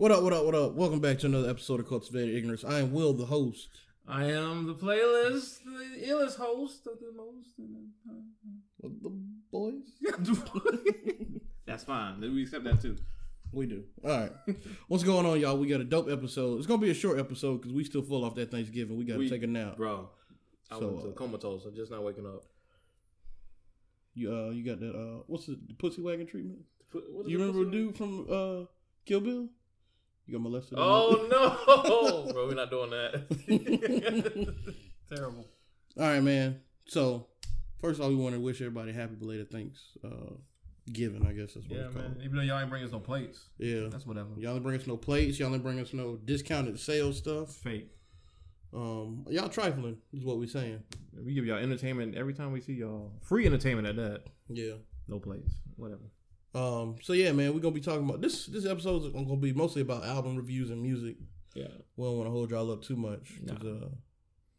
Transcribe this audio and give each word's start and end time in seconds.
What 0.00 0.12
up, 0.12 0.22
what 0.22 0.32
up, 0.32 0.46
what 0.46 0.54
up? 0.54 0.72
Welcome 0.72 1.00
back 1.00 1.18
to 1.18 1.26
another 1.26 1.50
episode 1.50 1.78
of 1.78 1.86
Cultivated 1.86 2.34
Ignorance. 2.34 2.64
I 2.64 2.78
am 2.78 2.90
Will, 2.90 3.12
the 3.12 3.26
host. 3.26 3.68
I 4.08 4.30
am 4.30 4.66
the 4.66 4.74
playlist, 4.74 5.58
the 5.62 6.06
illest 6.06 6.36
host 6.36 6.86
of 6.86 6.98
the 7.00 7.12
most. 7.14 7.50
Of 8.82 8.92
the 9.02 9.10
boys? 9.52 9.82
That's 11.66 11.84
fine. 11.84 12.18
We 12.18 12.44
accept 12.44 12.64
that 12.64 12.80
too. 12.80 12.96
We 13.52 13.66
do. 13.66 13.84
All 14.02 14.10
right. 14.18 14.32
What's 14.88 15.04
going 15.04 15.26
on, 15.26 15.38
y'all? 15.38 15.58
We 15.58 15.68
got 15.68 15.82
a 15.82 15.84
dope 15.84 16.08
episode. 16.08 16.56
It's 16.56 16.66
going 16.66 16.80
to 16.80 16.86
be 16.86 16.92
a 16.92 16.94
short 16.94 17.18
episode 17.18 17.58
because 17.58 17.74
we 17.74 17.84
still 17.84 18.00
full 18.00 18.24
off 18.24 18.34
that 18.36 18.50
Thanksgiving. 18.50 18.96
We 18.96 19.04
got 19.04 19.18
to 19.18 19.28
take 19.28 19.42
a 19.42 19.46
nap. 19.46 19.76
Bro, 19.76 20.08
I 20.70 20.78
So, 20.78 20.88
went 20.88 21.02
to 21.02 21.08
uh, 21.10 21.12
comatose. 21.12 21.66
I'm 21.66 21.76
just 21.76 21.90
not 21.90 22.02
waking 22.02 22.24
up. 22.24 22.44
You 24.14 24.34
uh, 24.34 24.48
you 24.48 24.64
got 24.64 24.80
that, 24.80 24.96
uh, 24.96 25.24
what's 25.26 25.44
the, 25.44 25.58
the 25.68 25.74
pussy 25.74 26.00
wagon 26.00 26.26
treatment? 26.26 26.60
What 26.90 27.26
is 27.26 27.30
You 27.32 27.38
remember 27.38 27.68
a 27.68 27.70
dude 27.70 27.98
from 27.98 28.26
uh, 28.30 28.64
Kill 29.04 29.20
Bill? 29.20 29.48
You 30.30 30.38
got 30.38 30.42
molested? 30.42 30.76
to- 30.76 30.82
Oh 30.82 31.26
no, 32.26 32.32
bro, 32.32 32.46
we're 32.46 32.54
not 32.54 32.70
doing 32.70 32.90
that. 32.90 34.74
Terrible. 35.14 35.44
All 35.98 36.04
right, 36.04 36.22
man. 36.22 36.60
So, 36.86 37.26
first 37.80 37.98
of 37.98 38.04
all, 38.04 38.10
we 38.10 38.16
want 38.16 38.34
to 38.36 38.40
wish 38.40 38.60
everybody 38.60 38.92
happy 38.92 39.14
belated 39.16 39.50
thanks. 39.50 39.80
Uh, 40.04 40.34
giving, 40.92 41.26
I 41.26 41.32
guess 41.32 41.54
that's 41.54 41.66
what 41.68 41.78
Yeah, 41.78 41.86
it's 41.86 41.94
called. 41.94 42.16
man. 42.16 42.22
Even 42.24 42.36
though 42.36 42.42
y'all 42.42 42.60
ain't 42.60 42.70
bring 42.70 42.84
us 42.84 42.92
no 42.92 43.00
plates, 43.00 43.40
Yeah. 43.58 43.88
that's 43.90 44.06
whatever. 44.06 44.28
Y'all 44.36 44.54
ain't 44.54 44.62
bring 44.62 44.78
us 44.80 44.86
no 44.86 44.96
plates. 44.96 45.38
Y'all 45.38 45.52
ain't 45.52 45.62
bring 45.64 45.78
us 45.80 45.92
no 45.92 46.16
discounted 46.16 46.78
sales 46.78 47.18
stuff. 47.18 47.50
Fake. 47.52 47.88
Um, 48.72 49.26
y'all 49.28 49.48
trifling 49.48 49.98
is 50.12 50.22
what 50.24 50.38
we 50.38 50.46
saying. 50.46 50.80
We 51.24 51.34
give 51.34 51.44
y'all 51.44 51.58
entertainment 51.58 52.14
every 52.14 52.34
time 52.34 52.52
we 52.52 52.60
see 52.60 52.74
y'all. 52.74 53.12
Free 53.22 53.46
entertainment 53.46 53.88
at 53.88 53.96
that. 53.96 54.22
Yeah. 54.48 54.74
No 55.08 55.18
plates. 55.18 55.52
Whatever. 55.76 56.02
Um. 56.54 56.96
So 57.02 57.12
yeah, 57.12 57.32
man, 57.32 57.54
we're 57.54 57.60
gonna 57.60 57.74
be 57.74 57.80
talking 57.80 58.08
about 58.08 58.20
this. 58.20 58.46
This 58.46 58.66
episode 58.66 59.04
is 59.04 59.12
gonna 59.12 59.36
be 59.36 59.52
mostly 59.52 59.82
about 59.82 60.04
album 60.04 60.36
reviews 60.36 60.70
and 60.70 60.82
music. 60.82 61.16
Yeah. 61.54 61.68
We 61.96 62.04
don't 62.04 62.16
want 62.16 62.26
to 62.26 62.30
hold 62.32 62.50
y'all 62.50 62.70
up 62.72 62.82
too 62.82 62.96
much 62.96 63.38
because 63.44 63.62
Nah. 63.62 63.86
uh, 63.86 63.88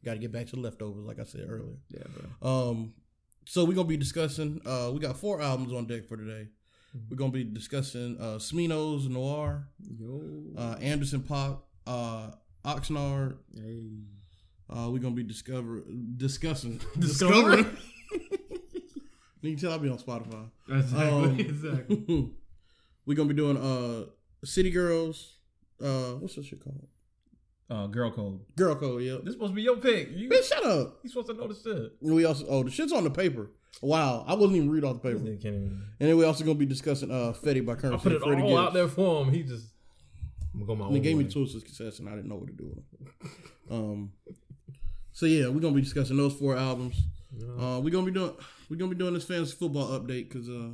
got 0.03 0.13
to 0.13 0.19
get 0.19 0.31
back 0.31 0.47
to 0.47 0.55
the 0.55 0.61
leftovers, 0.61 1.05
like 1.05 1.19
I 1.19 1.23
said 1.23 1.45
earlier. 1.49 1.75
Yeah, 1.89 2.03
bro. 2.39 2.49
Um. 2.69 2.93
So 3.45 3.65
we're 3.65 3.73
gonna 3.75 3.87
be 3.87 3.97
discussing. 3.97 4.61
Uh, 4.65 4.91
we 4.93 4.99
got 4.99 5.17
four 5.17 5.41
albums 5.41 5.73
on 5.73 5.85
deck 5.85 6.05
for 6.07 6.15
today. 6.17 6.47
Mhm. 6.95 7.09
We're 7.09 7.17
gonna 7.17 7.31
be 7.31 7.43
discussing 7.43 8.17
uh, 8.19 8.37
Smino's 8.37 9.07
Noir, 9.09 9.67
Yo. 9.99 10.53
uh, 10.57 10.75
Anderson 10.81 11.21
Paak, 11.21 11.59
uh, 11.87 12.31
Oxnard. 12.65 13.37
hey. 13.55 13.89
Uh, 14.69 14.89
we're 14.89 14.99
gonna 14.99 15.13
be 15.15 15.23
discover 15.23 15.83
discussing 16.15 16.79
Discovering? 16.99 17.65
You 19.41 19.51
can 19.55 19.59
tell 19.59 19.71
I'll 19.71 19.79
be 19.79 19.89
on 19.89 19.97
Spotify. 19.97 20.49
Exactly. 20.69 21.09
Um, 21.09 21.39
exactly. 21.39 22.29
we're 23.05 23.15
gonna 23.15 23.29
be 23.29 23.35
doing 23.35 23.57
uh 23.57 24.05
City 24.45 24.69
Girls. 24.71 25.37
Uh, 25.81 26.13
what's 26.19 26.35
that 26.35 26.45
shit 26.45 26.63
called? 26.63 26.87
Uh, 27.69 27.87
girl 27.87 28.11
code. 28.11 28.39
Girl 28.57 28.75
Code. 28.75 29.01
Yep. 29.01 29.23
This 29.23 29.33
supposed 29.33 29.51
to 29.51 29.55
be 29.55 29.61
your 29.61 29.77
pick. 29.77 30.09
You 30.11 30.27
Bitch, 30.29 30.43
shut 30.49 30.63
up. 30.65 30.99
you 31.03 31.09
supposed 31.09 31.27
to 31.29 31.33
know 31.33 31.47
the 31.47 31.55
shit. 31.55 31.93
And 32.01 32.13
we 32.15 32.25
also 32.25 32.45
oh 32.49 32.63
the 32.63 32.69
shit's 32.71 32.91
on 32.91 33.03
the 33.05 33.09
paper. 33.09 33.49
Wow, 33.81 34.25
I 34.27 34.33
wasn't 34.33 34.57
even 34.57 34.69
read 34.69 34.83
off 34.83 35.01
the 35.01 35.09
paper. 35.13 35.25
And 35.25 35.81
then 35.99 36.17
we 36.17 36.25
also 36.25 36.43
gonna 36.43 36.55
be 36.55 36.65
discussing 36.65 37.09
uh 37.09 37.33
Fetty 37.41 37.65
by 37.65 37.73
I 37.73 37.75
Currency. 37.75 38.03
put 38.03 38.11
it 38.11 38.21
Freddie 38.21 38.41
all 38.41 38.49
Gibbs. 38.49 38.59
out 38.59 38.73
there 38.73 38.87
for 38.89 39.23
him. 39.23 39.31
He 39.33 39.43
just 39.43 39.67
I'm 40.53 40.65
gonna 40.65 40.77
go 40.77 40.85
my 40.85 40.91
they 40.93 40.99
gave 40.99 41.17
me 41.17 41.23
way. 41.23 41.29
tools 41.29 41.53
to 41.53 41.59
success, 41.61 41.99
and 41.99 42.09
I 42.09 42.11
didn't 42.15 42.27
know 42.27 42.35
what 42.35 42.47
to 42.47 42.53
do 42.53 42.65
with 42.75 42.75
them. 42.91 43.31
Um, 43.71 44.11
so 45.13 45.25
yeah, 45.25 45.47
we're 45.47 45.61
gonna 45.61 45.73
be 45.73 45.81
discussing 45.81 46.17
those 46.17 46.33
four 46.33 46.57
albums. 46.57 46.99
Yeah. 47.33 47.47
Uh, 47.47 47.79
we're 47.79 47.89
gonna 47.91 48.05
be 48.05 48.11
doing 48.11 48.33
we're 48.71 48.77
gonna 48.77 48.89
be 48.91 48.97
doing 48.97 49.13
this 49.13 49.25
fantasy 49.25 49.53
football 49.55 49.89
update 49.99 50.29
because 50.29 50.47
uh, 50.49 50.69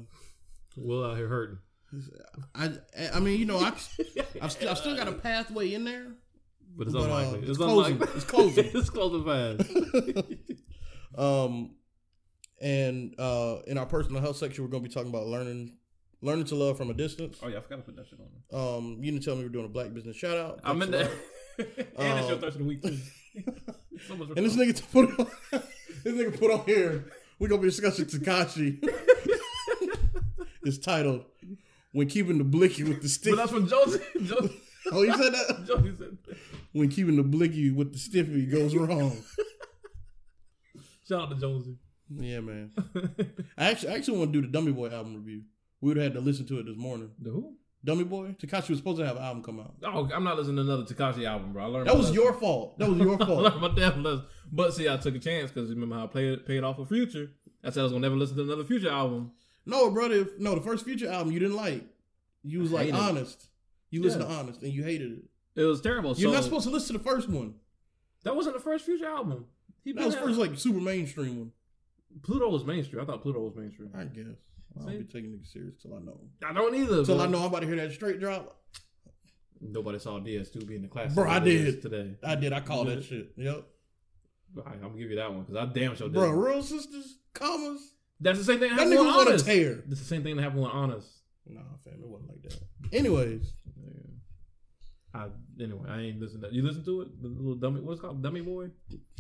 Will 0.77 1.03
out 1.03 1.17
here 1.17 1.27
hurting. 1.27 1.57
I 2.53 2.71
I 3.13 3.19
mean 3.19 3.39
you 3.39 3.45
know 3.45 3.57
I 3.57 3.69
I've 4.41 4.51
still, 4.51 4.69
I've 4.69 4.77
still 4.77 4.95
got 4.95 5.07
a 5.07 5.13
pathway 5.13 5.73
in 5.73 5.83
there. 5.83 6.13
But 6.77 6.87
it's 6.87 6.93
But, 6.93 7.01
uh, 7.01 7.05
unlikely. 7.05 7.39
it's 7.39 7.49
it's 7.49 7.57
closing. 7.57 7.93
unlikely. 7.93 8.15
It's 8.15 8.25
closing. 8.25 8.65
it's 8.75 8.89
closing 8.91 9.25
fast. 9.25 11.17
um, 11.17 11.75
and 12.61 13.15
uh, 13.19 13.57
in 13.67 13.77
our 13.77 13.85
personal 13.87 14.21
health 14.21 14.37
section, 14.37 14.63
we're 14.63 14.69
gonna 14.69 14.83
be 14.83 14.89
talking 14.89 15.09
about 15.09 15.25
learning 15.25 15.77
learning 16.21 16.45
to 16.45 16.55
love 16.55 16.77
from 16.77 16.89
a 16.89 16.93
distance. 16.93 17.39
Oh 17.41 17.47
yeah, 17.47 17.57
I 17.57 17.61
forgot 17.61 17.77
to 17.77 17.81
put 17.83 17.95
that 17.95 18.07
shit 18.07 18.19
on 18.19 18.27
there. 18.51 18.59
Um, 18.59 18.97
you 19.01 19.11
didn't 19.11 19.23
tell 19.23 19.35
me 19.35 19.43
we're 19.43 19.49
doing 19.49 19.65
a 19.65 19.69
black 19.69 19.93
business 19.93 20.15
shout 20.15 20.37
out. 20.37 20.59
I'm 20.63 20.81
in 20.83 20.91
there. 20.91 21.09
and 21.57 21.67
it's 22.19 22.27
your 22.27 22.33
Um, 22.35 22.39
Thursday 22.41 22.47
of 22.47 22.57
the 22.59 22.63
week 22.63 22.81
too. 22.83 22.97
And 24.35 24.45
this 24.45 24.55
nigga 24.55 24.91
put 24.91 25.19
on, 25.19 25.27
this 26.03 26.13
nigga 26.13 26.39
put 26.39 26.51
on 26.51 26.65
here. 26.65 27.11
We're 27.39 27.47
gonna 27.47 27.61
be 27.61 27.67
discussing 27.67 28.05
Tekashi. 28.05 28.79
it's 30.63 30.77
titled 30.77 31.25
"When 31.91 32.07
Keeping 32.07 32.37
the 32.37 32.43
Blicky 32.43 32.83
with 32.83 33.01
the 33.01 33.09
Stick." 33.09 33.33
But 33.33 33.37
that's 33.37 33.51
from 33.51 33.67
Josie. 33.67 33.99
Josie, 34.23 34.61
oh, 34.91 35.03
you 35.03 35.13
said 35.13 35.33
that? 35.33 35.65
Josie 35.67 35.93
said. 35.97 36.17
When 36.73 36.89
keeping 36.89 37.15
the 37.15 37.23
blicky 37.23 37.71
with 37.71 37.93
the 37.93 37.97
stiffy 37.99 38.45
goes 38.45 38.75
wrong. 38.75 39.17
Shout 41.07 41.21
out 41.23 41.29
to 41.31 41.35
Josie. 41.35 41.77
Yeah, 42.09 42.41
man. 42.41 42.71
I 43.57 43.71
actually, 43.71 43.89
I 43.89 43.95
actually 43.95 44.17
want 44.19 44.33
to 44.33 44.41
do 44.41 44.47
the 44.47 44.51
Dummy 44.51 44.71
Boy 44.71 44.89
album 44.89 45.15
review. 45.15 45.43
We 45.81 45.87
would 45.89 45.97
have 45.97 46.03
had 46.05 46.13
to 46.13 46.21
listen 46.21 46.45
to 46.47 46.59
it 46.59 46.65
this 46.65 46.77
morning. 46.77 47.11
the 47.19 47.31
who? 47.31 47.55
Dummy 47.85 48.03
Boy, 48.03 48.35
Tekashi 48.41 48.69
was 48.69 48.79
supposed 48.79 48.99
to 48.99 49.05
have 49.05 49.15
an 49.17 49.23
album 49.23 49.43
come 49.43 49.59
out. 49.59 49.73
Oh, 49.83 50.09
I'm 50.13 50.23
not 50.23 50.35
listening 50.37 50.57
to 50.57 50.61
another 50.63 50.83
Tekashi 50.83 51.25
album, 51.25 51.53
bro. 51.53 51.63
I 51.63 51.67
learned 51.67 51.87
That 51.87 51.95
was 51.95 52.07
lesson. 52.09 52.15
your 52.15 52.33
fault. 52.33 52.77
That 52.79 52.89
was 52.89 52.99
your 52.99 53.13
I 53.21 53.25
fault. 53.25 53.43
learned 53.43 53.61
my 53.61 53.69
damn 53.75 54.03
lesson. 54.03 54.25
But 54.51 54.73
see, 54.73 54.89
I 54.89 54.97
took 54.97 55.15
a 55.15 55.19
chance 55.19 55.51
because 55.51 55.69
remember 55.69 55.95
how 55.95 56.03
I 56.05 56.07
played 56.07 56.45
paid 56.45 56.63
off 56.63 56.79
a 56.79 56.85
future. 56.85 57.31
I 57.63 57.69
said 57.69 57.81
I 57.81 57.83
was 57.83 57.91
gonna 57.93 58.01
never 58.01 58.15
listen 58.15 58.35
to 58.37 58.43
another 58.43 58.63
future 58.63 58.89
album. 58.89 59.31
No, 59.65 59.89
brother. 59.91 60.15
If, 60.15 60.39
no, 60.39 60.55
the 60.55 60.61
first 60.61 60.85
Future 60.85 61.09
album 61.09 61.31
you 61.33 61.39
didn't 61.39 61.55
like. 61.57 61.83
You 62.43 62.59
was 62.61 62.71
I 62.71 62.77
like 62.77 62.85
hated 62.85 62.97
it. 62.97 63.01
honest. 63.01 63.47
You 63.89 64.01
listened 64.01 64.23
Yeah. 64.23 64.29
to 64.29 64.33
honest 64.35 64.61
and 64.63 64.71
you 64.73 64.83
hated 64.83 65.11
it. 65.11 65.23
It 65.61 65.63
was 65.63 65.81
terrible. 65.81 66.13
You're 66.15 66.29
so 66.31 66.35
not 66.35 66.43
supposed 66.45 66.65
to 66.65 66.69
listen 66.71 66.95
to 66.95 67.03
the 67.03 67.09
first 67.09 67.27
one. 67.29 67.55
that 68.23 68.35
wasn't 68.35 68.55
the 68.55 68.61
first 68.61 68.85
future 68.85 69.05
album. 69.07 69.45
He 69.83 69.91
That 69.93 70.05
was 70.05 70.15
first 70.15 70.37
like 70.39 70.57
super 70.57 70.79
mainstream 70.79 71.37
one. 71.39 71.51
Pluto 72.23 72.49
was 72.49 72.63
mainstream. 72.65 73.01
I 73.01 73.05
thought 73.05 73.21
Pluto 73.21 73.39
was 73.41 73.55
mainstream. 73.55 73.91
I 73.95 74.05
guess. 74.05 74.25
I 74.79 74.83
don't 74.83 74.91
See? 74.91 74.97
be 74.97 75.03
taking 75.05 75.31
niggas 75.31 75.51
serious 75.51 75.75
till 75.81 75.95
I 75.95 75.99
know. 75.99 76.19
I 76.45 76.53
don't 76.53 76.75
either. 76.75 77.03
Till 77.05 77.17
but 77.17 77.27
I 77.27 77.31
know 77.31 77.39
I'm 77.39 77.45
about 77.45 77.61
to 77.61 77.67
hear 77.67 77.75
that 77.77 77.91
straight 77.93 78.19
drop. 78.19 78.55
Nobody 79.59 79.97
saw 79.99 80.19
DS2 80.19 80.67
being 80.67 80.83
the 80.83 80.87
class. 80.87 81.13
Bro, 81.15 81.29
I 81.29 81.39
did. 81.39 81.81
today. 81.81 82.15
I 82.23 82.35
did. 82.35 82.53
I 82.53 82.59
called 82.59 82.87
that 82.89 83.03
shit. 83.03 83.31
Yep. 83.37 83.63
I, 84.65 84.71
I'm 84.73 84.81
gonna 84.81 84.97
give 84.97 85.09
you 85.09 85.15
that 85.17 85.31
one 85.33 85.43
because 85.43 85.55
I 85.55 85.65
damn 85.73 85.95
sure 85.95 86.07
did. 86.07 86.13
Bro, 86.15 86.29
real 86.31 86.61
sisters, 86.63 87.17
commas. 87.33 87.93
That's 88.19 88.37
the 88.39 88.45
same 88.45 88.59
thing 88.59 88.69
that 88.69 88.77
That 88.77 88.83
happened 88.87 88.99
nigga 88.99 89.05
with 89.05 89.15
was 89.15 89.15
on 89.15 89.27
a 89.27 89.29
Honest. 89.31 89.45
tear. 89.45 89.83
That's 89.87 89.99
the 89.99 90.05
same 90.05 90.23
thing 90.23 90.35
that 90.37 90.43
happened 90.43 90.61
with 90.63 90.71
Honest. 90.71 91.07
Nah, 91.47 91.61
fam, 91.83 91.93
it 92.01 92.07
wasn't 92.07 92.29
like 92.29 92.41
that. 92.43 92.59
Anyways, 92.93 93.53
I 95.13 95.27
anyway, 95.59 95.89
I 95.89 96.01
ain't 96.01 96.19
listen 96.19 96.41
to 96.41 96.47
that. 96.47 96.53
You 96.53 96.61
listen 96.63 96.83
to 96.85 97.01
it? 97.01 97.21
The 97.21 97.27
little 97.27 97.55
dummy 97.55 97.81
what's 97.81 97.99
it 97.99 98.01
called? 98.03 98.21
Dummy 98.21 98.41
boy? 98.41 98.69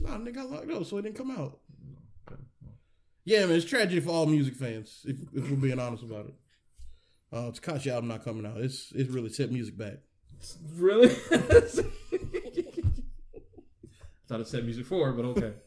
nah, 0.01 0.17
nigga, 0.17 0.37
I 0.39 0.43
locked 0.43 0.71
up, 0.71 0.85
so 0.85 0.97
it 0.97 1.03
didn't 1.03 1.15
come 1.17 1.31
out. 1.31 1.59
Okay. 3.27 3.35
Yeah, 3.35 3.45
man, 3.45 3.57
it's 3.57 3.65
tragedy 3.65 3.99
for 3.99 4.11
all 4.11 4.25
music 4.25 4.55
fans. 4.55 5.01
If, 5.05 5.17
if 5.33 5.49
we're 5.49 5.57
being 5.57 5.79
honest 5.79 6.03
about 6.03 6.27
it. 6.27 6.33
Uh, 7.31 7.51
Tekashi 7.51 7.91
album 7.91 8.07
not 8.07 8.23
coming 8.23 8.45
out. 8.45 8.57
It's 8.57 8.93
it's 8.95 9.09
really 9.09 9.29
set 9.29 9.51
music 9.51 9.77
back. 9.77 9.95
Really? 10.75 11.09
I 11.31 11.39
thought 14.27 14.39
it 14.41 14.47
said 14.47 14.63
music 14.63 14.85
for, 14.85 15.11
but 15.11 15.25
okay. 15.25 15.53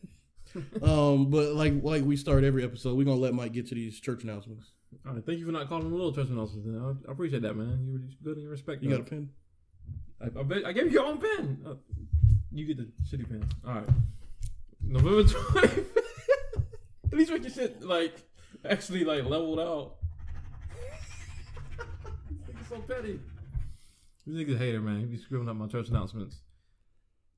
Um, 0.83 1.31
but 1.31 1.55
like 1.55 1.75
like 1.85 2.03
we 2.03 2.17
start 2.17 2.43
every 2.43 2.65
episode, 2.65 2.97
we're 2.97 3.05
gonna 3.05 3.21
let 3.21 3.35
Mike 3.35 3.53
get 3.53 3.69
to 3.69 3.75
these 3.77 4.01
church 4.01 4.25
announcements. 4.25 4.73
All 5.07 5.13
right, 5.13 5.25
thank 5.25 5.39
you 5.39 5.47
for 5.47 5.53
not 5.53 5.69
calling 5.69 5.85
them 5.85 5.93
little 5.93 6.13
church 6.13 6.29
announcements. 6.29 6.67
I, 6.67 7.09
I 7.09 7.13
appreciate 7.13 7.43
that, 7.43 7.55
man. 7.55 7.85
You 7.87 7.93
were 7.93 8.01
good 8.25 8.39
and 8.39 8.43
you 8.43 8.51
respect. 8.51 8.83
You 8.83 8.91
that. 8.91 8.97
got 8.97 9.07
a 9.07 9.11
pen? 9.11 9.31
I, 10.21 10.41
I, 10.41 10.43
bet, 10.43 10.67
I 10.67 10.73
gave 10.73 10.87
you 10.87 10.91
your 10.91 11.07
own 11.07 11.19
pen. 11.19 11.65
Uh, 11.65 11.75
you 12.51 12.67
get 12.67 12.79
the 12.79 12.89
shitty 13.05 13.29
pen. 13.29 13.45
All 13.65 13.75
right. 13.75 13.89
November 14.83 15.23
20th. 15.23 16.00
At 17.13 17.19
least 17.19 17.31
make 17.31 17.43
your 17.43 17.51
shit 17.51 17.83
like 17.83 18.23
actually 18.65 19.05
like 19.05 19.25
leveled 19.25 19.61
out. 19.61 19.97
This 22.29 22.55
nigga's 22.55 22.69
so 22.69 22.79
petty. 22.81 23.21
This 24.27 24.37
nigga's 24.37 24.55
a 24.55 24.59
hater, 24.59 24.81
man. 24.81 25.01
He 25.01 25.07
be 25.07 25.17
screwing 25.17 25.49
up 25.49 25.57
my 25.57 25.67
church 25.67 25.89
announcements. 25.89 26.43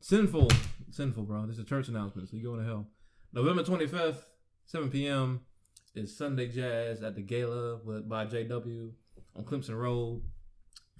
Sinful, 0.00 0.50
sinful, 0.90 1.22
bro. 1.22 1.46
This 1.46 1.56
is 1.56 1.62
a 1.62 1.66
church 1.66 1.88
announcement, 1.88 2.28
so 2.28 2.36
you 2.36 2.42
going 2.42 2.60
to 2.60 2.66
hell. 2.66 2.88
November 3.32 3.62
25th, 3.62 4.24
7 4.66 4.90
p.m. 4.90 5.40
is 5.94 6.16
Sunday 6.16 6.48
Jazz 6.48 7.02
at 7.02 7.14
the 7.14 7.22
Gala 7.22 7.78
with, 7.84 8.08
by 8.08 8.26
JW 8.26 8.90
on 9.36 9.44
Clemson 9.44 9.78
Road 9.78 10.22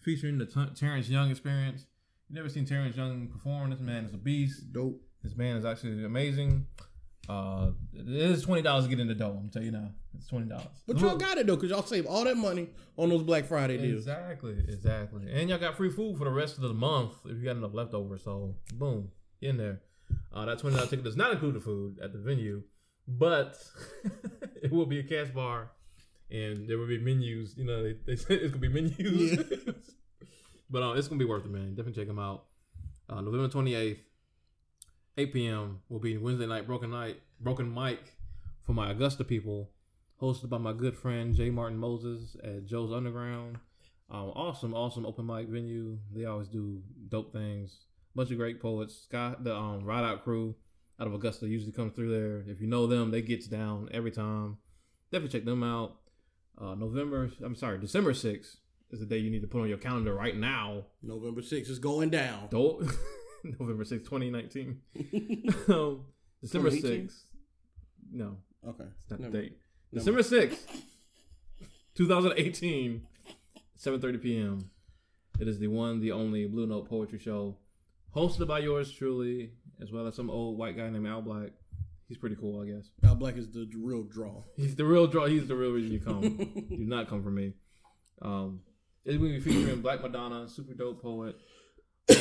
featuring 0.00 0.38
the 0.38 0.46
T- 0.46 0.74
Terrence 0.74 1.08
Young 1.08 1.30
experience. 1.30 1.86
You 2.30 2.36
never 2.36 2.48
seen 2.48 2.64
Terrence 2.64 2.96
Young 2.96 3.28
perform. 3.28 3.70
This 3.70 3.80
man 3.80 4.04
is 4.04 4.14
a 4.14 4.18
beast. 4.18 4.72
Dope. 4.72 5.02
This 5.22 5.36
man 5.36 5.56
is 5.56 5.64
actually 5.64 6.04
amazing. 6.04 6.66
Uh, 7.28 7.70
it 7.94 8.08
is 8.08 8.42
twenty 8.42 8.62
dollars 8.62 8.84
to 8.84 8.90
get 8.90 8.98
in 9.00 9.06
the 9.06 9.14
door. 9.14 9.36
I'm 9.38 9.48
tell 9.48 9.62
you 9.62 9.70
now, 9.70 9.90
it's 10.16 10.26
twenty 10.26 10.48
dollars. 10.48 10.66
But 10.86 10.98
y'all 10.98 11.16
got 11.16 11.38
it 11.38 11.46
though, 11.46 11.56
cause 11.56 11.70
y'all 11.70 11.82
save 11.82 12.06
all 12.06 12.24
that 12.24 12.36
money 12.36 12.68
on 12.96 13.08
those 13.08 13.22
Black 13.22 13.44
Friday 13.46 13.78
deals. 13.78 14.00
exactly, 14.00 14.56
exactly, 14.68 15.30
and 15.32 15.48
y'all 15.48 15.58
got 15.58 15.76
free 15.76 15.90
food 15.90 16.18
for 16.18 16.24
the 16.24 16.30
rest 16.32 16.56
of 16.56 16.62
the 16.62 16.74
month 16.74 17.12
if 17.24 17.36
you 17.36 17.44
got 17.44 17.56
enough 17.56 17.74
leftover. 17.74 18.18
So 18.18 18.56
boom, 18.74 19.10
in 19.40 19.56
there. 19.56 19.80
Uh, 20.32 20.44
that 20.46 20.58
twenty 20.58 20.74
dollars 20.76 20.90
ticket 20.90 21.04
does 21.04 21.16
not 21.16 21.30
include 21.32 21.54
the 21.54 21.60
food 21.60 21.98
at 22.02 22.12
the 22.12 22.18
venue, 22.18 22.62
but 23.06 23.56
it 24.62 24.72
will 24.72 24.86
be 24.86 24.98
a 24.98 25.02
cash 25.04 25.28
bar, 25.32 25.70
and 26.30 26.68
there 26.68 26.76
will 26.76 26.88
be 26.88 26.98
menus. 26.98 27.54
You 27.56 27.64
know, 27.64 27.82
they, 27.84 27.96
they 28.04 28.16
said 28.16 28.40
it's 28.42 28.52
gonna 28.52 28.58
be 28.60 28.68
menus. 28.68 28.96
Yeah. 28.96 29.72
But 30.70 30.82
uh, 30.82 30.92
it's 30.94 31.06
gonna 31.06 31.18
be 31.18 31.26
worth 31.26 31.44
it, 31.44 31.50
man. 31.50 31.74
Definitely 31.74 32.00
check 32.00 32.06
them 32.08 32.18
out. 32.18 32.44
Uh, 33.06 33.20
November 33.20 33.48
twenty 33.48 33.74
eighth, 33.74 34.00
eight 35.16 35.32
p.m. 35.32 35.80
will 35.88 35.98
be 35.98 36.16
Wednesday 36.16 36.46
night 36.46 36.66
broken 36.66 36.90
night 36.90 37.20
broken 37.40 37.72
mic 37.72 38.14
for 38.64 38.72
my 38.72 38.90
Augusta 38.90 39.24
people, 39.24 39.70
hosted 40.20 40.48
by 40.48 40.58
my 40.58 40.72
good 40.72 40.96
friend 40.96 41.34
J. 41.34 41.50
Martin 41.50 41.78
Moses 41.78 42.36
at 42.42 42.64
Joe's 42.66 42.92
Underground. 42.92 43.58
Um, 44.10 44.30
awesome, 44.34 44.74
awesome 44.74 45.06
open 45.06 45.26
mic 45.26 45.48
venue. 45.48 45.98
They 46.14 46.24
always 46.24 46.48
do 46.48 46.82
dope 47.08 47.32
things. 47.32 47.78
Bunch 48.14 48.30
of 48.30 48.36
great 48.36 48.60
poets. 48.60 48.94
Scott, 48.94 49.42
the 49.42 49.54
um, 49.56 49.84
Ride 49.84 50.04
Out 50.04 50.22
crew 50.22 50.54
out 51.00 51.06
of 51.06 51.14
Augusta 51.14 51.48
usually 51.48 51.72
comes 51.72 51.94
through 51.94 52.10
there. 52.10 52.44
If 52.52 52.60
you 52.60 52.66
know 52.66 52.86
them, 52.86 53.10
they 53.10 53.22
gets 53.22 53.46
down 53.46 53.88
every 53.92 54.10
time. 54.10 54.58
Definitely 55.10 55.38
check 55.38 55.46
them 55.46 55.62
out. 55.62 55.96
Uh, 56.60 56.74
November, 56.74 57.30
I'm 57.42 57.56
sorry, 57.56 57.78
December 57.78 58.12
6th 58.12 58.56
is 58.90 59.00
the 59.00 59.06
day 59.06 59.16
you 59.16 59.30
need 59.30 59.40
to 59.40 59.48
put 59.48 59.62
on 59.62 59.68
your 59.68 59.78
calendar 59.78 60.14
right 60.14 60.36
now. 60.36 60.84
November 61.02 61.40
6th 61.40 61.70
is 61.70 61.78
going 61.78 62.10
down. 62.10 62.48
Don't 62.50 62.82
November 63.60 63.84
6th, 63.84 64.04
2019. 64.08 64.80
um, 65.68 66.04
December 66.40 66.70
2018? 66.70 67.06
6th. 67.08 67.12
No, 68.12 68.36
Okay. 68.68 68.84
it's 69.00 69.10
not 69.10 69.20
Never- 69.20 69.32
the 69.32 69.42
date. 69.42 69.58
never- 69.92 70.20
December 70.22 70.22
6th, 70.22 70.82
2018, 71.94 73.02
7.30 73.78 74.22
p.m. 74.22 74.70
It 75.40 75.48
is 75.48 75.58
the 75.58 75.68
one, 75.68 76.00
the 76.00 76.12
only 76.12 76.46
Blue 76.46 76.66
Note 76.66 76.88
Poetry 76.88 77.18
Show, 77.18 77.56
hosted 78.14 78.46
by 78.46 78.60
yours 78.60 78.92
truly, 78.92 79.52
as 79.80 79.90
well 79.92 80.06
as 80.06 80.14
some 80.14 80.30
old 80.30 80.58
white 80.58 80.76
guy 80.76 80.88
named 80.90 81.06
Al 81.06 81.22
Black. 81.22 81.50
He's 82.08 82.18
pretty 82.18 82.36
cool, 82.36 82.60
I 82.60 82.66
guess. 82.66 82.90
Al 83.04 83.14
Black 83.14 83.36
is 83.36 83.50
the 83.50 83.68
real 83.78 84.02
draw. 84.02 84.42
He's 84.56 84.76
the 84.76 84.84
real 84.84 85.06
draw. 85.06 85.26
He's 85.26 85.46
the 85.48 85.56
real 85.56 85.70
reason 85.72 85.92
you 85.92 86.00
come. 86.00 86.20
Do 86.68 86.76
not 86.78 87.08
come 87.08 87.22
for 87.22 87.30
me. 87.30 87.54
Um, 88.20 88.60
it's 89.04 89.16
going 89.18 89.32
to 89.32 89.38
be 89.40 89.44
featuring 89.52 89.80
Black 89.80 90.02
Madonna, 90.02 90.48
super 90.48 90.74
dope 90.74 91.02
poet, 91.02 91.36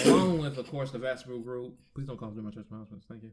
along 0.05 0.39
with, 0.39 0.57
of 0.57 0.69
course, 0.69 0.91
the 0.91 0.99
Vassal 0.99 1.39
Group. 1.39 1.75
Please 1.93 2.07
don't 2.07 2.17
call 2.17 2.31
me 2.31 2.41
my 2.41 2.51
church 2.51 2.67
announcements. 2.71 3.05
Thank 3.09 3.23
you. 3.23 3.31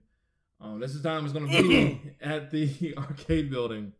Um, 0.60 0.80
this 0.80 0.94
is 0.94 1.02
time 1.02 1.24
is 1.24 1.32
going 1.32 1.48
to 1.48 1.62
be 1.62 2.00
at 2.20 2.50
the 2.50 2.94
arcade 2.98 3.50
building. 3.50 3.92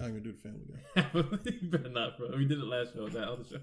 I 0.00 0.04
am 0.04 0.10
gonna 0.10 0.20
do 0.20 0.32
the 0.32 0.38
family 0.38 0.60
guy. 0.94 1.50
you 1.60 1.68
better 1.68 1.88
not, 1.88 2.16
bro. 2.16 2.28
We 2.36 2.44
did 2.44 2.58
it 2.58 2.64
last 2.64 2.94
show, 2.94 3.08
that 3.08 3.28
other 3.28 3.42
show. 3.44 3.58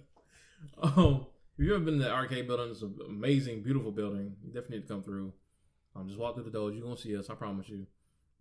Um, 0.82 1.28
if 1.58 1.66
you've 1.66 1.76
ever 1.76 1.86
been 1.86 2.00
to 2.00 2.04
the 2.04 2.12
arcade 2.12 2.48
building, 2.48 2.72
it's 2.72 2.82
an 2.82 2.96
amazing, 3.08 3.64
beautiful 3.64 3.92
building. 3.92 4.36
You 4.44 4.52
definitely 4.52 4.80
need 4.80 4.88
to 4.88 4.94
come 4.94 5.04
through. 5.04 5.32
Um, 5.96 6.08
just 6.08 6.20
walk 6.20 6.36
through 6.36 6.44
the 6.44 6.52
doors. 6.52 6.76
You're 6.76 6.84
gonna 6.84 6.98
see 6.98 7.16
us. 7.16 7.30
I 7.30 7.36
promise 7.36 7.70
you. 7.70 7.88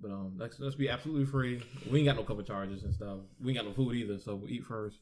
But 0.00 0.10
um, 0.10 0.34
let's 0.36 0.58
let's 0.58 0.74
be 0.74 0.88
absolutely 0.88 1.26
free. 1.26 1.62
We 1.90 2.00
ain't 2.00 2.06
got 2.06 2.16
no 2.16 2.24
cover 2.24 2.42
charges 2.42 2.82
and 2.82 2.92
stuff. 2.92 3.18
We 3.40 3.52
ain't 3.52 3.58
got 3.58 3.66
no 3.66 3.72
food 3.72 3.94
either, 3.94 4.18
so 4.18 4.34
we'll 4.34 4.50
eat 4.50 4.64
first. 4.64 4.98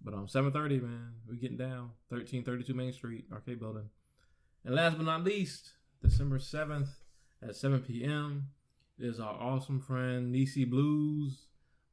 But 0.00 0.14
um, 0.14 0.28
seven 0.28 0.52
thirty, 0.52 0.80
man, 0.80 1.12
we 1.28 1.36
getting 1.36 1.58
down. 1.58 1.90
Thirteen 2.08 2.44
thirty 2.44 2.64
two 2.64 2.74
Main 2.74 2.92
Street, 2.92 3.26
arcade 3.32 3.60
building. 3.60 3.90
And 4.64 4.74
last 4.74 4.96
but 4.96 5.06
not 5.06 5.24
least, 5.24 5.72
December 6.02 6.38
seventh 6.38 6.88
at 7.42 7.56
seven 7.56 7.80
p.m. 7.80 8.48
is 8.98 9.18
our 9.20 9.34
awesome 9.34 9.80
friend 9.80 10.30
Nisi 10.30 10.64
Blues, 10.64 11.46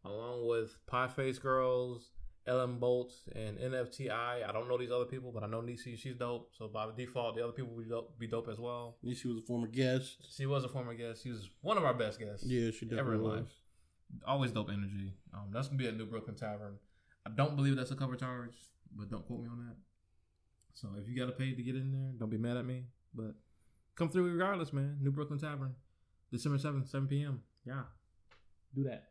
along 0.06 0.48
with 0.48 0.77
Pie 0.86 1.07
Face 1.07 1.39
Girls, 1.39 2.12
Ellen 2.45 2.77
Bolt, 2.80 3.13
and 3.36 3.57
NFTI. 3.57 4.48
I 4.48 4.51
don't 4.51 4.68
know 4.68 4.77
these 4.77 4.92
other 4.92 5.06
people, 5.06 5.31
but 5.31 5.44
I 5.44 5.48
know 5.48 5.62
Nisi. 5.62 5.95
She's 5.95 6.16
dope. 6.16 6.51
So 6.57 6.68
by 6.68 6.88
default, 6.95 7.36
the 7.36 7.44
other 7.44 7.54
people 7.54 7.74
will 7.74 7.83
be 7.83 7.89
dope, 7.89 8.19
be 8.19 8.27
dope 8.27 8.50
as 8.50 8.60
well. 8.60 8.98
Nisi 9.01 9.27
was 9.27 9.38
a 9.44 9.45
former 9.48 9.68
guest. 9.68 10.18
She 10.36 10.45
was 10.45 10.63
a 10.63 10.69
former 10.69 10.94
guest. 10.94 11.24
She 11.24 11.30
was 11.31 11.50
one 11.62 11.77
of 11.77 11.83
our 11.86 11.94
best 11.94 12.19
guests 12.19 12.45
Yeah, 12.45 12.69
she 12.71 12.86
definitely 12.86 13.00
ever 13.00 13.13
in 13.16 13.21
was. 13.21 13.39
life. 13.42 13.51
Always 14.27 14.51
dope 14.51 14.69
energy. 14.69 15.13
Um, 15.33 15.50
that's 15.51 15.68
gonna 15.68 15.77
be 15.77 15.88
at 15.88 15.95
New 15.98 16.06
Brooklyn 16.06 16.36
Tavern. 16.36 16.77
I 17.25 17.31
don't 17.31 17.56
believe 17.56 17.75
that's 17.75 17.92
a 17.92 17.95
cover 17.95 18.16
charge, 18.16 18.56
but 18.95 19.10
don't 19.10 19.25
quote 19.25 19.42
me 19.42 19.48
on 19.50 19.60
that. 19.68 19.75
So 20.74 20.89
if 21.01 21.07
you 21.10 21.18
gotta 21.19 21.31
pay 21.33 21.54
to 21.54 21.62
get 21.62 21.75
in 21.75 21.92
there, 21.92 22.12
don't 22.18 22.30
be 22.30 22.38
mad 22.38 22.57
at 22.57 22.66
me. 22.66 22.83
But 23.13 23.36
come 23.95 24.10
through 24.10 24.31
regardless, 24.31 24.71
man. 24.74 24.98
New 25.01 25.12
Brooklyn 25.12 25.39
Tavern, 25.39 25.75
December 26.31 26.57
seventh, 26.57 26.89
seven 26.89 27.07
p.m. 27.07 27.42
Yeah, 27.66 27.81
do 28.75 28.83
that. 28.86 29.10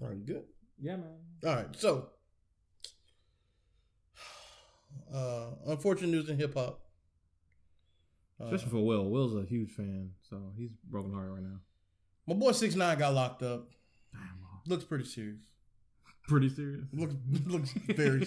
All 0.00 0.08
right, 0.08 0.24
good. 0.24 0.44
Yeah, 0.80 0.96
man. 0.96 1.16
All 1.44 1.54
right, 1.56 1.74
so 1.76 2.10
uh 5.14 5.46
unfortunate 5.66 6.10
news 6.10 6.28
in 6.28 6.36
hip 6.38 6.54
hop. 6.54 6.80
Uh, 8.40 8.44
Especially 8.46 8.70
for 8.70 8.84
Will. 8.86 9.10
Will's 9.10 9.34
a 9.34 9.44
huge 9.48 9.70
fan, 9.72 10.10
so 10.30 10.52
he's 10.56 10.70
broken 10.88 11.12
heart 11.12 11.28
right 11.30 11.42
now. 11.42 11.58
my 12.26 12.34
boy 12.34 12.52
Six 12.52 12.76
Nine 12.76 12.96
got 12.98 13.12
locked 13.14 13.42
up. 13.42 13.66
Damn, 14.12 14.38
Looks 14.66 14.84
pretty 14.84 15.04
serious. 15.04 15.40
Pretty 16.28 16.48
serious. 16.48 16.84
Looks 16.92 17.14
looks 17.46 17.70
very 17.88 18.26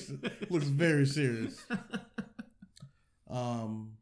looks 0.49 0.65
very 0.65 1.05
serious. 1.05 1.65
Um, 3.29 3.93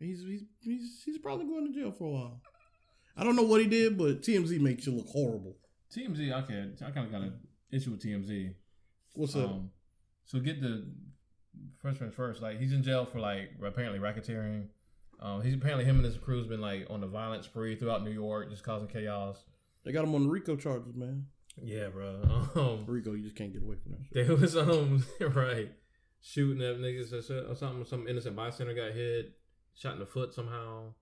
he's 0.00 0.24
he's 0.24 0.42
he's 0.60 1.02
he's 1.04 1.18
probably 1.18 1.46
going 1.46 1.72
to 1.72 1.78
jail 1.78 1.92
for 1.92 2.08
a 2.08 2.10
while. 2.10 2.40
I 3.16 3.22
don't 3.22 3.36
know 3.36 3.44
what 3.44 3.60
he 3.60 3.68
did, 3.68 3.96
but 3.96 4.22
TMZ 4.22 4.58
makes 4.60 4.86
you 4.86 4.92
look 4.92 5.06
horrible. 5.06 5.56
TMZ, 5.96 6.34
I 6.34 6.42
can 6.42 6.76
I 6.84 6.90
kind 6.90 7.06
of 7.06 7.12
got 7.12 7.20
an 7.22 7.34
issue 7.70 7.92
with 7.92 8.02
TMZ. 8.02 8.54
What's 9.14 9.36
up? 9.36 9.50
Um, 9.50 9.70
so 10.24 10.40
get 10.40 10.60
the 10.60 10.84
first 11.80 12.00
things 12.00 12.12
first. 12.12 12.42
Like 12.42 12.58
he's 12.58 12.72
in 12.72 12.82
jail 12.82 13.04
for 13.06 13.20
like 13.20 13.50
apparently 13.64 14.00
racketeering. 14.00 14.66
Um, 15.20 15.42
he's 15.42 15.54
apparently 15.54 15.84
him 15.84 15.96
and 15.96 16.04
his 16.04 16.16
crew's 16.16 16.48
been 16.48 16.60
like 16.60 16.88
on 16.90 17.04
a 17.04 17.06
violent 17.06 17.44
spree 17.44 17.76
throughout 17.76 18.02
New 18.02 18.10
York, 18.10 18.50
just 18.50 18.64
causing 18.64 18.88
chaos. 18.88 19.44
they 19.84 19.92
got 19.92 20.02
him 20.02 20.14
on 20.16 20.24
the 20.24 20.28
RICO 20.28 20.56
charges, 20.56 20.96
man. 20.96 21.26
Yeah, 21.62 21.88
bro. 21.88 22.20
Um, 22.56 22.84
RICO, 22.86 23.12
you 23.12 23.22
just 23.24 23.36
can't 23.36 23.52
get 23.52 23.62
away 23.62 23.76
from 23.82 23.92
that 23.92 24.00
shit. 24.04 24.26
there 24.26 24.36
was 24.36 24.56
um 24.56 25.04
right 25.20 25.72
shooting 26.20 26.62
at 26.62 26.76
niggas 26.76 27.12
or 27.12 27.54
something. 27.54 27.84
Some 27.84 28.08
innocent 28.08 28.36
bystander 28.36 28.74
got 28.74 28.92
hit, 28.92 29.32
shot 29.74 29.94
in 29.94 29.98
the 29.98 30.06
foot 30.06 30.32
somehow. 30.34 30.94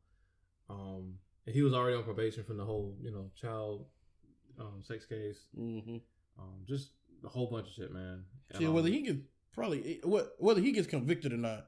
Um, 0.69 1.15
and 1.47 1.55
he 1.55 1.63
was 1.63 1.75
already 1.75 1.97
on 1.97 2.05
probation 2.05 2.45
from 2.45 2.57
the 2.57 2.65
whole 2.65 2.97
you 3.03 3.11
know 3.11 3.31
child 3.35 3.87
um 4.59 4.83
sex 4.83 5.05
case. 5.05 5.47
Mm-hmm. 5.59 5.97
Um, 6.39 6.65
just 6.67 6.91
a 7.25 7.29
whole 7.29 7.51
bunch 7.51 7.69
of 7.69 7.75
shit, 7.75 7.93
man. 7.93 8.25
Yeah, 8.59 8.69
um, 8.69 8.75
whether 8.75 8.89
he 8.89 9.03
gets 9.03 9.19
probably 9.53 10.01
what 10.05 10.35
whether 10.39 10.61
he 10.61 10.73
gets 10.73 10.87
convicted 10.87 11.33
or 11.33 11.39
not, 11.39 11.67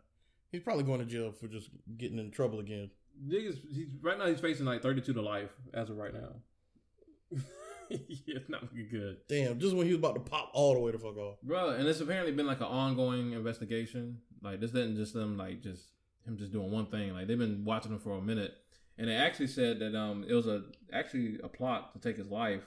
he's 0.51 0.63
probably 0.63 0.85
going 0.85 1.01
to 1.01 1.07
jail 1.07 1.33
for 1.33 1.47
just 1.47 1.69
getting 1.97 2.19
in 2.19 2.31
trouble 2.31 2.61
again. 2.61 2.91
Niggas, 3.25 3.59
he's 3.71 3.89
right 4.01 4.19
now. 4.19 4.27
He's 4.27 4.41
facing 4.41 4.67
like 4.67 4.83
thirty-two 4.83 5.13
to 5.13 5.23
life 5.23 5.51
as 5.73 5.91
of 5.91 5.97
right 5.97 6.13
now. 6.13 7.39
yeah, 8.27 8.37
it's 8.37 8.49
not 8.49 8.63
looking 8.63 8.89
good, 8.91 9.19
Damn, 9.29 9.59
just 9.59 9.75
when 9.77 9.87
he 9.87 9.93
was 9.93 9.99
about 9.99 10.15
to 10.15 10.21
pop 10.21 10.51
all 10.53 10.75
the 10.75 10.81
way 10.81 10.93
the 10.93 10.99
fuck 10.99 11.17
off. 11.17 11.37
bro. 11.43 11.71
And 11.71 11.87
it's 11.87 12.01
apparently 12.01 12.33
been 12.33 12.47
like 12.47 12.61
an 12.61 12.67
ongoing 12.67 13.33
investigation. 13.33 14.19
Like 14.43 14.61
this 14.61 14.71
isn't 14.71 14.97
just 14.97 15.15
them 15.15 15.37
like 15.37 15.63
just 15.63 15.83
him 16.27 16.37
just 16.37 16.53
doing 16.53 16.71
one 16.71 16.87
thing. 16.87 17.13
Like 17.15 17.27
they've 17.27 17.39
been 17.39 17.65
watching 17.65 17.93
him 17.93 17.99
for 17.99 18.17
a 18.19 18.21
minute, 18.21 18.55
and 18.99 19.09
they 19.09 19.15
actually 19.15 19.47
said 19.49 19.79
that 19.81 19.95
um 19.95 20.25
it 20.29 20.35
was 20.35 20.47
a 20.47 20.63
actually 20.93 21.39
a 21.43 21.49
plot 21.49 21.93
to 21.95 22.01
take 22.01 22.17
his 22.17 22.31
life, 22.31 22.63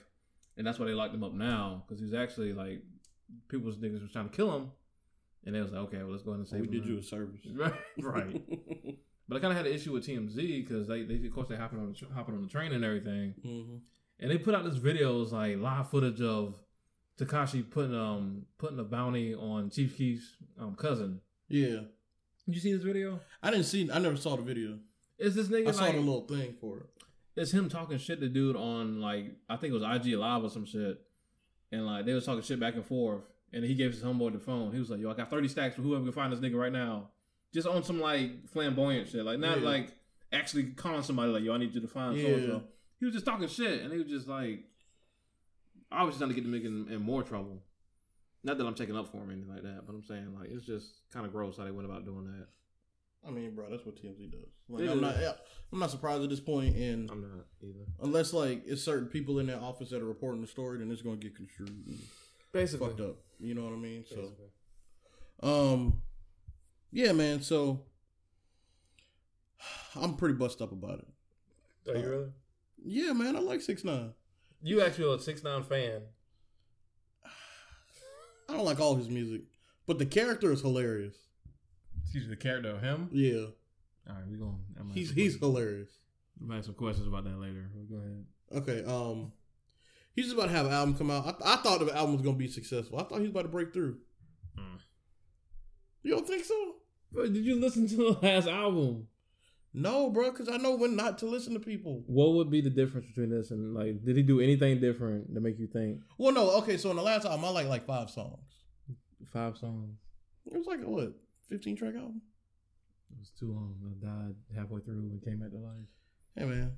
and 0.58 0.66
that's 0.66 0.80
why 0.80 0.86
they 0.86 0.94
locked 0.94 1.14
him 1.14 1.24
up 1.24 1.34
now 1.34 1.84
because 1.88 2.00
he 2.00 2.06
was 2.06 2.14
actually 2.14 2.54
like 2.54 2.82
people's 3.50 3.78
niggas 3.78 4.02
was 4.02 4.12
trying 4.12 4.30
to 4.30 4.36
kill 4.36 4.56
him, 4.56 4.72
and 5.46 5.54
they 5.56 5.62
was 5.62 5.72
like, 5.72 5.82
okay, 5.82 5.98
well 6.00 6.12
let's 6.12 6.24
go 6.24 6.32
ahead 6.32 6.40
and 6.40 6.48
save 6.48 6.62
we 6.62 6.68
him 6.68 6.74
did 6.74 6.86
now. 6.86 6.92
you 6.92 6.98
a 7.00 7.04
service. 7.04 7.42
right, 7.56 7.74
right. 8.02 8.42
But 9.30 9.36
I 9.36 9.40
kind 9.42 9.52
of 9.52 9.58
had 9.58 9.68
an 9.68 9.74
issue 9.74 9.92
with 9.92 10.08
TMZ 10.08 10.36
because 10.64 10.88
they, 10.88 11.04
they 11.04 11.28
of 11.28 11.34
course 11.36 11.50
they 11.50 11.58
hopping 11.58 11.80
on 11.80 11.94
the, 11.94 12.16
hopping 12.16 12.34
on 12.36 12.44
the 12.44 12.48
train 12.48 12.72
and 12.72 12.86
everything, 12.86 13.34
hmm 13.44 13.76
and 14.20 14.30
they 14.32 14.38
put 14.38 14.56
out 14.56 14.64
this 14.64 14.78
videos 14.80 15.32
like 15.32 15.58
live 15.60 15.90
footage 15.90 16.22
of 16.22 16.56
Tekashi 17.20 17.70
putting 17.70 17.96
um 17.96 18.46
putting 18.58 18.80
a 18.80 18.84
bounty 18.84 19.34
on 19.34 19.70
Chief 19.70 19.98
Keef's 19.98 20.36
um 20.60 20.76
cousin. 20.76 21.22
Yeah, 21.50 21.82
Did 22.46 22.56
you 22.56 22.60
see 22.60 22.74
this 22.74 22.84
video? 22.84 23.20
I 23.42 23.52
didn't 23.52 23.66
see. 23.66 23.90
I 23.92 24.00
never 24.00 24.18
saw 24.18 24.36
the 24.36 24.42
video. 24.44 24.80
It's 25.18 25.36
this 25.36 25.48
nigga 25.48 25.70
I 25.70 25.72
saw 25.72 25.86
the 25.92 25.98
little 25.98 26.28
thing 26.28 26.54
for 26.60 26.78
it. 26.80 26.86
it's 27.36 27.52
him 27.52 27.70
talking 27.70 27.98
shit 27.98 28.20
to 28.20 28.30
dude 28.30 28.56
on 28.56 29.02
like 29.02 29.32
I 29.50 29.56
think 29.56 29.74
it 29.74 29.80
was 29.80 29.84
IG 30.08 30.14
Live 30.16 30.44
or 30.44 30.50
some 30.50 30.66
shit, 30.66 31.00
and 31.72 31.86
like 31.86 32.06
they 32.06 32.14
was 32.14 32.26
talking 32.26 32.42
shit 32.44 32.60
back 32.60 32.76
and 32.76 32.86
forth, 32.86 33.22
and 33.54 33.64
he 33.64 33.74
gave 33.74 33.92
his 33.92 34.04
homeboy 34.04 34.34
the 34.34 34.40
phone. 34.40 34.72
He 34.74 34.80
was 34.80 34.90
like, 34.92 35.00
"Yo, 35.00 35.10
I 35.10 35.14
got 35.16 35.30
thirty 35.32 35.48
stacks 35.48 35.76
for 35.76 35.82
whoever 35.82 36.04
can 36.04 36.12
find 36.14 36.32
this 36.32 36.40
nigga 36.40 36.56
right 36.60 36.72
now," 36.72 37.10
just 37.54 37.68
on 37.68 37.82
some 37.84 38.00
like 38.00 38.48
flamboyant 38.50 39.08
shit, 39.10 39.26
like 39.26 39.40
not 39.40 39.60
Yeah. 39.62 39.66
like 39.66 39.94
actually 40.32 40.66
calling 40.66 41.02
somebody 41.02 41.32
like, 41.32 41.44
"Yo, 41.44 41.54
I 41.54 41.58
need 41.58 41.74
you 41.74 41.82
to 41.82 41.88
find 41.88 42.20
so 42.22 42.28
and 42.28 42.46
so." 42.46 42.64
He 43.00 43.06
was 43.06 43.14
just 43.14 43.26
talking 43.26 43.48
shit, 43.48 43.82
and 43.82 43.92
he 43.92 43.98
was 44.00 44.08
just 44.08 44.28
like, 44.28 44.64
I 45.92 46.04
was 46.04 46.14
just 46.16 46.20
trying 46.20 46.34
to 46.34 46.40
get 46.40 46.50
the 46.50 46.58
nigga 46.58 46.66
in, 46.66 46.94
in 46.94 47.02
more 47.02 47.24
trouble. 47.24 47.62
Not 48.44 48.58
that 48.58 48.66
I'm 48.66 48.76
taking 48.76 48.96
up 48.98 49.12
for 49.12 49.18
him 49.18 49.30
or 49.30 49.34
anything 49.34 49.54
like 49.54 49.64
that, 49.64 49.86
but 49.86 49.94
I'm 49.94 50.04
saying 50.04 50.34
like 50.40 50.50
it's 50.52 50.66
just 50.66 51.02
kind 51.12 51.26
of 51.26 51.32
gross 51.32 51.58
how 51.58 51.64
they 51.66 51.72
went 51.72 51.88
about 51.90 52.06
doing 52.06 52.26
that. 52.26 52.48
I 53.28 53.32
mean, 53.32 53.56
bro, 53.56 53.70
that's 53.70 53.86
what 53.86 53.96
TMZ 53.96 54.32
does. 54.32 54.40
Like, 54.70 54.84
It 54.84 54.90
I'm 54.90 54.98
is. 54.98 55.02
not. 55.02 55.16
I'm 55.74 55.80
not 55.80 55.92
surprised 55.92 56.24
at 56.24 56.30
this 56.30 56.40
point, 56.40 56.76
and 56.78 57.10
I'm 57.12 57.22
not 57.22 57.46
either. 57.62 57.86
unless 58.02 58.32
like 58.32 58.64
it's 58.66 58.82
certain 58.82 59.08
people 59.08 59.40
in 59.40 59.48
that 59.48 59.60
office 59.60 59.90
that 59.90 60.02
are 60.02 60.06
reporting 60.06 60.42
the 60.42 60.48
story, 60.48 60.78
then 60.80 60.90
it's 60.92 61.02
going 61.02 61.20
to 61.20 61.28
get 61.28 61.36
construed 61.36 61.70
and 61.70 62.00
Basically, 62.54 62.88
fucked 62.88 63.02
up. 63.02 63.18
You 63.40 63.54
know 63.54 63.64
what 63.64 63.74
I 63.74 63.78
mean? 63.78 64.06
So, 64.08 64.32
um, 65.44 66.02
yeah, 66.92 67.12
man. 67.12 67.42
So, 67.42 67.82
I'm 69.96 70.16
pretty 70.16 70.36
bust 70.36 70.62
up 70.62 70.72
about 70.72 71.00
it. 71.00 71.92
Are 71.92 71.98
you 72.00 72.10
really? 72.10 72.30
Yeah, 72.84 73.14
man, 73.14 73.36
I 73.36 73.40
like 73.40 73.62
six 73.62 73.84
nine. 73.84 74.14
You 74.62 74.82
actually 74.82 75.14
a 75.14 75.20
six 75.20 75.44
nine 75.44 75.64
fan. 75.64 76.02
I 78.50 78.54
don't 78.54 78.66
like 78.66 78.80
all 78.80 78.96
his 78.96 79.10
music, 79.10 79.42
but 79.86 80.00
the 80.00 80.06
character 80.06 80.52
is 80.52 80.62
hilarious. 80.62 81.16
Excuse 82.04 82.26
me, 82.26 82.30
the 82.30 82.36
character 82.38 82.70
of 82.72 82.82
him. 82.82 83.10
Yeah, 83.12 83.48
All 84.08 84.16
right, 84.16 84.28
we 84.30 84.38
going. 84.38 84.58
he's 84.94 85.12
he's 85.12 85.38
hilarious. 85.38 85.90
I 86.42 86.46
might 86.48 86.56
have 86.58 86.66
some 86.66 86.76
questions 86.76 87.08
about 87.08 87.26
that 87.26 87.38
later. 87.40 87.70
But 87.76 87.90
go 87.90 87.98
ahead. 87.98 88.26
Okay, 88.56 88.90
um, 88.90 89.34
he's 90.16 90.32
about 90.32 90.44
to 90.46 90.52
have 90.52 90.66
an 90.68 90.72
album 90.72 90.96
come 90.98 91.12
out. 91.12 91.42
I, 91.44 91.54
I 91.54 91.56
thought 91.58 91.86
the 91.86 91.94
album 91.96 92.14
was 92.14 92.22
gonna 92.22 92.38
be 92.38 92.48
successful. 92.48 93.00
I 93.00 93.04
thought 93.04 93.16
he 93.18 93.24
was 93.24 93.32
about 93.32 93.42
to 93.44 93.48
break 93.50 93.74
through. 93.74 93.98
Mm. 94.58 94.80
You 96.04 96.12
don't 96.16 96.28
think 96.28 96.46
so? 96.46 96.76
But 97.12 97.34
did 97.34 97.44
you 97.46 97.60
listen 97.60 97.88
to 97.90 97.96
the 97.98 98.20
last 98.26 98.48
album? 98.48 99.08
No, 99.80 100.10
bro, 100.10 100.32
because 100.32 100.50
I 100.50 100.58
know 100.58 100.76
when 100.76 100.96
not 100.96 101.20
to 101.20 101.28
listen 101.28 101.54
to 101.54 101.60
people. 101.60 102.04
What 102.08 102.34
would 102.34 102.50
be 102.50 102.62
the 102.62 102.70
difference 102.72 103.06
between 103.06 103.30
this 103.30 103.52
and 103.52 103.76
like? 103.76 104.04
Did 104.04 104.18
he 104.18 104.24
do 104.24 104.40
anything 104.40 104.82
different 104.82 105.36
to 105.36 105.40
make 105.40 105.60
you 105.60 105.68
think 105.68 106.00
Well, 106.18 106.34
no, 106.34 106.50
okay. 106.58 106.78
So 106.78 106.90
in 106.90 106.96
the 106.96 107.04
last 107.04 107.26
album, 107.26 107.46
I 107.46 107.50
like 107.50 107.68
like 107.68 107.86
five 107.86 108.10
songs. 108.10 108.40
five 109.32 109.56
songs? 109.56 109.96
It 110.52 110.58
was 110.58 110.66
like 110.66 110.82
a 110.82 110.90
what, 110.90 111.14
fifteen 111.48 111.76
track 111.76 111.94
album? 111.96 112.22
It 113.12 113.20
was 113.20 113.30
too 113.40 113.52
long. 113.54 113.76
I 113.86 114.06
died 114.06 114.36
halfway 114.56 114.82
through 114.82 115.12
and 115.12 115.24
came 115.24 115.40
back 115.40 115.52
to 115.52 115.58
life. 115.58 115.86
Hey 116.36 116.46
man, 116.46 116.72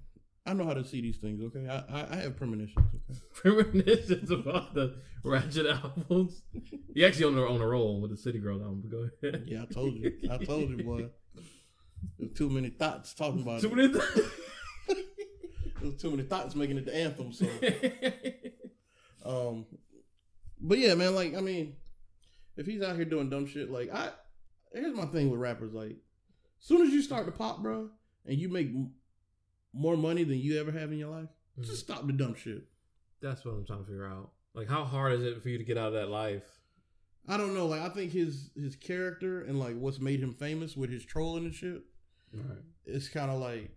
I 0.46 0.53
know 0.53 0.65
how 0.65 0.74
to 0.74 0.84
see 0.84 1.00
these 1.00 1.18
things. 1.20 1.41
Okay, 1.41 1.70
I 1.70 1.77
I, 2.01 2.08
I 2.12 2.15
have 2.18 2.36
premonitions. 2.36 2.86
Okay, 3.10 3.20
Premonitions 3.34 4.29
about 4.29 4.74
the 4.74 4.98
Ratchet 5.24 5.68
albums. 5.68 6.41
He 6.94 7.06
actually 7.06 7.25
on 7.25 7.36
the 7.36 7.48
on 7.48 7.62
a 7.62 7.65
roll 7.68 8.01
with 8.01 8.12
the 8.12 8.18
City 8.18 8.39
Girl 8.39 8.60
album. 8.62 8.82
But 8.84 8.91
go 8.91 9.10
ahead. 9.24 9.44
yeah, 9.48 9.62
I 9.62 9.74
told 9.74 9.94
you. 9.94 10.12
I 10.29 10.38
told 10.44 10.70
you, 10.70 10.84
boy. 10.84 11.10
There's 12.18 12.34
too 12.38 12.50
many 12.50 12.70
thoughts 12.70 13.13
talking 13.13 13.41
about 13.41 13.62
Too 13.62 13.68
it. 13.72 13.75
many 13.75 13.94
There's 15.82 15.96
too 16.01 16.12
many 16.12 16.24
thoughts 16.24 16.56
making 16.56 16.77
it 16.77 16.86
the 16.86 16.96
anthem. 16.96 17.32
So, 17.32 17.46
um, 19.25 19.65
but 20.60 20.77
yeah, 20.77 20.96
man. 20.96 21.15
Like, 21.15 21.36
I 21.36 21.41
mean, 21.41 21.75
if 22.58 22.65
he's 22.65 22.82
out 22.82 22.96
here 22.98 23.06
doing 23.06 23.29
dumb 23.29 23.46
shit, 23.48 23.72
like 23.72 23.94
I, 23.94 24.10
here's 24.74 24.96
my 24.96 25.06
thing 25.06 25.29
with 25.32 25.39
rappers. 25.39 25.74
Like, 25.74 25.96
soon 26.60 26.82
as 26.86 26.89
you 26.91 27.01
start 27.01 27.25
to 27.27 27.32
pop, 27.32 27.62
bro, 27.62 27.89
and 28.25 28.38
you 28.38 28.50
make 28.50 28.68
m- 28.68 28.91
more 29.74 29.96
money 29.96 30.24
than 30.25 30.39
you 30.39 30.60
ever 30.60 30.72
have 30.72 30.91
in 30.91 30.98
your 30.98 31.10
life, 31.12 31.29
just 31.62 31.79
stop 31.79 32.06
the 32.06 32.13
dumb 32.13 32.36
shit. 32.36 32.63
That's 33.22 33.46
what 33.46 33.53
I'm 33.53 33.65
trying 33.65 33.79
to 33.79 33.86
figure 33.86 34.08
out. 34.08 34.32
Like, 34.53 34.68
how 34.68 34.84
hard 34.84 35.13
is 35.13 35.24
it 35.24 35.41
for 35.41 35.48
you 35.50 35.58
to 35.58 35.63
get 35.63 35.77
out 35.77 35.88
of 35.89 35.94
that 35.94 36.10
life? 36.10 36.58
I 37.29 37.38
don't 37.38 37.53
know. 37.53 37.67
Like, 37.67 37.81
I 37.81 37.89
think 37.89 38.12
his 38.12 38.50
his 38.55 38.75
character 38.75 39.41
and 39.41 39.59
like 39.59 39.75
what's 39.77 40.00
made 40.00 40.19
him 40.19 40.33
famous 40.33 40.75
with 40.75 40.89
his 40.89 41.05
trolling 41.05 41.45
and 41.45 41.53
shit, 41.53 41.81
Right. 42.33 42.57
it's 42.86 43.07
kind 43.07 43.29
of 43.31 43.39
like 43.39 43.71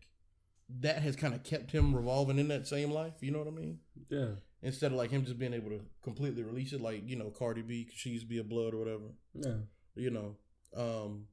that 0.81 1.03
has 1.03 1.17
kind 1.17 1.35
of 1.35 1.43
kept 1.43 1.71
him 1.71 1.95
revolving 1.95 2.39
in 2.39 2.49
that 2.49 2.67
same 2.67 2.91
life. 2.91 3.15
You 3.21 3.31
know 3.31 3.39
what 3.41 3.49
I 3.49 3.51
mean? 3.51 3.79
Yeah. 4.09 4.29
Instead 4.63 4.93
of 4.93 4.97
like 4.99 5.11
him 5.11 5.25
just 5.25 5.39
being 5.39 5.55
able 5.55 5.71
to 5.71 5.81
completely 6.03 6.43
release 6.43 6.73
it, 6.73 6.81
like 6.81 7.03
you 7.07 7.17
know 7.17 7.31
Cardi 7.31 7.63
B, 7.63 7.89
she 7.95 8.11
used 8.11 8.25
to 8.25 8.29
be 8.29 8.39
a 8.39 8.45
blood 8.45 8.75
or 8.75 8.79
whatever. 8.79 9.13
Yeah. 9.35 9.57
You 9.95 10.11
know, 10.11 10.37
um, 10.77 11.27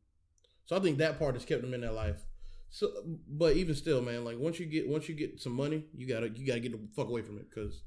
so 0.65 0.75
I 0.75 0.79
think 0.79 0.97
that 0.97 1.17
part 1.19 1.35
has 1.35 1.45
kept 1.45 1.63
him 1.63 1.73
in 1.73 1.81
that 1.81 1.93
life. 1.93 2.21
So, 2.71 2.91
but 3.27 3.55
even 3.55 3.73
still, 3.75 4.01
man, 4.01 4.23
like 4.25 4.37
once 4.37 4.59
you 4.59 4.65
get 4.65 4.87
once 4.87 5.07
you 5.07 5.15
get 5.15 5.39
some 5.39 5.53
money, 5.53 5.85
you 5.95 6.05
gotta 6.07 6.29
you 6.29 6.45
gotta 6.45 6.59
get 6.59 6.71
the 6.73 6.79
fuck 6.95 7.07
away 7.07 7.21
from 7.21 7.37
it 7.37 7.49
because 7.49 7.81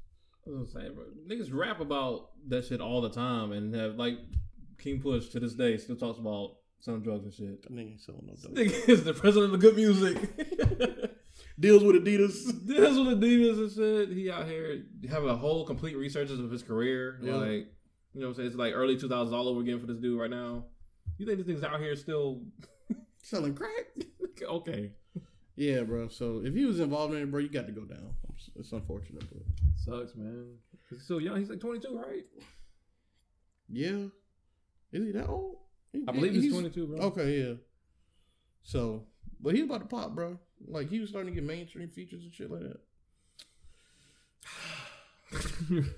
I 0.45 0.59
was 0.59 0.71
say, 0.71 0.89
bro, 0.89 1.05
niggas 1.27 1.53
rap 1.53 1.79
about 1.79 2.31
that 2.49 2.65
shit 2.65 2.81
all 2.81 3.01
the 3.01 3.09
time 3.09 3.51
and 3.51 3.73
have 3.75 3.95
like 3.95 4.17
King 4.77 5.01
Push 5.01 5.29
to 5.29 5.39
this 5.39 5.53
day 5.53 5.77
still 5.77 5.95
talks 5.95 6.19
about 6.19 6.57
some 6.79 7.01
drugs 7.01 7.23
and 7.25 7.33
shit. 7.33 7.63
that 7.63 7.71
nigga 7.71 7.91
ain't 7.91 8.01
selling 8.01 8.25
no 8.25 8.33
dope. 8.35 8.53
Nigga 8.55 8.89
is 8.89 9.03
the 9.03 9.13
president 9.13 9.53
of 9.53 9.61
the 9.61 9.71
G.O.O.D. 9.71 9.81
Music. 9.81 11.19
Deals 11.59 11.83
with 11.83 11.95
Adidas. 12.03 12.67
Deals 12.67 12.99
with 12.99 13.21
Adidas 13.21 13.57
and 13.57 13.71
shit. 13.71 14.17
He 14.17 14.29
out 14.29 14.47
here 14.47 14.83
having 15.09 15.29
a 15.29 15.35
whole 15.35 15.65
complete 15.65 15.95
researches 15.95 16.39
of 16.39 16.51
his 16.51 16.61
career. 16.61 17.19
Yeah. 17.21 17.35
Like, 17.35 17.67
you 18.13 18.21
know 18.21 18.27
what 18.27 18.29
I'm 18.29 18.35
saying? 18.35 18.47
It's 18.47 18.57
like 18.57 18.73
early 18.75 18.97
2000s 18.97 19.31
all 19.31 19.47
over 19.47 19.61
again 19.61 19.79
for 19.79 19.87
this 19.87 19.97
dude 19.97 20.19
right 20.19 20.29
now. 20.29 20.65
You 21.17 21.25
think 21.25 21.37
this 21.37 21.47
thing's 21.47 21.63
out 21.63 21.79
here 21.79 21.95
still 21.95 22.41
Selling 23.23 23.55
crack. 23.55 23.87
okay? 24.43 24.91
Yeah, 25.55 25.81
bro. 25.83 26.07
So 26.07 26.41
if 26.43 26.53
he 26.53 26.65
was 26.65 26.79
involved 26.79 27.13
in 27.13 27.21
it, 27.21 27.31
bro, 27.31 27.39
you 27.39 27.49
got 27.49 27.67
to 27.67 27.71
go 27.71 27.85
down. 27.85 28.15
It's 28.55 28.71
unfortunate, 28.71 29.23
but 29.31 29.41
Sucks, 29.77 30.15
man. 30.15 30.57
He's 30.89 31.03
still 31.03 31.21
young. 31.21 31.37
He's 31.39 31.49
like 31.49 31.59
22, 31.59 31.97
right? 31.97 32.25
yeah. 33.69 34.05
Is 34.91 35.05
he 35.05 35.11
that 35.11 35.27
old? 35.27 35.57
He- 35.91 36.03
I 36.07 36.11
believe 36.11 36.33
he's, 36.33 36.43
he's 36.43 36.53
22, 36.53 36.87
bro. 36.87 36.97
Okay, 37.07 37.39
yeah. 37.41 37.53
So, 38.63 39.03
but 39.39 39.53
he's 39.55 39.63
about 39.65 39.81
to 39.81 39.87
pop, 39.87 40.13
bro. 40.15 40.37
Like 40.67 40.89
he 40.89 40.99
was 40.99 41.09
starting 41.09 41.33
to 41.33 41.39
get 41.39 41.47
mainstream 41.47 41.89
features 41.89 42.23
and 42.23 42.33
shit 42.33 42.49
like 42.51 42.61
that. 42.61 42.79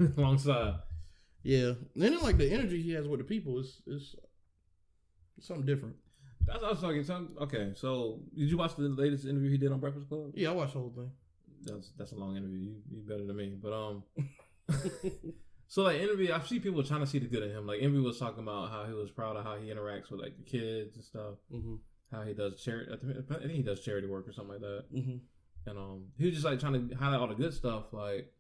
Alongside. 0.17 0.75
Yeah, 1.43 1.73
and 1.93 2.03
then 2.03 2.17
like 2.21 2.37
the 2.37 2.51
energy 2.51 2.81
he 2.81 2.91
has 2.93 3.07
with 3.07 3.19
the 3.19 3.23
people 3.25 3.59
is 3.59 3.81
is 3.85 4.15
something 5.39 5.65
different. 5.65 5.95
That's 6.45 6.61
what 6.61 6.67
I 6.67 6.69
was 6.71 6.81
talking. 6.81 7.03
Some, 7.03 7.29
okay, 7.41 7.71
so 7.75 8.19
did 8.37 8.49
you 8.49 8.57
watch 8.57 8.75
the 8.75 8.83
latest 8.83 9.25
interview 9.25 9.49
he 9.51 9.57
did 9.57 9.71
on 9.71 9.79
Breakfast 9.79 10.09
Club? 10.09 10.31
Yeah, 10.35 10.49
I 10.49 10.53
watched 10.53 10.73
the 10.73 10.79
whole 10.79 10.93
thing. 10.95 11.11
That's 11.63 11.91
that's 11.97 12.11
a 12.11 12.15
long 12.15 12.37
interview. 12.37 12.59
You, 12.59 12.75
you 12.91 13.01
better 13.07 13.25
than 13.25 13.35
me, 13.35 13.55
but 13.61 13.73
um. 13.73 14.03
So 15.67 15.81
like 15.81 15.99
interview, 15.99 16.31
I 16.31 16.39
see 16.41 16.59
people 16.59 16.83
trying 16.83 16.99
to 16.99 17.07
see 17.07 17.17
the 17.17 17.25
good 17.25 17.41
in 17.41 17.49
him. 17.49 17.65
Like 17.65 17.81
Envy 17.81 17.99
was 17.99 18.19
talking 18.19 18.43
about 18.43 18.69
how 18.69 18.85
he 18.85 18.93
was 18.93 19.09
proud 19.09 19.35
of 19.35 19.43
how 19.43 19.57
he 19.57 19.69
interacts 19.71 20.11
with 20.11 20.21
like 20.21 20.37
the 20.37 20.43
kids 20.43 20.95
and 20.95 21.03
stuff. 21.03 21.35
hmm 21.51 21.75
How 22.11 22.21
he 22.21 22.33
does 22.33 22.61
charity. 22.61 22.91
I 22.93 22.97
think 23.39 23.51
he 23.51 23.63
does 23.63 23.81
charity 23.81 24.07
work 24.07 24.27
or 24.27 24.31
something 24.31 24.53
like 24.53 24.61
that. 24.61 24.85
hmm 24.91 25.17
And 25.65 25.77
um, 25.77 26.05
he 26.19 26.25
was 26.25 26.35
just 26.35 26.45
like 26.45 26.59
trying 26.59 26.87
to 26.89 26.95
highlight 26.95 27.19
all 27.19 27.27
the 27.27 27.33
good 27.33 27.53
stuff. 27.53 27.85
Like, 27.91 28.31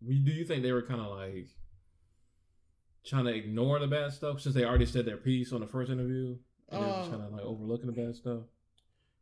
we- 0.00 0.18
do 0.24 0.32
you 0.32 0.44
think 0.46 0.62
they 0.62 0.72
were 0.72 0.82
kind 0.82 1.00
of 1.00 1.08
like 1.16 1.48
trying 3.06 3.24
to 3.24 3.34
ignore 3.34 3.78
the 3.78 3.86
bad 3.86 4.12
stuff 4.12 4.40
since 4.40 4.54
they 4.54 4.64
already 4.64 4.86
said 4.86 5.06
their 5.06 5.16
piece 5.16 5.52
on 5.52 5.60
the 5.60 5.66
first 5.66 5.90
interview? 5.90 6.36
And 6.68 6.82
they 6.82 6.86
were 6.86 6.92
just 6.96 7.08
Uh, 7.08 7.10
kind 7.12 7.22
of 7.26 7.32
like 7.32 7.42
overlooking 7.42 7.86
the 7.86 7.92
bad 7.92 8.16
stuff. 8.16 8.42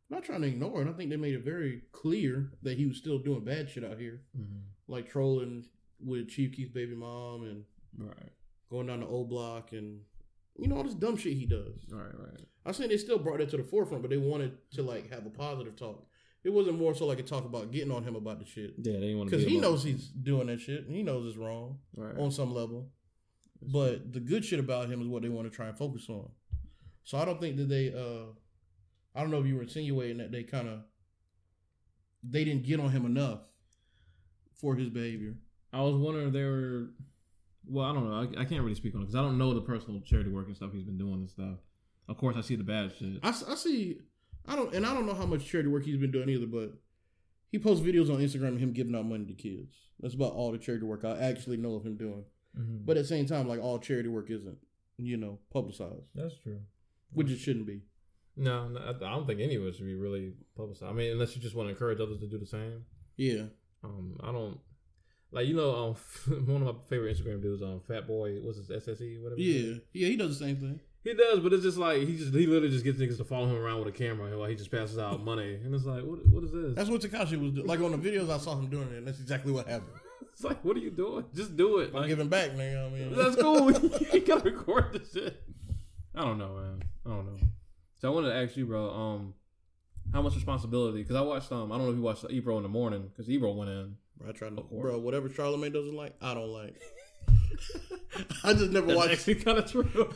Not 0.09 0.23
trying 0.23 0.41
to 0.41 0.47
ignore 0.47 0.81
it. 0.81 0.87
I 0.87 0.93
think 0.93 1.09
they 1.09 1.17
made 1.17 1.33
it 1.35 1.43
very 1.43 1.81
clear 1.91 2.51
that 2.63 2.77
he 2.77 2.85
was 2.85 2.97
still 2.97 3.17
doing 3.19 3.43
bad 3.43 3.69
shit 3.69 3.83
out 3.83 3.99
here, 3.99 4.21
Mm-hmm. 4.37 4.59
like 4.87 5.09
trolling 5.09 5.65
with 5.99 6.29
Chief 6.29 6.51
Keef's 6.53 6.71
baby 6.71 6.95
mom 6.95 7.43
and 7.43 7.63
Right, 7.97 8.33
going 8.69 8.87
down 8.87 8.99
the 8.99 9.07
old 9.07 9.29
block 9.29 9.71
and 9.71 10.01
you 10.59 10.67
know 10.67 10.75
all 10.77 10.83
this 10.83 10.93
dumb 10.95 11.15
shit 11.17 11.37
he 11.37 11.45
does. 11.45 11.85
right, 11.89 12.13
right. 12.19 12.41
I 12.65 12.71
think 12.73 12.89
they 12.89 12.97
still 12.97 13.17
brought 13.19 13.39
it 13.41 13.49
to 13.49 13.57
the 13.57 13.63
forefront, 13.63 14.01
but 14.03 14.09
they 14.09 14.17
wanted 14.17 14.57
to 14.71 14.81
like 14.83 15.09
have 15.11 15.25
a 15.25 15.29
positive 15.29 15.75
talk. 15.77 16.05
It 16.43 16.49
wasn't 16.53 16.77
more 16.77 16.93
so 16.93 17.05
like 17.07 17.19
a 17.19 17.23
talk 17.23 17.45
about 17.45 17.71
getting 17.71 17.91
on 17.91 18.03
him 18.03 18.15
about 18.15 18.39
the 18.39 18.45
shit 18.45 18.73
Yeah, 18.77 18.99
they 18.99 19.15
want 19.15 19.29
to 19.29 19.35
because 19.37 19.49
he 19.51 19.59
knows 19.59 19.83
he's 19.83 20.09
doing 20.09 20.47
that 20.47 20.59
shit. 20.59 20.85
and 20.85 20.95
He 20.95 21.03
knows 21.03 21.25
it's 21.27 21.37
wrong 21.37 21.79
right. 21.95 22.17
on 22.17 22.31
some 22.31 22.53
level. 22.53 22.91
But 23.67 24.13
the 24.13 24.19
good 24.19 24.45
shit 24.45 24.59
about 24.59 24.89
him 24.89 25.01
is 25.01 25.07
what 25.07 25.23
they 25.23 25.29
want 25.29 25.49
to 25.49 25.55
try 25.55 25.67
and 25.67 25.77
focus 25.77 26.07
on. 26.09 26.29
So 27.03 27.17
I 27.17 27.25
don't 27.25 27.39
think 27.39 27.57
that 27.57 27.69
they. 27.69 27.93
uh 27.93 28.31
I 29.15 29.21
don't 29.21 29.31
know 29.31 29.39
if 29.39 29.45
you 29.45 29.55
were 29.55 29.63
insinuating 29.63 30.17
that 30.17 30.31
they 30.31 30.43
kind 30.43 30.67
of 30.67 30.79
they 32.21 32.43
didn't 32.43 32.63
get 32.63 32.79
on 32.79 32.91
him 32.91 33.05
enough 33.05 33.39
for 34.59 34.75
his 34.75 34.89
behavior. 34.89 35.35
I 35.71 35.81
was 35.81 35.95
wondering 35.95 36.27
if 36.27 36.33
they 36.33 36.43
were. 36.43 36.89
Well, 37.67 37.85
I 37.85 37.93
don't 37.93 38.09
know. 38.09 38.39
I, 38.39 38.41
I 38.41 38.45
can't 38.45 38.61
really 38.61 38.75
speak 38.75 38.93
on 38.93 39.01
it 39.01 39.05
because 39.05 39.15
I 39.15 39.21
don't 39.21 39.37
know 39.37 39.53
the 39.53 39.61
personal 39.61 40.01
charity 40.01 40.29
work 40.29 40.47
and 40.47 40.55
stuff 40.55 40.71
he's 40.73 40.83
been 40.83 40.97
doing 40.97 41.13
and 41.15 41.29
stuff. 41.29 41.57
Of 42.07 42.17
course, 42.17 42.35
I 42.37 42.41
see 42.41 42.55
the 42.55 42.63
bad 42.63 42.91
shit. 42.97 43.19
I 43.23 43.31
see. 43.31 43.99
I 44.47 44.55
don't, 44.55 44.73
and 44.75 44.85
I 44.85 44.93
don't 44.93 45.07
know 45.07 45.15
how 45.15 45.25
much 45.25 45.45
charity 45.45 45.69
work 45.69 45.85
he's 45.85 45.97
been 45.97 46.11
doing 46.11 46.29
either, 46.29 46.45
but 46.45 46.73
he 47.51 47.57
posts 47.57 47.83
videos 47.83 48.13
on 48.13 48.19
Instagram 48.19 48.55
of 48.55 48.59
him 48.59 48.73
giving 48.73 48.95
out 48.95 49.07
money 49.07 49.25
to 49.25 49.33
kids. 49.33 49.75
That's 49.99 50.13
about 50.13 50.33
all 50.33 50.51
the 50.51 50.59
charity 50.59 50.85
work 50.85 51.03
I 51.03 51.17
actually 51.17 51.57
know 51.57 51.73
of 51.73 51.85
him 51.85 51.97
doing. 51.97 52.25
Mhm. 52.57 52.85
But 52.85 52.97
at 52.97 53.03
the 53.03 53.07
same 53.07 53.25
time, 53.25 53.47
like 53.47 53.61
all 53.61 53.79
charity 53.79 54.09
work 54.09 54.29
isn't, 54.31 54.57
you 54.97 55.17
know, 55.17 55.39
publicized, 55.51 56.05
that's 56.13 56.35
true. 56.37 56.59
which 57.13 57.29
it 57.29 57.37
shouldn't 57.37 57.67
be. 57.67 57.81
No, 58.37 58.67
no, 58.67 58.79
I 58.89 58.91
don't 58.93 59.25
think 59.25 59.39
any 59.39 59.55
of 59.55 59.63
it 59.63 59.75
should 59.75 59.85
be 59.85 59.95
really 59.95 60.33
publicized. 60.57 60.89
I 60.91 60.93
mean, 60.93 61.11
unless 61.13 61.35
you 61.35 61.41
just 61.41 61.55
want 61.55 61.67
to 61.67 61.71
encourage 61.71 61.99
others 62.01 62.19
to 62.19 62.27
do 62.27 62.37
the 62.37 62.45
same. 62.45 62.83
Yeah, 63.17 63.43
Um, 63.83 64.17
I 64.21 64.31
don't 64.31 64.59
like 65.31 65.47
you 65.47 65.55
know. 65.55 65.73
Um, 66.27 66.45
one 66.45 66.61
of 66.61 66.75
my 66.75 66.81
favorite 66.89 67.17
Instagram 67.17 67.41
dudes, 67.41 67.61
um, 67.63 67.79
Fat 67.87 68.07
Boy, 68.07 68.39
what's 68.41 68.57
his 68.57 68.69
SSE, 68.69 69.21
whatever. 69.21 69.39
yeah, 69.39 69.75
yeah. 69.93 70.07
He 70.09 70.17
does 70.17 70.37
the 70.37 70.45
same 70.45 70.57
thing. 70.57 70.79
He 71.03 71.13
does, 71.13 71.39
but 71.39 71.53
it's 71.53 71.61
just 71.63 71.77
like 71.77 71.99
he 72.01 72.17
just 72.17 72.33
he 72.33 72.45
literally 72.47 72.69
just 72.71 72.83
gets 72.83 72.97
niggas 72.99 73.17
to 73.17 73.23
follow 73.23 73.45
him 73.45 73.55
around 73.57 73.79
with 73.79 73.89
a 73.93 73.97
camera 73.97 74.35
while 74.37 74.49
he 74.49 74.55
just 74.55 74.71
passes 74.71 74.97
out 74.97 75.23
money, 75.23 75.53
and 75.63 75.73
it's 75.73 75.85
like, 75.85 76.03
what 76.03 76.25
what 76.27 76.43
is 76.43 76.51
this? 76.51 76.73
That's 76.75 76.89
what 76.89 76.99
Tekashi 77.01 77.39
was 77.39 77.51
doing. 77.51 77.67
Like 77.67 77.79
on 77.79 77.91
the 77.91 77.97
videos 77.97 78.29
I 78.29 78.37
saw 78.39 78.57
him 78.57 78.67
doing 78.69 78.87
it, 78.91 78.97
and 78.97 79.07
that's 79.07 79.19
exactly 79.19 79.51
what 79.51 79.67
happened. 79.67 79.93
It's 80.31 80.43
like, 80.43 80.63
what 80.65 80.75
are 80.75 80.81
you 80.81 80.91
doing? 80.91 81.25
Just 81.33 81.55
do 81.55 81.77
it. 81.79 81.89
I'm 81.89 82.01
Like, 82.01 82.07
giving 82.07 82.27
back, 82.27 82.51
nigga. 82.51 82.85
I 82.85 82.89
mean, 82.89 83.15
that's 83.15 83.35
cool. 83.37 83.71
you 84.13 84.19
gotta 84.21 84.49
record 84.49 84.93
this 84.93 85.13
shit. 85.13 85.41
I 86.13 86.21
don't 86.23 86.37
know, 86.37 86.55
man. 86.55 86.81
I 87.05 87.09
don't 87.09 87.25
know. 87.25 87.37
So 87.99 88.11
I 88.11 88.13
wanted 88.13 88.29
to 88.29 88.35
ask 88.35 88.57
you, 88.57 88.65
bro. 88.65 88.89
Um, 88.89 89.33
how 90.13 90.21
much 90.21 90.35
responsibility? 90.35 91.01
Because 91.01 91.15
I 91.15 91.21
watched 91.21 91.51
um, 91.51 91.71
I 91.71 91.77
don't 91.77 91.85
know 91.85 91.91
if 91.91 91.97
you 91.97 92.01
watched 92.01 92.25
Ebro 92.29 92.57
in 92.57 92.63
the 92.63 92.69
morning 92.69 93.07
because 93.09 93.29
Ebro 93.29 93.53
went 93.53 93.69
in. 93.69 93.95
Bro, 94.17 94.29
I 94.29 94.31
tried 94.33 94.55
to, 94.57 94.63
bro. 94.63 94.97
Whatever 94.99 95.29
Charlamagne 95.29 95.73
doesn't 95.73 95.95
like, 95.95 96.15
I 96.21 96.33
don't 96.33 96.49
like. 96.49 96.75
I 98.43 98.53
just 98.53 98.71
never 98.71 98.87
That's 98.87 98.97
watched. 98.97 99.11
actually 99.11 99.35
kind 99.35 99.57
of 99.57 99.71
true. 99.71 100.13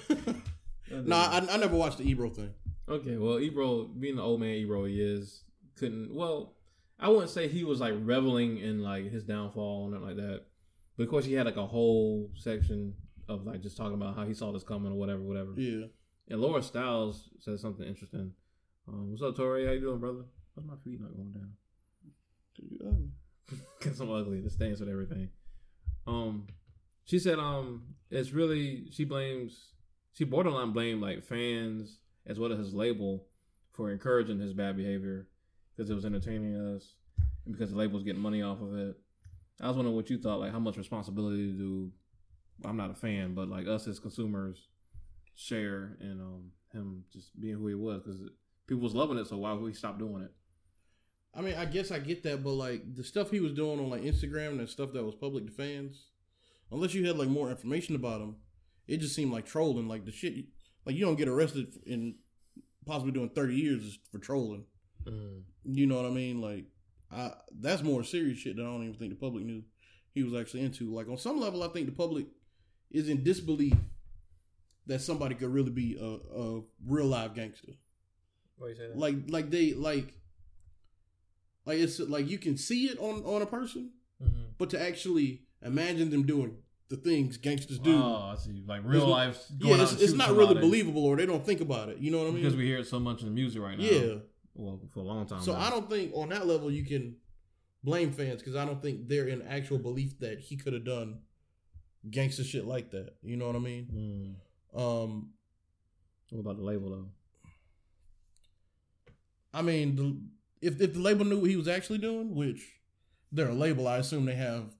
nah, 0.92 1.16
I, 1.32 1.48
I 1.54 1.58
never 1.58 1.76
watched 1.76 1.98
the 1.98 2.10
Ebro 2.10 2.30
thing. 2.30 2.54
Okay, 2.88 3.18
well, 3.18 3.40
Ebro, 3.40 3.84
being 3.86 4.16
the 4.16 4.22
old 4.22 4.40
man 4.40 4.56
Ebro 4.56 4.86
he 4.86 5.02
is, 5.02 5.44
couldn't. 5.76 6.14
Well, 6.14 6.54
I 7.00 7.10
wouldn't 7.10 7.30
say 7.30 7.48
he 7.48 7.64
was 7.64 7.80
like 7.80 7.94
reveling 7.98 8.58
in 8.58 8.84
like 8.84 9.12
his 9.12 9.24
downfall 9.24 9.86
and 9.86 9.94
nothing 9.94 10.08
like 10.08 10.18
that. 10.18 10.44
But 10.98 11.04
of 11.04 11.10
course, 11.10 11.26
he 11.26 11.34
had 11.34 11.46
like 11.46 11.56
a 11.56 11.66
whole 11.66 12.30
section 12.36 12.94
of 13.30 13.46
like 13.46 13.62
just 13.62 13.78
talking 13.78 13.94
about 13.94 14.16
how 14.16 14.26
he 14.26 14.34
saw 14.34 14.52
this 14.52 14.64
coming 14.64 14.92
or 14.92 14.96
whatever, 14.96 15.22
whatever. 15.22 15.54
Yeah, 15.56 15.86
And 16.28 16.42
Laura 16.42 16.60
Stylez 16.60 17.22
said 17.40 17.60
something 17.60 17.88
interesting. 17.88 18.34
Um, 18.88 19.12
what's 19.12 19.24
up, 19.24 19.38
Tori? 19.38 19.66
How 19.66 19.72
you 19.72 19.82
doing, 19.82 20.00
brother? 20.00 20.26
Why's 20.56 20.66
my 20.66 20.76
feet 20.84 21.00
not 21.00 21.16
going 21.16 21.32
down? 21.32 23.12
Cause 23.80 24.00
I'm 24.00 24.12
ugly. 24.12 24.42
The 24.42 24.50
stands 24.50 24.82
and 24.82 24.90
everything. 24.90 25.30
Um, 26.06 26.48
she 27.06 27.18
said, 27.18 27.40
um, 27.40 27.96
it's 28.12 28.32
really 28.32 28.88
she 28.92 29.06
blames 29.06 29.74
she 30.14 30.26
borderline 30.26 30.72
blamed 30.72 31.02
like 31.02 31.24
fans 31.24 32.00
as 32.26 32.40
well 32.40 32.52
as 32.52 32.60
his 32.60 32.74
label 32.74 33.26
for 33.72 33.92
encouraging 33.92 34.40
his 34.40 34.54
bad 34.54 34.76
behavior 34.76 35.28
because 35.80 35.90
it 35.90 35.96
was 35.96 36.04
entertaining 36.04 36.58
us 36.76 36.96
and 37.46 37.56
because 37.56 37.72
the 37.72 37.78
label 37.78 37.94
was 37.94 38.04
getting 38.04 38.22
money 38.22 38.42
off 38.42 38.60
of 38.60 38.78
it. 38.78 38.98
I 39.62 39.68
was 39.68 39.78
wondering 39.78 39.96
what 39.96 40.10
you 40.10 40.18
thought, 40.18 40.42
like 40.42 40.52
how 40.52 40.60
much 40.60 40.76
responsibility 40.76 41.54
do 41.54 41.90
I'm 42.66 42.76
not 42.76 42.92
a 42.92 42.96
fan, 42.96 43.34
but 43.34 43.48
like 43.48 43.66
us 43.66 43.88
as 43.88 43.98
consumers 43.98 44.68
share 45.36 45.96
in 46.02 46.20
um 46.20 46.52
him 46.74 47.06
just 47.14 47.40
being 47.40 47.56
who 47.56 47.68
he 47.68 47.76
was 47.76 48.02
because 48.04 48.20
people 48.68 48.84
was 48.84 48.94
loving 48.94 49.18
it, 49.18 49.28
so 49.28 49.38
why 49.38 49.54
would 49.54 49.64
we 49.64 49.74
stop 49.74 49.98
doing 49.98 50.22
it? 50.22 50.34
I 51.34 51.42
mean, 51.42 51.56
I 51.56 51.64
guess 51.64 51.92
I 51.92 52.00
get 52.00 52.24
that, 52.24 52.44
but 52.44 52.52
like 52.52 52.96
the 52.96 53.04
stuff 53.04 53.32
he 53.32 53.40
was 53.40 53.54
doing 53.54 53.80
on 53.80 53.90
like 53.90 54.02
Instagram 54.02 54.60
and 54.60 54.68
stuff 54.68 54.92
that 54.92 55.06
was 55.06 55.16
public 55.16 55.46
to 55.46 55.52
fans, 55.54 56.08
unless 56.74 56.94
you 56.94 57.08
had 57.08 57.18
like 57.18 57.30
more 57.30 57.50
information 57.50 57.96
about 57.96 58.20
him, 58.20 58.36
it 58.86 58.98
just 58.98 59.16
seemed 59.16 59.32
like 59.32 59.46
trolling. 59.46 59.88
Like 59.88 60.04
the 60.04 60.12
shit, 60.12 60.34
like 60.86 60.98
you 60.98 61.06
don't 61.06 61.16
get 61.16 61.30
arrested 61.30 61.74
in 61.86 62.16
possibly 62.86 63.14
doing 63.14 63.30
thirty 63.30 63.56
years 63.56 63.98
for 64.12 64.18
trolling. 64.18 64.66
Mm. 65.10 65.42
You 65.66 65.88
know 65.88 65.96
what 65.96 66.06
I 66.06 66.14
mean? 66.14 66.42
Like, 66.42 66.66
I 67.12 67.32
that's 67.60 67.82
more 67.82 68.04
serious 68.04 68.40
shit 68.40 68.56
that 68.56 68.62
I 68.62 68.66
don't 68.66 68.84
even 68.84 68.96
think 68.96 69.12
the 69.12 69.16
public 69.18 69.46
knew 69.46 69.64
he 70.14 70.24
was 70.24 70.34
actually 70.40 70.62
into. 70.62 70.94
Like 70.94 71.08
on 71.10 71.18
some 71.18 71.40
level, 71.40 71.64
I 71.64 71.70
think 71.70 71.86
the 71.86 71.92
public 71.92 72.28
is 72.92 73.10
in 73.10 73.24
disbelief 73.24 73.74
that 74.88 75.02
somebody 75.02 75.36
could 75.36 75.54
really 75.54 75.72
be 75.72 75.98
a, 76.00 76.40
a 76.40 76.62
real 76.86 77.06
live 77.06 77.36
gangster. 77.36 77.74
Why 78.58 78.70
you 78.70 78.76
say 78.76 78.88
that? 78.88 78.98
Like, 78.98 79.16
like 79.28 79.50
they 79.50 79.74
like, 79.74 80.14
like 81.66 81.80
it's 81.80 82.00
like 82.00 82.30
you 82.30 82.38
can 82.38 82.58
see 82.58 82.88
it 82.88 83.00
on 83.00 83.24
on 83.24 83.42
a 83.42 83.46
person, 83.46 83.92
mm-hmm. 84.22 84.52
but 84.58 84.70
to 84.72 84.82
actually 84.82 85.44
imagine 85.62 86.10
them 86.10 86.24
doing 86.24 86.58
the 86.90 86.98
things 86.98 87.38
gangsters 87.38 87.80
do. 87.80 87.96
Oh, 87.96 88.32
I 88.34 88.36
see. 88.36 88.64
Like 88.68 88.82
real 88.84 89.08
life. 89.08 89.40
yeah, 89.60 89.82
it's, 89.82 89.94
it's 89.94 90.14
not 90.14 90.36
really 90.36 90.56
believable, 90.56 91.06
or 91.06 91.16
they 91.16 91.26
don't 91.26 91.46
think 91.46 91.62
about 91.62 91.90
it. 91.90 92.00
You 92.00 92.12
know 92.12 92.20
what 92.20 92.28
I 92.28 92.32
mean? 92.32 92.42
because 92.42 92.56
we 92.56 92.66
hear 92.66 92.80
it 92.80 92.88
so 92.88 93.00
much 93.00 93.22
in 93.22 93.28
the 93.28 93.32
music 93.32 93.62
right 93.62 93.78
now. 93.78 93.86
yeah. 93.86 94.16
Well, 94.60 94.80
for 94.94 95.00
a 95.00 95.04
long 95.04 95.26
time. 95.26 95.42
So 95.42 95.54
now. 95.54 95.60
I 95.60 95.70
don't 95.70 95.90
think 95.90 96.12
on 96.14 96.30
that 96.30 96.46
level 96.46 96.70
you 96.70 96.86
can 96.86 97.16
blame 97.84 98.12
fans 98.12 98.42
because 98.42 98.56
I 98.56 98.66
don't 98.66 98.82
think 98.82 99.08
they're 99.08 99.28
in 99.28 99.42
actual 99.44 99.78
belief 99.78 100.20
that 100.20 100.40
he 100.40 100.58
could 100.58 100.74
have 100.74 100.84
done 100.84 101.20
gangster 102.10 102.44
shit 102.44 102.66
like 102.66 102.92
that. 102.92 103.16
You 103.22 103.38
know 103.38 103.48
what 103.48 103.56
I 103.56 103.60
mean? 103.60 104.38
Mm. 104.76 104.80
Um, 104.80 105.30
What 106.30 106.42
about 106.42 106.58
the 106.58 106.64
label 106.64 106.90
though? 106.92 107.08
I 109.54 109.62
mean, 109.62 109.96
the, 109.96 110.18
if 110.62 110.80
if 110.82 110.94
the 110.94 111.00
label 111.00 111.26
knew 111.26 111.40
what 111.40 111.50
he 111.50 111.56
was 111.56 111.68
actually 111.68 111.98
doing, 112.00 112.36
which 112.36 112.62
they're 113.32 113.50
a 113.50 113.54
label, 113.54 113.88
I 113.88 113.98
assume 113.98 114.26
they 114.26 114.36
have 114.36 114.76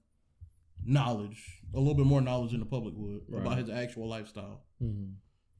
knowledge, 0.84 1.62
a 1.74 1.78
little 1.78 1.94
bit 1.94 2.06
more 2.06 2.20
knowledge 2.20 2.52
than 2.52 2.60
the 2.60 2.66
public 2.66 2.94
would 2.96 3.22
about 3.32 3.58
his 3.58 3.70
actual 3.70 4.08
lifestyle. 4.08 4.62
Mm-hmm. 4.82 5.12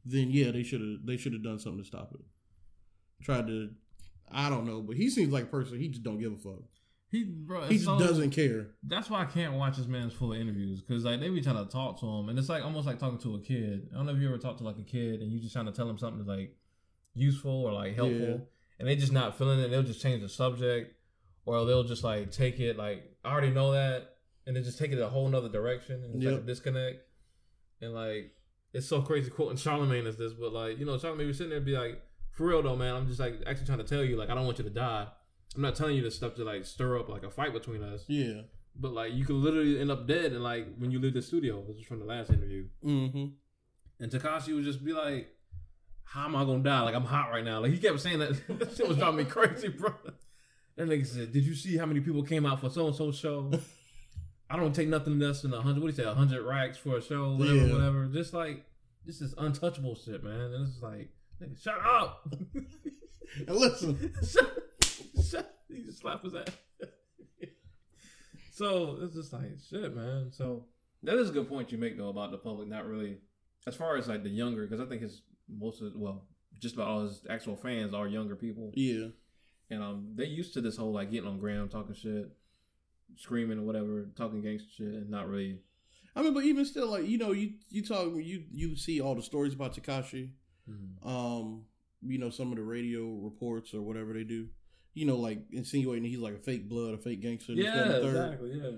Then 0.05 0.31
yeah, 0.31 0.51
they 0.51 0.63
should 0.63 0.81
have 0.81 1.07
they 1.07 1.17
should 1.17 1.33
have 1.33 1.43
done 1.43 1.59
something 1.59 1.83
to 1.83 1.87
stop 1.87 2.13
it. 2.15 2.21
Tried 3.25 3.49
to, 3.49 3.71
I 4.33 4.49
don't 4.49 4.67
know, 4.67 4.81
but 4.81 4.97
he 4.97 5.11
seems 5.11 5.33
like 5.33 5.45
a 5.45 5.49
person 5.49 5.79
he 5.79 5.89
just 5.89 6.03
don't 6.03 6.19
give 6.19 6.33
a 6.33 6.37
fuck. 6.37 6.63
He 7.11 7.25
bro, 7.25 7.63
He 7.63 7.75
just 7.75 7.87
so- 7.87 7.99
doesn't 7.99 8.31
care. 8.31 8.69
That's 8.85 9.11
why 9.11 9.23
I 9.23 9.25
can't 9.25 9.55
watch 9.55 9.77
this 9.77 9.87
man's 9.89 10.13
full 10.13 10.33
of 10.33 10.39
interviews 10.41 10.81
because 10.81 11.05
like 11.05 11.19
they 11.21 11.29
be 11.29 11.41
trying 11.41 11.57
to 11.65 11.71
talk 11.71 11.99
to 12.01 12.07
him 12.07 12.29
and 12.29 12.39
it's 12.39 12.49
like 12.49 12.63
almost 12.65 12.87
like 12.87 12.99
talking 13.01 13.19
to 13.19 13.35
a 13.35 13.41
kid. 13.41 13.89
I 13.93 13.97
don't 13.97 14.07
know 14.07 14.13
if 14.13 14.19
you 14.21 14.29
ever 14.29 14.39
talked 14.39 14.59
to 14.59 14.65
like 14.65 14.79
a 14.79 14.85
kid 14.85 15.21
and 15.21 15.33
you 15.33 15.41
just 15.41 15.53
trying 15.53 15.67
to 15.67 15.73
tell 15.73 15.87
them 15.89 15.99
something 15.99 16.19
that's 16.19 16.29
like 16.29 16.55
useful 17.15 17.65
or 17.65 17.73
like 17.73 17.97
helpful 17.97 18.19
Yeah. 18.21 18.37
and 18.79 18.87
they 18.89 18.95
just 18.97 19.13
not 19.13 19.37
feeling 19.37 19.59
it. 19.59 19.69
They'll 19.71 19.83
just 19.83 20.01
change 20.01 20.23
the 20.23 20.29
subject 20.29 20.95
or 21.47 21.65
they'll 21.65 21.83
just 21.83 22.05
like 22.05 22.31
take 22.31 22.61
it 22.61 22.77
like 22.77 23.17
I 23.25 23.33
already 23.33 23.51
know 23.51 23.73
that 23.73 24.15
and 24.47 24.55
then 24.55 24.63
just 24.63 24.79
take 24.79 24.93
it 24.93 25.01
a 25.01 25.09
whole 25.09 25.29
nother 25.29 25.49
direction 25.49 26.05
and 26.05 26.23
it's 26.23 26.33
like 26.33 26.47
disconnect 26.47 27.01
and 27.81 27.93
like 27.93 28.33
it's 28.73 28.87
so 28.87 29.03
crazy 29.03 29.31
quoting 29.31 29.57
Charlamagne 29.57 30.07
as 30.07 30.17
this, 30.17 30.33
but 30.33 30.53
like 30.53 30.79
you 30.79 30.87
know 30.87 30.97
Charlamagne 30.97 31.27
was 31.27 31.39
sitting 31.39 31.51
there 31.51 31.57
and 31.57 31.67
be 31.67 31.77
like, 31.77 32.01
for 32.33 32.47
real 32.47 32.63
though, 32.63 32.77
man, 32.77 32.95
I'm 32.95 33.07
just 33.07 33.21
like 33.21 33.35
actually 33.47 33.67
trying 33.67 33.79
to 33.79 33.85
tell 33.85 34.05
you 34.05 34.17
like 34.17 34.31
I 34.31 34.35
don't 34.35 34.45
want 34.47 34.59
you 34.59 34.65
to 34.65 34.71
die. 34.71 35.07
I'm 35.57 35.63
not 35.63 35.75
telling 35.75 35.97
you 35.97 36.03
this 36.03 36.15
stuff 36.17 36.35
to 36.37 36.45
like 36.45 36.65
stir 36.65 36.99
up 36.99 37.09
like 37.09 37.25
a 37.25 37.31
fight 37.31 37.53
between 37.53 37.83
us. 37.83 38.05
Yeah. 38.09 38.43
But 38.77 38.93
like 38.93 39.13
you 39.13 39.25
could 39.25 39.37
literally 39.37 39.81
end 39.81 39.91
up 39.91 40.07
dead 40.07 40.33
and 40.33 40.43
like 40.43 40.67
when 40.79 40.91
you 40.91 41.01
leave 41.01 41.15
the 41.15 41.23
studio. 41.23 41.65
This 41.67 41.77
is 41.79 41.87
from 41.87 41.99
the 41.99 42.05
last 42.05 42.31
interview. 42.31 42.67
Mm-hmm. 42.85 43.27
And 44.03 44.13
Tekashi 44.13 44.55
would 44.55 44.65
just 44.65 44.85
be 44.85 44.93
like, 44.93 45.29
How 46.05 46.25
am 46.27 46.37
I 46.37 46.45
gonna 46.45 46.63
die? 46.63 46.81
Like 46.83 46.95
I'm 46.95 47.05
hot 47.05 47.31
right 47.31 47.45
now. 47.45 47.61
Like 47.61 47.73
he 47.73 47.79
kept 47.79 48.01
saying 48.01 48.21
that 48.21 48.41
that 48.59 48.77
shit 48.77 48.87
was 48.89 48.97
driving 48.97 49.17
me 49.17 49.25
crazy, 49.25 49.69
bro. 49.69 49.93
That 50.77 50.89
nigga 50.89 51.07
said, 51.07 51.33
Did 51.33 51.45
you 51.45 51.55
see 51.55 51.77
how 51.77 51.87
many 51.87 52.01
people 52.01 52.23
came 52.23 52.47
out 52.47 52.61
for 52.61 52.71
so 52.71 52.87
and 52.87 52.95
so 52.97 53.11
show? 53.13 53.51
I 54.53 54.57
don't 54.57 54.75
take 54.75 54.89
nothing 54.89 55.19
less 55.19 55.43
than 55.43 55.55
a 55.55 55.61
hundred 55.61 55.83
what 55.83 55.95
do 55.95 55.97
you 55.97 56.05
say, 56.05 56.11
a 56.11 56.15
hundred 56.15 56.43
racks 56.45 56.77
for 56.77 56.97
a 56.97 57.03
show, 57.03 57.35
whatever, 57.37 57.57
Yeah. 57.57 57.73
whatever. 57.73 58.07
Just 58.07 58.33
like 58.35 58.65
this 59.05 59.21
is 59.21 59.35
untouchable 59.39 59.95
shit, 59.95 60.23
man. 60.25 60.41
And 60.41 60.67
it's 60.69 60.83
like, 60.83 61.11
shut 61.63 61.79
up. 61.85 62.27
And 63.47 63.57
listen, 63.57 64.13
shut, 64.27 64.57
shut. 65.29 65.55
He 65.69 65.83
just 65.83 66.01
slapped 66.01 66.25
his 66.25 66.35
ass. 66.35 66.49
so 68.53 68.99
it's 69.03 69.15
just 69.15 69.33
like 69.33 69.59
shit, 69.69 69.95
man. 69.95 70.31
So 70.33 70.67
that 71.03 71.17
is 71.17 71.31
a 71.31 71.33
good 71.33 71.49
point 71.49 71.73
you 71.73 71.79
make 71.79 71.97
though 71.97 72.09
about 72.09 72.31
the 72.31 72.39
public 72.39 72.69
not 72.69 72.87
really, 72.87 73.19
as 73.67 73.77
far 73.77 73.97
as 73.97 74.09
like 74.09 74.23
the 74.23 74.31
younger, 74.31 74.67
because 74.67 74.81
I 74.81 74.89
think 74.89 75.03
his 75.03 75.23
most 75.49 75.83
of 75.83 75.93
well, 75.95 76.25
just 76.59 76.75
about 76.75 76.89
all 76.89 77.03
his 77.03 77.23
actual 77.29 77.57
fans 77.57 77.95
are 77.95 78.07
younger 78.07 78.37
people, 78.37 78.73
yeah. 78.75 79.07
and 79.71 79.83
um, 79.83 80.13
they 80.15 80.27
used 80.27 80.55
to 80.55 80.61
this 80.61 80.77
whole 80.77 80.93
like 80.93 81.11
getting 81.11 81.29
on 81.29 81.39
Graham 81.39 81.69
talking 81.69 81.95
shit, 81.95 82.31
screaming 83.17 83.59
or 83.59 83.63
whatever, 83.63 84.09
talking 84.17 84.43
gangster 84.43 84.69
shit, 84.77 84.87
and 84.87 85.11
not 85.11 85.29
really. 85.29 85.61
I 86.17 86.23
mean, 86.23 86.35
but 86.35 86.45
even 86.45 86.65
still, 86.65 86.91
like 86.91 87.07
you 87.07 87.19
know, 87.19 87.33
you 87.33 87.55
you 87.71 87.83
talk, 87.85 88.09
you 88.17 88.45
you 88.51 88.77
see 88.77 89.01
all 89.01 89.15
the 89.15 89.23
stories 89.23 89.55
about 89.55 89.75
Tekashi. 89.75 90.31
Um, 91.05 91.63
you 92.03 92.19
know, 92.19 92.31
some 92.31 92.51
of 92.51 92.57
the 92.57 92.63
radio 92.63 93.05
reports 93.05 93.75
or 93.75 93.83
whatever 93.83 94.13
they 94.13 94.25
do. 94.25 94.49
You 94.95 95.07
know, 95.07 95.17
like 95.17 95.39
insinuating 95.53 96.09
he's 96.09 96.19
like 96.19 96.35
a 96.35 96.39
fake 96.39 96.69
blood, 96.69 96.95
a 96.95 96.99
fake 96.99 97.23
gangster. 97.23 97.53
Yeah, 97.53 97.83
and 97.83 98.05
exactly. 98.05 98.51
Yeah. 98.53 98.71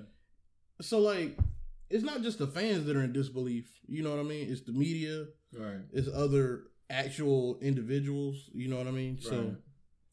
So 0.80 0.98
like, 0.98 1.38
it's 1.88 2.04
not 2.04 2.22
just 2.22 2.38
the 2.38 2.46
fans 2.46 2.84
that 2.86 2.96
are 2.96 3.02
in 3.02 3.12
disbelief. 3.12 3.80
You 3.86 4.02
know 4.02 4.10
what 4.10 4.20
I 4.20 4.24
mean? 4.24 4.50
It's 4.50 4.62
the 4.62 4.72
media. 4.72 5.26
Right. 5.56 5.80
It's 5.92 6.08
other 6.08 6.64
actual 6.90 7.58
individuals. 7.62 8.50
You 8.52 8.68
know 8.68 8.76
what 8.76 8.86
I 8.86 8.92
mean? 8.92 9.18
So. 9.20 9.56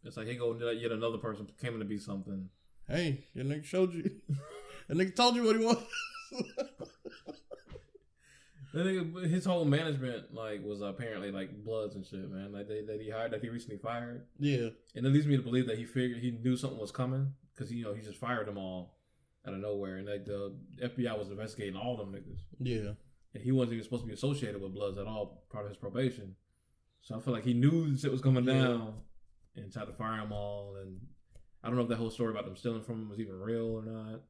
It's 0.05 0.15
like 0.15 0.27
he 0.27 0.36
go 0.36 0.58
yet 0.71 0.91
another 0.91 1.17
person 1.17 1.47
claiming 1.60 1.79
to 1.79 1.86
be 1.86 1.99
something. 1.99 2.49
hey, 2.88 3.25
that 3.36 3.47
nigga 3.47 3.65
showed 3.65 3.93
you. 3.93 4.03
that 4.88 4.97
nigga 4.97 5.15
told 5.15 5.36
you 5.36 5.43
what 5.43 5.58
he 5.58 5.65
was. 5.65 5.77
His 8.71 9.45
whole 9.45 9.65
management 9.65 10.34
like 10.34 10.63
was 10.63 10.82
apparently 10.82 11.32
like 11.32 11.63
Bloods 11.63 11.95
and 11.95 12.05
shit, 12.05 12.29
man. 12.29 12.51
Like 12.53 12.67
they 12.67 12.82
that 12.82 13.01
he 13.01 13.10
hired, 13.10 13.32
that 13.32 13.41
he 13.41 13.49
recently 13.49 13.77
fired, 13.77 14.25
yeah. 14.39 14.69
and 14.95 15.05
it 15.05 15.10
leads 15.10 15.25
me 15.25 15.36
to 15.38 15.41
believe 15.43 15.67
that 15.67 15.77
he 15.77 15.86
figured 15.86 16.19
he 16.21 16.32
knew 16.32 16.55
something 16.55 16.79
was 16.79 16.91
coming 16.91 17.34
because 17.55 17.71
you 17.71 17.84
know 17.84 17.93
he 17.93 18.01
just 18.01 18.19
fired 18.19 18.47
them 18.47 18.58
all 18.58 18.97
out 19.47 19.53
of 19.53 19.60
nowhere, 19.60 19.97
and 19.97 20.08
like 20.08 20.25
the 20.25 20.53
FBI 20.82 21.17
was 21.17 21.29
investigating 21.29 21.75
all 21.75 21.97
them 21.97 22.12
niggas, 22.13 22.41
Yeah. 22.60 22.91
and 23.34 23.43
he 23.43 23.51
wasn't 23.51 23.73
even 23.73 23.84
supposed 23.86 24.03
to 24.03 24.08
be 24.08 24.13
associated 24.13 24.62
with 24.62 24.73
Bloods 24.73 24.97
at 24.97 25.08
all, 25.08 25.43
part 25.51 25.65
of 25.65 25.69
his 25.71 25.77
probation. 25.77 26.36
So 27.01 27.15
I 27.15 27.19
feel 27.21 27.34
like 27.34 27.45
he 27.45 27.53
knew 27.53 27.95
shit 27.97 28.12
was 28.12 28.21
coming 28.21 28.43
Yeah. 28.45 28.53
down, 28.62 28.93
and 29.55 29.71
tried 29.71 29.86
to 29.86 29.93
fire 29.93 30.21
them 30.21 30.32
all. 30.32 30.75
And 30.75 30.99
I 31.63 31.67
don't 31.67 31.75
know 31.77 31.84
if 31.84 31.89
that 31.89 31.95
whole 31.97 32.10
story 32.12 32.32
about 32.32 32.45
them 32.45 32.55
stealing 32.55 32.84
from 32.84 33.01
him 33.01 33.10
was 33.10 33.19
even 33.19 33.39
real 33.39 33.65
or 33.67 33.82
not. 33.84 34.21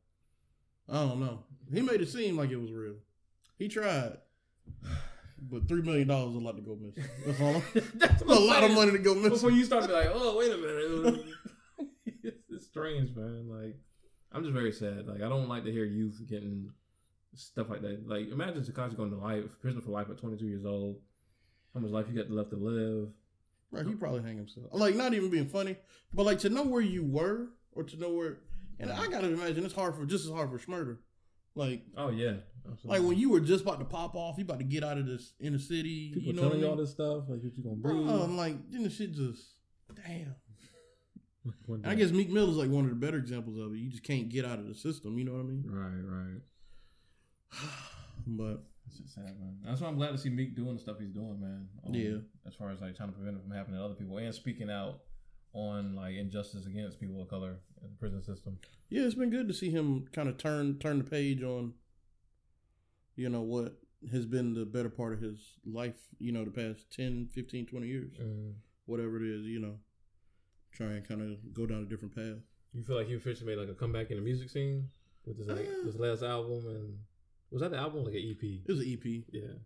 I 0.88 1.08
don't 1.08 1.20
know. 1.20 1.44
He 1.74 1.82
made 1.82 2.02
it 2.02 2.10
seem 2.10 2.38
like 2.38 2.50
it 2.52 2.56
was 2.56 2.72
real. 2.72 2.96
He 3.58 3.68
tried. 3.68 4.18
But 5.42 5.68
three 5.68 5.82
million 5.82 6.08
dollars 6.08 6.32
is 6.32 6.36
a 6.36 6.40
lot 6.40 6.56
to 6.58 6.62
go 6.62 6.76
missing. 6.76 7.04
That's 7.26 7.42
all. 7.42 7.64
That's 7.96 8.22
a 8.22 8.26
lot 8.26 8.64
of 8.64 8.72
money 8.72 8.92
to 8.92 9.00
go 9.00 9.16
missing. 9.16 9.30
Before 9.32 9.52
you 9.52 9.64
start 9.64 9.84
to 9.84 9.88
be 9.88 9.94
like, 9.94 10.12
oh 10.14 10.38
wait 10.38 10.52
a 10.52 10.58
minute, 10.58 11.26
it's, 11.78 12.36
it's 12.50 12.66
strange, 12.66 13.16
man. 13.16 13.48
Like, 13.50 13.78
I'm 14.32 14.44
just 14.44 14.54
very 14.54 14.72
sad. 14.72 15.08
Like, 15.08 15.22
I 15.22 15.30
don't 15.30 15.48
like 15.48 15.64
to 15.64 15.72
hear 15.72 15.86
youth 15.86 16.22
getting 16.30 16.72
stuff 17.36 17.70
like 17.70 17.82
that. 17.82 18.08
Like, 18.08 18.30
imagine 18.32 18.64
Tekashi 18.64 18.98
going 18.98 19.12
to 19.12 19.18
life, 19.18 19.46
prison 19.62 19.82
for 19.82 19.92
life 19.92 20.10
at 20.10 20.18
22 20.18 20.46
years 20.46 20.66
old. 20.66 20.98
How 21.74 21.80
much 21.80 21.92
life 21.92 22.08
you 22.10 22.22
got 22.22 22.32
left 22.32 22.50
to 22.52 22.58
live? 22.58 23.10
Right, 23.72 23.86
he 23.86 23.94
probably 23.94 24.24
hang 24.24 24.38
himself. 24.38 24.68
Like 24.72 24.96
not 24.96 25.14
even 25.14 25.30
being 25.30 25.48
funny, 25.48 25.78
but 26.14 26.26
like 26.26 26.40
to 26.40 26.50
know 26.50 26.64
where 26.64 26.82
you 26.82 27.04
were 27.04 27.50
or 27.72 27.84
to 27.84 27.98
know 27.98 28.10
where. 28.10 28.40
And 28.80 28.92
I 28.92 29.08
gotta 29.08 29.28
imagine 29.28 29.64
it's 29.66 29.76
hard 29.76 29.96
for 29.96 30.06
just 30.06 30.26
as 30.26 30.32
hard 30.32 30.50
for 30.50 30.58
Shmurda. 30.58 30.98
Like 31.56 31.84
Oh 31.98 32.10
yeah, 32.10 32.34
like 32.84 33.02
when 33.02 33.18
you 33.18 33.30
were 33.30 33.40
just 33.40 33.64
about 33.64 33.80
to 33.80 33.86
pop 33.86 34.16
off, 34.16 34.38
you 34.38 34.44
about 34.44 34.60
to 34.60 34.66
get 34.66 34.84
out 34.84 34.98
of 34.98 35.06
this 35.06 35.34
inner 35.40 35.60
city. 35.60 36.12
people 36.14 36.30
you 36.30 36.34
know 36.34 36.42
telling 36.44 36.60
you 36.60 36.70
all 36.70 36.76
this 36.76 36.92
stuff, 36.92 37.24
like 37.28 37.42
what 37.42 37.58
you 37.58 37.64
gonna 37.64 37.76
Bro, 37.76 37.94
breathe. 37.94 38.10
I'm 38.10 38.38
like 38.38 38.72
then 38.72 38.84
the 38.84 38.90
shit 38.90 39.14
just 39.14 39.42
damn. 39.96 40.36
And 41.68 41.88
I 41.88 41.96
guess 41.96 42.12
Meek 42.12 42.30
Mill 42.30 42.50
is 42.50 42.58
like 42.58 42.70
one 42.70 42.84
of 42.84 42.90
the 42.90 42.96
better 42.96 43.18
examples 43.18 43.58
of 43.58 43.74
it. 43.74 43.78
You 43.78 43.90
just 43.90 44.04
can't 44.04 44.30
get 44.30 44.46
out 44.46 44.60
of 44.60 44.68
the 44.68 44.76
system. 44.76 45.18
You 45.18 45.24
know 45.24 45.32
what 45.32 45.40
I 45.40 45.44
mean? 45.44 45.64
Right, 45.66 46.04
right. 46.04 47.62
But 48.28 48.64
just 48.96 49.16
sad. 49.16 49.36
That's 49.66 49.82
why 49.82 49.88
I'm 49.88 49.96
glad 49.96 50.12
to 50.12 50.18
see 50.18 50.30
Meek 50.30 50.56
doing 50.56 50.76
the 50.76 50.82
stuff 50.82 50.98
he's 51.00 51.10
doing, 51.12 51.40
man. 51.40 51.68
Um, 51.88 51.94
Yeah. 51.94 52.18
As 52.46 52.54
far 52.56 52.72
as 52.72 52.82
like 52.82 52.96
trying 52.96 53.10
to 53.10 53.16
prevent 53.16 53.38
it 53.38 53.42
from 53.42 53.52
happening 53.52 53.80
to 53.80 53.86
other 53.86 53.94
people 53.96 54.18
and 54.18 54.36
speaking 54.36 54.70
out 54.70 55.00
on 55.54 55.96
like 55.96 56.16
injustice 56.16 56.66
against 56.66 57.00
people 57.00 57.22
of 57.22 57.28
color 57.30 57.60
in 57.82 57.90
the 57.90 57.96
prison 58.00 58.22
system. 58.24 58.58
Yeah, 58.90 59.04
it's 59.04 59.16
been 59.16 59.30
good 59.30 59.48
to 59.48 59.54
see 59.54 59.70
him 59.72 60.08
kind 60.14 60.30
of 60.30 60.38
turn 60.38 60.78
turn 60.80 60.98
the 61.00 61.04
page 61.04 61.42
on, 61.44 61.74
you 63.16 63.30
know, 63.30 63.42
what 63.42 63.78
has 64.12 64.26
been 64.26 64.54
the 64.54 64.66
better 64.66 64.90
part 64.90 65.14
of 65.14 65.22
his 65.22 65.40
life, 65.66 65.96
you 66.20 66.32
know, 66.32 66.46
the 66.46 66.52
past 66.52 66.86
10, 66.96 67.30
15, 67.34 67.66
20 67.66 67.88
years, 67.88 68.14
whatever 68.86 69.18
it 69.18 69.24
is, 69.30 69.46
you 69.46 69.60
know, 69.60 69.76
try 70.72 70.88
and 70.88 71.08
kind 71.08 71.22
of 71.22 71.54
go 71.54 71.66
down 71.66 71.84
a 71.84 71.86
different 71.86 72.16
path. 72.16 72.38
You 72.74 72.84
feel 72.84 72.96
like 72.96 73.08
he 73.08 73.16
officially 73.16 73.48
made 73.56 73.60
like 73.60 73.70
a 73.70 73.78
comeback 73.78 74.12
in 74.12 74.18
the 74.18 74.24
music 74.24 74.50
scene 74.50 74.88
with 75.26 75.38
his 75.38 75.48
like 75.48 75.68
Uh. 75.68 75.86
his 75.86 75.96
last 75.96 76.24
album 76.24 76.66
and 76.68 76.98
was 77.52 77.62
that 77.62 77.72
the 77.72 77.78
album 77.78 78.04
like 78.06 78.14
an 78.14 78.22
EP? 78.38 78.44
It 78.44 78.68
was 78.72 78.80
an 78.80 78.94
EP. 78.94 79.24
Yeah. 79.32 79.58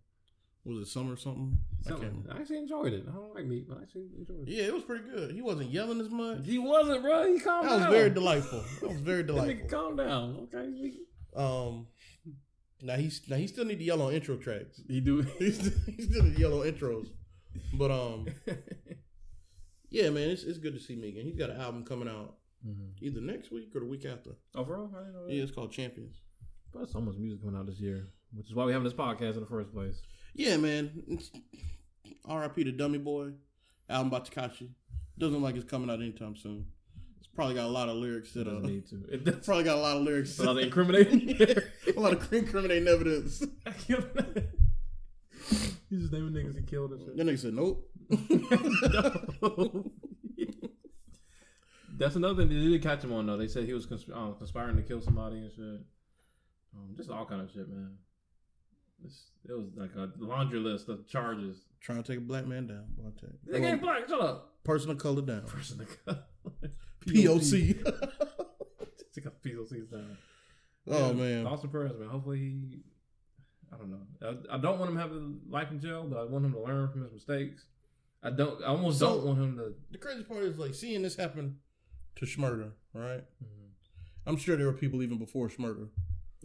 Was 0.66 0.88
it 0.88 0.92
summer 0.92 1.14
or 1.14 1.18
something? 1.18 1.58
I 1.86 1.90
Something. 1.90 2.08
remember. 2.08 2.34
I 2.34 2.40
actually 2.40 2.60
enjoyed 2.60 2.94
it. 2.94 3.04
I 3.10 3.12
don't 3.12 3.36
like 3.36 3.46
meat, 3.46 3.68
but 3.68 3.80
I 3.80 3.82
actually 3.82 4.08
enjoyed 4.18 4.48
it. 4.48 4.52
Yeah, 4.54 4.64
it 4.64 4.74
was 4.74 4.84
pretty 4.84 5.04
good. 5.10 5.32
He 5.32 5.42
wasn't 5.42 5.72
yelling 5.72 6.00
as 6.00 6.10
much. 6.10 6.46
He 6.46 6.58
wasn't, 6.58 7.02
bro. 7.02 7.34
He 7.34 7.40
calmed 7.40 7.68
down. 7.68 7.80
That 7.82 7.90
was 7.90 7.98
very 7.98 8.10
delightful. 8.10 8.64
That 8.80 8.90
was 8.90 9.00
very 9.00 9.24
delightful. 9.26 9.68
calm 9.68 9.98
down. 9.98 10.48
Okay. 10.54 10.94
Um, 11.36 11.88
now 12.82 12.96
he's 12.96 13.22
now 13.30 13.38
he 13.38 13.48
still 13.48 13.66
need 13.66 13.80
to 13.80 13.84
yell 13.84 14.02
on 14.02 14.14
intro 14.14 14.38
tracks. 14.38 14.82
He 14.88 15.00
do. 15.00 15.22
He's 15.40 15.74
he 15.86 16.04
still 16.04 16.24
need 16.24 16.36
to 16.36 16.42
yell 16.42 16.60
on 16.60 16.68
intros, 16.68 17.08
but 17.74 17.92
um, 17.92 18.28
yeah, 19.90 20.10
man, 20.10 20.30
it's 20.30 20.44
it's 20.44 20.60
good 20.60 20.74
to 20.74 20.80
see 20.80 20.96
Megan. 20.96 21.26
He's 21.26 21.36
got 21.36 21.50
an 21.50 21.60
album 21.60 21.86
coming 21.86 22.10
out 22.10 22.36
mm-hmm. 22.66 22.90
either 23.02 23.22
next 23.22 23.52
week 23.52 23.76
or 23.76 23.80
the 23.80 23.86
week 23.86 24.06
after. 24.06 24.32
Overall, 24.56 24.92
I 24.96 25.00
didn't 25.00 25.14
know 25.14 25.28
that. 25.28 25.34
Yeah, 25.34 25.44
it's 25.44 25.52
called 25.52 25.72
Champions. 25.72 26.22
But 26.74 26.90
so 26.90 27.00
much 27.00 27.16
music 27.16 27.42
coming 27.42 27.60
out 27.60 27.68
this 27.68 27.80
year, 27.80 28.08
which 28.34 28.48
is 28.48 28.54
why 28.54 28.66
we 28.66 28.74
having 28.74 28.84
this 28.84 28.94
podcast 28.94 29.36
in 29.36 29.42
the 29.42 29.46
first 29.46 29.74
place. 29.74 30.02
Yeah, 30.34 30.58
man. 30.58 31.20
R.I.P. 32.26 32.64
to 32.64 32.72
Dummy 32.72 32.98
Boy, 32.98 33.32
album 33.90 34.10
by 34.10 34.20
Tekashi. 34.20 34.70
Doesn't 35.18 35.36
look 35.36 35.44
like 35.44 35.56
it's 35.56 35.70
coming 35.70 35.90
out 35.90 36.00
anytime 36.00 36.36
soon. 36.36 36.66
It's 37.20 37.28
probably 37.28 37.56
got 37.56 37.66
a 37.66 37.72
lot 37.72 37.88
of 37.90 37.96
lyrics 37.98 38.36
It 38.36 38.46
that 38.46 38.56
uh, 38.56 38.60
need 38.60 38.88
to. 38.90 39.04
It 39.12 39.24
does. 39.24 39.46
probably 39.46 39.64
got 39.64 39.78
a 39.78 39.82
lot 39.82 39.98
of 39.98 40.04
lyrics. 40.04 40.40
A 40.40 40.44
lot 40.44 40.58
of 40.58 40.64
incriminating. 40.64 41.30
a 41.96 42.00
lot 42.00 42.14
of 42.14 42.34
incriminating 42.34 42.88
evidence. 42.88 43.44
He's 45.90 46.00
just 46.02 46.14
naming 46.14 46.32
niggas 46.34 46.56
he 46.56 46.64
killed 46.64 46.92
and 46.94 47.02
shit. 47.02 47.16
That 47.18 47.28
nigga 47.28 47.40
said 47.40 47.54
nope. 47.54 47.88
No. 48.10 49.92
That's 51.96 52.16
another 52.16 52.36
thing 52.36 52.50
they 52.50 52.56
didn't 52.56 52.82
catch 52.82 53.04
him 53.04 53.14
on 53.14 53.28
though. 53.28 53.38
They 53.38 53.48
said 53.48 53.66
he 53.66 53.74
was 53.74 53.86
consp- 53.86 54.10
uh, 54.12 54.34
conspiring 54.34 54.76
to 54.78 54.82
kill 54.82 55.00
somebody 55.02 55.38
and 55.38 55.52
shit. 55.52 55.82
Um, 56.76 56.96
just 56.98 57.12
all 57.12 57.26
kind 57.26 57.42
of 57.42 57.52
shit, 57.52 57.70
man. 57.70 57.98
It 59.48 59.52
was 59.54 59.68
like 59.76 59.92
a 59.96 60.10
laundry 60.18 60.60
list 60.60 60.88
of 60.90 61.08
charges. 61.08 61.58
Trying 61.82 62.02
to 62.02 62.12
take 62.12 62.18
a 62.20 62.22
black 62.22 62.46
man 62.48 62.68
down. 62.68 62.86
Boy, 62.98 63.04
I 63.08 63.20
tell 63.20 63.30
you. 63.30 63.60
They 63.62 63.68
ain't 63.68 63.82
black. 63.82 64.08
Shut 64.08 64.22
up. 64.22 64.54
Person 64.64 64.92
of 64.92 64.98
color 64.98 65.22
down. 65.22 65.42
Person 65.42 65.82
of 65.82 66.06
color. 66.06 66.24
POC. 67.06 67.84
Take 69.14 69.26
a 69.26 69.32
POC 69.32 69.92
down. 69.92 70.18
oh 70.90 71.08
Yeah, 71.08 71.14
man. 71.14 71.48
Austin 71.48 71.70
Perez, 71.70 71.92
man. 72.00 72.10
Hopefully 72.10 72.40
he. 72.40 72.80
I 73.74 73.78
don't 73.78 73.90
know. 73.92 74.38
I, 74.50 74.56
I 74.56 74.58
don't 74.60 74.80
want 74.80 74.92
him 74.92 74.98
to 74.98 75.02
have 75.02 75.12
a 75.12 75.32
life 75.50 75.72
in 75.72 75.80
jail, 75.82 76.06
but 76.08 76.18
I 76.20 76.24
want 76.24 76.46
him 76.46 76.54
to 76.54 76.60
learn 76.62 76.90
from 76.90 77.04
his 77.04 77.12
mistakes. 77.12 77.66
I 78.24 78.30
don't. 78.30 78.62
I 78.64 78.68
almost 78.68 79.00
So- 79.00 79.16
don't 79.18 79.26
want 79.26 79.40
him 79.40 79.58
to. 79.58 79.74
The 79.92 79.98
crazy 79.98 80.24
part 80.24 80.44
is 80.44 80.58
like 80.58 80.74
seeing 80.74 81.02
this 81.02 81.16
happen 81.16 81.58
to 82.16 82.26
Shmurda, 82.26 82.72
right? 82.94 83.24
Mm-hmm. 83.44 83.50
I'm 84.26 84.38
sure 84.38 84.56
there 84.56 84.68
were 84.68 84.74
people 84.74 85.04
even 85.04 85.18
before 85.18 85.50
Shmurda. 85.50 85.90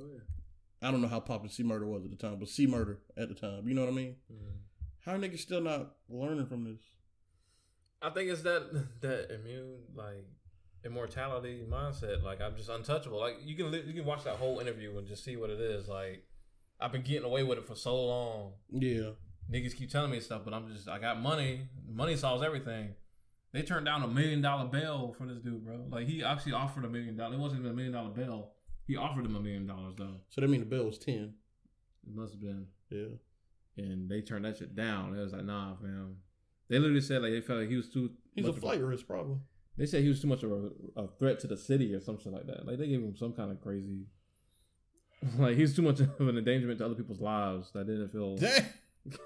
Oh, 0.01 0.05
yeah. 0.13 0.19
I 0.81 0.91
don't 0.91 1.03
know 1.03 1.09
how 1.09 1.21
popular 1.21 1.51
C 1.51 1.63
Murder 1.63 1.87
was 1.87 2.05
at 2.05 2.11
the 2.11 2.17
time, 2.17 2.37
but 2.39 2.49
C 2.49 2.67
Murder 2.67 2.99
at 3.17 3.29
the 3.29 3.35
time. 3.35 3.67
You 3.67 3.75
know 3.75 3.83
what 3.83 3.91
I 3.91 3.95
mean? 3.95 4.17
Mm-hmm. 4.33 4.57
How 5.05 5.13
are 5.13 5.19
niggas 5.19 5.41
still 5.41 5.61
not 5.61 5.95
learning 6.09 6.47
from 6.47 6.65
this? 6.65 6.81
I 8.01 8.11
think 8.11 8.31
it's 8.31 8.43
that 8.43 8.87
that 9.01 9.35
immune 9.35 9.79
like 9.95 10.27
immortality 10.85 11.65
mindset. 11.69 12.23
Like 12.23 12.41
I'm 12.41 12.57
just 12.57 12.69
untouchable. 12.69 13.19
Like 13.19 13.37
you 13.43 13.57
can 13.57 13.71
li- 13.71 13.85
you 13.87 13.93
can 13.93 14.05
watch 14.05 14.25
that 14.25 14.37
whole 14.37 14.61
interview 14.61 14.97
and 14.99 15.07
just 15.07 15.25
see 15.25 15.37
what 15.37 15.51
it 15.51 15.61
is. 15.61 15.89
Like 15.89 16.25
I've 16.81 16.93
been 16.93 17.03
getting 17.03 17.25
away 17.25 17.43
with 17.43 17.59
it 17.59 17.67
for 17.67 17.75
so 17.75 17.97
long. 18.05 18.53
Yeah. 18.71 19.11
Niggas 19.51 19.75
keep 19.75 19.91
telling 19.91 20.11
me 20.11 20.21
stuff, 20.21 20.43
but 20.45 20.55
I'm 20.55 20.69
just 20.73 20.89
I 20.89 20.99
got 20.99 21.21
money. 21.21 21.69
Money 21.89 22.17
solves 22.17 22.43
everything. 22.43 22.95
They 23.53 23.63
turned 23.63 23.87
down 23.87 24.03
a 24.03 24.09
million 24.09 24.43
dollar 24.43 24.67
bail 24.67 25.15
for 25.17 25.27
this 25.27 25.39
dude, 25.39 25.65
bro. 25.65 25.87
Like 25.91 26.07
he 26.07 26.23
actually 26.23 26.53
offered 26.53 26.85
a 26.85 26.89
million 26.89 27.17
dollars. 27.17 27.35
It 27.35 27.41
wasn't 27.41 27.61
even 27.61 27.73
a 27.73 27.75
million 27.75 27.95
dollar 27.95 28.11
bail. 28.11 28.51
He 28.89 28.97
offered 28.97 29.27
him 29.27 29.37
a 29.37 29.41
million 29.41 29.67
dollars 29.67 29.95
though. 29.97 30.17
So 30.31 30.41
that 30.41 30.49
mean 30.49 30.61
the 30.61 30.67
bill 30.67 30.87
was 30.87 30.99
ten. 30.99 31.35
It 32.07 32.15
must 32.17 32.33
have 32.33 32.41
been. 32.41 32.67
Yeah. 32.91 33.85
And 33.85 34.09
they 34.11 34.23
turned 34.23 34.47
that 34.47 34.57
shit 34.57 34.75
down. 34.75 35.15
It 35.15 35.21
was 35.21 35.33
like, 35.33 35.45
nah, 35.45 35.77
fam. 35.77 36.17
They 36.69 36.79
literally 36.79 37.03
said 37.03 37.23
like 37.23 37.33
they 37.33 37.43
felt 37.43 37.61
like 37.61 37.69
he 37.69 37.77
was 37.77 37.91
too. 37.91 38.11
He's 38.35 38.47
a 38.47 38.53
flight 38.53 38.81
risk 38.81 39.07
problem. 39.07 39.43
They 39.77 39.87
said 39.87 40.03
he 40.03 40.09
was 40.09 40.21
too 40.21 40.27
much 40.27 40.43
of 40.43 40.51
a, 40.51 40.71
a 40.97 41.09
threat 41.19 41.39
to 41.41 41.47
the 41.47 41.57
city 41.57 41.95
or 41.95 42.01
something 42.01 42.33
like 42.33 42.47
that. 42.47 42.67
Like 42.67 42.79
they 42.79 42.89
gave 42.89 43.01
him 43.01 43.15
some 43.17 43.33
kind 43.33 43.53
of 43.53 43.61
crazy. 43.61 44.07
Like 45.37 45.57
he's 45.57 45.75
too 45.75 45.83
much 45.83 45.99
of 45.99 46.21
an 46.21 46.39
endangerment 46.39 46.79
to 46.79 46.85
other 46.87 46.95
people's 46.95 47.21
lives. 47.21 47.73
That 47.73 47.89
didn't 47.89 48.11
feel. 48.11 48.37
Dang. 48.37 48.67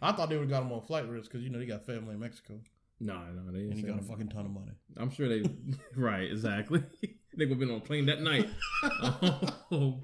I 0.00 0.12
thought 0.12 0.28
they 0.28 0.36
would 0.36 0.42
have 0.42 0.50
got 0.50 0.62
him 0.62 0.70
on 0.70 0.82
flight 0.82 1.08
risk 1.08 1.32
because 1.32 1.42
you 1.42 1.50
know 1.50 1.58
he 1.58 1.66
got 1.66 1.84
family 1.84 2.14
in 2.14 2.20
Mexico 2.20 2.60
No, 3.00 3.18
no, 3.34 3.50
they 3.50 3.60
and 3.60 3.74
he 3.74 3.82
got 3.82 3.98
a 3.98 4.02
fucking 4.02 4.28
ton 4.28 4.44
of 4.46 4.52
money. 4.52 4.70
I'm 4.96 5.10
sure 5.10 5.28
they. 5.28 5.42
right, 5.96 6.30
exactly. 6.30 6.84
They 7.36 7.44
would 7.46 7.50
have 7.50 7.58
been 7.58 7.70
on 7.70 7.78
a 7.78 7.80
plane 7.80 8.06
that 8.06 8.20
night. 8.20 8.48
Um, 9.70 10.02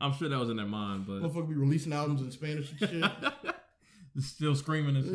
I'm 0.00 0.12
sure 0.12 0.28
that 0.28 0.38
was 0.38 0.50
in 0.50 0.56
their 0.56 0.66
mind, 0.66 1.06
but 1.06 1.22
Motherfucker 1.22 1.48
be 1.48 1.54
releasing 1.54 1.92
albums 1.92 2.20
in 2.20 2.30
Spanish 2.30 2.70
and 2.70 2.78
shit. 2.78 3.54
still 4.22 4.54
screaming 4.54 4.96
and 4.96 5.04
shit. 5.04 5.14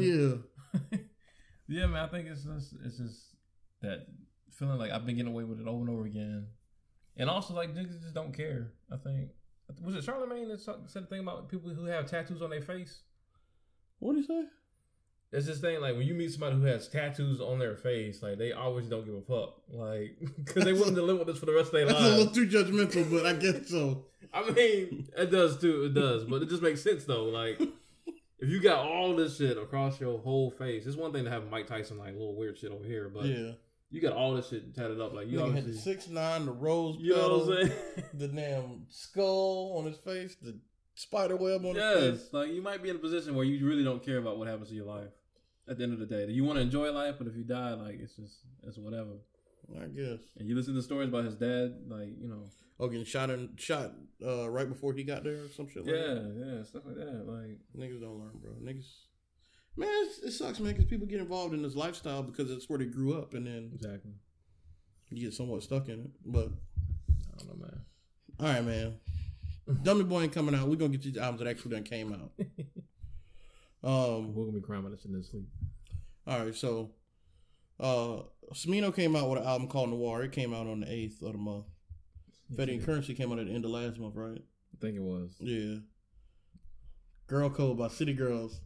yeah. 0.92 1.00
yeah, 1.68 1.86
man. 1.86 2.04
I 2.04 2.08
think 2.08 2.28
it's 2.28 2.44
just 2.44 2.74
it's 2.84 2.98
just 2.98 3.36
that 3.82 4.08
feeling 4.52 4.78
like 4.80 4.92
I've 4.92 5.06
been 5.06 5.16
getting 5.16 5.32
away 5.32 5.44
with 5.44 5.62
it 5.62 5.68
over 5.68 5.82
and 5.82 5.90
over 5.90 6.06
again, 6.06 6.48
and 7.16 7.30
also 7.30 7.54
like 7.54 7.74
niggas 7.74 8.02
just 8.02 8.14
don't 8.14 8.36
care. 8.36 8.72
I 8.92 8.98
think 8.98 9.30
was 9.82 9.96
it 9.96 10.06
Charlamagne 10.06 10.50
that 10.50 10.62
said 10.62 11.04
the 11.04 11.08
thing 11.08 11.22
about 11.22 11.50
people 11.50 11.70
who 11.70 11.86
have 11.86 12.10
tattoos 12.10 12.42
on 12.42 12.50
their 12.50 12.62
face. 12.62 13.04
What 14.00 14.14
do 14.14 14.20
you 14.20 14.26
say? 14.26 14.44
It's 15.34 15.48
this 15.48 15.60
thing 15.60 15.82
like 15.82 15.98
when 15.98 16.06
you 16.06 16.14
meet 16.14 16.32
somebody 16.32 16.58
who 16.58 16.66
has 16.66 16.88
tattoos 16.88 17.42
on 17.42 17.58
their 17.58 17.76
face, 17.76 18.22
like 18.22 18.38
they 18.38 18.52
always 18.52 18.86
don't 18.86 19.04
give 19.04 19.16
a 19.16 19.22
fuck, 19.22 19.56
like 19.72 20.16
because 20.46 20.64
they 20.64 20.74
willing 20.74 20.94
to 20.94 21.02
live 21.02 21.18
with 21.18 21.28
this 21.28 21.40
for 21.40 21.48
the 21.48 21.54
rest 21.54 21.68
of 21.68 21.74
their 21.74 21.88
That's 21.88 22.00
a 22.00 22.18
little 22.18 22.34
too 22.34 22.48
judgmental, 22.48 23.10
but 23.10 23.26
I 23.26 23.34
guess 23.34 23.68
so. 23.68 24.06
I 24.34 24.50
mean, 24.52 25.10
it 25.18 25.32
does 25.32 25.60
too. 25.60 25.86
It 25.86 25.96
does, 25.96 26.24
but 26.26 26.44
it 26.44 26.50
just 26.50 26.62
makes 26.62 26.84
sense 26.84 27.06
though. 27.06 27.26
Like 27.26 27.60
if 28.44 28.50
you 28.50 28.62
got 28.62 28.86
all 28.86 29.16
this 29.16 29.38
shit 29.38 29.58
across 29.58 30.00
your 30.00 30.20
whole 30.20 30.52
face, 30.52 30.86
it's 30.86 30.96
one 30.96 31.12
thing 31.12 31.24
to 31.24 31.32
have 31.32 31.50
Mike 31.50 31.66
Tyson 31.66 31.98
like 31.98 32.14
little 32.14 32.36
weird 32.36 32.58
shit 32.58 32.72
over 32.72 32.84
here, 32.84 33.10
but 33.10 33.26
yeah. 33.26 33.54
you 33.90 34.02
got 34.02 34.14
all 34.14 34.36
this 34.36 34.50
shit 34.50 34.76
tatted 34.76 35.02
up. 35.02 35.14
Like 35.14 35.30
you 35.30 35.40
Nigga 35.40 35.56
had 35.56 35.66
the 35.66 35.74
six 35.74 36.10
nine, 36.10 36.46
the 36.46 36.52
rose 36.52 36.98
you 37.00 37.16
know 37.16 37.38
what 37.38 37.58
I'm 37.58 37.68
saying? 37.68 37.80
the 38.14 38.28
damn 38.28 38.86
skull 38.90 39.78
on 39.78 39.86
his 39.86 39.98
face, 39.98 40.36
the 40.42 40.60
spider 40.94 41.38
web 41.38 41.66
on 41.66 41.74
his 41.74 41.78
yes, 41.78 42.22
face. 42.22 42.34
like 42.34 42.52
you 42.52 42.62
might 42.62 42.84
be 42.84 42.90
in 42.90 42.98
a 42.98 43.00
position 43.00 43.34
where 43.34 43.46
you 43.46 43.66
really 43.66 43.84
don't 43.84 44.04
care 44.04 44.20
about 44.20 44.38
what 44.38 44.48
happens 44.48 44.70
to 44.70 44.76
your 44.76 44.86
life. 44.86 45.10
At 45.68 45.78
the 45.78 45.84
end 45.84 45.94
of 45.94 46.00
the 46.00 46.06
day, 46.06 46.26
you 46.30 46.44
want 46.44 46.58
to 46.58 46.62
enjoy 46.62 46.92
life, 46.92 47.16
but 47.18 47.28
if 47.28 47.36
you 47.38 47.44
die, 47.44 47.74
like 47.74 48.00
it's 48.00 48.16
just 48.16 48.40
it's 48.64 48.78
whatever. 48.78 49.12
I 49.82 49.86
guess. 49.88 50.20
And 50.38 50.48
you 50.48 50.56
listen 50.56 50.76
to 50.76 50.82
stories 50.82 51.08
about 51.08 51.24
his 51.24 51.36
dad, 51.36 51.76
like 51.88 52.10
you 52.20 52.28
know, 52.28 52.50
Oh, 52.80 52.88
getting 52.88 53.06
shot 53.06 53.30
and 53.30 53.58
shot 53.60 53.92
uh, 54.26 54.50
right 54.50 54.68
before 54.68 54.94
he 54.94 55.04
got 55.04 55.24
there 55.24 55.36
or 55.36 55.50
some 55.56 55.70
shit 55.70 55.86
like 55.86 55.96
yeah, 55.96 56.02
that. 56.16 56.58
yeah, 56.58 56.64
stuff 56.64 56.84
like 56.86 56.96
that. 56.96 57.26
Like 57.26 57.60
Niggas 57.78 58.02
don't 58.02 58.20
learn, 58.20 58.40
bro. 58.42 58.52
Niggas. 58.62 58.88
Man, 59.78 59.90
it's, 59.90 60.20
it 60.20 60.32
sucks, 60.32 60.60
man, 60.60 60.74
because 60.74 60.86
people 60.86 61.08
get 61.08 61.20
involved 61.20 61.54
in 61.54 61.62
this 61.62 61.76
lifestyle 61.76 62.22
because 62.24 62.52
it's 62.52 62.70
where 62.70 62.78
they 62.78 62.86
grew 62.86 63.18
up, 63.18 63.34
and 63.34 63.48
then 63.48 63.72
exactly. 63.74 64.12
you 65.10 65.24
get 65.24 65.34
somewhat 65.34 65.64
stuck 65.64 65.88
in 65.88 66.00
it. 66.02 66.10
But 66.26 66.50
I 67.10 67.38
don't 67.38 67.48
know, 67.48 67.66
man. 67.66 67.82
all 68.40 68.48
right, 68.48 68.66
man. 68.66 68.96
Dummy 69.82 70.04
Boy 70.04 70.24
ain't 70.24 70.34
coming 70.34 70.54
out. 70.54 70.68
We're 70.68 70.76
gonna 70.76 70.92
get 70.92 71.04
these 71.04 71.18
albums 71.18 71.42
that 71.42 71.50
actually 71.50 71.72
done 71.76 71.84
came 71.84 72.12
out. 72.12 72.32
Um, 73.84 74.34
We're 74.34 74.46
gonna 74.46 74.58
be 74.60 74.62
crying 74.66 74.80
about 74.86 74.92
this 74.96 75.06
in 75.06 75.14
this 75.14 75.30
sleep. 75.30 75.46
all 76.28 76.46
right, 76.46 76.56
so 76.56 76.92
uh 77.80 78.20
Smino 78.54 78.96
came 78.96 79.16
out 79.16 79.30
with 79.30 79.40
an 79.40 79.46
album 79.48 79.68
called 79.68 79.90
Noir. 79.90 80.24
It 80.24 80.32
came 80.32 80.54
out 80.54 80.68
on 80.68 80.82
the 80.82 80.92
eighth 80.92 81.22
of 81.22 81.32
the 81.32 81.38
month. 81.38 81.66
Fetty 82.54 82.74
and 82.76 82.86
Currency 82.86 83.14
came 83.16 83.32
out 83.32 83.40
at 83.40 83.48
the 83.48 83.54
end 83.54 83.66
of 83.66 83.72
last 83.72 83.98
month, 84.00 84.16
right? 84.16 84.38
I 84.42 84.78
think 84.80 84.96
it 84.96 85.02
was. 85.02 85.36
Yeah. 85.40 85.78
Girl 87.28 87.50
Code 87.50 87.78
by 87.78 87.88
City 87.88 88.14
Girls. 88.14 88.60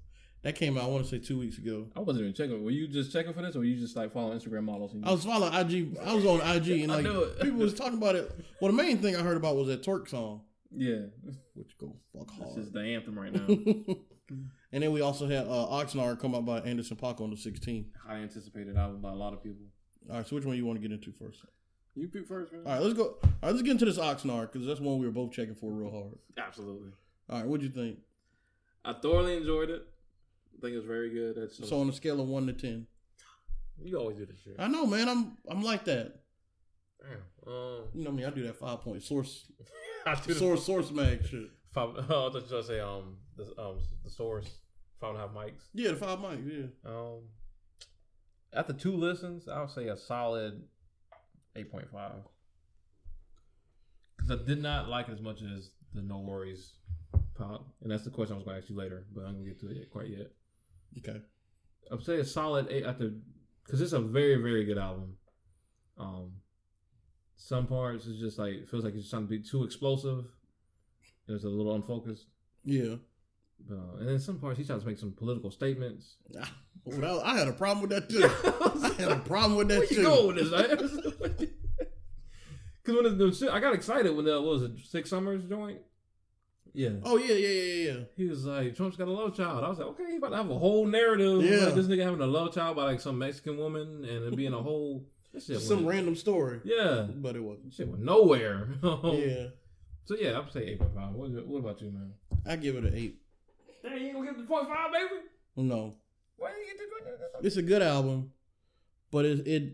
That 0.44 0.56
came 0.56 0.78
out, 0.78 0.84
I 0.84 0.88
want 0.88 1.04
to 1.04 1.10
say 1.10 1.20
two 1.20 1.40
weeks 1.40 1.58
ago. 1.58 1.88
I 1.96 2.00
wasn't 2.00 2.24
even 2.24 2.34
checking. 2.34 2.64
Were 2.64 2.72
you 2.72 2.88
just 2.88 3.12
checking 3.12 3.34
for 3.34 3.42
this, 3.42 3.56
or 3.56 3.60
were 3.60 3.66
you 3.66 3.80
just 3.80 3.96
like 3.96 4.14
following 4.14 4.40
Instagram 4.40 4.64
models? 4.64 4.94
And 4.94 5.06
I 5.06 5.12
was 5.12 5.26
following 5.26 5.54
IG. 5.54 5.98
I 6.04 6.14
was 6.14 6.26
on 6.26 6.42
IG 6.42 6.82
and 6.82 6.88
like 6.92 7.06
people 7.42 7.60
was 7.60 7.74
talking 7.74 7.98
about 7.98 8.16
it. 8.16 8.32
Well, 8.62 8.72
the 8.72 8.78
main 8.78 8.98
thing 9.00 9.16
I 9.16 9.22
heard 9.22 9.38
about 9.38 9.56
was 9.56 9.68
that 9.68 9.84
twerk 9.84 10.08
song, 10.10 10.42
yeah, 10.72 11.06
which 11.54 11.78
go 11.80 11.96
fuck 12.18 12.30
hard. 12.32 12.50
this 12.56 12.58
is 12.66 12.72
the 12.72 12.82
anthem 12.82 13.18
right 13.18 13.34
now. 13.88 13.96
And 14.72 14.84
then 14.84 14.92
we 14.92 15.02
also 15.02 15.28
had 15.28 15.46
uh, 15.48 15.68
Oxnard 15.70 16.20
come 16.20 16.36
out 16.36 16.46
by 16.46 16.60
Anderson 16.60 16.98
Paak 16.98 17.22
on 17.22 17.30
the 17.30 17.36
16th. 17.36 17.86
High 18.06 18.18
anticipated 18.18 18.76
album 18.78 19.02
by 19.02 19.12
a 19.12 19.16
lot 19.16 19.34
of 19.34 19.42
people. 19.44 19.66
All 20.10 20.18
right, 20.18 20.28
so 20.28 20.36
which 20.36 20.46
one 20.46 20.56
you 20.56 20.66
want 20.66 20.82
to 20.82 20.88
get 20.88 20.94
into 20.94 21.12
first? 21.12 21.40
You 21.96 22.08
pick 22.08 22.28
first, 22.28 22.52
man. 22.54 22.62
All 22.66 22.74
right, 22.74 22.82
let's 22.82 22.94
go. 22.94 23.04
All 23.24 23.30
right, 23.44 23.50
let's 23.52 23.62
get 23.64 23.72
into 23.72 23.86
this 23.86 23.98
Oxnard 23.98 24.52
because 24.52 24.68
that's 24.68 24.80
one 24.80 25.00
we 25.00 25.06
were 25.06 25.12
both 25.12 25.32
checking 25.32 25.56
for 25.56 25.72
real 25.72 25.90
hard. 25.92 26.18
Absolutely. 26.38 26.92
All 27.30 27.40
right, 27.40 27.48
what'd 27.48 27.64
you 27.64 27.70
think? 27.72 27.98
I 28.86 28.94
thoroughly 28.94 29.38
enjoyed 29.38 29.70
it. 29.70 29.86
I 30.58 30.62
think 30.62 30.74
it 30.74 30.78
was 30.78 30.86
very 30.86 31.10
good. 31.10 31.36
That's 31.36 31.68
So 31.68 31.80
on 31.82 31.90
a 31.90 31.94
scale 31.94 32.22
of 32.22 32.28
one 32.28 32.48
to 32.48 32.54
ten, 32.54 32.88
you 33.84 33.98
always 33.98 34.18
do 34.18 34.26
this 34.26 34.38
shit. 34.44 34.56
I 34.60 34.68
know, 34.68 34.86
man. 34.86 35.10
I'm 35.10 35.38
I'm 35.50 35.62
like 35.62 35.86
that. 35.86 36.14
Damn. 37.02 37.54
Um, 37.54 37.82
You 37.94 38.04
know 38.04 38.12
me. 38.12 38.26
I 38.26 38.30
do 38.30 38.44
that 38.44 38.56
five 38.58 38.82
point 38.82 39.04
source 39.04 39.46
I 40.06 40.16
do 40.16 40.34
source 40.34 40.66
source 40.66 40.92
mag 40.92 41.26
shit. 41.26 41.50
Five, 41.74 41.90
oh, 41.98 42.00
I 42.00 42.06
thought 42.06 42.34
you 42.36 42.42
were 42.42 42.50
gonna 42.50 42.64
say 42.64 42.80
um 42.80 43.18
the 43.36 43.44
um 43.62 43.80
the 44.04 44.10
source 44.10 44.60
five 45.00 45.12
and 45.12 45.20
a 45.20 45.22
half 45.22 45.36
mics. 45.36 45.64
Yeah, 45.74 45.92
the 45.92 45.98
five 45.98 46.20
mics. 46.20 46.46
Yeah. 46.46 46.92
Um, 46.92 47.22
after 48.54 48.74
two 48.74 48.96
listens, 48.96 49.48
I 49.48 49.62
would 49.62 49.70
say 49.70 49.88
a 49.88 49.98
solid 49.98 50.64
eight 51.56 51.72
point 51.72 51.90
five. 51.92 52.24
Because 54.18 54.40
I 54.40 54.46
did 54.46 54.62
not 54.62 54.90
like 54.90 55.10
it 55.10 55.14
as 55.14 55.22
much 55.22 55.42
as 55.42 55.72
the 55.94 56.02
No 56.02 56.20
Worries 56.20 56.74
pop, 57.36 57.68
and 57.82 57.92
that's 57.92 58.04
the 58.04 58.10
question 58.10 58.34
I 58.34 58.38
was 58.38 58.46
going 58.46 58.56
to 58.56 58.62
ask 58.62 58.70
you 58.70 58.76
later, 58.76 59.06
but 59.14 59.26
I'm 59.26 59.34
gonna 59.34 59.46
get 59.46 59.60
to 59.62 59.70
it 59.70 59.90
quite 59.92 60.10
yet. 60.10 60.32
Okay. 60.98 61.22
I'd 61.92 62.04
say 62.04 62.20
a 62.20 62.26
solid 62.26 62.68
eight 62.70 62.86
after 62.86 63.12
because 63.66 63.82
it's 63.82 63.94
a 63.94 64.00
very 64.00 64.36
very 64.36 64.66
good 64.66 64.78
album. 64.78 65.18
Um, 65.98 66.32
some 67.38 67.68
parts 67.68 68.06
is 68.06 68.20
just 68.20 68.40
like 68.40 68.68
feels 68.68 68.84
like 68.84 68.96
it's 68.96 69.10
trying 69.10 69.24
to 69.24 69.28
be 69.30 69.40
too 69.40 69.64
explosive. 69.64 70.26
It's 71.28 71.44
a 71.44 71.50
little 71.50 71.76
unfocused. 71.76 72.28
Yeah. 72.64 72.96
Uh, 73.72 73.98
and 74.00 74.08
then 74.08 74.20
some 74.20 74.40
parts 74.40 74.60
he 74.60 74.66
tries 74.66 74.82
to 74.82 74.88
make 74.88 74.98
some 75.00 75.12
political 75.12 75.52
statements. 75.52 76.18
Ah, 76.40 76.54
well, 76.86 77.22
I 77.26 77.38
had 77.38 77.48
a 77.48 77.54
problem 77.54 77.82
with 77.82 77.90
that 77.92 78.10
too. 78.10 78.24
I 79.00 79.02
had 79.02 79.12
a 79.12 79.20
problem 79.20 79.56
with 79.58 79.68
that 79.70 79.80
Where 79.80 79.88
too. 79.88 79.96
you 79.96 80.04
going 80.04 80.36
with 80.36 80.52
this. 80.52 81.50
Because 82.84 82.96
when 83.04 83.18
the, 83.18 83.26
the, 83.32 83.50
I 83.54 83.60
got 83.60 83.74
excited 83.74 84.16
when 84.16 84.26
the 84.26 84.40
what 84.42 84.52
was 84.54 84.64
it 84.64 84.72
Six 84.86 85.10
Summers 85.10 85.44
joint. 85.46 85.80
Yeah. 86.74 86.90
Oh 87.04 87.18
yeah, 87.18 87.34
yeah, 87.34 87.48
yeah, 87.50 87.92
yeah. 87.92 88.00
He 88.16 88.26
was 88.26 88.46
like, 88.46 88.76
Trump's 88.76 88.96
got 88.98 89.08
a 89.08 89.12
love 89.12 89.36
child. 89.36 89.64
I 89.64 89.70
was 89.70 89.80
like, 89.80 89.88
okay, 89.88 90.06
he 90.12 90.18
about 90.18 90.30
to 90.30 90.38
have 90.38 90.50
a 90.52 90.58
whole 90.60 90.86
narrative. 90.86 91.42
Yeah. 91.44 91.66
Like 91.66 91.74
this 91.76 91.88
nigga 91.88 92.04
having 92.04 92.22
a 92.22 92.28
love 92.28 92.54
child 92.54 92.76
by 92.76 92.84
like 92.84 93.02
some 93.02 93.18
Mexican 93.18 93.58
woman 93.58 94.06
and 94.06 94.26
it 94.26 94.36
being 94.36 94.54
a 94.54 94.62
whole 94.62 95.04
Some 95.40 95.78
went- 95.86 95.88
random 95.88 96.16
story, 96.16 96.62
Yeah. 96.64 97.08
but 97.16 97.36
it 97.36 97.40
wasn't. 97.44 97.74
Shit 97.74 97.88
went 97.88 98.04
nowhere. 98.04 98.70
Yeah, 98.84 99.48
So 100.08 100.16
yeah, 100.16 100.40
I'd 100.40 100.52
say 100.54 100.62
eight 100.62 100.80
point 100.80 100.96
five. 100.96 101.14
What, 101.14 101.30
what 101.46 101.60
about 101.60 101.82
you, 101.82 101.92
man? 101.92 102.14
I 102.46 102.56
give 102.56 102.78
it 102.78 102.86
an 102.86 102.94
eight. 102.96 103.20
Hey, 103.84 104.00
you 104.00 104.06
ain't 104.06 104.14
gonna 104.16 104.28
give 104.28 104.38
the 104.38 104.46
point 104.46 104.70
five, 104.70 104.94
baby? 104.94 105.22
No, 105.58 105.96
Why 106.38 106.52
you 106.52 106.66
get 106.66 106.78
the 106.78 107.46
it's 107.46 107.58
a 107.58 107.62
good 107.62 107.82
album, 107.82 108.32
but 109.12 109.26
it, 109.26 109.46
it 109.46 109.74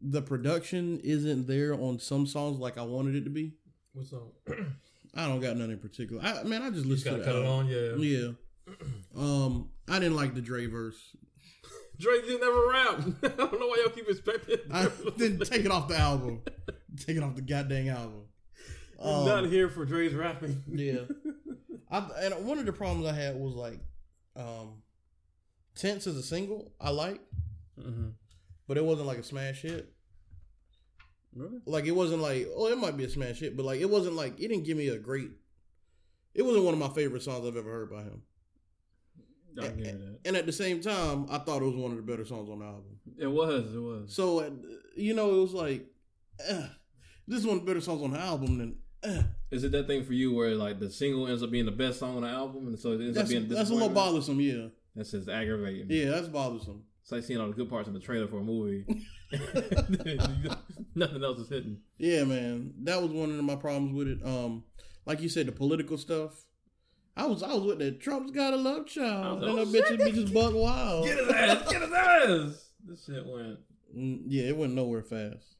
the 0.00 0.22
production 0.22 1.00
isn't 1.00 1.46
there 1.46 1.74
on 1.74 1.98
some 1.98 2.26
songs 2.26 2.58
like 2.58 2.78
I 2.78 2.82
wanted 2.82 3.16
it 3.16 3.24
to 3.24 3.30
be. 3.30 3.52
What's 3.92 4.14
up? 4.14 4.32
I 5.14 5.26
don't 5.26 5.40
got 5.40 5.56
nothing 5.56 5.72
in 5.72 5.78
particular. 5.80 6.22
I 6.22 6.44
man, 6.44 6.62
I 6.62 6.70
just 6.70 6.86
You 6.86 6.94
just 6.94 7.06
listened 7.06 7.24
gotta 7.24 7.32
to 7.32 7.38
the 7.38 7.44
cut 7.44 7.44
it 7.44 7.98
on, 8.00 8.00
yeah. 8.00 8.32
Yeah. 9.16 9.22
Um, 9.22 9.68
I 9.86 9.98
didn't 9.98 10.16
like 10.16 10.34
the 10.34 10.40
Dre 10.40 10.64
verse. 10.64 11.14
Drake 11.98 12.26
didn't 12.26 12.40
never 12.40 12.68
rap. 12.68 13.00
I 13.22 13.36
don't 13.36 13.60
know 13.60 13.66
why 13.66 13.82
y'all 13.84 13.92
keep 13.92 14.08
expecting. 14.08 14.58
I 14.72 14.88
didn't 15.18 15.44
take 15.44 15.66
it 15.66 15.70
off 15.70 15.88
the 15.88 15.98
album. 15.98 16.40
Take 16.96 17.18
it 17.18 17.22
off 17.22 17.34
the 17.34 17.42
goddamn 17.42 17.88
album. 17.88 18.22
I'm 19.02 19.24
not 19.26 19.44
Um, 19.44 19.50
here 19.50 19.68
for 19.68 19.84
Dre's 19.84 20.14
rapping. 20.14 20.62
yeah. 20.68 21.02
I, 21.90 21.98
and 22.22 22.46
one 22.46 22.58
of 22.58 22.66
the 22.66 22.72
problems 22.72 23.06
I 23.06 23.12
had 23.14 23.36
was 23.36 23.54
like, 23.54 23.80
um, 24.36 24.82
Tints 25.74 26.06
as 26.06 26.16
a 26.16 26.22
single, 26.22 26.72
I 26.80 26.90
like, 26.90 27.20
Mm-hmm. 27.80 28.08
but 28.66 28.76
it 28.76 28.84
wasn't 28.84 29.06
like 29.06 29.18
a 29.18 29.22
smash 29.22 29.62
hit. 29.62 29.92
Really? 31.34 31.60
Like 31.66 31.84
it 31.84 31.92
wasn't 31.92 32.22
like, 32.22 32.48
oh, 32.56 32.66
it 32.66 32.76
might 32.78 32.96
be 32.96 33.04
a 33.04 33.08
smash 33.08 33.38
hit, 33.38 33.56
but 33.56 33.64
like 33.64 33.80
it 33.80 33.88
wasn't 33.88 34.16
like 34.16 34.40
it 34.40 34.48
didn't 34.48 34.64
give 34.64 34.76
me 34.76 34.88
a 34.88 34.98
great. 34.98 35.30
It 36.34 36.42
wasn't 36.42 36.64
one 36.64 36.74
of 36.74 36.80
my 36.80 36.88
favorite 36.88 37.22
songs 37.22 37.46
I've 37.46 37.56
ever 37.56 37.70
heard 37.70 37.90
by 37.90 38.02
him. 38.02 38.22
Give 39.56 39.76
that. 39.76 40.18
And 40.24 40.36
at 40.36 40.46
the 40.46 40.52
same 40.52 40.80
time, 40.80 41.26
I 41.30 41.38
thought 41.38 41.62
it 41.62 41.66
was 41.66 41.74
one 41.76 41.90
of 41.92 41.96
the 41.96 42.02
better 42.02 42.24
songs 42.24 42.48
on 42.50 42.58
the 42.60 42.64
album. 42.64 42.98
It 43.18 43.26
was. 43.26 43.74
It 43.74 43.78
was. 43.78 44.14
So, 44.14 44.40
uh, 44.40 44.50
you 44.96 45.14
know, 45.14 45.36
it 45.36 45.40
was 45.40 45.52
like, 45.52 45.86
eh, 46.48 46.66
this 47.26 47.40
is 47.40 47.46
one 47.46 47.56
of 47.58 47.64
the 47.64 47.66
better 47.70 47.80
songs 47.80 48.02
on 48.02 48.12
the 48.12 48.18
album. 48.20 48.58
Than 48.58 48.76
eh. 49.04 49.22
Is 49.50 49.64
it 49.64 49.72
that 49.72 49.86
thing 49.86 50.04
for 50.04 50.12
you 50.12 50.34
where 50.34 50.54
like 50.54 50.78
the 50.78 50.90
single 50.90 51.26
ends 51.26 51.42
up 51.42 51.50
being 51.50 51.64
the 51.64 51.70
best 51.72 51.98
song 51.98 52.16
on 52.16 52.22
the 52.22 52.28
album, 52.28 52.66
and 52.68 52.78
so 52.78 52.92
it 52.92 53.00
ends 53.00 53.14
that's 53.14 53.28
up 53.28 53.30
being 53.30 53.48
that's 53.48 53.70
a 53.70 53.72
little 53.72 53.88
bothersome. 53.88 54.40
Yeah, 54.40 54.66
That's 54.94 55.10
just 55.10 55.28
aggravating. 55.28 55.86
yeah, 55.88 56.10
that's 56.10 56.28
bothersome. 56.28 56.84
It's 57.02 57.10
like 57.12 57.24
seeing 57.24 57.40
all 57.40 57.46
the 57.46 57.54
good 57.54 57.70
parts 57.70 57.88
in 57.88 57.94
the 57.94 58.00
trailer 58.00 58.28
for 58.28 58.40
a 58.40 58.44
movie. 58.44 58.84
Nothing 60.94 61.24
else 61.24 61.38
is 61.38 61.48
hidden. 61.48 61.80
Yeah, 61.96 62.24
man, 62.24 62.74
that 62.82 63.00
was 63.00 63.10
one 63.10 63.30
of 63.30 63.44
my 63.44 63.56
problems 63.56 63.94
with 63.94 64.08
it. 64.08 64.18
Um, 64.22 64.64
like 65.06 65.22
you 65.22 65.30
said, 65.30 65.46
the 65.46 65.52
political 65.52 65.96
stuff. 65.96 66.44
I 67.16 67.24
was 67.24 67.42
I 67.42 67.54
was 67.54 67.64
with 67.64 67.78
that. 67.78 68.00
Trump's 68.00 68.30
got 68.30 68.52
a 68.52 68.56
love 68.56 68.86
child, 68.86 69.42
and 69.42 69.54
was 69.54 69.72
the 69.72 69.78
like, 69.78 69.88
bitches 69.88 70.00
oh, 70.00 70.04
bitches 70.04 70.34
buck 70.34 70.54
wild. 70.54 71.06
Get 71.06 71.18
his 71.18 71.28
ass! 71.30 71.72
Get 71.72 71.82
his 71.82 71.92
ass! 71.92 72.68
This 72.86 73.04
shit 73.06 73.26
went. 73.26 73.58
Mm, 73.96 74.22
yeah, 74.26 74.44
it 74.44 74.56
went 74.56 74.74
nowhere 74.74 75.02
fast. 75.02 75.56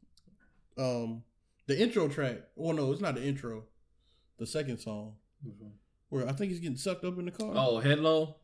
Um, 0.76 1.22
the 1.68 1.80
intro 1.80 2.08
track. 2.08 2.38
Well, 2.56 2.74
no, 2.74 2.90
it's 2.90 3.00
not 3.00 3.14
the 3.14 3.22
intro. 3.24 3.62
The 4.38 4.46
second 4.46 4.78
song, 4.78 5.14
where 6.08 6.28
I 6.28 6.32
think 6.32 6.50
he's 6.50 6.60
getting 6.60 6.76
sucked 6.76 7.04
up 7.04 7.18
in 7.18 7.24
the 7.26 7.30
car. 7.30 7.52
Oh, 7.54 7.78
head 7.78 8.00
low. 8.00 8.36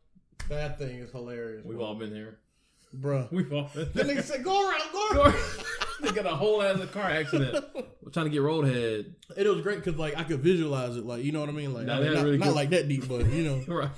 that 0.49 0.77
thing 0.79 0.99
is 0.99 1.11
hilarious. 1.11 1.63
We've 1.65 1.77
bro. 1.77 1.85
all 1.87 1.95
been 1.95 2.13
there. 2.13 2.37
bruh. 2.95 3.31
We've 3.33 3.51
all 3.53 3.69
been 3.73 3.89
That 3.93 3.93
there. 3.93 4.15
nigga 4.15 4.23
said, 4.23 4.43
"Go 4.43 4.69
around, 4.69 4.81
go 4.93 5.21
around." 5.21 5.35
they 6.01 6.11
got 6.11 6.25
a 6.25 6.35
whole 6.35 6.61
ass 6.61 6.79
car 6.91 7.03
accident. 7.09 7.63
We're 8.03 8.11
trying 8.11 8.25
to 8.27 8.29
get 8.29 8.41
roadhead. 8.41 9.13
it 9.37 9.47
was 9.47 9.61
great 9.61 9.77
because 9.83 9.97
like 9.97 10.17
I 10.17 10.23
could 10.23 10.41
visualize 10.41 10.95
it, 10.97 11.05
like 11.05 11.23
you 11.23 11.31
know 11.31 11.39
what 11.39 11.49
I 11.49 11.53
mean, 11.53 11.73
like 11.73 11.85
Nah, 11.87 11.97
I 11.97 12.01
mean, 12.01 12.13
not, 12.13 12.23
really 12.25 12.37
not 12.37 12.47
good- 12.47 12.55
like 12.55 12.69
that 12.71 12.87
deep, 12.89 13.07
but 13.07 13.25
you 13.31 13.43
know, 13.43 13.63
Right. 13.73 13.89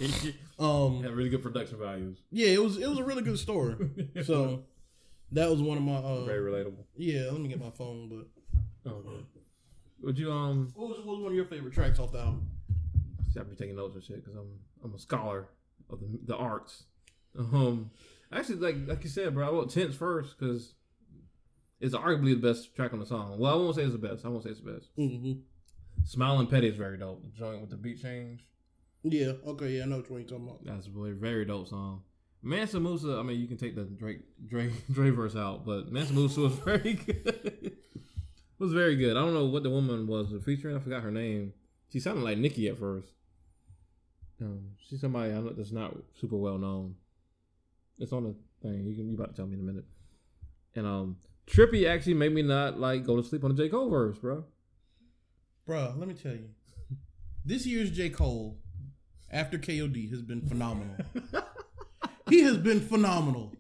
um, 0.60 1.02
Had 1.04 1.12
really 1.14 1.30
good 1.30 1.42
production 1.44 1.80
values. 1.80 2.20
yeah, 2.32 2.50
it 2.50 2.64
was 2.64 2.78
it 2.78 2.88
was 2.88 3.00
a 3.00 3.04
really 3.04 3.24
good 3.24 3.40
story. 3.40 3.76
So 4.24 4.64
that 5.32 5.50
was 5.50 5.62
one 5.64 5.78
of 5.78 5.84
my 5.84 5.96
uh, 5.96 6.24
Very 6.26 6.52
relatable. 6.52 6.86
yeah. 6.96 7.30
Let 7.32 7.42
me 7.42 7.50
get 7.50 7.60
my 7.60 7.72
phone, 7.72 8.08
but 8.10 8.28
Oh, 8.88 9.02
good. 9.02 9.26
Would 10.02 10.20
you 10.20 10.32
um? 10.32 10.72
what 10.76 10.90
was, 10.90 10.98
what 11.00 11.08
was 11.08 11.20
one 11.20 11.32
of 11.32 11.36
your 11.36 11.46
favorite 11.46 11.74
tracks 11.74 12.00
off 12.00 12.12
the 12.12 12.20
album? 12.20 12.50
See, 13.34 13.40
I 13.40 13.44
be 13.44 13.56
taking 13.56 13.76
notes 13.76 13.96
and 13.96 14.04
shit 14.04 14.24
because 14.24 14.36
I'm 14.38 14.60
I'm 14.84 14.94
a 14.94 15.00
scholar 15.00 15.48
of 15.90 16.00
the, 16.00 16.08
the 16.26 16.36
arts. 16.36 16.84
Um, 17.38 17.92
actually, 18.32 18.58
like 18.58 18.76
like 18.86 19.04
you 19.04 19.10
said, 19.10 19.34
bro, 19.34 19.48
I 19.48 19.52
wrote 19.52 19.70
Tints 19.70 19.96
first 19.96 20.38
because 20.38 20.74
it's 21.80 21.96
arguably 21.96 22.40
the 22.40 22.48
best 22.48 22.76
track 22.76 22.94
on 22.94 23.00
the 23.00 23.06
song. 23.06 23.38
Well, 23.38 23.52
I 23.52 23.56
won't 23.56 23.76
say 23.76 23.84
it's 23.84 23.92
the 23.92 23.98
best. 23.98 24.26
I 24.26 24.30
won't 24.30 24.44
say 24.44 24.52
it's 24.52 24.62
the 24.62 24.72
best. 24.72 24.90
hmm 24.96 25.34
Smiling 26.06 26.48
Petty 26.48 26.68
is 26.68 26.78
very 26.78 26.98
dope. 26.98 27.24
The 27.24 27.30
joint 27.30 27.60
with 27.60 27.70
the 27.70 27.76
beat 27.76 28.02
change. 28.02 28.46
Yeah, 29.04 29.34
okay, 29.46 29.70
yeah, 29.70 29.84
I 29.84 29.86
know 29.88 29.98
which 29.98 30.10
one 30.10 30.22
you're 30.22 30.30
talking 30.30 30.48
about. 30.48 30.66
That's 30.66 30.88
a 30.88 30.92
really 30.92 31.12
very 31.12 31.46
dope 31.46 31.68
song. 31.68 32.04
Mansa 32.42 32.80
Musa, 32.80 33.18
I 33.18 33.24
mean, 33.24 33.40
you 33.40 33.48
can 33.48 33.58
take 33.58 33.76
the 33.76 33.84
Drake 33.84 34.20
Drake 34.48 34.72
Dre 34.92 35.10
verse 35.10 35.36
out, 35.36 35.66
but 35.66 35.92
Mansa 35.92 36.14
Musa 36.14 36.42
was 36.42 36.54
very 36.66 36.94
good. 36.94 37.78
Was 38.60 38.74
very 38.74 38.96
good. 38.96 39.16
I 39.16 39.22
don't 39.22 39.34
know 39.34 39.46
what 39.46 39.64
the 39.64 39.70
woman 39.70 40.08
was 40.08 40.34
featuring. 40.46 40.76
I 40.76 40.80
forgot 40.80 41.04
her 41.04 41.12
name. 41.12 41.54
She 41.90 42.00
sounded 42.00 42.24
like 42.24 42.38
Nicki 42.38 42.68
at 42.68 42.78
first. 42.78 43.10
Um, 44.42 44.72
she's 44.88 45.02
somebody 45.02 45.32
I 45.32 45.36
know 45.36 45.50
that's 45.50 45.72
not 45.72 45.96
super 46.20 46.38
well 46.38 46.58
known. 46.58 46.96
It's 47.98 48.14
on 48.14 48.24
the 48.24 48.36
thing. 48.62 48.86
You 48.86 48.96
can 48.96 49.10
you 49.10 49.16
about 49.16 49.32
to 49.32 49.36
tell 49.36 49.48
me 49.48 49.56
in 49.56 49.62
a 49.62 49.64
minute. 49.64 49.86
And 50.76 50.86
um, 50.86 51.18
Trippy 51.48 51.88
actually 51.90 52.14
made 52.14 52.34
me 52.34 52.44
not 52.44 52.80
like 52.80 53.06
go 53.06 53.16
to 53.16 53.24
sleep 53.24 53.44
on 53.44 53.56
the 53.56 53.64
J 53.64 53.70
Cole 53.70 53.90
verse, 53.90 54.18
bro. 54.18 54.44
Bruh, 55.68 55.98
let 55.98 56.08
me 56.08 56.14
tell 56.14 56.34
you, 56.34 56.50
this 57.44 57.66
year's 57.66 57.92
J 57.92 58.10
Cole 58.10 58.58
after 59.32 59.58
KOD 59.58 60.10
has 60.12 60.22
been 60.22 60.42
phenomenal. 60.42 60.96
he 62.30 62.42
has 62.42 62.58
been 62.58 62.80
phenomenal. 62.80 63.54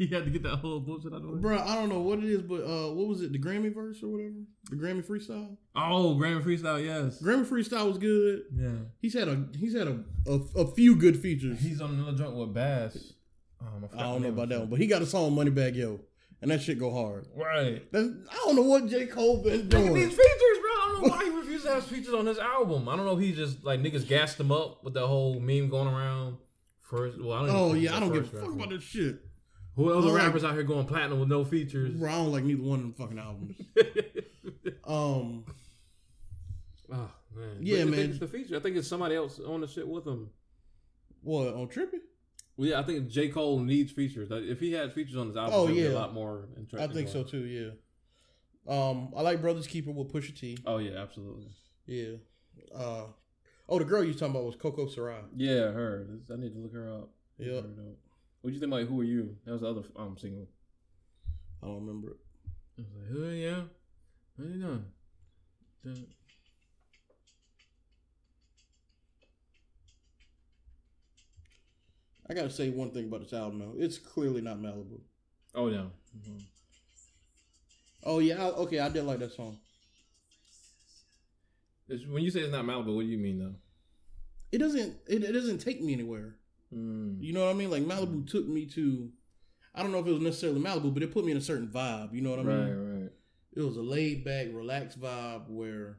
He 0.00 0.06
had 0.06 0.24
to 0.24 0.30
get 0.30 0.42
that 0.44 0.56
whole 0.56 0.80
bullshit 0.80 1.12
out 1.12 1.16
of 1.16 1.22
the 1.24 1.28
way. 1.28 1.40
Bruh, 1.42 1.60
I 1.60 1.74
don't 1.74 1.90
know 1.90 2.00
what 2.00 2.20
it 2.20 2.24
is, 2.24 2.40
but 2.40 2.62
uh, 2.64 2.90
what 2.94 3.06
was 3.06 3.20
it? 3.20 3.32
The 3.32 3.38
Grammy 3.38 3.70
verse 3.74 4.02
or 4.02 4.08
whatever? 4.08 4.32
The 4.70 4.76
Grammy 4.76 5.04
freestyle. 5.04 5.58
Oh, 5.76 6.16
Grammy 6.18 6.42
freestyle, 6.42 6.82
yes. 6.82 7.20
Grammy 7.22 7.44
freestyle 7.44 7.86
was 7.86 7.98
good. 7.98 8.44
Yeah. 8.56 8.70
He's 9.02 9.12
had 9.12 9.28
a 9.28 9.44
he's 9.58 9.74
had 9.76 9.88
a 9.88 10.02
a, 10.26 10.36
a 10.62 10.66
few 10.72 10.96
good 10.96 11.18
features. 11.20 11.60
He's 11.60 11.82
on 11.82 11.90
another 11.90 12.16
joint 12.16 12.34
with 12.34 12.54
Bass. 12.54 13.12
Um, 13.60 13.84
I 13.84 13.88
forgot 13.88 14.02
don't 14.04 14.22
know 14.22 14.28
about 14.30 14.48
that 14.48 14.60
one, 14.60 14.70
but 14.70 14.78
he 14.80 14.86
got 14.86 15.02
a 15.02 15.06
song 15.06 15.32
Moneybagg 15.32 15.76
Yo, 15.76 16.00
and 16.40 16.50
that 16.50 16.62
shit 16.62 16.78
go 16.78 16.90
hard. 16.90 17.26
Right. 17.36 17.82
That's, 17.92 18.08
I 18.30 18.34
don't 18.46 18.56
know 18.56 18.62
what 18.62 18.86
J 18.88 19.04
Cole 19.04 19.42
been 19.42 19.52
Look 19.52 19.62
at 19.64 19.68
doing. 19.68 19.92
these 19.92 20.08
features, 20.08 20.58
bro. 20.62 20.70
I 20.70 20.88
don't 20.92 21.02
know 21.02 21.08
why 21.10 21.24
he 21.24 21.30
refused 21.30 21.66
to 21.66 21.72
have 21.74 21.84
features 21.84 22.14
on 22.14 22.24
his 22.24 22.38
album. 22.38 22.88
I 22.88 22.96
don't 22.96 23.04
know 23.04 23.18
if 23.18 23.20
he 23.22 23.34
just 23.34 23.62
like 23.64 23.80
niggas 23.80 24.08
gassed 24.08 24.40
him 24.40 24.50
up 24.50 24.82
with 24.82 24.94
the 24.94 25.06
whole 25.06 25.40
meme 25.40 25.68
going 25.68 25.88
around. 25.88 26.38
First, 26.80 27.20
well, 27.22 27.34
I 27.34 27.40
don't. 27.40 27.48
even 27.50 27.60
Oh 27.60 27.74
yeah, 27.74 27.96
I 27.96 28.00
don't 28.00 28.12
give 28.14 28.34
a 28.34 28.40
fuck 28.40 28.50
about 28.54 28.70
this 28.70 28.82
shit. 28.82 29.18
Who 29.80 29.92
else 29.92 30.04
I 30.04 30.08
are 30.08 30.12
like- 30.12 30.22
rappers 30.22 30.44
out 30.44 30.54
here 30.54 30.62
going 30.62 30.86
platinum 30.86 31.20
with 31.20 31.28
no 31.28 31.44
features? 31.44 31.94
Bro, 31.94 32.10
I 32.10 32.14
don't 32.16 32.32
like 32.32 32.44
neither 32.44 32.62
one 32.62 32.78
of 32.78 32.82
them 32.84 32.92
fucking 32.94 33.18
albums. 33.18 33.56
Um, 34.84 35.44
oh 36.92 37.10
man. 37.34 37.58
Yeah, 37.60 37.76
But 37.76 37.80
I 37.80 37.84
man. 37.84 37.92
think 37.94 38.10
it's 38.10 38.18
the 38.18 38.26
feature. 38.28 38.56
I 38.56 38.60
think 38.60 38.76
it's 38.76 38.88
somebody 38.88 39.14
else 39.14 39.38
on 39.38 39.60
the 39.60 39.68
shit 39.68 39.86
with 39.86 40.04
him. 40.06 40.30
what 41.22 41.54
on 41.54 41.68
Trippy? 41.68 42.00
Well, 42.56 42.68
yeah, 42.68 42.80
I 42.80 42.82
think 42.82 43.08
J 43.08 43.28
Cole 43.28 43.60
needs 43.60 43.92
features. 43.92 44.28
If 44.32 44.58
he 44.58 44.72
had 44.72 44.92
features 44.92 45.16
on 45.16 45.28
his 45.28 45.36
album, 45.36 45.54
Oh, 45.54 45.62
it 45.64 45.66
would 45.68 45.74
be 45.76 45.80
yeah. 45.82 45.88
a 45.90 45.94
lot 45.98 46.12
more 46.12 46.48
I 46.56 46.60
interesting. 46.60 46.92
think 46.92 47.08
so 47.08 47.22
too. 47.22 47.44
Yeah. 47.46 47.70
Um, 48.68 49.12
I 49.16 49.22
like 49.22 49.40
Brothers 49.40 49.66
Keeper 49.68 49.92
with 49.92 50.12
Pusha 50.12 50.36
T. 50.38 50.58
Oh 50.66 50.78
yeah, 50.78 50.98
absolutely. 51.00 51.48
Yeah. 51.86 52.16
Uh, 52.74 53.04
Oh, 53.68 53.78
the 53.78 53.84
girl 53.84 54.02
you 54.02 54.12
talking 54.12 54.30
about 54.32 54.44
was 54.46 54.56
Cocoa 54.56 54.88
Sarai. 54.88 55.20
Yeah, 55.36 55.70
her. 55.70 56.04
I 56.32 56.36
need 56.36 56.54
to 56.54 56.58
look 56.58 56.72
her 56.72 56.92
up. 56.92 57.10
Yep. 57.38 57.64
What 58.40 58.50
do 58.50 58.54
you 58.54 58.60
think 58.60 58.72
about 58.72 58.86
Who 58.86 59.00
Are 59.00 59.04
You? 59.04 59.36
That 59.44 59.52
was 59.52 59.60
the 59.60 59.68
other 59.70 59.82
um 59.96 60.16
single. 60.18 60.48
I 61.62 61.66
don't 61.66 61.86
remember 61.86 62.10
it. 62.12 62.16
I 62.78 62.80
was 62.82 62.90
like, 62.96 63.08
Who 63.08 63.24
are 63.24 63.32
you? 63.34 63.70
What 64.36 64.44
are 64.46 64.50
you 64.50 64.62
doing? 64.62 64.84
Dun- 65.84 66.06
I 72.28 72.34
gotta 72.34 72.50
say 72.50 72.70
one 72.70 72.90
thing 72.92 73.06
about 73.06 73.20
this 73.22 73.32
album 73.32 73.58
though. 73.58 73.74
It's 73.76 73.98
clearly 73.98 74.40
not 74.40 74.58
Malibu. 74.58 75.00
Oh 75.54 75.68
yeah. 75.68 75.86
Mhm. 76.16 76.42
Oh 78.04 78.18
yeah, 78.18 78.42
I, 78.42 78.48
okay, 78.50 78.78
I 78.78 78.88
did 78.88 79.04
like 79.04 79.18
that 79.18 79.32
song. 79.32 79.58
It's, 81.88 82.06
when 82.06 82.22
you 82.22 82.30
say 82.30 82.40
it's 82.40 82.52
not 82.52 82.64
Malibu, 82.64 82.94
what 82.94 83.02
do 83.02 83.08
you 83.08 83.18
mean 83.18 83.38
though? 83.38 83.54
It 84.52 84.58
doesn't. 84.58 84.96
It, 85.06 85.24
it 85.24 85.32
doesn't 85.32 85.58
take 85.58 85.82
me 85.82 85.92
anywhere. 85.92 86.36
Mm. 86.74 87.16
You 87.20 87.32
know 87.32 87.44
what 87.44 87.50
I 87.50 87.54
mean? 87.54 87.70
Like 87.70 87.84
Malibu 87.84 88.28
took 88.28 88.46
me 88.46 88.66
to. 88.66 89.10
I 89.74 89.82
don't 89.82 89.92
know 89.92 89.98
if 89.98 90.06
it 90.06 90.12
was 90.12 90.22
necessarily 90.22 90.60
Malibu, 90.60 90.92
but 90.92 91.02
it 91.02 91.12
put 91.12 91.24
me 91.24 91.32
in 91.32 91.38
a 91.38 91.42
certain 91.42 91.68
vibe. 91.68 92.12
You 92.12 92.22
know 92.22 92.30
what 92.30 92.40
I 92.40 92.42
mean? 92.42 92.58
Right, 92.58 93.02
right. 93.02 93.12
It 93.54 93.62
was 93.62 93.76
a 93.76 93.82
laid 93.82 94.24
back, 94.24 94.48
relaxed 94.52 95.00
vibe 95.00 95.48
where 95.48 95.98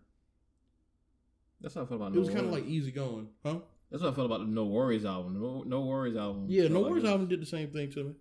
That's 1.59 1.75
how 1.75 1.81
I 1.81 1.85
felt 1.85 2.01
about. 2.01 2.15
it 2.15 2.19
was 2.19 2.29
kind 2.29 2.45
of 2.45 2.51
like 2.51 2.65
easy 2.65 2.91
going, 2.91 3.29
huh? 3.45 3.59
That's 3.89 4.03
what 4.03 4.13
I 4.13 4.15
felt 4.15 4.27
about 4.27 4.39
the 4.39 4.45
No 4.45 4.65
Worries 4.65 5.03
album. 5.03 5.41
No, 5.41 5.63
no 5.63 5.81
Worries 5.81 6.15
album. 6.15 6.45
Yeah, 6.47 6.69
No 6.69 6.81
like 6.81 6.91
Worries 6.91 7.05
album 7.05 7.27
did 7.27 7.41
the 7.41 7.45
same 7.45 7.71
thing 7.71 7.91
to 7.91 8.03
me. 8.03 8.13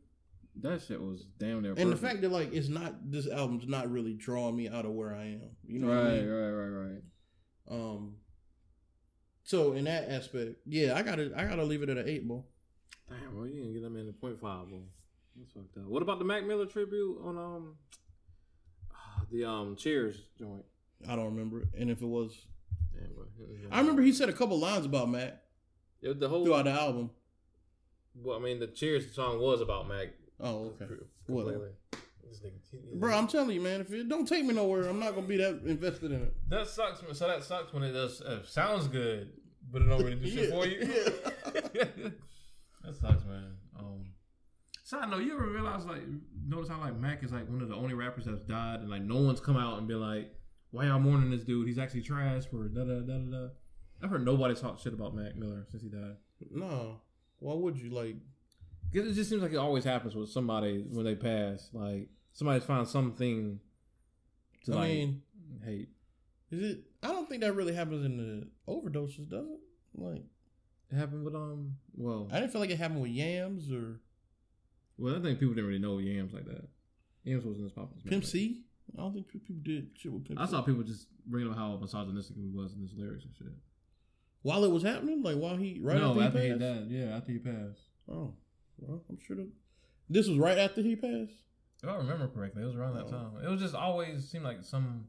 That 0.63 0.83
shit 0.83 1.01
was 1.01 1.27
damn 1.39 1.63
near. 1.63 1.75
And 1.77 1.93
the 1.93 1.97
fact 1.97 2.23
that 2.23 2.33
like 2.33 2.53
it's 2.53 2.69
not 2.69 3.11
this 3.11 3.29
album's 3.29 3.69
not 3.69 3.91
really 3.91 4.15
drawing 4.15 4.57
me 4.57 4.69
out 4.69 4.85
of 4.85 4.93
where 4.93 5.15
I 5.15 5.27
am. 5.27 5.51
You 5.65 5.79
know 5.79 5.89
right, 5.89 5.97
what 5.97 6.07
I 6.07 6.15
mean? 6.17 6.29
Right, 6.29 6.51
right, 6.51 6.69
right, 6.69 6.91
right. 6.91 7.03
Um. 7.71 8.17
So 9.51 9.73
in 9.73 9.83
that 9.87 10.09
aspect, 10.09 10.59
yeah, 10.65 10.95
I 10.95 11.03
gotta 11.03 11.33
I 11.37 11.45
gotta 11.45 11.65
leave 11.65 11.83
it 11.83 11.89
at 11.89 11.99
an 11.99 12.09
eight 12.09 12.29
ball. 12.29 12.47
Damn, 13.09 13.35
bro, 13.35 13.47
you 13.47 13.55
didn't 13.55 13.73
get 13.73 13.83
that 13.83 13.91
man 13.91 14.09
a 14.09 14.13
point 14.13 14.41
five, 14.41 14.69
bro. 14.69 14.79
That's 15.37 15.51
fucked 15.51 15.77
up. 15.77 15.87
What 15.87 16.03
about 16.03 16.21
the 16.21 16.25
Mac 16.25 16.47
Miller 16.47 16.67
tribute 16.67 17.19
on 17.25 17.37
um 17.37 17.75
the 19.33 19.45
um 19.45 19.75
Cheers 19.75 20.23
joint? 20.39 20.65
I 21.09 21.17
don't 21.17 21.25
remember 21.25 21.63
it, 21.63 21.69
and 21.77 21.91
if 21.91 22.01
it 22.01 22.07
was, 22.07 22.47
Damn, 22.97 23.13
bro. 23.13 23.25
I 23.73 23.81
remember 23.81 24.03
he 24.03 24.13
said 24.13 24.29
a 24.29 24.33
couple 24.33 24.57
lines 24.57 24.87
about 24.87 25.11
Mac 25.11 25.39
It 26.01 26.21
the 26.21 26.29
whole. 26.29 26.45
throughout 26.45 26.67
the 26.67 26.71
album. 26.71 27.11
Well, 28.23 28.39
I 28.39 28.41
mean, 28.41 28.61
the 28.61 28.69
Cheers 28.69 29.13
song 29.13 29.41
was 29.41 29.61
about 29.61 29.89
Mac. 29.89 30.11
Oh, 30.39 30.67
okay. 30.81 30.87
Completely. 31.27 31.55
Whatever. 31.57 31.73
This 32.29 32.39
nigga, 32.39 32.53
he- 32.71 32.99
Bro, 32.99 33.15
I'm 33.19 33.27
telling 33.27 33.51
you, 33.51 33.61
man, 33.61 33.81
if 33.81 33.93
it 33.93 34.09
don't 34.09 34.29
take 34.29 34.45
me 34.45 34.55
nowhere, 34.55 34.87
I'm 34.89 35.01
not 35.01 35.17
gonna 35.17 35.27
be 35.27 35.39
that 35.39 35.63
invested 35.67 36.13
in 36.13 36.23
it. 36.23 36.37
That 36.49 36.69
sucks. 36.69 37.03
man. 37.03 37.15
So 37.15 37.27
that 37.27 37.43
sucks 37.43 37.73
when 37.73 37.83
it 37.83 37.91
does 37.93 38.21
uh, 38.23 38.45
sounds 38.45 38.87
good, 38.87 39.33
but 39.73 39.83
it 39.83 39.87
don't 39.87 40.03
really 40.03 40.17
do 40.17 40.31
shit 40.31 40.51
Yeah, 40.51 40.57
for 40.57 40.67
you. 40.67 40.81
that 42.85 42.95
sucks, 43.01 43.25
man. 43.25 43.57
Um, 43.79 44.07
side 44.85 45.09
note, 45.11 45.23
you 45.23 45.35
ever 45.35 45.47
realize 45.49 45.85
like 45.87 46.03
notice 46.47 46.69
how 46.69 46.81
like 46.81 46.97
Mac 46.97 47.23
is 47.23 47.33
like 47.33 47.49
one 47.49 47.63
of 47.63 47.69
the 47.69 47.75
only 47.75 47.95
rappers 47.95 48.25
that's 48.27 48.43
died, 48.43 48.81
and 48.81 48.91
like 48.91 49.03
no 49.03 49.17
one's 49.21 49.41
come 49.41 49.57
out 49.57 49.79
and 49.79 49.87
been 49.89 50.01
like, 50.01 50.33
"Why 50.71 50.87
y'all 50.87 50.99
mourning 50.99 51.31
this 51.31 51.45
dude? 51.45 51.67
He's 51.69 51.79
actually 51.79 52.03
trash 52.03 52.45
for 52.47 52.69
da 52.69 52.85
da 52.85 53.01
da 53.01 53.19
da 53.19 53.31
da." 53.31 53.49
I've 54.03 54.11
heard 54.11 54.25
nobody 54.25 54.55
talk 54.55 54.79
shit 54.81 54.95
about 54.95 55.15
Mac 55.15 55.37
Miller 55.37 55.67
since 55.71 55.83
he 55.83 55.89
died. 55.91 56.17
No, 56.51 57.01
why 57.39 57.55
would 57.55 57.77
you 57.79 57.91
like? 57.91 58.17
Cause 58.95 59.07
it 59.07 59.13
just 59.15 59.31
seems 59.31 59.43
like 59.43 59.53
it 59.53 59.57
always 59.57 59.85
happens 59.85 60.17
with 60.17 60.31
somebody 60.31 60.85
when 60.91 61.05
they 61.05 61.15
pass. 61.15 61.69
Like 61.73 62.09
somebody's 62.33 62.65
found 62.65 62.89
something 62.89 63.61
to 64.65 64.73
I 64.73 64.77
like 64.77 64.89
mean, 64.89 65.23
hate. 65.65 65.89
Is 66.51 66.63
it? 66.73 66.81
I 67.03 67.09
don't 67.09 67.29
think 67.29 67.41
that 67.43 67.55
really 67.55 67.75
happens 67.75 68.05
in 68.05 68.17
the 68.17 68.49
overdoses, 68.73 69.29
does 69.29 69.47
it? 69.49 69.61
Like, 69.95 70.23
It 70.91 70.97
happened 70.97 71.25
with 71.25 71.35
um. 71.35 71.77
Well, 71.97 72.29
I 72.33 72.41
didn't 72.41 72.53
feel 72.53 72.61
like 72.61 72.71
it 72.71 72.79
happened 72.79 73.01
with 73.03 73.11
Yams 73.11 73.71
or 73.73 74.01
Well, 74.99 75.17
I 75.17 75.21
think 75.21 75.39
people 75.39 75.55
didn't 75.55 75.69
really 75.69 75.79
know 75.81 75.99
Yams 75.99 76.33
like 76.33 76.47
that. 76.47 76.69
Yams 77.25 77.45
wasn't 77.45 77.67
as 77.67 77.73
popular. 77.73 77.99
as 78.05 78.11
Pimp 78.11 78.23
Mac. 78.23 78.31
C. 78.31 78.63
I 78.99 79.03
don't 79.03 79.13
think 79.15 79.29
people 79.29 79.55
did 79.63 79.91
shit 79.97 80.13
with 80.13 80.27
Pimp 80.27 80.41
I 80.41 80.47
C. 80.47 80.51
saw 80.51 80.63
people 80.63 80.83
just 80.83 81.07
bringing 81.27 81.51
up 81.53 81.57
how 81.59 81.77
misogynistic 81.77 82.37
he 82.37 82.49
was 82.53 82.73
in 82.75 82.81
his 82.83 82.93
lyrics 82.95 83.25
and 83.25 83.35
shit. 83.37 83.47
while 84.43 84.65
it 84.65 84.71
was 84.71 84.83
happening, 84.83 85.23
like 85.23 85.37
while 85.37 85.57
he 85.57 85.79
right 85.83 85.97
no, 85.99 86.11
after, 86.13 86.23
after 86.25 86.39
he 86.41 86.45
he 86.47 86.51
passed. 86.53 86.61
died. 86.61 86.87
Yeah, 86.91 87.17
after 87.17 87.33
he 87.33 87.39
passed. 87.39 87.83
Oh, 88.11 88.35
well, 88.79 89.05
I'm 89.09 89.19
sure 89.25 89.37
that 89.37 89.49
this 90.09 90.27
was 90.29 90.39
right 90.39 90.59
after 90.59 90.81
he 90.83 90.97
passed. 90.97 91.35
If 91.83 91.89
I 91.89 91.95
remember 91.97 92.29
correctly, 92.29 92.63
it 92.63 92.67
was 92.67 92.75
around 92.75 92.95
that 92.95 93.05
Oh. 93.07 93.11
time. 93.11 93.31
It 93.45 93.49
was 93.49 93.61
just 93.61 93.75
always 93.75 94.29
seemed 94.29 94.45
like 94.45 94.65
some 94.65 95.07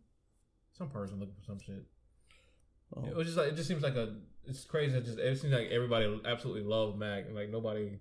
some 0.82 0.90
person 0.90 1.20
looking 1.20 1.36
for 1.36 1.46
some 1.46 1.60
shit. 1.60 1.84
Oh. 2.96 3.06
It 3.06 3.16
was 3.16 3.28
just 3.28 3.38
like 3.38 3.50
it 3.50 3.56
just 3.56 3.68
seems 3.68 3.84
like 3.84 3.96
a. 3.96 4.16
It's 4.48 4.66
crazy. 4.66 4.98
It 4.98 5.06
just 5.06 5.20
it 5.20 5.40
seems 5.40 5.54
like 5.54 5.70
everybody 5.70 6.20
absolutely 6.26 6.64
loved 6.64 6.98
Mac 6.98 7.26
and 7.26 7.36
like 7.36 7.50
nobody 7.50 8.00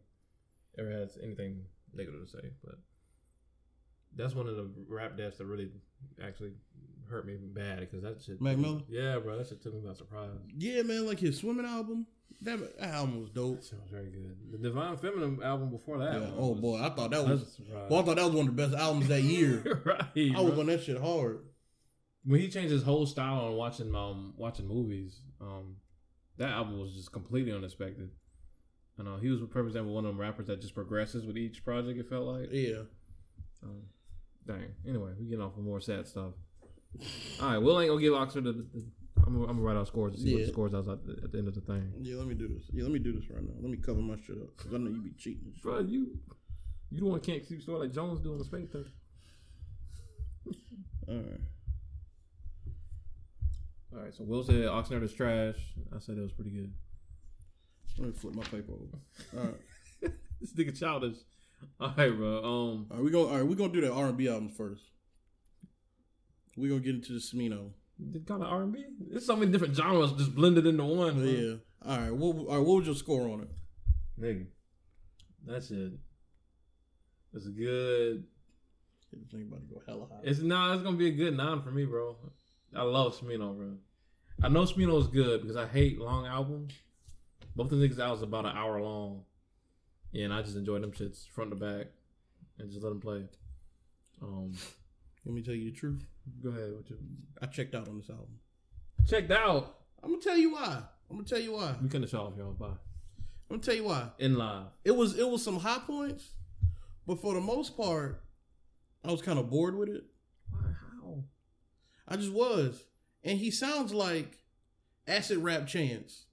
ever 0.78 0.90
has 0.90 1.18
anything 1.22 1.62
negative 1.94 2.24
to 2.24 2.30
say. 2.30 2.48
But 2.64 2.76
that's 4.16 4.34
one 4.34 4.48
of 4.48 4.56
the 4.56 4.70
rap 4.88 5.16
deaths 5.16 5.38
that 5.38 5.44
really 5.44 5.68
actually 6.24 6.52
hurt 7.08 7.26
me 7.26 7.36
bad 7.40 7.80
because 7.80 8.02
that 8.02 8.22
shit. 8.24 8.40
Mac 8.40 8.56
Miller? 8.56 8.80
Yeah, 8.88 9.18
bro, 9.18 9.36
that 9.36 9.48
shit 9.48 9.62
took 9.62 9.74
me 9.74 9.80
by 9.86 9.92
surprise. 9.92 10.30
Yeah, 10.56 10.82
man, 10.82 11.06
like 11.06 11.20
his 11.20 11.36
swimming 11.38 11.66
album. 11.66 12.06
That, 12.42 12.80
that 12.80 12.94
album 12.94 13.20
was 13.20 13.28
dope. 13.28 13.60
That 13.60 13.82
was 13.82 13.90
very 13.90 14.06
good. 14.08 14.34
The 14.50 14.56
Divine 14.56 14.96
Feminine 14.96 15.42
album 15.42 15.68
before 15.70 15.98
that. 15.98 16.14
Yeah. 16.14 16.30
Oh 16.38 16.52
was- 16.52 16.60
boy, 16.60 16.82
I 16.82 16.88
thought 16.88 17.10
that 17.10 17.22
was. 17.22 17.60
Well, 17.90 18.00
I 18.00 18.04
thought 18.04 18.16
that 18.16 18.24
was 18.24 18.34
one 18.34 18.48
of 18.48 18.56
the 18.56 18.62
best 18.66 18.74
albums 18.74 19.08
that 19.08 19.20
year. 19.36 19.82
right. 19.84 20.34
I 20.34 20.40
was 20.40 20.52
bro. 20.52 20.60
on 20.60 20.66
that 20.68 20.82
shit 20.82 20.98
hard. 20.98 21.40
When 22.24 22.40
he 22.40 22.48
changed 22.48 22.70
his 22.70 22.82
whole 22.82 23.06
style 23.06 23.40
on 23.46 23.54
watching 23.56 23.94
um 23.94 24.34
watching 24.36 24.68
movies, 24.68 25.20
um, 25.40 25.76
that 26.36 26.50
album 26.50 26.78
was 26.80 26.92
just 26.92 27.12
completely 27.12 27.52
unexpected. 27.52 28.10
And 28.98 29.06
know 29.08 29.16
he 29.16 29.28
was 29.30 29.40
for 29.50 29.66
example 29.66 29.94
one 29.94 30.04
of 30.04 30.10
them 30.12 30.20
rappers 30.20 30.46
that 30.48 30.60
just 30.60 30.74
progresses 30.74 31.24
with 31.24 31.38
each 31.38 31.64
project. 31.64 31.98
It 31.98 32.08
felt 32.10 32.26
like. 32.26 32.48
Yeah. 32.52 32.82
Um, 33.62 33.82
dang. 34.46 34.74
Anyway, 34.86 35.12
we 35.18 35.26
getting 35.26 35.42
off 35.44 35.56
of 35.56 35.62
more 35.62 35.80
sad 35.80 36.06
stuff. 36.06 36.32
All 37.40 37.48
right, 37.48 37.58
Will 37.58 37.80
ain't 37.80 37.88
gonna 37.88 38.00
give 38.00 38.12
Oxnard 38.12 38.44
the. 38.44 38.52
the, 38.52 38.66
the 38.74 38.82
I'm, 39.26 39.34
gonna- 39.34 39.46
I'm 39.48 39.56
gonna 39.56 39.60
write 39.60 39.76
out 39.76 39.86
scores 39.86 40.14
to 40.14 40.20
see 40.20 40.32
what 40.34 40.40
the 40.46 40.52
scores 40.52 40.72
was 40.72 40.88
at 40.88 41.04
the, 41.06 41.12
at 41.24 41.30
the 41.32 41.38
end 41.38 41.48
of 41.48 41.54
the 41.54 41.60
thing. 41.60 41.92
Yeah, 42.00 42.16
let 42.16 42.26
me 42.26 42.34
do 42.34 42.48
this. 42.48 42.64
Yeah, 42.72 42.82
let 42.82 42.92
me 42.92 42.98
do 42.98 43.12
this 43.12 43.30
right 43.30 43.42
now. 43.42 43.54
Let 43.60 43.70
me 43.70 43.76
cover 43.76 44.00
my 44.00 44.16
shit 44.26 44.36
up 44.38 44.56
because 44.56 44.74
I 44.74 44.78
know 44.78 44.90
you 44.90 45.00
be 45.02 45.12
cheating. 45.16 45.52
Bro, 45.62 45.80
you 45.80 46.18
you 46.90 47.00
the 47.00 47.06
one 47.06 47.20
can't 47.20 47.46
keep 47.46 47.62
score 47.62 47.78
like 47.78 47.92
Jones 47.92 48.20
doing 48.20 48.38
the 48.38 48.44
space 48.44 48.68
thing. 48.70 48.84
All 51.08 51.14
right. 51.16 51.40
All 53.92 54.02
right, 54.02 54.14
so 54.14 54.24
Will 54.24 54.42
said 54.44 54.54
Oxnard 54.66 55.02
is 55.02 55.12
trash. 55.12 55.56
I 55.94 55.98
said 55.98 56.16
it 56.16 56.20
was 56.22 56.32
pretty 56.32 56.50
good. 56.50 56.72
Let 57.98 58.08
me 58.08 58.12
flip 58.14 58.34
my 58.34 58.44
paper 58.44 58.72
over. 58.72 58.98
All 59.38 59.44
right. 59.50 60.12
This 60.40 60.54
nigga 60.54 60.78
childish. 60.78 61.16
All 61.78 61.92
right, 61.98 62.08
bro. 62.16 62.38
Um, 62.38 62.44
All 62.90 62.96
right, 62.96 63.02
we 63.04 63.10
go. 63.10 63.28
All 63.28 63.36
right, 63.36 63.46
we 63.46 63.54
gonna 63.54 63.70
do 63.72 63.82
the 63.82 63.92
R 63.92 64.06
and 64.06 64.16
B 64.16 64.26
albums 64.26 64.56
first. 64.56 64.84
We 66.56 66.70
gonna 66.70 66.80
get 66.80 66.94
into 66.94 67.12
the 67.12 67.18
Smino. 67.18 67.72
kind 68.26 68.42
of 68.42 68.48
R 68.50 68.62
and 68.62 68.72
B. 68.72 68.86
There's 69.10 69.26
so 69.26 69.36
many 69.36 69.52
different 69.52 69.76
genres 69.76 70.12
just 70.12 70.34
blended 70.34 70.66
into 70.66 70.82
one. 70.82 71.14
bro. 71.16 71.24
Yeah. 71.24 71.54
All 71.84 71.98
right. 71.98 72.10
What? 72.10 72.36
All 72.36 72.46
right. 72.56 72.66
What 72.66 72.76
was 72.78 72.86
your 72.86 72.94
score 72.94 73.28
on 73.28 73.42
it? 73.42 73.48
nigga. 74.18 74.46
that's 75.46 75.70
it. 75.70 75.92
It's 77.34 77.46
a 77.46 77.50
good. 77.50 78.24
About 79.12 79.60
to 79.68 79.74
go 79.74 79.82
hella 79.86 80.06
high. 80.06 80.20
It's 80.22 80.40
nah. 80.40 80.72
It's 80.72 80.82
gonna 80.82 80.96
be 80.96 81.08
a 81.08 81.12
good 81.12 81.36
nine 81.36 81.60
for 81.60 81.70
me, 81.70 81.84
bro. 81.84 82.16
I 82.74 82.82
love 82.82 83.18
Smino, 83.18 83.56
bro. 83.56 83.76
I 84.42 84.48
know 84.48 84.62
Smino 84.62 84.98
is 85.00 85.08
good 85.08 85.42
because 85.42 85.56
I 85.56 85.66
hate 85.66 85.98
long 85.98 86.26
albums. 86.26 86.72
Both 87.56 87.72
of 87.72 87.78
the 87.78 87.88
niggas' 87.88 87.98
albums 87.98 88.22
about 88.22 88.46
an 88.46 88.56
hour 88.56 88.80
long, 88.80 89.24
yeah, 90.12 90.24
and 90.26 90.32
I 90.32 90.40
just 90.42 90.56
enjoy 90.56 90.78
them 90.78 90.92
shits 90.92 91.28
front 91.28 91.50
to 91.50 91.56
back, 91.56 91.86
and 92.58 92.70
just 92.70 92.82
let 92.82 92.90
them 92.90 93.00
play. 93.00 93.24
Um, 94.22 94.52
Let 95.24 95.34
me 95.34 95.42
tell 95.42 95.54
you 95.54 95.70
the 95.70 95.76
truth. 95.76 96.04
go 96.42 96.50
ahead. 96.50 96.72
What 96.74 96.88
you 96.88 96.96
I 97.42 97.46
checked 97.46 97.74
out 97.74 97.88
on 97.88 97.98
this 97.98 98.08
album. 98.08 98.38
checked 99.08 99.30
out? 99.32 99.78
I'm 100.02 100.10
gonna 100.10 100.22
tell 100.22 100.36
you 100.38 100.52
why. 100.52 100.82
I'm 101.10 101.16
gonna 101.16 101.28
tell 101.28 101.38
you 101.40 101.52
why. 101.52 101.74
We 101.82 101.88
couldn't 101.88 102.08
show 102.08 102.20
off 102.20 102.34
y'all. 102.38 102.52
Bye. 102.52 102.66
I'm 102.68 103.56
gonna 103.56 103.62
tell 103.62 103.74
you 103.74 103.84
why. 103.84 104.08
In 104.18 104.36
live. 104.38 104.66
It 104.84 104.92
was 104.96 105.18
it 105.18 105.28
was 105.28 105.42
some 105.42 105.58
high 105.58 105.80
points, 105.80 106.30
but 107.06 107.20
for 107.20 107.34
the 107.34 107.40
most 107.40 107.76
part, 107.76 108.22
I 109.04 109.10
was 109.10 109.20
kind 109.22 109.38
of 109.38 109.50
bored 109.50 109.76
with 109.76 109.88
it. 109.88 110.04
I 112.10 112.16
just 112.16 112.32
was, 112.32 112.84
and 113.24 113.38
he 113.38 113.50
sounds 113.50 113.94
like 113.94 114.38
acid 115.06 115.38
rap 115.38 115.66
Chance. 115.66 116.24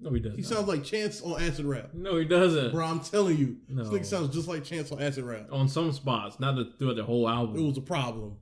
No, 0.00 0.10
he 0.12 0.18
doesn't. 0.20 0.36
He 0.38 0.42
sounds 0.42 0.66
like 0.66 0.82
Chance 0.82 1.22
on 1.22 1.40
acid 1.40 1.64
rap. 1.66 1.90
No, 1.94 2.16
he 2.16 2.24
doesn't. 2.24 2.72
Bro, 2.72 2.84
I'm 2.86 3.00
telling 3.00 3.36
you, 3.36 3.58
No. 3.68 3.84
this 3.84 3.92
nigga 3.92 4.04
sounds 4.06 4.34
just 4.34 4.48
like 4.48 4.64
Chance 4.64 4.90
on 4.92 5.00
acid 5.00 5.24
rap. 5.24 5.46
On 5.52 5.68
some 5.68 5.92
spots, 5.92 6.40
not 6.40 6.56
the, 6.56 6.72
throughout 6.78 6.96
the 6.96 7.04
whole 7.04 7.28
album. 7.28 7.56
It 7.56 7.62
was 7.66 7.76
a 7.78 7.82
problem. 7.82 8.36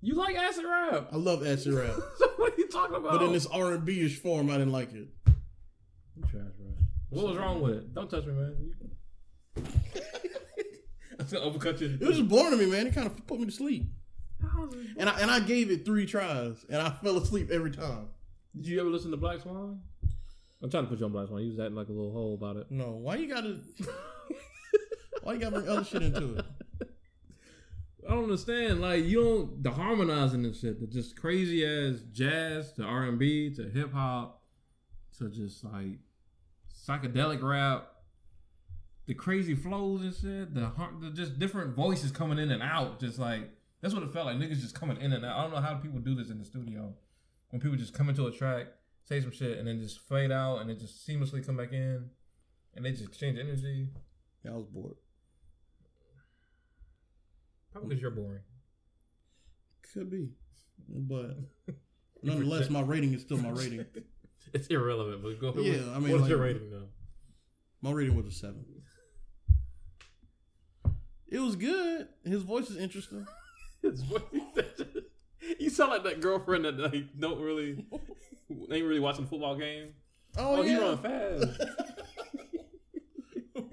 you 0.00 0.14
like 0.14 0.36
acid 0.36 0.64
rap? 0.64 1.08
I 1.12 1.16
love 1.16 1.44
acid 1.46 1.74
rap, 1.74 1.94
so 2.18 2.28
what 2.36 2.52
are 2.52 2.56
you 2.58 2.68
talking 2.68 2.96
about? 2.96 3.12
but 3.12 3.22
in 3.22 3.32
this 3.32 3.46
R 3.46 3.72
and 3.72 3.84
B 3.84 4.04
ish 4.04 4.18
form, 4.20 4.48
I 4.50 4.54
didn't 4.58 4.72
like 4.72 4.92
it. 4.92 5.08
You 6.16 6.22
trash, 6.30 6.44
bro. 6.58 6.66
What 7.10 7.28
was 7.28 7.36
wrong 7.36 7.60
with 7.60 7.72
it? 7.74 7.94
Don't 7.94 8.08
touch 8.10 8.24
me, 8.26 8.32
man. 8.34 8.56
You- 8.60 9.62
I'm 11.18 11.26
gonna 11.26 11.46
uppercut 11.46 11.80
you. 11.80 11.96
It 12.00 12.06
was 12.06 12.18
just 12.18 12.28
boring 12.28 12.50
to 12.52 12.56
me, 12.58 12.66
man. 12.66 12.86
It 12.86 12.94
kind 12.94 13.06
of 13.06 13.26
put 13.26 13.40
me 13.40 13.46
to 13.46 13.50
sleep, 13.52 13.84
How 13.84 13.84
is 13.84 13.86
it- 13.86 13.90
and 14.98 15.08
I 15.08 15.20
and 15.20 15.30
I 15.30 15.40
gave 15.40 15.70
it 15.70 15.84
three 15.84 16.06
tries, 16.06 16.64
and 16.68 16.80
I 16.80 16.90
fell 16.90 17.16
asleep 17.18 17.50
every 17.50 17.70
time. 17.70 18.08
Did 18.54 18.66
you 18.66 18.80
ever 18.80 18.88
listen 18.88 19.10
to 19.10 19.16
Black 19.16 19.40
Swan? 19.40 19.80
I'm 20.62 20.70
trying 20.70 20.84
to 20.84 20.90
put 20.90 20.98
you 20.98 21.06
on 21.06 21.12
Black 21.12 21.28
Swan. 21.28 21.42
You 21.42 21.50
was 21.50 21.60
acting 21.60 21.76
like 21.76 21.88
a 21.88 21.92
little 21.92 22.12
hole 22.12 22.34
about 22.34 22.56
it. 22.56 22.70
No, 22.70 22.92
why 22.92 23.16
you 23.16 23.28
gotta? 23.28 23.58
why 25.22 25.34
you 25.34 25.38
gotta 25.38 25.56
bring 25.56 25.68
other 25.68 25.84
shit 25.84 26.02
into 26.02 26.36
it? 26.36 26.44
I 28.06 28.12
don't 28.12 28.24
understand. 28.24 28.80
Like 28.80 29.04
you 29.04 29.22
don't 29.22 29.62
the 29.62 29.70
harmonizing 29.70 30.44
and 30.44 30.54
shit. 30.54 30.80
The 30.80 30.86
just 30.86 31.20
crazy 31.20 31.64
as 31.64 32.02
jazz 32.12 32.72
to 32.74 32.84
R 32.84 33.04
and 33.04 33.18
B 33.18 33.52
to 33.54 33.68
hip 33.68 33.92
hop 33.92 34.42
to 35.18 35.28
just 35.28 35.64
like 35.64 35.98
psychedelic 36.88 37.42
rap. 37.42 37.88
The 39.06 39.14
crazy 39.14 39.54
flows 39.54 40.02
and 40.02 40.14
shit. 40.14 40.54
The, 40.54 40.72
the 41.00 41.10
just 41.10 41.38
different 41.38 41.76
voices 41.76 42.10
coming 42.10 42.38
in 42.38 42.50
and 42.50 42.62
out. 42.62 43.00
Just 43.00 43.18
like 43.18 43.50
that's 43.80 43.94
what 43.94 44.02
it 44.02 44.10
felt 44.12 44.26
like. 44.26 44.36
Niggas 44.36 44.60
just 44.60 44.74
coming 44.78 45.00
in 45.00 45.12
and 45.12 45.24
out. 45.24 45.38
I 45.38 45.42
don't 45.42 45.52
know 45.52 45.60
how 45.60 45.74
people 45.74 46.00
do 46.00 46.14
this 46.14 46.30
in 46.30 46.38
the 46.38 46.44
studio. 46.44 46.94
When 47.50 47.60
people 47.60 47.76
just 47.76 47.94
come 47.94 48.08
into 48.08 48.26
a 48.26 48.32
track, 48.32 48.66
say 49.04 49.20
some 49.20 49.30
shit, 49.30 49.58
and 49.58 49.68
then 49.68 49.80
just 49.80 50.00
fade 50.08 50.32
out, 50.32 50.58
and 50.58 50.68
then 50.70 50.78
just 50.78 51.06
seamlessly 51.06 51.44
come 51.44 51.56
back 51.56 51.72
in, 51.72 52.10
and 52.74 52.84
they 52.84 52.90
just 52.90 53.04
exchange 53.04 53.38
energy. 53.38 53.88
Yeah, 54.44 54.52
I 54.52 54.54
was 54.56 54.66
bored. 54.66 54.96
Probably 57.72 57.90
because 57.90 58.02
you're 58.02 58.10
boring. 58.10 58.40
Could 59.92 60.10
be, 60.10 60.30
but 60.88 61.36
nonetheless, 62.22 62.70
my 62.70 62.80
rating 62.80 63.12
is 63.14 63.22
still 63.22 63.38
my 63.38 63.50
rating. 63.50 63.84
It's 64.54 64.68
irrelevant, 64.68 65.22
but 65.24 65.40
go 65.40 65.48
ahead. 65.48 65.64
Yeah, 65.64 65.92
I 65.92 65.98
mean, 65.98 66.12
what's 66.12 66.22
like- 66.22 66.30
your 66.30 66.38
rating 66.38 66.70
though? 66.70 66.86
My 67.82 67.90
rating 67.90 68.14
was 68.14 68.26
a 68.26 68.30
seven. 68.30 68.64
It 71.28 71.40
was 71.40 71.56
good. 71.56 72.08
His 72.24 72.42
voice 72.42 72.70
is 72.70 72.76
interesting. 72.76 73.26
It's 73.86 74.02
what 74.02 74.26
you 75.60 75.70
sound 75.70 75.90
like 75.90 76.04
that 76.04 76.20
girlfriend 76.20 76.64
that 76.64 76.76
like 76.78 77.04
don't 77.18 77.40
really 77.40 77.84
ain't 78.50 78.68
really 78.86 79.00
watching 79.00 79.26
football 79.26 79.56
game. 79.56 79.94
Oh, 80.36 80.56
Oh, 80.56 80.62
yeah. 80.62 80.70
he 80.70 80.76
run 80.84 80.98
fast. 80.98 81.60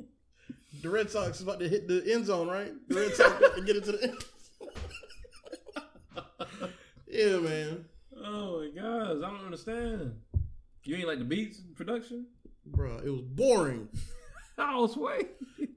the 0.82 0.90
Red 0.90 1.10
Sox 1.10 1.38
is 1.38 1.44
about 1.44 1.60
to 1.60 1.68
hit 1.70 1.88
the 1.88 2.04
end 2.12 2.26
zone, 2.26 2.48
right? 2.48 2.72
The 2.88 2.96
Red 2.96 3.14
Sox 3.16 3.38
about 3.38 3.56
to 3.56 3.62
get 3.64 3.76
into 3.78 3.92
the 3.94 4.04
end. 4.04 4.26
yeah, 7.08 7.38
man. 7.38 7.86
oh 8.24 8.60
my 8.62 8.70
gosh, 8.82 9.18
I 9.18 9.30
don't 9.30 9.46
understand. 9.46 10.14
You 10.84 10.96
ain't 10.98 11.08
like 11.08 11.20
the 11.20 11.26
beats 11.26 11.60
production? 11.76 12.28
Bruh, 12.70 13.06
it 13.06 13.10
was 13.10 13.22
boring. 13.22 13.88
Oh, 14.58 14.88
sway. 14.88 15.22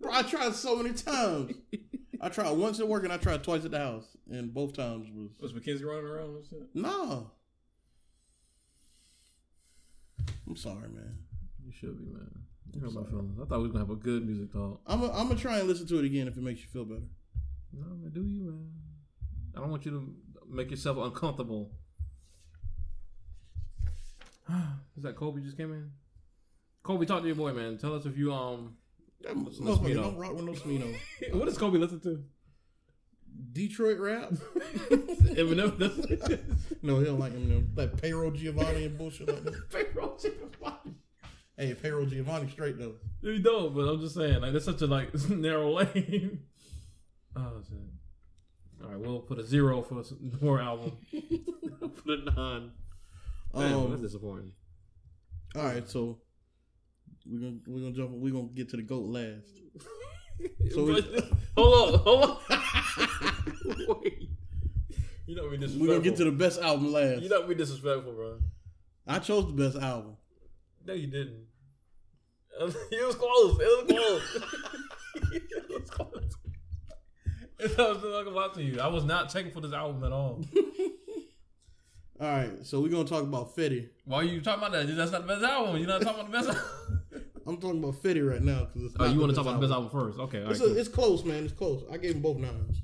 Bro, 0.00 0.12
I 0.12 0.22
tried 0.22 0.54
so 0.54 0.76
many 0.76 0.92
times. 0.94 1.54
I 2.26 2.28
tried 2.28 2.50
once 2.50 2.80
at 2.80 2.88
work 2.88 3.04
and 3.04 3.12
I 3.12 3.18
tried 3.18 3.44
twice 3.44 3.64
at 3.64 3.70
the 3.70 3.78
house, 3.78 4.16
and 4.28 4.52
both 4.52 4.72
times 4.72 5.06
was 5.14 5.30
Was 5.40 5.54
Mackenzie 5.54 5.84
running 5.84 6.06
around 6.06 6.44
no. 6.74 7.30
I'm 10.48 10.56
sorry, 10.56 10.88
man. 10.88 11.18
You 11.64 11.70
should 11.70 11.96
be, 11.96 12.12
man. 12.12 12.28
You 12.74 12.80
hurt 12.80 12.94
my 12.94 13.04
feelings. 13.04 13.38
I 13.40 13.44
thought 13.44 13.58
we 13.58 13.62
was 13.62 13.72
gonna 13.72 13.84
have 13.84 13.90
a 13.90 13.94
good 13.94 14.26
music 14.26 14.52
talk. 14.52 14.80
I'm 14.88 15.04
i 15.04 15.06
I'm 15.06 15.28
gonna 15.28 15.36
try 15.36 15.58
and 15.58 15.68
listen 15.68 15.86
to 15.86 16.00
it 16.00 16.04
again 16.04 16.26
if 16.26 16.36
it 16.36 16.42
makes 16.42 16.62
you 16.62 16.66
feel 16.66 16.84
better. 16.84 17.06
No, 17.72 17.94
man, 17.94 18.10
do 18.12 18.24
you, 18.24 18.42
man? 18.42 18.72
I 19.56 19.60
don't 19.60 19.70
want 19.70 19.86
you 19.86 19.92
to 19.92 20.12
make 20.52 20.72
yourself 20.72 20.98
uncomfortable. 20.98 21.70
Is 24.96 25.04
that 25.04 25.14
Kobe 25.14 25.42
just 25.42 25.56
came 25.56 25.72
in? 25.72 25.92
Kobe, 26.82 27.06
talk 27.06 27.20
to 27.20 27.26
your 27.28 27.36
boy, 27.36 27.52
man. 27.52 27.78
Tell 27.78 27.94
us 27.94 28.04
if 28.04 28.18
you 28.18 28.32
um. 28.32 28.78
That 29.22 29.36
Listen 29.36 29.66
to 29.66 29.72
motherfucker 29.72 29.86
Smino. 29.88 29.94
don't 29.94 30.16
rock 30.16 30.34
with 30.34 30.44
no 30.44 30.52
Smino. 30.52 30.96
what 31.32 31.44
does 31.46 31.58
Kobe 31.58 31.78
listen 31.78 32.00
to? 32.00 32.22
Detroit 33.52 33.98
rap? 33.98 34.30
Eminem. 34.90 35.78
That's 35.78 36.82
No, 36.82 36.98
he 37.00 37.04
don't 37.06 37.18
like 37.18 37.32
him. 37.32 37.72
Like 37.76 38.00
payroll 38.00 38.30
Giovanni 38.30 38.84
and 38.86 38.96
bullshit 38.98 39.28
like 39.28 39.44
that. 39.44 39.70
payroll 39.70 40.16
Giovanni. 40.16 40.94
Hey, 41.56 41.74
payroll 41.74 42.06
Giovanni 42.06 42.48
straight 42.50 42.78
though. 42.78 42.94
You 43.22 43.38
don't, 43.40 43.74
but 43.74 43.82
I'm 43.82 44.00
just 44.00 44.14
saying, 44.14 44.40
like, 44.40 44.52
that's 44.52 44.64
such 44.64 44.82
a 44.82 44.86
like 44.86 45.12
narrow 45.30 45.72
lane. 45.72 46.40
oh 47.34 47.52
shit. 47.68 47.78
All 48.84 48.90
right, 48.90 49.00
we'll 49.00 49.20
put 49.20 49.38
a 49.38 49.44
zero 49.44 49.82
for 49.82 50.00
s- 50.00 50.12
more 50.40 50.60
album. 50.60 50.92
put 52.04 52.18
a 52.20 52.24
nine. 52.30 52.70
Man, 53.54 53.72
Um, 53.72 53.90
that's 53.90 54.02
disappointing. 54.02 54.52
All 55.54 55.62
right, 55.64 55.88
so 55.88 56.18
we're 57.28 57.38
gonna 57.40 57.56
we're 57.66 57.80
gonna 57.80 57.92
jump. 57.92 58.10
We're 58.12 58.32
gonna 58.32 58.48
get 58.54 58.68
to 58.70 58.76
the 58.76 58.82
goat 58.82 59.06
last. 59.06 59.48
So 60.70 60.86
But- 60.92 61.04
hold 61.56 61.94
on, 61.94 62.00
hold 62.00 62.24
on. 62.24 62.38
Wait. 64.02 64.28
You 65.26 65.34
know 65.34 65.48
we 65.48 65.56
disrespectful. 65.56 65.80
We're 65.80 65.86
gonna 65.94 66.04
get 66.04 66.16
to 66.16 66.24
the 66.24 66.30
best 66.32 66.60
album 66.60 66.92
last. 66.92 67.22
You 67.22 67.30
know 67.30 67.46
we 67.46 67.54
disrespectful, 67.54 68.12
bro. 68.12 68.38
I 69.06 69.18
chose 69.18 69.46
the 69.46 69.52
best 69.54 69.82
album. 69.82 70.18
No, 70.84 70.92
you 70.92 71.06
didn't. 71.06 71.46
It 72.60 73.06
was 73.06 73.14
close. 73.14 73.58
It 73.60 73.64
was 73.64 73.86
close. 73.88 74.42
it 75.32 75.70
was 75.70 75.90
close. 75.90 76.36
I 77.78 77.92
was 77.92 78.02
not 78.02 78.24
gonna 78.24 78.54
to 78.54 78.62
you. 78.62 78.80
I 78.80 78.88
was 78.88 79.04
not 79.04 79.30
checking 79.32 79.52
for 79.52 79.60
this 79.62 79.72
album 79.72 80.04
at 80.04 80.12
all. 80.12 80.44
All 82.18 82.26
right, 82.28 82.64
so 82.64 82.80
we're 82.80 82.88
gonna 82.88 83.04
talk 83.04 83.22
about 83.22 83.56
Fetti. 83.56 83.88
Why 84.04 84.18
are 84.18 84.24
you 84.24 84.40
talking 84.40 84.62
about 84.66 84.72
that? 84.72 84.86
That's 84.94 85.12
not 85.12 85.22
the 85.22 85.28
best 85.28 85.42
album. 85.44 85.76
You're 85.78 85.88
not 85.88 86.00
talking 86.02 86.20
about 86.20 86.32
the 86.32 86.38
best 86.38 86.48
album. 86.48 87.02
I'm 87.46 87.56
talking 87.58 87.82
about 87.82 88.02
Fetti 88.02 88.28
right 88.28 88.42
now 88.42 88.64
because 88.64 88.82
it's. 88.84 88.94
oh, 88.98 89.06
you 89.06 89.20
want 89.20 89.30
to 89.30 89.36
talk 89.36 89.46
about 89.46 89.60
the 89.60 89.66
best 89.66 89.72
album 89.72 89.90
first? 89.90 90.18
Okay, 90.18 90.38
all 90.38 90.44
right. 90.44 90.50
It's, 90.52 90.60
cool. 90.60 90.72
a, 90.72 90.78
it's 90.78 90.88
close, 90.88 91.24
man. 91.24 91.44
It's 91.44 91.52
close. 91.52 91.84
I 91.90 91.96
gave 91.96 92.14
them 92.14 92.22
both 92.22 92.38
nines. 92.38 92.82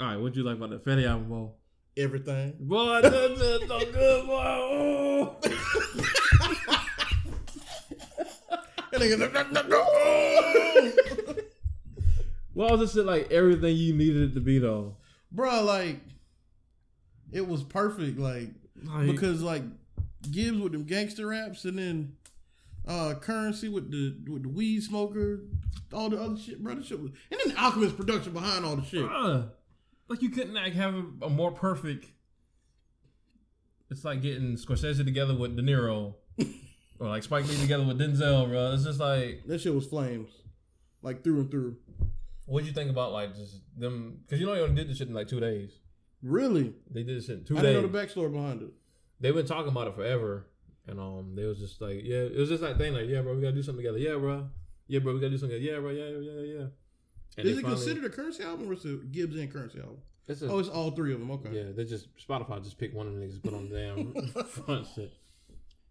all 0.00 0.06
right, 0.06 0.16
what'd 0.16 0.36
you 0.36 0.42
like 0.42 0.56
about 0.56 0.70
the 0.70 0.78
Fetti 0.78 1.06
album, 1.06 1.28
boy? 1.28 1.48
Everything. 1.96 2.54
Boy, 2.60 3.00
that's 3.02 3.40
just 3.40 3.68
so 3.68 3.78
good, 3.78 4.26
boy. 4.26 4.36
Oh. 4.36 5.36
And 8.90 9.02
was 12.54 12.80
this 12.80 12.94
shit 12.94 13.04
like 13.04 13.30
everything 13.30 13.76
you 13.76 13.94
needed 13.94 14.30
it 14.30 14.34
to 14.34 14.40
be 14.40 14.58
though? 14.58 14.96
bro, 15.30 15.62
like 15.62 16.00
it 17.32 17.46
was 17.46 17.62
perfect. 17.62 18.18
Like 18.18 18.48
Like, 18.84 19.06
because 19.06 19.42
like 19.42 19.62
Gibbs 20.30 20.58
with 20.58 20.72
them 20.72 20.84
gangster 20.84 21.26
raps, 21.28 21.64
and 21.64 21.78
then 21.78 22.16
uh 22.88 23.14
Curren$y 23.20 23.68
with 23.68 23.90
the 23.90 24.16
with 24.32 24.42
the 24.44 24.48
weed 24.48 24.82
smoker, 24.82 25.40
all 25.92 26.08
the 26.10 26.20
other 26.20 26.36
shit, 26.38 26.62
bro. 26.62 26.74
The 26.74 26.82
shit 26.82 27.00
was, 27.00 27.10
and 27.30 27.40
then 27.44 27.56
Alchemist 27.56 27.96
production 27.96 28.32
behind 28.32 28.64
all 28.64 28.76
the 28.76 28.84
shit. 28.84 29.02
bruh, 29.04 29.50
like 30.08 30.22
you 30.22 30.30
couldn't 30.30 30.54
like 30.54 30.72
have 30.72 30.94
a, 30.94 31.04
a 31.26 31.30
more 31.30 31.52
perfect. 31.52 32.06
It's 33.90 34.04
like 34.04 34.20
getting 34.22 34.56
Scorsese 34.56 35.04
together 35.04 35.34
with 35.36 35.56
De 35.56 35.62
Niro, 35.62 36.14
or 36.98 37.08
like 37.08 37.22
Spike 37.22 37.48
Lee 37.48 37.56
together 37.56 37.84
with 37.84 37.98
Denzel, 37.98 38.46
bro. 38.48 38.72
It's 38.72 38.84
just 38.84 39.00
like, 39.00 39.44
That 39.46 39.60
shit 39.60 39.74
was 39.74 39.86
flames, 39.86 40.28
like 41.02 41.24
through 41.24 41.40
and 41.40 41.50
through. 41.50 41.76
what'd 42.46 42.66
you 42.68 42.74
think 42.74 42.90
about 42.90 43.12
like 43.12 43.34
just 43.34 43.62
them? 43.78 44.18
Because 44.26 44.40
you 44.40 44.46
know 44.46 44.54
they 44.54 44.60
only 44.60 44.74
did 44.74 44.90
this 44.90 44.98
shit 44.98 45.08
in 45.08 45.14
like 45.14 45.28
two 45.28 45.40
days. 45.40 45.70
Really, 46.22 46.74
They 46.90 47.02
did 47.02 47.16
this 47.16 47.26
shit 47.26 47.38
in 47.38 47.44
two 47.44 47.56
I 47.56 47.62
days. 47.62 47.74
didn't 47.76 47.92
know 47.92 47.98
the 47.98 48.06
backstory 48.06 48.32
behind 48.32 48.60
it. 48.62 48.72
They've 49.20 49.34
been 49.34 49.46
talking 49.46 49.68
about 49.68 49.88
it 49.88 49.94
forever, 49.94 50.46
and 50.88 50.98
um, 50.98 51.34
they 51.36 51.44
was 51.44 51.58
just 51.58 51.80
like, 51.80 52.00
yeah, 52.02 52.16
it 52.22 52.36
was 52.36 52.48
just 52.48 52.62
that 52.62 52.78
thing, 52.78 52.94
like, 52.94 53.08
yeah, 53.08 53.20
bro, 53.22 53.34
we 53.34 53.40
gotta 53.42 53.54
do 53.54 53.62
something 53.62 53.84
together, 53.84 53.98
yeah, 53.98 54.16
bro, 54.16 54.48
yeah, 54.88 54.98
bro, 54.98 55.14
we 55.14 55.20
gotta 55.20 55.30
do 55.30 55.38
something, 55.38 55.58
together. 55.60 55.74
yeah, 55.74 55.80
bro, 55.80 55.90
yeah, 55.90 56.08
yeah, 56.18 56.32
yeah, 56.32 56.58
yeah. 56.60 56.66
And 57.36 57.46
Is 57.46 57.58
it 57.58 57.62
finally- 57.62 57.76
considered 57.80 58.04
a 58.04 58.10
Curren$y 58.10 58.44
album 58.44 58.68
or 58.68 58.72
is 58.72 58.84
it 58.84 59.12
Gibbs 59.12 59.36
and 59.36 59.52
Curren$y 59.52 59.80
album? 59.80 59.98
It's 60.26 60.42
a, 60.42 60.48
Oh, 60.50 60.58
it's 60.58 60.68
all 60.68 60.90
three 60.90 61.12
of 61.14 61.20
them. 61.20 61.30
Okay. 61.30 61.50
yeah, 61.52 61.72
they 61.74 61.84
just 61.84 62.08
Spotify 62.18 62.62
just 62.62 62.78
picked 62.78 62.94
one 62.94 63.06
of 63.06 63.12
them 63.14 63.22
niggas 63.22 63.34
and 63.34 63.42
put 63.44 63.54
on 63.54 63.68
the 63.70 63.78
damn 63.78 64.44
front 64.44 64.86
shit. 64.94 65.12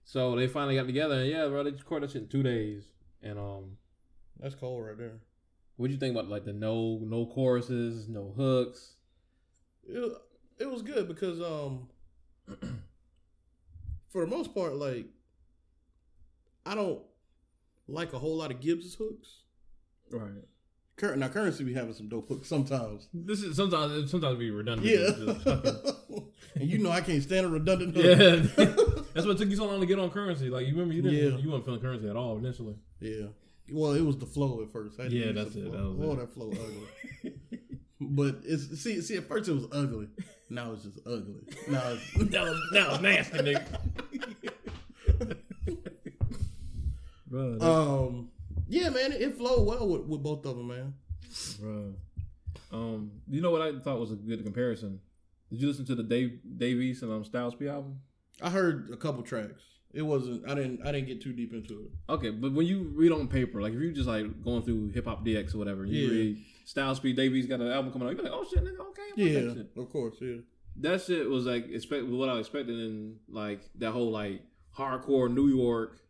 So 0.04 0.36
they 0.36 0.48
finally 0.48 0.76
got 0.76 0.86
together, 0.86 1.16
and 1.16 1.30
yeah, 1.30 1.48
bro, 1.48 1.64
they 1.64 1.72
just 1.72 1.84
recorded 1.84 2.10
that 2.10 2.14
shit 2.14 2.24
in 2.24 2.28
two 2.28 2.44
days. 2.44 2.84
And 3.24 3.40
um, 3.40 3.78
That's 4.40 4.54
cold 4.56 4.86
right 4.86 4.98
there. 4.98 5.14
what'd 5.78 5.92
you 5.92 6.00
think 6.00 6.16
about 6.16 6.30
like 6.30 6.46
the 6.46 6.54
no 6.54 7.00
no 7.02 7.26
choruses, 7.26 8.08
no 8.08 8.34
hooks? 8.38 8.96
It, 9.88 10.12
it 10.60 10.70
was 10.70 10.82
good 10.84 11.08
because 11.08 11.42
um 11.42 11.88
for 14.10 14.22
the 14.26 14.28
most 14.36 14.54
part, 14.54 14.76
like 14.76 15.06
I 16.66 16.76
don't 16.76 17.02
like 17.88 18.14
a 18.14 18.20
whole 18.20 18.38
lot 18.38 18.52
of 18.52 18.60
Gibbs's 18.60 18.96
hooks. 18.96 19.42
Right. 20.12 20.44
Cur- 20.98 21.16
now 21.16 21.28
Curren$y 21.28 21.64
be 21.64 21.74
having 21.74 21.94
some 21.94 22.10
dope 22.10 22.28
hooks 22.28 22.48
sometimes. 22.48 23.08
This 23.14 23.44
is 23.44 23.56
sometimes 23.56 24.10
sometimes 24.10 24.40
be 24.40 24.52
redundant. 24.52 24.88
Yeah. 24.90 25.72
And 26.56 26.68
you 26.68 26.80
know 26.80 26.90
I 26.90 27.02
can't 27.02 27.22
stand 27.22 27.46
a 27.46 27.50
redundant 27.50 27.96
hook. 27.96 28.04
yeah. 28.58 28.66
That's 29.14 29.28
what 29.28 29.38
took 29.38 29.48
you 29.50 29.56
so 29.56 29.66
long 29.66 29.80
to 29.80 29.86
get 29.86 30.00
on 30.00 30.10
Curren$y. 30.10 30.48
Like 30.48 30.66
you 30.66 30.72
remember 30.74 30.94
you 30.96 31.04
didn't 31.04 31.34
Yeah. 31.34 31.38
you 31.38 31.52
weren't 31.52 31.66
feeling 31.66 31.82
Curren$y 31.82 32.10
at 32.10 32.16
all 32.16 32.38
initially. 32.38 32.76
yeah. 33.00 33.28
Well, 33.72 33.92
it 33.94 34.02
was 34.02 34.18
the 34.18 34.26
flow 34.26 34.62
at 34.64 34.72
first. 34.72 35.00
I 35.00 35.04
had 35.04 35.12
to 35.12 35.18
Yeah, 35.18 35.32
that's 35.34 35.56
it. 35.56 35.66
flow. 35.70 35.72
That 35.72 35.84
was 36.00 36.10
oh, 36.10 36.14
it. 36.14 36.20
that 36.20 36.34
flow 36.34 36.52
ugly. 36.52 37.34
but 38.00 38.38
it's 38.44 38.80
see 38.82 39.02
see 39.02 39.18
at 39.18 39.28
first 39.28 39.50
it 39.50 39.54
was 39.54 39.66
ugly. 39.72 40.08
Now 40.50 40.72
it's 40.74 40.84
just 40.84 41.00
ugly. 41.06 41.42
Now 41.68 41.82
it's 41.94 42.14
that 42.32 42.44
was 42.44 42.60
that 42.74 42.90
was 42.92 43.02
nasty, 43.02 43.38
nigga. 43.40 45.38
Bro, 47.30 47.58
um 47.60 48.30
yeah, 48.70 48.90
man, 48.90 49.12
it, 49.14 49.22
it 49.22 49.38
flowed 49.38 49.66
well 49.66 49.88
with, 49.88 50.02
with 50.04 50.24
both 50.24 50.46
of 50.46 50.58
them, 50.58 50.68
man. 50.68 50.94
bro. 51.60 51.94
Um, 52.72 53.12
you 53.30 53.40
know 53.42 53.52
what 53.52 53.62
I 53.62 53.80
thought 53.80 54.00
was 54.00 54.12
a 54.12 54.16
good 54.16 54.44
comparison? 54.44 55.00
Did 55.50 55.62
you 55.62 55.68
listen 55.68 55.86
to 55.86 55.96
the 55.96 56.04
Dave 56.04 56.40
Dave 56.58 56.80
East 56.82 57.04
and 57.04 57.12
um, 57.12 57.24
Styles 57.24 57.56
P 57.56 57.68
album? 57.68 58.00
I 58.42 58.50
heard 58.50 58.90
a 58.92 58.98
couple 58.98 59.24
tracks. 59.24 59.64
It 59.94 60.02
wasn't. 60.02 60.50
I 60.50 60.54
didn't. 60.54 60.86
I 60.86 60.92
didn't 60.92 61.08
get 61.08 61.22
too 61.22 61.32
deep 61.34 61.54
into 61.54 61.74
it. 61.86 62.12
Okay, 62.12 62.30
but 62.30 62.52
when 62.54 62.66
you 62.66 62.92
read 62.94 63.12
on 63.14 63.28
paper, 63.30 63.62
like 63.62 63.74
if 63.74 63.80
you 63.80 63.92
just 63.94 64.08
like 64.08 64.44
going 64.44 64.64
through 64.64 64.90
Hip 64.90 65.06
Hop 65.06 65.26
DX 65.26 65.56
or 65.56 65.60
whatever, 65.60 65.86
you 65.86 66.06
Yeah. 66.06 66.12
read 66.12 66.38
Styles 66.68 67.00
P. 67.00 67.14
Dave 67.14 67.34
East 67.34 67.48
got 67.48 67.62
an 67.62 67.72
album 67.72 67.94
coming 67.94 68.10
out, 68.10 68.16
you're 68.16 68.24
like, 68.24 68.34
oh 68.34 68.44
shit, 68.44 68.62
nigga, 68.62 68.82
okay, 68.90 69.02
Yeah, 69.16 69.54
shit. 69.54 69.68
of 69.78 69.90
course. 69.90 70.16
Yeah. 70.20 70.36
That 70.82 71.02
shit 71.02 71.30
was 71.30 71.46
like 71.46 71.70
expect 71.72 72.06
what 72.08 72.28
I 72.28 72.38
expected 72.40 72.78
in 72.78 73.16
like 73.30 73.62
that 73.76 73.92
whole 73.92 74.12
like 74.12 74.42
hardcore 74.78 75.34
New 75.34 75.48
York 75.48 76.02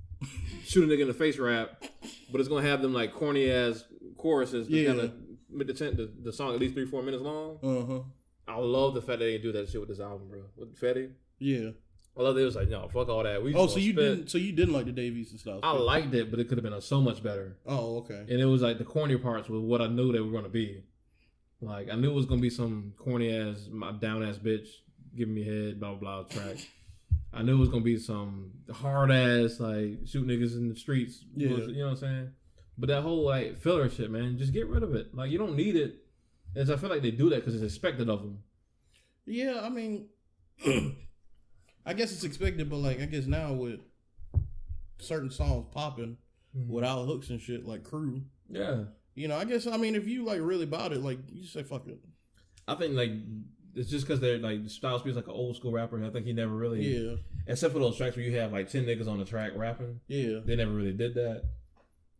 shoot 0.64 0.84
a 0.84 0.86
nigga 0.86 1.00
in 1.02 1.08
the 1.08 1.14
face 1.14 1.38
rap, 1.38 1.82
but 2.30 2.40
it's 2.40 2.48
gonna 2.48 2.68
have 2.68 2.82
them 2.82 2.92
like 2.92 3.14
corny 3.14 3.50
ass 3.50 3.84
choruses 4.18 4.68
to 4.68 4.72
Yeah. 4.74 4.88
kind 4.88 5.00
of 5.00 5.12
make 5.50 5.66
the, 5.66 5.72
the 5.72 6.12
the 6.24 6.32
song 6.32 6.52
at 6.54 6.60
least 6.60 6.74
three 6.74 6.86
four 6.86 7.02
minutes 7.02 7.22
long. 7.22 7.58
Uh 7.62 7.86
huh. 7.94 8.00
I 8.46 8.58
love 8.58 8.92
the 8.94 9.00
fact 9.00 9.18
that 9.20 9.24
they 9.24 9.32
didn't 9.38 9.44
do 9.44 9.52
that 9.52 9.70
shit 9.70 9.80
with 9.80 9.88
this 9.88 9.98
album, 10.00 10.28
bro. 10.28 10.42
With 10.56 10.78
Fetti, 10.78 11.10
Yeah. 11.38 11.70
I 12.18 12.22
love 12.22 12.34
that 12.34 12.42
it 12.42 12.44
was 12.44 12.56
like 12.56 12.68
no 12.68 12.88
fuck 12.92 13.08
all 13.08 13.22
that. 13.22 13.42
We 13.42 13.54
Oh, 13.54 13.66
so 13.66 13.78
you 13.78 13.92
spit. 13.92 13.96
didn't? 14.04 14.30
So 14.30 14.38
you 14.38 14.52
didn't 14.52 14.74
like 14.74 14.84
the 14.86 14.92
Dave 14.92 15.16
East 15.16 15.30
and 15.30 15.40
stuff? 15.40 15.60
I 15.62 15.72
liked 15.72 16.12
it, 16.14 16.30
but 16.30 16.40
it 16.40 16.48
could 16.48 16.58
have 16.58 16.64
been 16.64 16.78
so 16.82 17.00
much 17.00 17.22
better. 17.22 17.56
Oh, 17.66 17.98
okay. 17.98 18.24
And 18.28 18.40
it 18.40 18.44
was 18.46 18.60
like 18.62 18.78
the 18.78 18.84
corny 18.84 19.16
parts 19.16 19.48
was 19.48 19.62
what 19.62 19.80
I 19.80 19.86
knew 19.86 20.12
they 20.12 20.20
were 20.20 20.30
gonna 20.32 20.48
be. 20.50 20.82
Like 21.60 21.90
I 21.90 21.94
knew 21.96 22.10
it 22.10 22.14
was 22.14 22.26
gonna 22.26 22.40
be 22.40 22.50
some 22.50 22.92
corny 22.98 23.34
ass, 23.34 23.68
my 23.70 23.92
down 23.92 24.22
ass 24.22 24.36
bitch 24.38 24.68
giving 25.16 25.34
me 25.34 25.44
head, 25.44 25.80
blah 25.80 25.94
blah 25.94 26.22
blah 26.24 26.28
track. 26.42 26.56
I 27.34 27.42
knew 27.42 27.56
it 27.56 27.60
was 27.60 27.70
gonna 27.70 27.82
be 27.82 27.98
some 27.98 28.50
hard 28.70 29.10
ass 29.10 29.58
like 29.58 30.00
shoot 30.04 30.26
niggas 30.26 30.54
in 30.56 30.68
the 30.68 30.76
streets. 30.76 31.24
Yeah. 31.34 31.48
you 31.48 31.78
know 31.78 31.84
what 31.84 31.90
I'm 31.92 31.96
saying? 31.96 32.30
But 32.76 32.88
that 32.88 33.02
whole 33.02 33.24
like 33.24 33.58
filler 33.58 33.88
shit, 33.88 34.10
man, 34.10 34.36
just 34.36 34.52
get 34.52 34.66
rid 34.66 34.82
of 34.82 34.94
it. 34.94 35.14
Like 35.14 35.30
you 35.30 35.38
don't 35.38 35.56
need 35.56 35.76
it. 35.76 35.96
As 36.54 36.68
I 36.68 36.76
feel 36.76 36.90
like 36.90 37.00
they 37.00 37.10
do 37.10 37.30
that 37.30 37.36
because 37.36 37.54
it's 37.54 37.64
expected 37.72 38.10
of 38.10 38.20
them. 38.20 38.38
Yeah, 39.24 39.60
I 39.62 39.68
mean, 39.70 40.08
I 41.84 41.94
guess 41.94 42.12
it's 42.12 42.24
expected, 42.24 42.70
but 42.70 42.76
like, 42.76 43.00
I 43.00 43.06
guess 43.06 43.26
now 43.26 43.52
with 43.52 43.80
certain 44.98 45.30
songs 45.30 45.66
popping 45.72 46.16
mm-hmm. 46.56 46.72
without 46.72 47.06
hooks 47.06 47.30
and 47.30 47.40
shit, 47.40 47.66
like 47.66 47.84
Crew, 47.84 48.22
Yeah, 48.48 48.84
you 49.14 49.28
know, 49.28 49.36
I 49.36 49.44
guess 49.44 49.66
I 49.66 49.76
mean, 49.76 49.94
if 49.94 50.06
you 50.06 50.24
like 50.24 50.40
really 50.40 50.64
about 50.64 50.92
it, 50.92 51.02
like 51.02 51.18
you 51.30 51.46
say, 51.46 51.62
fuck 51.62 51.86
it. 51.86 51.98
I 52.68 52.74
think 52.74 52.94
like 52.94 53.10
it's 53.74 53.90
just 53.90 54.06
because 54.06 54.20
they're 54.20 54.38
like 54.38 54.68
Styles 54.68 55.02
P 55.02 55.10
is 55.10 55.16
like 55.16 55.26
an 55.26 55.32
old 55.32 55.56
school 55.56 55.72
rapper. 55.72 56.02
I 56.04 56.10
think 56.10 56.26
he 56.26 56.32
never 56.32 56.54
really, 56.54 56.82
Yeah, 56.82 57.16
except 57.46 57.72
for 57.72 57.78
those 57.78 57.96
tracks 57.96 58.16
where 58.16 58.24
you 58.24 58.38
have 58.38 58.52
like 58.52 58.70
ten 58.70 58.84
niggas 58.84 59.08
on 59.08 59.18
the 59.18 59.24
track 59.24 59.52
rapping. 59.56 60.00
yeah, 60.08 60.40
They 60.44 60.56
never 60.56 60.72
really 60.72 60.92
did 60.92 61.14
that. 61.14 61.44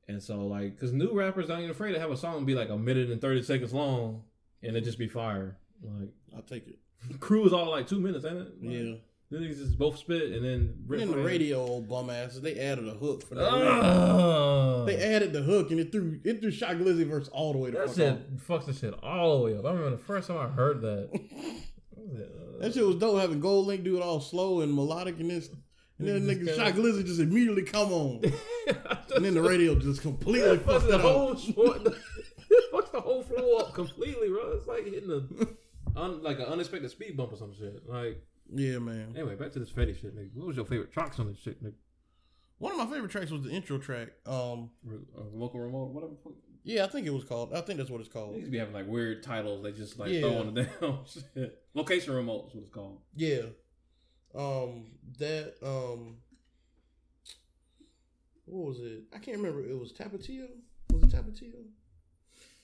And 0.08 0.22
so, 0.22 0.46
like, 0.46 0.74
because 0.74 0.92
new 0.92 1.12
rappers 1.12 1.48
aren't 1.48 1.62
even 1.62 1.70
afraid 1.70 1.92
to 1.92 2.00
have 2.00 2.10
a 2.10 2.16
song 2.16 2.44
be 2.44 2.54
like 2.54 2.70
a 2.70 2.76
minute 2.76 3.10
and 3.10 3.20
30 3.20 3.42
seconds 3.42 3.72
long 3.72 4.24
and 4.62 4.76
it 4.76 4.82
just 4.82 4.98
be 4.98 5.08
fire. 5.08 5.56
Like, 5.82 6.10
I'll 6.34 6.42
take 6.42 6.66
it. 6.66 6.78
Crew 7.20 7.46
is 7.46 7.52
all 7.52 7.70
like 7.70 7.86
two 7.86 8.00
minutes, 8.00 8.24
ain't 8.24 8.36
it? 8.36 8.62
Like, 8.62 8.70
Yeah. 8.70 8.94
Then 9.32 9.40
niggas 9.40 9.58
just 9.58 9.78
both 9.78 9.96
spit 9.96 10.30
and 10.32 10.44
then. 10.44 10.74
And 10.90 11.00
then 11.00 11.10
the 11.10 11.16
radio 11.16 11.58
old 11.58 11.88
bum 11.88 12.10
asses, 12.10 12.42
they 12.42 12.58
added 12.60 12.86
a 12.86 12.90
hook 12.92 13.26
for 13.26 13.34
that. 13.36 13.48
Ugh. 13.48 14.86
They 14.86 15.02
added 15.02 15.32
the 15.32 15.40
hook 15.40 15.70
and 15.70 15.80
it 15.80 15.90
threw 15.90 16.20
it 16.22 16.42
threw 16.42 16.50
Shy 16.50 16.74
Glizzy 16.74 17.06
verse 17.08 17.28
all 17.28 17.52
the 17.52 17.58
way 17.58 17.70
to 17.70 17.78
that 17.78 17.86
fuck 17.86 17.96
shit 17.96 18.46
fucks 18.46 18.66
the 18.66 18.74
shit 18.74 18.92
all 19.02 19.38
the 19.38 19.44
way 19.44 19.56
up. 19.58 19.64
I 19.64 19.70
remember 19.70 19.92
the 19.92 20.02
first 20.02 20.28
time 20.28 20.36
I 20.36 20.48
heard 20.48 20.82
that. 20.82 21.08
I 21.14 21.18
was 21.96 22.12
like, 22.12 22.28
uh, 22.28 22.58
That 22.60 22.74
shit 22.74 22.86
was 22.86 22.96
dope 22.96 23.18
having 23.20 23.40
Gold 23.40 23.68
Link 23.68 23.84
do 23.84 23.96
it 23.96 24.02
all 24.02 24.20
slow 24.20 24.60
and 24.60 24.74
melodic 24.74 25.18
and 25.18 25.30
this. 25.30 25.48
And 25.98 26.08
then 26.08 26.26
nigga 26.26 26.54
Shy 26.54 26.70
Glizzy 26.72 27.06
just 27.06 27.20
immediately 27.20 27.62
come 27.62 27.90
on. 27.90 28.22
uh, 28.68 28.96
And 29.16 29.24
then 29.24 29.32
the 29.32 29.40
radio 29.42 29.74
just 29.76 30.02
completely 30.02 30.58
fucks 30.58 30.64
fucked 30.66 30.88
the 30.88 30.98
whole 30.98 31.34
short, 31.36 31.84
fucks 32.72 32.92
the 32.92 33.00
whole 33.00 33.22
flow 33.22 33.56
up 33.60 33.72
completely, 33.72 34.28
bro. 34.28 34.52
It's 34.52 34.66
like 34.66 34.84
hitting 34.84 35.10
a 35.10 35.98
un, 35.98 36.22
like 36.22 36.38
an 36.38 36.46
unexpected 36.46 36.90
speed 36.90 37.16
bump 37.16 37.32
or 37.32 37.36
some 37.36 37.54
shit. 37.54 37.88
Like 37.88 38.22
Yeah, 38.54 38.78
man. 38.78 39.12
anyway, 39.16 39.34
back 39.34 39.52
to 39.52 39.58
this 39.58 39.70
Fetti 39.70 39.98
shit, 40.00 40.14
nigga. 40.16 40.34
What 40.34 40.48
was 40.48 40.56
your 40.56 40.66
favorite 40.66 40.92
tracks 40.92 41.18
on 41.18 41.26
this 41.28 41.38
shit, 41.38 41.62
nigga? 41.64 41.74
One 42.58 42.72
of 42.72 42.78
my 42.78 42.86
favorite 42.86 43.10
tracks 43.10 43.30
was 43.30 43.42
the 43.42 43.50
intro 43.50 43.78
track. 43.78 44.08
Um, 44.26 44.70
Re- 44.84 44.98
uh, 45.18 45.22
local 45.32 45.58
remote, 45.60 45.88
whatever. 45.88 46.12
yeah, 46.62 46.84
I 46.84 46.88
think 46.88 47.06
it 47.06 47.10
was 47.10 47.24
called. 47.24 47.52
I 47.54 47.60
think 47.60 47.78
that's 47.78 47.90
what 47.90 48.00
it's 48.00 48.08
They 48.08 48.12
called. 48.20 48.34
used 48.34 48.46
to 48.46 48.50
be 48.52 48.58
having 48.58 48.74
like 48.74 48.86
weird 48.86 49.22
titles. 49.22 49.62
They 49.64 49.72
just 49.72 49.98
like 49.98 50.10
Yeah. 50.12 50.20
throwing 50.20 50.56
it 50.56 50.68
down. 50.80 50.98
shit. 51.06 51.58
Location 51.74 52.14
remote 52.14 52.48
is 52.48 52.54
what 52.54 52.62
it's 52.64 52.72
called. 52.74 53.00
Yeah. 53.16 53.42
Um, 54.34 54.92
that 55.18 55.54
um, 55.62 56.16
what 58.44 58.66
was 58.68 58.80
it? 58.80 59.04
I 59.14 59.18
can't 59.18 59.38
remember. 59.38 59.64
It 59.68 59.78
was 59.78 59.92
Tapatio. 59.92 60.46
Was 60.92 61.02
it 61.02 61.10
Tapatio? 61.10 61.64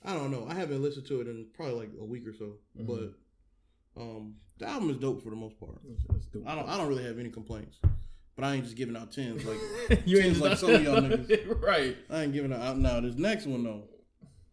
I 0.04 0.14
don't 0.14 0.30
know. 0.30 0.46
I 0.48 0.54
haven't 0.54 0.82
listened 0.82 1.06
to 1.08 1.20
it 1.20 1.26
in 1.26 1.46
probably 1.54 1.74
like 1.74 1.90
a 2.00 2.04
week 2.04 2.26
or 2.26 2.32
so. 2.32 2.54
Mhm. 2.78 2.86
But 2.86 3.14
um, 3.98 4.34
the 4.58 4.68
album 4.68 4.90
is 4.90 4.96
dope 4.96 5.22
for 5.22 5.30
the 5.30 5.36
most 5.36 5.58
part. 5.58 5.78
That's. 6.08 6.26
I 6.46 6.54
don't. 6.54 6.68
I 6.68 6.76
don't 6.76 6.88
really 6.88 7.04
have 7.04 7.18
any 7.18 7.30
complaints. 7.30 7.78
But 8.36 8.44
I 8.44 8.54
ain't 8.54 8.64
just 8.64 8.76
giving 8.76 8.96
out 8.96 9.10
tens. 9.10 9.44
Like 9.44 10.02
you 10.06 10.18
ain't 10.18 10.38
like 10.38 10.58
some 10.58 10.70
of 10.74 10.82
y'all 10.84 11.00
niggas. 11.02 11.60
right? 11.60 11.96
I 12.08 12.22
ain't 12.22 12.32
giving 12.32 12.52
out. 12.52 12.78
Now 12.78 13.00
this 13.00 13.16
next 13.16 13.46
one 13.46 13.64
though. 13.64 13.82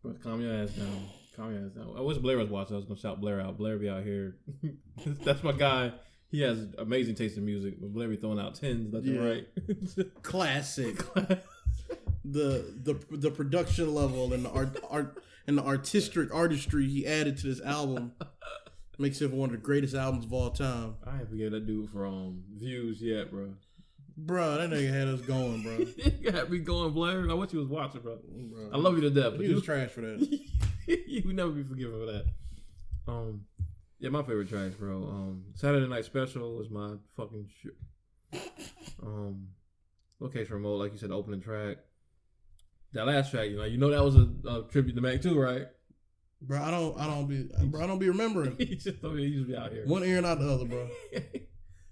But 0.04 0.22
calm 0.24 0.42
your 0.42 0.54
ass 0.56 0.72
down. 0.72 1.08
Calm 1.36 1.54
your 1.54 1.66
ass 1.66 1.72
down. 1.74 1.94
I 1.98 2.02
wish 2.02 2.18
Blair 2.18 2.38
was 2.38 2.50
watching. 2.50 2.76
I 2.76 2.78
was 2.78 2.86
gonna 2.86 3.00
shout 3.00 3.22
Blair 3.22 3.40
out. 3.42 3.58
Blair 3.58 3.78
be 3.78 3.88
out 3.90 4.04
here. 4.04 4.38
That's 5.06 5.44
my 5.44 5.52
guy. 5.52 5.92
He 6.32 6.42
has 6.42 6.66
amazing 6.80 7.14
taste 7.16 7.38
in 7.38 7.46
music, 7.46 7.76
but 7.80 7.94
Blair 7.94 8.08
be 8.08 8.18
throwing 8.18 8.40
out 8.40 8.56
tens 8.56 8.92
left 8.94 9.06
Yeah. 9.06 9.20
right. 9.20 9.48
Classic. 10.24 10.98
the 12.24 12.74
the 12.84 13.00
the 13.12 13.30
production 13.32 13.94
level 13.94 14.34
and 14.34 14.46
the 14.46 14.50
art 14.50 14.78
art 14.90 15.24
and 15.48 15.58
the 15.58 15.64
artistic 15.64 16.34
artistry 16.34 16.88
he 16.90 17.06
added 17.06 17.38
to 17.38 17.48
this 17.48 17.62
album 17.62 18.14
makes 19.00 19.22
it 19.22 19.32
one 19.32 19.50
of 19.50 19.56
the 19.56 19.62
greatest 19.62 19.96
albums 19.96 20.26
of 20.26 20.34
all 20.34 20.50
time. 20.50 20.96
I 21.06 21.20
ain't 21.20 21.30
forget 21.30 21.52
that 21.52 21.68
dude 21.68 21.90
from 21.90 22.44
Views 22.58 23.02
yet, 23.02 23.32
bro. 23.32 23.54
Bro, 24.18 24.58
that 24.58 24.70
nigga 24.70 24.94
had 24.94 25.08
us 25.08 25.22
going, 25.22 25.62
bro. 25.62 25.78
you 26.20 26.32
got 26.32 26.50
me 26.50 26.60
going, 26.60 26.94
Blair. 26.94 27.30
I 27.30 27.34
wish 27.34 27.52
you 27.52 27.60
was 27.60 27.68
watching, 27.68 28.02
bro. 28.02 28.18
Bruh. 28.18 28.74
I 28.74 28.78
love 28.78 28.96
you 28.96 29.02
to 29.02 29.10
death, 29.10 29.34
but 29.34 29.42
He 29.42 29.48
you 29.48 29.56
was 29.56 29.66
trash 29.66 29.90
for 29.90 30.02
that. 30.02 30.40
you 30.88 31.24
would 31.26 31.36
never 31.36 31.52
be 31.52 31.64
forgiven 31.64 32.00
for 32.00 32.06
that. 32.12 32.26
Um, 33.08 33.46
yeah, 34.00 34.10
my 34.10 34.22
favorite 34.22 34.50
tracks, 34.50 34.76
bro. 34.76 34.96
Um, 35.04 35.44
Saturday 35.56 35.88
Night 35.88 36.06
Special 36.06 36.56
was 36.56 36.70
my 36.70 36.94
fucking 37.18 37.50
shit. 37.62 38.42
Um, 39.04 39.48
Location 40.20 40.54
Remote, 40.54 40.78
like 40.78 40.92
you 40.94 40.98
said, 40.98 41.12
opening 41.12 41.42
track. 41.42 41.78
That 42.94 43.08
last 43.08 43.32
track, 43.32 43.50
you 43.50 43.58
know, 43.58 43.66
you 43.66 43.78
know 43.78 43.90
that 43.90 44.04
was 44.04 44.16
a, 44.16 44.30
a 44.48 44.64
tribute 44.72 44.96
to 44.96 45.02
Mac 45.02 45.22
too, 45.22 45.38
right? 45.40 45.68
Bro, 46.42 46.62
I 46.62 46.72
don't 46.72 47.00
I 47.00 47.08
don't 47.08 47.28
be 47.28 47.50
bro, 47.66 47.84
I 47.84 47.88
don't 47.88 48.00
be 48.00 48.10
remembering. 48.10 48.56
he 48.58 48.76
just 48.76 48.98
he 49.02 49.22
used 49.22 49.48
to 49.48 49.52
be 49.54 49.58
out 49.58 49.72
here. 49.72 49.86
One 49.86 50.04
ear 50.04 50.18
and 50.18 50.26
out 50.26 50.40
the 50.40 50.52
other, 50.52 50.66
bro. 50.66 50.88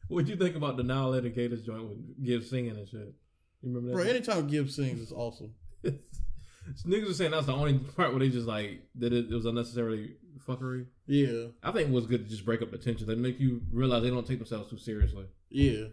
What'd 0.08 0.30
you 0.30 0.36
think 0.36 0.56
about 0.56 0.78
the 0.78 0.84
Now 0.84 1.08
Let 1.08 1.26
It 1.26 1.36
joint 1.36 1.90
with 1.90 2.24
Gibbs 2.24 2.50
singing 2.50 2.76
and 2.76 2.88
shit? 2.88 3.14
You 3.62 3.70
remember 3.70 3.90
that? 3.90 3.96
Bro, 3.96 4.04
anytime 4.04 4.48
Gibbs 4.48 4.76
sings, 4.76 5.02
it's 5.02 5.12
awesome. 5.12 5.54
Niggas 5.84 7.10
are 7.10 7.14
saying 7.14 7.32
that's 7.32 7.48
the 7.48 7.54
only 7.54 7.78
part 7.80 8.12
where 8.12 8.20
they 8.20 8.30
just 8.30 8.48
like 8.48 8.82
that 8.96 9.12
it, 9.12 9.26
it 9.32 9.34
was 9.34 9.46
unnecessarily 9.46 10.16
fuckery. 10.48 10.86
Yeah, 11.08 11.48
I 11.64 11.72
think 11.72 11.90
it 11.90 11.94
was 11.94 12.06
good 12.06 12.26
to 12.26 12.30
just 12.30 12.46
break 12.46 12.62
up 12.62 12.72
the 12.72 12.78
tension. 12.78 13.08
They 13.08 13.16
make 13.16 13.40
you 13.40 13.62
realize 13.72 14.04
they 14.04 14.10
don't 14.10 14.28
take 14.28 14.38
themselves 14.40 14.70
too 14.70 14.78
seriously. 14.78 15.26
yeah. 15.50 15.86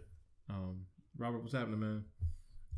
Um, 0.49 0.81
Robert, 1.17 1.39
what's 1.39 1.53
happening, 1.53 1.79
man? 1.79 2.03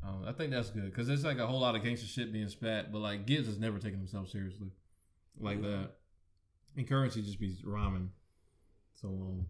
Um, 0.03 0.25
I 0.27 0.31
think 0.33 0.51
that's 0.51 0.69
good 0.69 0.85
because 0.85 1.07
there's 1.07 1.23
like 1.23 1.39
a 1.39 1.47
whole 1.47 1.59
lot 1.59 1.75
of 1.75 1.83
gangster 1.83 2.05
shit 2.05 2.31
being 2.31 2.49
spat, 2.49 2.91
but 2.91 2.99
like 2.99 3.25
Gibbs 3.25 3.47
has 3.47 3.57
never 3.57 3.79
taken 3.79 3.99
himself 3.99 4.29
seriously 4.29 4.67
like 5.39 5.61
that. 5.61 5.91
And 6.75 6.87
Curren$y 6.87 7.21
just 7.21 7.39
be 7.39 7.55
rhyming. 7.63 8.09
So 8.93 9.07
um, 9.07 9.45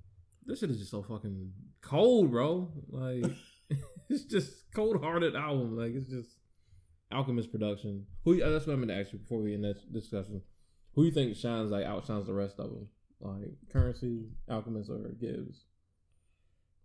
this 0.46 0.60
shit 0.60 0.72
is 0.72 0.80
just 0.80 0.92
so 0.92 1.04
fucking 1.04 1.52
cold, 1.82 2.32
bro. 2.32 2.72
Like 2.90 3.32
it's 4.10 4.24
just 4.26 4.72
cold 4.74 5.02
hearted 5.02 5.36
album. 5.36 5.78
Like 5.78 5.94
it's 5.94 6.08
just 6.08 6.30
Alchemist 7.12 7.52
production. 7.52 8.06
Who 8.24 8.42
uh, 8.42 8.50
that's 8.50 8.68
what 8.68 8.74
I'm 8.74 8.82
gonna 8.82 9.00
ask 9.00 9.14
you 9.14 9.20
before 9.20 9.42
we 9.42 9.54
end 9.54 9.64
that 9.64 9.92
discussion. 9.92 10.42
Who 10.96 11.06
you 11.06 11.12
think 11.12 11.36
shines 11.36 11.72
like 11.72 11.86
outshines 11.86 12.28
the 12.28 12.34
rest 12.34 12.60
of 12.60 12.70
them? 12.70 12.88
Like 13.20 13.54
Curren$y, 13.72 14.54
Alchemist, 14.54 14.90
or 14.90 14.98
Gibbs? 15.20 15.66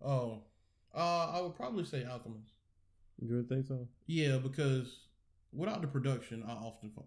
Oh, 0.03 0.43
uh, 0.95 1.31
I 1.33 1.41
would 1.41 1.55
probably 1.55 1.85
say 1.85 2.05
Alchemist. 2.05 2.53
You 3.21 3.35
would 3.35 3.49
think 3.49 3.65
so? 3.67 3.87
Yeah, 4.07 4.37
because 4.37 5.07
without 5.51 5.81
the 5.81 5.87
production, 5.87 6.43
I 6.47 6.51
often 6.51 6.91
fi- 6.91 7.01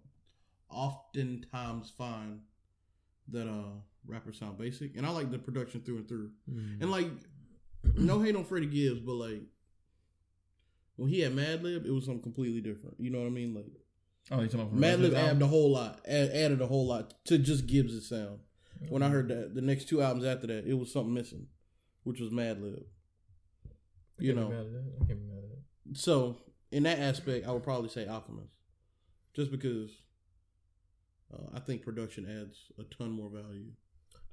oftentimes 0.73 1.91
find 1.97 2.41
that 3.29 3.49
uh 3.49 3.71
rappers 4.07 4.39
sound 4.39 4.59
basic, 4.59 4.97
and 4.97 5.07
I 5.07 5.11
like 5.11 5.31
the 5.31 5.39
production 5.39 5.81
through 5.81 5.99
and 5.99 6.09
through. 6.09 6.31
And 6.81 6.91
like, 6.91 7.09
no 7.95 8.21
hate 8.21 8.35
on 8.37 8.45
Freddie 8.45 8.67
Gibbs, 8.67 9.01
but 9.01 9.13
like 9.15 9.43
when 10.97 11.09
he 11.09 11.21
had 11.21 11.33
Madlib, 11.35 11.87
it 11.87 11.91
was 11.91 12.05
something 12.05 12.23
completely 12.23 12.61
different. 12.61 12.97
You 12.99 13.11
know 13.11 13.21
what 13.21 13.27
I 13.27 13.31
mean? 13.31 13.55
Like 13.55 13.67
Oh, 14.31 14.41
you 14.41 14.47
talking 14.47 14.61
about 14.61 14.71
from 14.71 14.81
the 14.81 14.87
rest 14.87 14.99
of 15.01 15.11
Madlib 15.13 15.15
added 15.17 15.43
a 15.43 15.47
whole 15.49 15.71
lot, 15.73 16.01
add, 16.07 16.31
added 16.31 16.61
a 16.61 16.67
whole 16.67 16.87
lot 16.87 17.15
to 17.27 17.39
just 17.39 17.67
Gibbs' 17.67 18.09
sound. 18.09 18.39
When 18.89 19.03
I 19.03 19.09
heard 19.09 19.29
that 19.29 19.55
the 19.55 19.61
next 19.61 19.89
two 19.89 20.03
albums 20.03 20.25
after 20.25 20.47
that, 20.49 20.67
it 20.67 20.75
was 20.75 20.93
something 20.93 21.15
missing, 21.15 21.47
which 22.05 22.21
was 22.21 22.31
Madlib. 22.31 22.85
You 24.19 24.35
know, 24.35 24.49
mad 24.49 24.59
at 24.61 24.73
that. 24.73 24.93
I 25.01 25.05
can't 25.07 25.21
be 25.21 25.27
mad 25.27 25.43
at 25.45 25.51
that. 25.51 25.99
so 25.99 26.37
in 26.71 26.85
that 26.85 26.99
aspect, 26.99 27.47
I 27.47 27.53
would 27.53 27.63
probably 27.65 27.89
say 27.89 28.07
Alchemist, 28.07 28.53
just 29.35 29.51
because 29.51 29.91
uh, 31.33 31.51
I 31.55 31.61
think 31.61 31.83
production 31.83 32.27
adds 32.41 32.59
a 32.79 32.85
ton 32.95 33.11
more 33.13 33.31
value. 33.31 33.67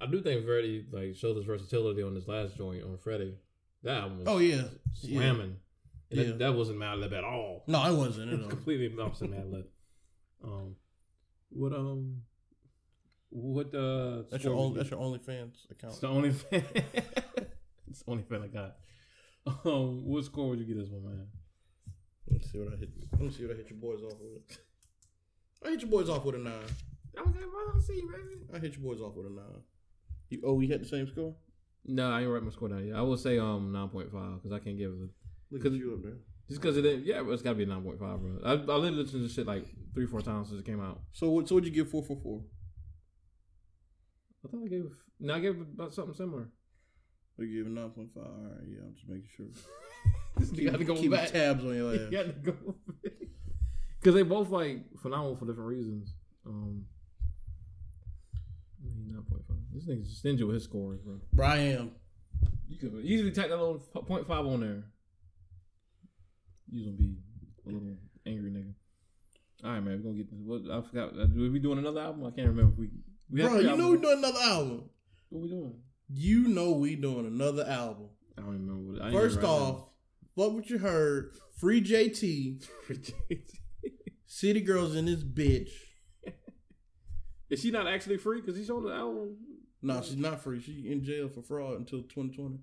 I 0.01 0.05
do 0.05 0.21
think 0.21 0.45
Freddie 0.45 0.85
like 0.91 1.15
showed 1.15 1.35
his 1.37 1.45
versatility 1.45 2.01
on 2.03 2.13
this 2.13 2.27
last 2.27 2.55
joint 2.57 2.83
on 2.83 2.97
Freddie. 2.97 3.37
That 3.83 3.97
album 3.97 4.19
was 4.19 4.27
Oh 4.27 4.37
yeah, 4.39 4.63
yeah. 5.01 5.19
slamming. 5.19 5.57
Yeah. 6.09 6.23
That, 6.23 6.39
that 6.39 6.53
wasn't 6.55 6.79
Madlib 6.79 7.13
at 7.17 7.23
all. 7.23 7.63
No, 7.67 7.79
I 7.79 7.91
wasn't. 7.91 8.31
It 8.33 8.41
all. 8.41 8.49
completely 8.49 8.91
opposite 9.01 9.31
Madlib. 9.31 9.65
Um, 10.43 10.75
what 11.49 11.73
um, 11.73 12.21
what 13.29 13.73
uh? 13.75 14.23
That's 14.31 14.43
your 14.43 14.55
only. 14.55 14.77
That's 14.77 14.91
you- 14.91 14.97
your 14.97 15.05
OnlyFans 15.05 15.69
account. 15.71 15.91
It's 15.93 15.99
the 15.99 16.07
only 16.07 16.31
fan. 16.31 16.63
it's 17.89 18.03
the 18.03 18.11
only 18.11 18.23
fan 18.23 18.41
I 18.43 18.47
got. 18.47 18.75
Um, 19.65 20.05
what 20.05 20.23
score 20.25 20.49
would 20.49 20.59
you 20.59 20.65
get 20.65 20.77
this 20.77 20.89
one, 20.89 21.05
man? 21.05 21.27
Let's 22.29 22.51
see 22.51 22.59
what 22.59 22.73
I 22.73 22.77
hit. 22.77 22.89
Let 23.13 23.21
me 23.21 23.31
see 23.31 23.45
what 23.45 23.53
I 23.55 23.57
hit 23.57 23.69
your 23.69 23.79
boys 23.79 24.01
off 24.03 24.13
with. 24.19 24.57
I 25.65 25.71
hit 25.71 25.81
your 25.81 25.89
boys 25.89 26.09
off 26.09 26.23
with 26.23 26.35
a 26.35 26.37
nine. 26.39 26.53
Okay, 27.17 27.39
well, 27.53 27.71
I'll 27.73 27.81
see, 27.81 28.01
baby. 28.01 28.45
I 28.53 28.59
hit 28.59 28.73
your 28.77 28.81
boys 28.83 29.01
off 29.01 29.15
with 29.15 29.27
a 29.27 29.29
nine. 29.29 29.61
You, 30.29 30.41
oh, 30.45 30.53
we 30.53 30.67
had 30.67 30.81
the 30.81 30.85
same 30.87 31.07
score. 31.07 31.35
No, 31.85 32.11
I 32.11 32.21
ain't 32.21 32.29
write 32.29 32.43
my 32.43 32.51
score 32.51 32.69
down 32.69 32.85
yet. 32.85 32.95
I 32.95 33.01
will 33.01 33.17
say 33.17 33.39
um 33.39 33.71
nine 33.71 33.89
point 33.89 34.11
five 34.11 34.35
because 34.41 34.51
I 34.51 34.59
can't 34.63 34.77
give 34.77 34.91
it 34.91 35.09
Look 35.51 35.63
'Cause- 35.63 35.73
at 35.73 35.79
you 35.79 35.93
up 35.95 36.03
there. 36.03 36.17
just 36.47 36.61
because 36.61 36.77
it 36.77 36.81
didn't. 36.83 37.05
Yeah, 37.05 37.23
but 37.23 37.31
it's 37.31 37.41
got 37.41 37.51
to 37.51 37.55
be 37.55 37.65
nine 37.65 37.81
point 37.83 37.99
five, 37.99 38.19
bro. 38.19 38.37
I 38.45 38.51
I 38.51 38.55
literally 38.55 38.91
listened 38.91 39.21
to 39.21 39.27
this 39.27 39.33
shit 39.33 39.47
like 39.47 39.65
three 39.93 40.05
four 40.05 40.21
times 40.21 40.49
since 40.49 40.59
it 40.59 40.65
came 40.65 40.81
out. 40.81 41.01
So 41.13 41.29
what? 41.29 41.47
So 41.47 41.55
what'd 41.55 41.67
you 41.67 41.73
give 41.73 41.89
four 41.89 42.03
four 42.03 42.19
four? 42.21 42.43
I 44.45 44.47
thought 44.49 44.63
I 44.63 44.67
gave. 44.67 44.85
No, 45.19 45.33
I 45.33 45.39
gave 45.39 45.59
about 45.59 45.93
something 45.93 46.13
similar. 46.15 46.49
We 47.37 47.47
gave 47.47 47.65
it 47.65 47.71
nine 47.71 47.89
point 47.91 48.09
five. 48.13 48.23
All 48.25 48.51
right, 48.55 48.67
yeah. 48.67 48.81
I'm 48.85 48.93
just 48.93 49.07
making 49.07 49.29
sure. 49.35 49.47
you 50.63 50.69
got 50.69 50.77
to 50.77 50.85
go 50.85 50.95
keep 50.95 51.11
back. 51.11 51.29
tabs 51.31 51.63
on 51.63 51.75
your 51.75 51.93
You 51.95 52.05
ass. 52.05 52.11
got 52.11 52.23
to 52.25 52.31
go 52.51 52.75
because 53.99 54.13
they 54.15 54.23
both 54.23 54.49
like 54.49 54.85
phenomenal 55.01 55.35
for 55.37 55.45
different 55.45 55.69
reasons. 55.69 56.13
Um, 56.45 56.85
Nine 59.19 59.25
point 59.29 59.43
five. 59.47 59.57
This 59.73 59.85
nigga's 59.85 60.17
stingy 60.17 60.43
with 60.43 60.55
his 60.55 60.63
scores, 60.63 60.99
bro. 61.01 61.19
Bro, 61.33 61.45
I 61.45 61.57
am. 61.57 61.91
You 62.67 62.77
could 62.77 62.93
easily 63.03 63.31
tack 63.31 63.49
that 63.49 63.57
little 63.57 63.79
point 63.79 64.27
five 64.27 64.45
on 64.45 64.61
there. 64.61 64.83
You 66.71 66.85
gonna 66.85 66.97
be 66.97 67.15
a 67.65 67.69
little 67.69 67.97
angry 68.25 68.51
nigga. 68.51 68.73
All 69.63 69.71
right, 69.71 69.83
man. 69.83 70.01
We're 70.03 70.11
gonna 70.11 70.23
get. 70.23 70.27
What 70.31 70.61
I 70.71 70.81
forgot. 70.87 71.19
Uh, 71.19 71.27
were 71.35 71.49
we 71.49 71.59
doing 71.59 71.79
another 71.79 71.99
album? 71.99 72.25
I 72.25 72.31
can't 72.31 72.47
remember. 72.47 72.71
If 72.73 72.79
we. 72.79 72.89
we 73.29 73.41
Bro, 73.41 73.57
you 73.57 73.63
know 73.63 73.69
albums. 73.71 73.91
we 73.91 74.01
doing 74.01 74.17
another 74.19 74.39
album. 74.39 74.89
What 75.29 75.41
we 75.41 75.49
doing? 75.49 75.73
You 76.11 76.47
know 76.47 76.71
we 76.71 76.95
doing 76.95 77.25
another 77.25 77.65
album. 77.67 78.09
I 78.37 78.41
don't 78.41 78.51
remember. 78.51 78.93
What, 78.93 79.01
I 79.01 79.11
First 79.11 79.37
even 79.37 79.49
write 79.49 79.55
it 79.55 79.61
off, 79.61 79.83
fuck 80.37 80.53
what 80.53 80.69
you 80.69 80.77
heard. 80.77 81.33
Free 81.57 81.81
JT, 81.81 82.65
down. 82.87 83.39
City 84.25 84.61
Girls 84.61 84.95
in 84.95 85.05
this 85.07 85.23
bitch. 85.23 85.71
Is 87.49 87.61
she 87.61 87.71
not 87.71 87.87
actually 87.87 88.17
free? 88.17 88.41
Because 88.41 88.57
he's 88.57 88.69
on 88.69 88.83
the 88.83 88.93
album. 88.93 89.37
No, 89.81 90.01
she's 90.01 90.17
not 90.17 90.41
free. 90.41 90.61
She 90.61 90.91
in 90.91 91.03
jail 91.03 91.29
for 91.29 91.41
fraud 91.41 91.77
until 91.77 92.01
2020. 92.01 92.59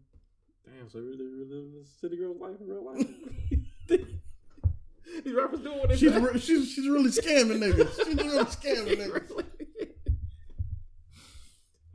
Damn, 0.64 0.90
so 0.90 0.98
really, 0.98 1.24
really 1.26 1.44
living 1.44 1.72
the 1.80 1.86
city 2.00 2.16
girl's 2.16 2.40
life 2.40 2.56
in 2.60 2.66
real 2.66 2.84
life. 2.84 3.06
These 5.24 5.34
rappers 5.34 5.60
doing 5.60 5.78
what 5.78 5.88
they 5.88 5.96
She's 5.96 6.12
re- 6.14 6.38
she's 6.38 6.70
she's 6.72 6.88
really 6.88 7.10
scamming 7.10 7.58
niggas. 7.60 7.96
She's 8.04 8.16
really 8.16 8.44
scamming 8.44 8.96
niggas. 8.98 9.44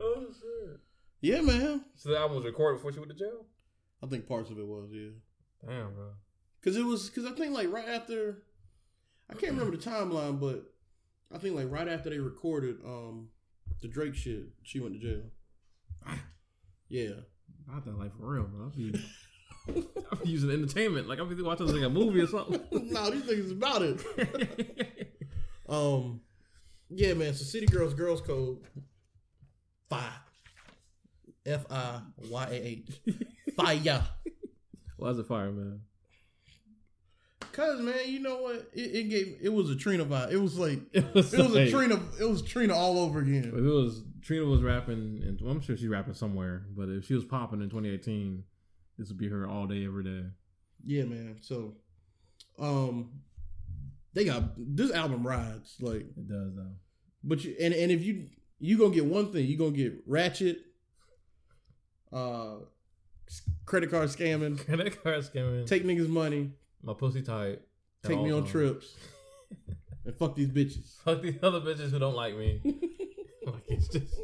oh 0.00 0.26
shit! 0.32 0.80
Yeah, 1.20 1.40
man. 1.42 1.84
So 1.94 2.10
the 2.10 2.18
album 2.18 2.36
was 2.38 2.46
recorded 2.46 2.78
before 2.78 2.92
she 2.92 2.98
went 2.98 3.12
to 3.12 3.16
jail. 3.18 3.44
I 4.02 4.06
think 4.06 4.26
parts 4.26 4.50
of 4.50 4.58
it 4.58 4.66
was 4.66 4.88
yeah. 4.92 5.10
Damn, 5.64 5.94
bro. 5.94 6.08
Cause 6.64 6.76
it 6.76 6.84
was 6.84 7.10
cause 7.10 7.26
I 7.26 7.32
think 7.32 7.54
like 7.54 7.70
right 7.70 7.88
after 7.88 8.42
I 9.30 9.34
can't 9.34 9.52
remember 9.52 9.76
the 9.76 9.82
timeline, 9.82 10.40
but 10.40 10.71
I 11.34 11.38
think 11.38 11.56
like 11.56 11.70
right 11.70 11.88
after 11.88 12.10
they 12.10 12.18
recorded 12.18 12.76
um 12.84 13.28
the 13.80 13.88
Drake 13.88 14.14
shit, 14.14 14.48
she 14.62 14.80
went 14.80 14.94
to 14.94 15.00
jail. 15.00 15.22
Yeah. 16.88 17.12
I 17.74 17.80
thought 17.80 17.98
like 17.98 18.14
for 18.18 18.34
real, 18.34 18.44
bro. 18.44 18.70
Be, 18.76 18.92
using 20.24 20.50
entertainment. 20.50 21.08
Like 21.08 21.26
be 21.26 21.42
watching 21.42 21.68
like 21.68 21.82
a 21.82 21.88
movie 21.88 22.20
or 22.20 22.26
something. 22.26 22.60
no, 22.92 23.10
these 23.10 23.24
things 23.24 23.46
is 23.46 23.52
about 23.52 23.80
it. 23.82 25.08
Um 25.68 26.20
yeah, 26.90 27.14
man. 27.14 27.32
So 27.32 27.44
City 27.44 27.64
Girls 27.64 27.94
Girls 27.94 28.20
Code 28.20 28.58
Five. 29.88 30.12
F 31.46 31.64
I 31.70 32.00
Y 32.28 32.46
A 32.50 32.54
H. 32.54 33.00
Fire. 33.56 34.04
Why 34.96 35.08
is 35.08 35.18
it 35.18 35.26
fire, 35.26 35.50
man? 35.50 35.80
Cause 37.52 37.80
man, 37.80 37.94
you 38.06 38.18
know 38.20 38.38
what? 38.42 38.70
It, 38.72 38.94
it 38.94 39.08
gave 39.10 39.38
it 39.42 39.48
was 39.52 39.70
a 39.70 39.76
Trina 39.76 40.04
vibe. 40.04 40.32
It 40.32 40.38
was 40.38 40.58
like 40.58 40.80
It 40.92 41.14
was, 41.14 41.32
it 41.34 41.40
was 41.42 41.54
a 41.54 41.70
Trina 41.70 42.00
it 42.20 42.24
was 42.28 42.42
Trina 42.42 42.74
all 42.74 42.98
over 42.98 43.20
If 43.20 43.26
again. 43.28 43.44
it 43.54 43.60
was 43.60 44.02
Trina 44.22 44.44
was 44.46 44.62
rapping, 44.62 45.20
and 45.24 45.38
well, 45.40 45.50
I'm 45.52 45.60
sure 45.60 45.76
she's 45.76 45.88
rapping 45.88 46.14
somewhere. 46.14 46.64
But 46.76 46.88
if 46.88 47.06
she 47.06 47.14
was 47.14 47.24
popping 47.24 47.60
in 47.60 47.68
2018, 47.68 48.44
this 48.98 49.08
would 49.08 49.18
be 49.18 49.28
her 49.28 49.46
all 49.48 49.66
day, 49.66 49.84
every 49.84 50.04
day. 50.04 50.22
Yeah, 50.84 51.04
man. 51.04 51.36
So 51.40 51.74
um 52.58 53.10
they 54.14 54.24
got 54.24 54.42
this 54.56 54.90
album 54.92 55.26
rides 55.26 55.76
like 55.80 56.02
It 56.16 56.28
does 56.28 56.54
though. 56.54 56.72
but 57.24 57.42
you 57.44 57.54
and, 57.60 57.72
and 57.74 57.90
if 57.92 58.02
you 58.02 58.28
you 58.58 58.78
gonna 58.78 58.94
get 58.94 59.04
one 59.06 59.32
thing, 59.32 59.46
you 59.46 59.56
gonna 59.58 59.70
get 59.72 59.94
ratchet, 60.06 60.58
uh 62.12 62.56
credit 63.64 63.90
card 63.90 64.08
scamming, 64.08 64.58
Credit 64.66 65.02
card 65.02 65.20
scamming. 65.24 65.66
take 65.66 65.84
niggas 65.84 66.08
money, 66.08 66.50
my 66.82 66.94
pussy 66.94 67.22
tight. 67.22 67.60
take 68.04 68.20
me 68.20 68.30
on 68.32 68.42
times. 68.42 68.50
trips, 68.52 68.96
and 70.04 70.14
fuck 70.16 70.34
these 70.36 70.48
bitches. 70.48 71.00
Fuck 71.04 71.22
these 71.22 71.38
other 71.42 71.60
bitches 71.60 71.90
who 71.90 71.98
don't 71.98 72.16
like 72.16 72.36
me. 72.36 72.60
like 73.46 73.64
it's 73.68 73.88
just 73.88 74.14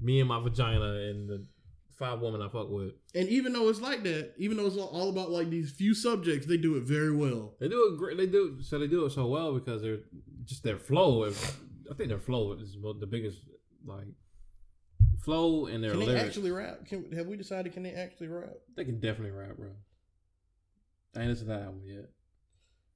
me 0.00 0.20
and 0.20 0.28
my 0.28 0.40
vagina 0.42 0.84
and 1.10 1.28
the 1.28 1.44
five 1.98 2.20
women 2.20 2.42
I 2.42 2.48
fuck 2.48 2.68
with. 2.70 2.92
And 3.14 3.28
even 3.28 3.52
though 3.52 3.68
it's 3.68 3.80
like 3.80 4.02
that, 4.04 4.32
even 4.38 4.56
though 4.56 4.66
it's 4.66 4.76
all 4.76 5.10
about 5.10 5.30
like 5.30 5.50
these 5.50 5.70
few 5.70 5.94
subjects, 5.94 6.46
they 6.46 6.56
do 6.56 6.76
it 6.76 6.82
very 6.84 7.14
well. 7.14 7.54
They 7.60 7.68
do 7.68 7.92
it 7.92 7.98
great. 7.98 8.16
They 8.16 8.26
do 8.26 8.58
so 8.62 8.78
they 8.78 8.86
do 8.88 9.04
it 9.06 9.10
so 9.12 9.26
well 9.26 9.52
because 9.54 9.82
they're 9.82 10.00
just 10.44 10.64
their 10.64 10.78
flow. 10.78 11.24
is- 11.24 11.56
I 11.90 11.94
think 11.94 12.08
their 12.08 12.18
flow 12.18 12.52
is 12.52 12.76
the 13.00 13.06
biggest 13.06 13.38
like 13.84 14.06
flow 15.22 15.66
and 15.66 15.84
their 15.84 15.90
Can 15.90 16.00
they 16.00 16.06
lyrics. 16.06 16.24
actually 16.24 16.50
rap? 16.50 16.86
Can 16.86 17.12
have 17.12 17.26
we 17.26 17.36
decided? 17.36 17.72
Can 17.72 17.82
they 17.82 17.92
actually 17.92 18.28
rap? 18.28 18.54
they 18.76 18.84
can 18.84 18.98
definitely 18.98 19.30
rap, 19.30 19.56
bro. 19.56 19.68
I 21.16 21.20
ain't 21.20 21.28
listened 21.30 21.48
to 21.48 21.54
that 21.54 21.62
album 21.64 21.82
yet. 21.84 22.10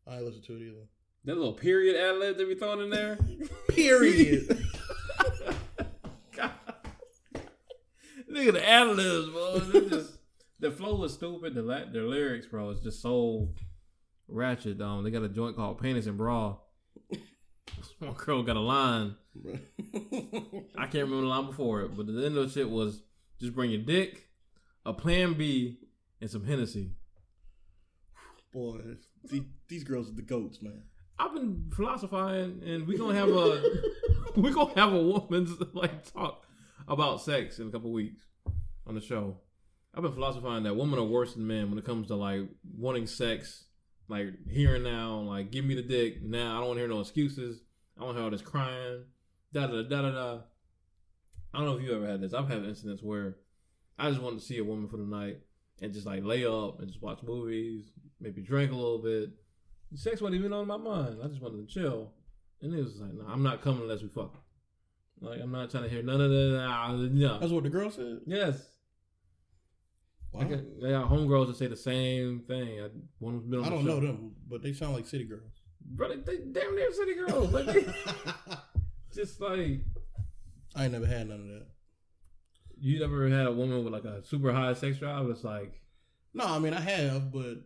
I 0.06 0.16
ain't 0.16 0.24
listen 0.24 0.42
to 0.42 0.56
it 0.56 0.62
either. 0.62 0.86
That 1.24 1.36
little 1.36 1.52
period 1.52 1.96
ad 1.96 2.16
lib 2.18 2.38
they 2.38 2.44
be 2.44 2.54
throwing 2.54 2.82
in 2.82 2.90
there. 2.90 3.18
Period. 3.68 4.64
God. 6.34 6.50
Nigga, 8.32 8.52
the 8.52 8.68
ad 8.68 8.88
libs, 8.88 9.28
bro. 9.30 9.88
Just, 9.88 10.18
the 10.60 10.70
flow 10.70 11.02
is 11.04 11.14
stupid. 11.14 11.54
The 11.54 11.62
la- 11.62 11.90
their 11.92 12.04
lyrics, 12.04 12.46
bro, 12.46 12.70
is 12.70 12.80
just 12.80 13.02
so 13.02 13.48
ratchet. 14.28 14.80
Um, 14.80 15.04
they 15.04 15.10
got 15.10 15.22
a 15.22 15.28
joint 15.28 15.56
called 15.56 15.80
"Penis 15.80 16.06
and 16.06 16.18
Bra." 16.18 16.56
One 17.98 18.12
girl 18.14 18.42
got 18.42 18.56
a 18.56 18.60
line. 18.60 19.16
I 20.76 20.86
can't 20.86 21.04
remember 21.04 21.22
the 21.22 21.26
line 21.28 21.46
before 21.46 21.82
it, 21.82 21.96
but 21.96 22.06
the 22.06 22.24
end 22.24 22.36
of 22.36 22.46
the 22.46 22.48
shit 22.48 22.68
was 22.68 23.02
just 23.40 23.54
bring 23.54 23.70
your 23.70 23.82
dick, 23.82 24.28
a 24.84 24.92
Plan 24.92 25.34
B, 25.34 25.78
and 26.20 26.30
some 26.30 26.44
Hennessy. 26.44 26.95
Boy, 28.56 28.78
these, 29.30 29.42
these 29.68 29.84
girls 29.84 30.08
are 30.08 30.14
the 30.14 30.22
goats, 30.22 30.62
man. 30.62 30.84
I've 31.18 31.34
been 31.34 31.70
philosophizing, 31.76 32.62
and 32.64 32.86
we 32.86 32.96
gonna 32.96 33.14
have 33.14 33.28
a 33.28 33.62
we 34.40 34.50
gonna 34.50 34.72
have 34.76 34.94
a 34.94 34.98
woman's 34.98 35.50
like 35.74 36.10
talk 36.10 36.42
about 36.88 37.20
sex 37.20 37.58
in 37.58 37.68
a 37.68 37.70
couple 37.70 37.92
weeks 37.92 38.22
on 38.86 38.94
the 38.94 39.00
show. 39.02 39.36
I've 39.94 40.02
been 40.02 40.14
philosophizing 40.14 40.64
that 40.64 40.74
women 40.74 40.98
are 40.98 41.04
worse 41.04 41.34
than 41.34 41.46
men 41.46 41.68
when 41.68 41.78
it 41.78 41.84
comes 41.84 42.06
to 42.06 42.14
like 42.14 42.48
wanting 42.78 43.06
sex, 43.06 43.66
like 44.08 44.28
here 44.48 44.76
and 44.76 44.84
now, 44.84 45.18
like 45.18 45.50
give 45.50 45.66
me 45.66 45.74
the 45.74 45.82
dick 45.82 46.22
now. 46.22 46.56
I 46.56 46.60
don't 46.60 46.68
want 46.68 46.76
to 46.78 46.80
hear 46.80 46.88
no 46.88 47.00
excuses. 47.00 47.60
I 47.98 48.06
don't 48.06 48.14
hear 48.14 48.24
all 48.24 48.30
this 48.30 48.40
crying. 48.40 49.04
Da 49.52 49.66
da 49.66 49.82
da 49.82 50.00
da 50.00 50.10
da. 50.12 50.38
I 51.52 51.58
don't 51.58 51.66
know 51.66 51.76
if 51.76 51.82
you 51.82 51.94
ever 51.94 52.06
had 52.06 52.22
this. 52.22 52.32
I've 52.32 52.48
had 52.48 52.64
incidents 52.64 53.02
where 53.02 53.36
I 53.98 54.08
just 54.08 54.22
wanted 54.22 54.38
to 54.38 54.46
see 54.46 54.56
a 54.56 54.64
woman 54.64 54.88
for 54.88 54.96
the 54.96 55.04
night 55.04 55.40
and 55.80 55.92
just 55.92 56.06
like 56.06 56.24
lay 56.24 56.44
up 56.46 56.78
and 56.80 56.88
just 56.88 57.02
watch 57.02 57.22
movies, 57.22 57.84
maybe 58.20 58.42
drink 58.42 58.72
a 58.72 58.74
little 58.74 58.98
bit. 58.98 59.30
Sex 59.94 60.20
wasn't 60.20 60.38
even 60.38 60.52
on 60.52 60.66
my 60.66 60.76
mind. 60.76 61.18
I 61.22 61.28
just 61.28 61.40
wanted 61.40 61.66
to 61.68 61.72
chill. 61.72 62.12
And 62.62 62.74
it 62.74 62.82
was 62.82 62.98
like, 63.00 63.14
nah, 63.14 63.32
I'm 63.32 63.42
not 63.42 63.62
coming 63.62 63.82
unless 63.82 64.02
we 64.02 64.08
fuck. 64.08 64.34
Like, 65.20 65.40
I'm 65.40 65.52
not 65.52 65.70
trying 65.70 65.84
to 65.84 65.88
hear 65.88 66.02
none 66.02 66.20
of 66.20 66.30
that. 66.30 67.10
No. 67.12 67.38
That's 67.38 67.52
what 67.52 67.62
the 67.62 67.70
girl 67.70 67.90
said. 67.90 68.20
Yes. 68.26 68.62
Wow. 70.32 70.40
I 70.40 70.44
got, 70.44 70.60
they 70.82 70.90
got 70.90 71.08
homegirls 71.08 71.46
that 71.48 71.56
say 71.56 71.66
the 71.68 71.76
same 71.76 72.40
thing. 72.40 72.80
I, 72.80 72.88
one 73.18 73.36
was 73.36 73.44
been 73.44 73.60
on 73.60 73.66
I 73.66 73.70
don't 73.70 73.84
show. 73.84 73.94
know 73.94 74.00
them, 74.00 74.32
but 74.48 74.62
they 74.62 74.72
sound 74.72 74.94
like 74.94 75.06
city 75.06 75.24
girls. 75.24 75.52
Brother, 75.80 76.16
they 76.16 76.38
damn 76.38 76.74
near 76.74 76.92
city 76.92 77.14
girls. 77.14 77.52
Like, 77.52 77.66
they, 77.66 77.86
just 79.14 79.40
like, 79.40 79.80
I 80.74 80.84
ain't 80.84 80.92
never 80.92 81.06
had 81.06 81.28
none 81.28 81.40
of 81.40 81.46
that. 81.46 81.66
You 82.80 83.00
never 83.00 83.28
had 83.28 83.46
a 83.46 83.52
woman 83.52 83.82
with 83.84 83.92
like 83.92 84.04
a 84.04 84.24
super 84.24 84.52
high 84.52 84.74
sex 84.74 84.98
drive? 84.98 85.28
It's 85.30 85.44
like, 85.44 85.80
No, 86.34 86.44
I 86.46 86.58
mean 86.58 86.74
I 86.74 86.80
have, 86.80 87.32
but 87.32 87.56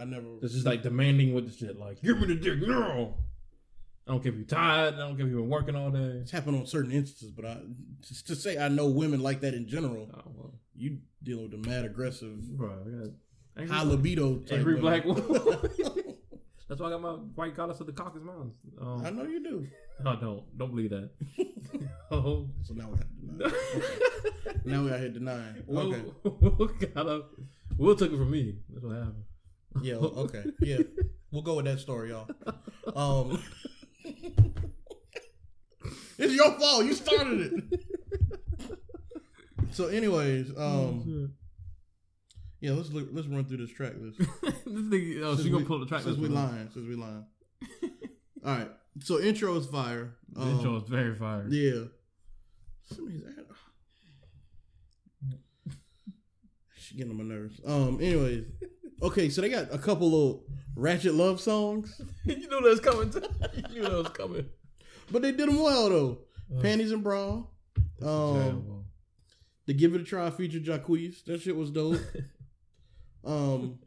I 0.00 0.04
never. 0.04 0.26
it's 0.42 0.54
just 0.54 0.66
like 0.66 0.82
demanding 0.82 1.34
with 1.34 1.46
the 1.50 1.52
shit. 1.56 1.76
Like, 1.78 2.00
give 2.02 2.18
me 2.20 2.26
the 2.26 2.36
dick 2.36 2.60
now. 2.66 3.14
I 4.06 4.12
don't 4.12 4.22
care 4.22 4.32
if 4.32 4.38
you're 4.38 4.46
tired. 4.46 4.94
I 4.94 4.98
don't 4.98 5.16
care 5.16 5.26
if 5.26 5.32
you've 5.32 5.40
been 5.40 5.48
working 5.50 5.76
all 5.76 5.90
day. 5.90 5.98
It's 6.22 6.30
happened 6.30 6.56
on 6.56 6.66
certain 6.66 6.90
instances, 6.92 7.30
but 7.30 7.44
I 7.44 7.58
just 8.00 8.26
to 8.28 8.34
say 8.36 8.58
I 8.58 8.68
know 8.68 8.86
women 8.86 9.20
like 9.20 9.40
that 9.40 9.54
in 9.54 9.68
general. 9.68 10.08
Oh, 10.14 10.22
well. 10.34 10.54
you 10.74 10.98
dealing 11.22 11.50
with 11.50 11.62
the 11.62 11.68
mad 11.68 11.84
aggressive, 11.84 12.40
bro. 12.56 12.72
I 13.56 13.64
got 13.66 13.74
high 13.76 13.82
libido 13.84 14.38
type. 14.38 14.58
angry 14.58 14.74
of- 14.74 14.80
black 14.80 15.04
woman. 15.06 15.24
That's 16.68 16.80
why 16.80 16.86
I 16.86 16.90
got 16.90 17.02
my 17.02 17.10
white 17.34 17.56
goddess 17.56 17.80
of 17.80 17.86
the 17.86 17.92
Caucasus 17.92 18.22
Mountains. 18.24 18.54
Um, 18.80 19.02
I 19.04 19.10
know 19.10 19.24
you 19.24 19.42
do. 19.42 19.66
I 20.06 20.14
don't. 20.16 20.56
Don't 20.56 20.70
believe 20.70 20.90
that. 20.90 21.10
oh. 22.12 22.48
So 22.62 22.74
now 22.74 22.88
we 22.90 22.98
have 22.98 23.52
to. 23.52 24.49
Now 24.64 24.82
we 24.84 24.90
out 24.92 25.00
here 25.00 25.08
denying. 25.08 25.62
We'll, 25.66 25.94
Okay. 25.94 26.02
we'll, 26.40 26.68
gotta, 26.94 27.22
Will 27.78 27.96
took 27.96 28.12
it 28.12 28.16
from 28.16 28.30
me. 28.30 28.56
That's 28.70 28.84
what 28.84 28.96
happened. 28.96 29.24
Yeah. 29.82 29.94
Okay. 30.00 30.44
Yeah. 30.60 30.78
We'll 31.30 31.42
go 31.42 31.54
with 31.56 31.64
that 31.66 31.78
story, 31.78 32.10
y'all. 32.10 32.28
Um. 32.94 33.40
it's 36.18 36.34
your 36.34 36.52
fault. 36.58 36.84
You 36.84 36.94
started 36.94 37.52
it. 37.70 37.80
So, 39.72 39.86
anyways, 39.86 40.50
um, 40.58 41.32
yeah, 42.60 42.72
let's 42.72 42.90
look, 42.90 43.08
let's 43.12 43.28
run 43.28 43.44
through 43.44 43.58
this 43.58 43.70
track 43.70 43.92
list. 44.00 44.18
this 44.18 44.54
nigga, 44.66 45.22
oh, 45.22 45.34
Since 45.34 45.44
she 45.44 45.50
gonna 45.50 45.62
we- 45.62 45.68
pull 45.68 45.78
the 45.78 45.86
track 45.86 46.02
since 46.02 46.18
list 46.18 46.28
we 46.28 46.34
lying. 46.34 46.68
Since 46.74 46.88
we 46.88 46.96
lying. 46.96 47.24
All 48.44 48.56
right. 48.56 48.70
So 48.98 49.20
intro 49.20 49.54
is 49.54 49.66
fire. 49.66 50.16
Um, 50.36 50.56
intro 50.56 50.76
is 50.76 50.82
very 50.88 51.14
fire. 51.14 51.46
Yeah. 51.48 51.84
Somebody's 52.92 53.22
at. 53.22 53.46
She 56.74 56.79
getting 56.96 57.10
on 57.12 57.18
my 57.18 57.24
nerves. 57.34 57.60
Um. 57.66 57.98
Anyways, 58.00 58.44
okay. 59.02 59.28
So 59.28 59.40
they 59.40 59.48
got 59.48 59.72
a 59.72 59.78
couple 59.78 60.30
of 60.30 60.40
ratchet 60.76 61.14
love 61.14 61.40
songs, 61.40 62.00
you 62.24 62.48
know 62.48 62.60
that's 62.66 62.80
coming. 62.80 63.12
you 63.70 63.82
know 63.82 64.02
that's 64.02 64.16
coming. 64.16 64.46
but 65.10 65.22
they 65.22 65.32
did 65.32 65.48
them 65.48 65.60
well 65.62 65.88
though. 65.88 66.18
Uh, 66.56 66.60
Panties 66.60 66.92
and 66.92 67.02
bra. 67.04 67.42
Um. 68.02 68.84
The 69.66 69.74
Give 69.74 69.94
It 69.94 70.00
a 70.00 70.04
Try 70.04 70.30
feature 70.30 70.58
Jacquees. 70.58 71.22
That 71.26 71.40
shit 71.40 71.54
was 71.56 71.70
dope. 71.70 72.00
um. 73.24 73.78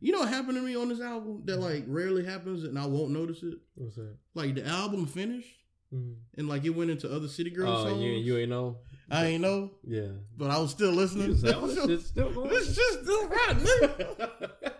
You 0.00 0.12
know 0.12 0.18
what 0.20 0.28
happened 0.28 0.56
to 0.56 0.62
me 0.62 0.76
on 0.76 0.88
this 0.90 1.00
album 1.00 1.42
that 1.46 1.58
like 1.60 1.84
rarely 1.86 2.24
happens 2.26 2.64
and 2.64 2.78
I 2.78 2.84
won't 2.86 3.10
notice 3.12 3.42
it. 3.42 3.54
What's 3.74 3.96
that? 3.96 4.16
Like 4.34 4.54
the 4.54 4.66
album 4.66 5.06
finished 5.06 5.48
Mm. 5.94 6.14
and 6.38 6.48
like 6.48 6.64
it 6.64 6.70
went 6.70 6.90
into 6.90 7.14
other 7.14 7.28
City 7.28 7.50
Girls 7.50 7.84
Oh, 7.84 7.88
songs. 7.90 8.02
you 8.02 8.10
you 8.12 8.36
ain't 8.38 8.48
know. 8.50 8.78
I 9.10 9.26
ain't 9.26 9.42
know, 9.42 9.70
Yeah. 9.86 10.08
but 10.36 10.50
I 10.50 10.58
was 10.58 10.70
still 10.70 10.92
listening. 10.92 11.28
was 11.28 11.44
like, 11.44 11.56
oh, 11.56 11.66
this 11.66 11.84
shit's 11.86 12.06
still 12.06 12.30
going. 12.32 12.48
This 12.48 12.74
shit's 12.74 13.02
still 13.02 13.28
nigga. 13.28 14.50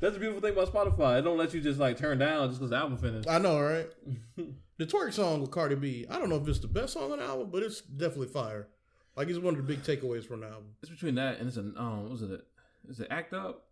That's 0.00 0.14
the 0.14 0.18
beautiful 0.20 0.40
thing 0.40 0.52
about 0.58 0.72
Spotify. 0.72 1.18
It 1.18 1.22
don't 1.22 1.36
let 1.36 1.52
you 1.52 1.60
just 1.60 1.78
like 1.78 1.98
turn 1.98 2.18
down 2.18 2.48
just 2.48 2.58
because 2.60 2.70
the 2.70 2.76
album 2.76 2.96
finished. 2.98 3.28
I 3.28 3.38
know, 3.38 3.60
right? 3.60 3.88
The 4.78 4.86
twerk 4.86 5.12
song 5.12 5.42
with 5.42 5.50
Cardi 5.50 5.74
B. 5.74 6.06
I 6.08 6.18
don't 6.18 6.30
know 6.30 6.36
if 6.36 6.48
it's 6.48 6.58
the 6.60 6.66
best 6.66 6.94
song 6.94 7.12
on 7.12 7.18
the 7.18 7.24
album, 7.26 7.50
but 7.52 7.62
it's 7.62 7.82
definitely 7.82 8.28
fire. 8.28 8.66
Like 9.14 9.28
it's 9.28 9.38
one 9.38 9.52
of 9.54 9.58
the 9.58 9.74
big 9.76 9.82
takeaways 9.82 10.24
from 10.26 10.40
the 10.40 10.46
album. 10.46 10.68
It's 10.80 10.90
between 10.90 11.16
that 11.16 11.38
and 11.38 11.48
it's 11.48 11.58
an 11.58 11.74
um, 11.76 12.04
what 12.04 12.12
was 12.12 12.22
it? 12.22 12.40
Is 12.88 12.98
it 12.98 13.08
Act 13.10 13.34
Up 13.34 13.66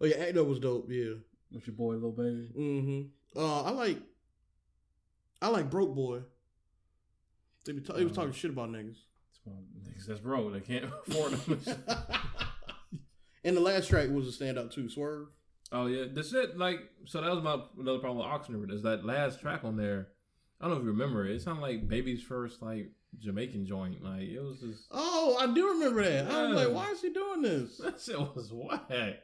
Oh 0.00 0.06
yeah, 0.06 0.16
Act 0.16 0.36
Up 0.36 0.48
was 0.48 0.58
dope. 0.58 0.88
Yeah. 0.90 1.12
with 1.52 1.64
your 1.68 1.76
boy 1.76 1.94
Lil 1.94 2.10
Baby? 2.10 2.50
Mm-hmm. 2.58 3.38
Uh, 3.40 3.62
I 3.62 3.70
like. 3.70 3.98
I 5.40 5.46
like 5.46 5.70
Broke 5.70 5.94
Boy. 5.94 6.22
They 7.68 7.74
be 7.74 7.82
ta- 7.82 7.96
he 7.96 8.04
was 8.04 8.14
talking 8.14 8.32
shit 8.32 8.50
about 8.50 8.70
niggas. 8.70 8.96
It's 9.30 9.40
one 9.44 9.56
of 9.58 9.84
the 9.84 9.90
niggas 9.90 10.06
that's 10.06 10.20
broke. 10.20 10.54
They 10.54 10.60
can't 10.60 10.86
afford 11.06 11.32
them. 11.32 11.60
and 13.44 13.54
the 13.56 13.60
last 13.60 13.88
track 13.88 14.08
was 14.08 14.26
a 14.26 14.42
standout 14.42 14.72
too. 14.72 14.88
Swerve. 14.88 15.28
oh 15.70 15.86
yeah, 15.86 16.06
the 16.10 16.22
shit 16.22 16.56
like 16.56 16.78
so 17.04 17.20
that 17.20 17.30
was 17.30 17.42
my 17.44 17.58
another 17.78 17.98
problem 17.98 18.18
with 18.18 18.26
Oxnard 18.26 18.72
is 18.72 18.82
that 18.84 19.04
last 19.04 19.40
track 19.42 19.64
on 19.64 19.76
there. 19.76 20.08
I 20.60 20.64
don't 20.64 20.72
know 20.74 20.78
if 20.80 20.84
you 20.84 20.90
remember 20.92 21.26
it. 21.26 21.36
It 21.36 21.42
sounded 21.42 21.60
like 21.60 21.86
Baby's 21.86 22.22
first 22.22 22.62
like 22.62 22.90
Jamaican 23.18 23.66
joint. 23.66 24.02
Like 24.02 24.22
it 24.22 24.40
was 24.40 24.60
just 24.60 24.86
Oh, 24.90 25.36
I 25.38 25.52
do 25.52 25.68
remember 25.68 26.02
that. 26.02 26.30
I 26.30 26.46
was 26.48 26.50
Yeah. 26.58 26.66
like, 26.66 26.74
why 26.74 26.90
is 26.90 27.02
he 27.02 27.10
doing 27.10 27.42
this? 27.42 27.76
that 27.84 28.00
shit 28.00 28.18
was 28.18 28.50
whack. 28.50 29.20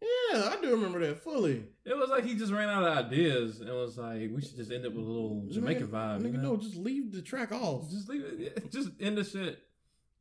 Yeah, 0.00 0.50
I 0.52 0.60
do 0.60 0.70
remember 0.70 1.00
that 1.00 1.22
fully. 1.22 1.64
It 1.84 1.96
was 1.96 2.10
like 2.10 2.24
he 2.24 2.34
just 2.34 2.52
ran 2.52 2.68
out 2.68 2.84
of 2.84 3.06
ideas 3.06 3.60
and 3.60 3.70
was 3.70 3.96
like, 3.96 4.30
we 4.34 4.42
should 4.42 4.56
just 4.56 4.70
end 4.70 4.84
it 4.84 4.94
with 4.94 5.04
a 5.04 5.08
little 5.08 5.46
Jamaican 5.50 5.88
vibe. 5.88 6.20
Nigga, 6.20 6.32
you 6.32 6.38
know? 6.38 6.52
no, 6.52 6.56
just 6.56 6.76
leave 6.76 7.12
the 7.12 7.22
track 7.22 7.52
off. 7.52 7.90
Just 7.90 8.08
leave 8.08 8.24
it. 8.24 8.70
Just 8.70 8.90
end 9.00 9.16
the 9.16 9.24
shit 9.24 9.62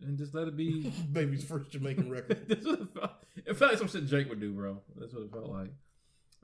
and 0.01 0.17
just 0.17 0.33
let 0.33 0.47
it 0.47 0.55
be. 0.55 0.91
Baby's 1.11 1.43
first 1.43 1.71
Jamaican 1.71 2.09
record. 2.11 2.45
It, 2.49 2.63
felt. 2.63 3.11
it 3.35 3.57
felt 3.57 3.71
like 3.71 3.79
some 3.79 3.87
shit 3.87 4.07
Jake 4.07 4.29
would 4.29 4.39
do, 4.39 4.51
bro. 4.53 4.81
That's 4.95 5.13
what 5.13 5.23
it 5.23 5.31
felt 5.31 5.49
like. 5.49 5.71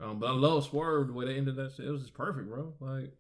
Um, 0.02 0.20
but 0.20 0.28
I 0.28 0.32
love 0.32 0.66
Swerve 0.66 1.08
the 1.08 1.14
way 1.14 1.26
they 1.26 1.36
ended 1.36 1.58
that 1.58 1.74
shit. 1.76 1.86
It 1.86 1.92
was 1.92 2.02
just 2.02 2.14
perfect, 2.14 2.48
bro. 2.48 2.74
Like 2.80 3.14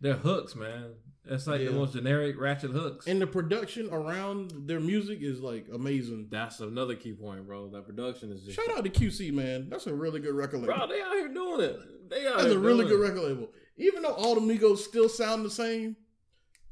their 0.00 0.14
hooks, 0.14 0.54
man. 0.54 0.94
It's 1.26 1.46
like 1.46 1.60
Yeah. 1.60 1.68
the 1.68 1.72
most 1.74 1.92
generic 1.92 2.40
ratchet 2.40 2.70
hooks. 2.70 3.06
And 3.06 3.20
the 3.20 3.26
production 3.26 3.88
around 3.90 4.52
their 4.66 4.80
music 4.80 5.18
is 5.20 5.40
like 5.40 5.66
amazing. 5.72 6.28
That's 6.30 6.60
another 6.60 6.96
key 6.96 7.12
point, 7.12 7.46
bro. 7.46 7.68
That 7.68 7.86
production 7.86 8.32
is 8.32 8.42
just. 8.42 8.56
Shout 8.56 8.76
out 8.76 8.84
to 8.84 8.90
QC, 8.90 9.30
man. 9.32 9.68
That's 9.68 9.86
a 9.86 9.94
really 9.94 10.20
good 10.20 10.34
record 10.34 10.60
label. 10.62 10.74
bro. 10.74 10.86
They 10.86 11.00
out 11.02 11.12
here 11.12 11.28
doing 11.28 11.60
it. 11.60 12.08
They 12.10 12.16
out 12.16 12.22
here. 12.22 12.32
That's 12.36 12.44
here 12.48 12.56
a 12.58 12.60
really 12.60 12.84
good 12.86 13.00
it. 13.00 13.02
record 13.02 13.22
label. 13.22 13.52
Even 13.76 14.02
though 14.02 14.14
all 14.14 14.34
the 14.34 14.40
Migos 14.40 14.78
still 14.78 15.08
sound 15.08 15.44
the 15.44 15.50
same, 15.50 15.96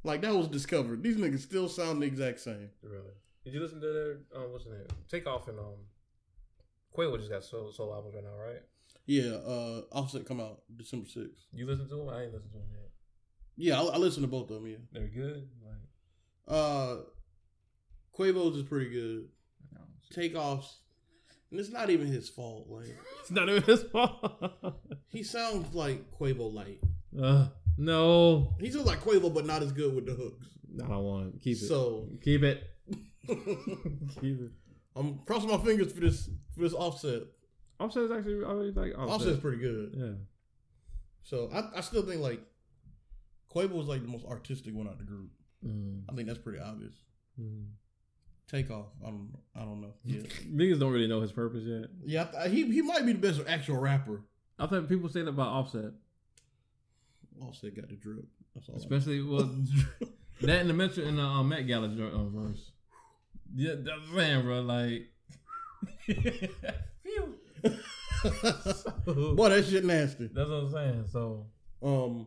like 0.02 0.22
that 0.22 0.34
was 0.34 0.48
discovered. 0.48 1.02
These 1.02 1.16
niggas 1.16 1.40
still 1.40 1.68
sound 1.68 2.02
the 2.02 2.06
exact 2.06 2.40
same. 2.40 2.70
Really? 2.82 3.12
Did 3.44 3.54
you 3.54 3.60
listen 3.60 3.80
to 3.80 3.86
their 3.92 4.42
um 4.42 4.50
what's 4.52 4.64
the 4.64 4.70
name? 4.70 4.86
Take 5.10 5.26
off 5.26 5.48
and 5.48 5.58
um 5.58 5.86
Quavo 6.96 7.16
just 7.18 7.30
got 7.30 7.44
solo, 7.44 7.70
solo 7.70 7.94
albums 7.94 8.14
right 8.14 8.24
now, 8.24 8.36
right? 8.44 8.62
Yeah, 9.06 9.34
uh 9.36 9.82
Offset 9.92 10.26
come 10.26 10.40
out 10.40 10.62
December 10.76 11.06
6th. 11.06 11.46
You 11.52 11.66
listen 11.66 11.88
to 11.88 11.96
them? 11.96 12.08
I 12.08 12.24
ain't 12.24 12.32
listen 12.34 12.50
to 12.50 12.56
them 12.58 12.66
yet. 12.72 12.90
Yeah, 13.60 13.80
I, 13.80 13.84
I 13.86 13.96
listen 13.98 14.22
to 14.22 14.28
both 14.28 14.48
of 14.50 14.56
them, 14.62 14.66
yeah. 14.68 14.76
They're 14.92 15.08
good. 15.08 15.48
Like 15.64 16.56
Uh 16.56 16.96
Quavo's 18.16 18.56
is 18.56 18.62
pretty 18.62 18.90
good. 18.90 19.28
I 19.74 19.78
don't 19.78 19.88
see- 20.14 20.30
Takeoffs, 20.30 20.66
and 21.50 21.60
it's 21.60 21.70
not 21.70 21.90
even 21.90 22.06
his 22.06 22.28
fault. 22.28 22.66
Like 22.68 22.86
it's 23.20 23.30
not 23.30 23.48
even 23.48 23.62
his 23.64 23.82
fault. 23.84 24.52
he 25.08 25.22
sounds 25.22 25.74
like 25.74 26.10
Quavo 26.12 26.52
light. 26.52 26.80
uh, 27.20 27.48
no, 27.76 28.54
He 28.60 28.70
sounds 28.70 28.86
like 28.86 29.00
Quavo, 29.00 29.32
but 29.32 29.46
not 29.46 29.62
as 29.62 29.72
good 29.72 29.94
with 29.94 30.06
the 30.06 30.12
hooks. 30.14 30.46
I 30.82 30.86
don't 30.88 31.02
want 31.04 31.34
it. 31.34 31.40
Keep 31.42 31.56
it. 31.58 31.66
So 31.66 32.08
keep 32.22 32.42
it. 32.42 32.62
keep 33.28 34.40
it. 34.40 34.50
I'm 34.96 35.20
crossing 35.26 35.50
my 35.50 35.58
fingers 35.58 35.92
for 35.92 36.00
this 36.00 36.28
for 36.54 36.60
this 36.62 36.72
offset. 36.72 37.22
Offset 37.80 38.04
is 38.04 38.10
actually 38.10 38.44
I 38.44 38.52
really 38.52 38.70
like 38.72 38.92
Offset. 38.98 39.08
Offset's 39.28 39.40
pretty 39.40 39.58
good. 39.58 39.94
Yeah. 39.96 40.12
So 41.22 41.50
I, 41.52 41.78
I 41.78 41.80
still 41.82 42.02
think 42.02 42.20
like 42.20 42.40
Quavo 43.54 43.70
was 43.70 43.86
like 43.86 44.02
the 44.02 44.08
most 44.08 44.24
artistic 44.26 44.74
one 44.74 44.86
out 44.86 44.94
of 44.94 44.98
the 44.98 45.04
group. 45.04 45.30
Mm. 45.66 46.02
I 46.08 46.14
think 46.14 46.28
that's 46.28 46.38
pretty 46.38 46.58
obvious. 46.60 46.94
Mm. 47.40 47.66
Takeoff. 48.50 48.86
I 49.02 49.06
don't. 49.10 49.30
I 49.56 49.60
don't 49.60 49.80
know. 49.80 49.94
Yeah. 50.04 50.20
Niggas 50.46 50.78
don't 50.80 50.92
really 50.92 51.06
know 51.08 51.20
his 51.20 51.32
purpose 51.32 51.64
yet. 51.64 51.86
Yeah. 52.04 52.28
I 52.38 52.48
he 52.48 52.64
he 52.70 52.82
might 52.82 53.04
be 53.06 53.12
the 53.12 53.18
best 53.18 53.40
actual 53.48 53.76
rapper. 53.78 54.22
I 54.58 54.66
think 54.66 54.88
people 54.88 55.08
say 55.08 55.20
that 55.22 55.28
about 55.28 55.48
Offset, 55.48 55.92
Offset 57.40 57.74
got 57.76 57.88
the 57.88 57.94
drip. 57.96 58.24
That's 58.54 58.68
all. 58.68 58.74
I- 58.74 58.78
especially 58.78 59.22
well 59.22 59.48
that 60.42 60.60
and 60.60 60.70
the 60.70 60.74
mention 60.74 61.04
in 61.06 61.16
the 61.16 61.42
Met 61.44 61.66
Gala 61.66 61.88
joint, 61.88 62.14
uh, 62.14 62.24
verse. 62.24 62.70
Yeah, 63.54 63.74
that's 63.78 64.00
what 64.10 64.10
I'm 64.10 64.16
saying, 64.16 64.42
bro. 64.42 64.60
Like, 64.62 65.08
Phew. 67.02 67.34
Boy, 69.36 69.48
that 69.50 69.64
shit 69.68 69.84
nasty. 69.84 70.28
That's 70.32 70.48
what 70.48 70.56
I'm 70.64 70.70
saying. 70.72 71.04
So 71.12 71.46
Um. 71.82 72.26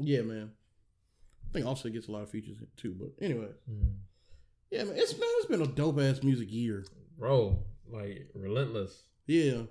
Yeah, 0.00 0.22
man. 0.22 0.50
I 1.48 1.52
think 1.52 1.66
Offset 1.66 1.92
gets 1.92 2.08
a 2.08 2.12
lot 2.12 2.22
of 2.22 2.30
features 2.30 2.58
too. 2.76 2.94
But 2.98 3.24
anyway, 3.24 3.48
mm. 3.70 3.94
yeah, 4.70 4.84
man. 4.84 4.94
It's 4.96 5.12
man. 5.12 5.28
It's 5.38 5.46
been 5.46 5.62
a 5.62 5.66
dope 5.66 5.98
ass 6.00 6.22
music 6.22 6.52
year. 6.52 6.84
bro, 7.18 7.58
like 7.90 8.28
relentless. 8.34 9.02
Yeah. 9.26 9.62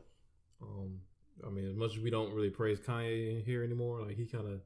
Um, 0.61 0.99
I 1.45 1.49
mean, 1.49 1.69
as 1.69 1.75
much 1.75 1.95
as 1.95 1.99
we 1.99 2.09
don't 2.09 2.33
really 2.33 2.49
praise 2.49 2.79
Kanye 2.79 3.45
here 3.45 3.63
anymore, 3.63 4.01
like 4.01 4.17
he 4.17 4.25
kind 4.25 4.47
of 4.47 4.61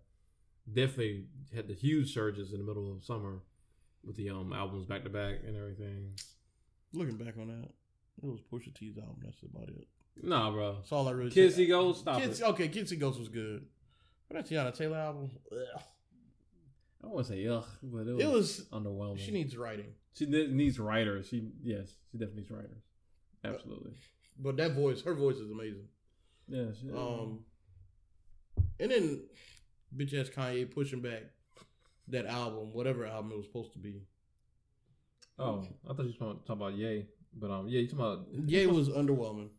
definitely 0.72 1.26
had 1.54 1.68
the 1.68 1.74
huge 1.74 2.14
surges 2.14 2.54
in 2.54 2.60
the 2.60 2.64
middle 2.66 2.92
of 2.92 3.04
summer 3.04 3.40
with 4.06 4.16
the 4.16 4.30
um 4.30 4.54
albums 4.54 4.86
back 4.86 5.04
to 5.04 5.10
back 5.10 5.40
and 5.46 5.58
everything. 5.58 6.14
Looking 6.94 7.18
back 7.18 7.36
on 7.40 7.48
that, 7.48 7.70
it 8.24 8.30
was 8.30 8.42
Pusha 8.42 8.74
T's 8.74 8.98
album. 8.98 9.18
That's 9.24 9.42
about 9.44 9.70
it. 9.70 9.88
Nah, 10.22 10.52
bro. 10.52 10.76
That's 10.76 10.92
all 10.92 11.08
I 11.08 11.12
really. 11.12 11.32
Kids. 11.32 11.56
See 11.56 11.68
Ghost, 11.68 12.02
stop 12.02 12.20
Kids, 12.20 12.40
it. 12.40 12.48
okay, 12.48 12.68
Kids 12.68 12.90
See 12.90 12.96
Ghost 12.96 13.20
was 13.20 13.30
good. 13.30 13.66
But 14.32 14.48
that 14.48 14.56
Teyana 14.56 14.74
Taylor 14.76 14.98
album, 14.98 15.30
ugh. 15.52 15.58
I 15.76 17.04
don't 17.04 17.14
want 17.16 17.28
to 17.28 17.34
say 17.34 17.40
yuck, 17.40 17.66
but 17.84 18.08
it 18.08 18.14
was, 18.14 18.24
it 18.24 18.30
was. 18.32 18.66
underwhelming. 18.72 19.20
She 19.20 19.32
needs 19.32 19.58
writing, 19.58 19.94
she 20.14 20.26
needs 20.26 20.80
writers. 20.80 21.28
She 21.28 21.50
yes, 21.64 21.90
she 22.12 22.18
definitely 22.18 22.42
needs 22.44 22.52
writers. 22.52 22.84
Absolutely. 23.44 23.92
but 24.40 24.56
that 24.58 24.74
voice, 24.74 25.02
her 25.02 25.16
voice 25.16 25.38
is 25.38 25.50
amazing. 25.52 25.88
Yeah. 26.48 26.66
She, 26.80 26.90
Um, 26.92 27.40
and 28.80 28.92
then 28.92 29.24
bitch 29.96 30.14
ass 30.14 30.30
Kanye 30.30 30.70
pushing 30.70 31.02
back 31.02 31.24
that 32.08 32.26
album, 32.28 32.72
whatever 32.74 33.06
album 33.06 33.32
it 33.32 33.38
was 33.38 33.48
supposed 33.48 33.74
to 33.74 33.80
be. 33.80 34.04
oh, 35.40 35.66
I 35.90 35.94
thought 35.94 36.06
you 36.06 36.14
were 36.20 36.34
talking 36.34 36.42
about 36.48 36.74
Ye, 36.76 37.08
but 37.38 37.50
um, 37.50 37.68
yeah, 37.68 37.82
you 37.82 37.88
talking 37.88 38.00
about 38.06 38.28
it 38.48 38.72
was 38.72 38.90
underwhelming. 38.90 39.50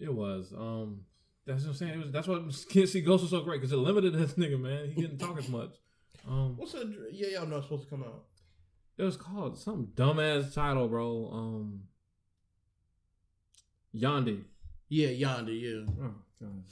It 0.00 0.14
was. 0.14 0.52
Um, 0.56 1.00
that's 1.48 1.62
what 1.62 1.70
I'm 1.70 1.74
saying. 1.74 1.92
It 1.94 1.98
was. 1.98 2.12
That's 2.12 2.28
what 2.28 2.42
Kids 2.68 2.92
See 2.92 3.00
Ghost 3.00 3.22
was 3.22 3.30
so 3.30 3.40
great 3.40 3.60
because 3.60 3.72
it 3.72 3.76
limited 3.78 4.12
this 4.14 4.34
nigga, 4.34 4.60
man. 4.60 4.90
He 4.90 5.00
didn't 5.02 5.18
talk 5.18 5.38
as 5.38 5.48
much. 5.48 5.70
Um, 6.28 6.56
What's 6.56 6.72
that? 6.72 6.94
Yeah, 7.12 7.28
y'all 7.38 7.46
not 7.46 7.62
supposed 7.64 7.84
to 7.84 7.90
come 7.90 8.02
out. 8.02 8.24
It 8.98 9.02
was 9.04 9.16
called 9.16 9.58
some 9.58 9.88
dumbass 9.94 10.52
title, 10.54 10.88
bro. 10.88 11.30
Um, 11.32 11.82
Yandhi. 13.94 14.42
Yeah, 14.88 15.08
Yonder. 15.08 15.52
Yeah. 15.52 15.84
Oh 16.02 16.14
god. 16.40 16.64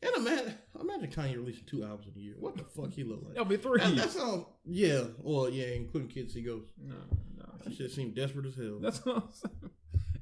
And 0.00 0.14
imagine, 0.16 0.54
imagine 0.80 1.10
Kanye 1.10 1.36
releasing 1.36 1.64
two 1.64 1.82
albums 1.82 2.06
in 2.06 2.20
a 2.20 2.24
year. 2.24 2.34
What 2.38 2.56
the 2.56 2.64
fuck 2.64 2.90
he 2.92 3.02
look 3.02 3.20
like? 3.24 3.34
That'll 3.34 3.46
be 3.46 3.56
three. 3.56 3.80
That, 3.80 3.96
that 3.96 4.10
sounds. 4.10 4.44
Yeah. 4.64 5.04
Well, 5.18 5.48
yeah, 5.50 5.68
including 5.74 6.08
Kids 6.08 6.34
See 6.34 6.42
Ghosts. 6.42 6.72
no, 6.80 6.94
no. 7.36 7.44
That 7.64 7.74
shit 7.74 7.90
seemed 7.90 8.14
desperate 8.14 8.46
as 8.46 8.56
hell. 8.56 8.78
That's 8.80 9.04
what 9.04 9.16
I'm 9.16 9.22
saying. 9.32 9.70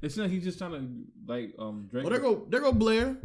It's 0.01 0.17
not 0.17 0.29
he's 0.29 0.43
just 0.43 0.57
trying 0.57 0.71
to 0.71 1.31
like 1.31 1.53
um 1.59 1.87
Drake. 1.89 2.03
Well, 2.03 2.11
there 2.11 2.19
go 2.19 2.45
there 2.49 2.61
go 2.61 2.71
Blair 2.71 3.17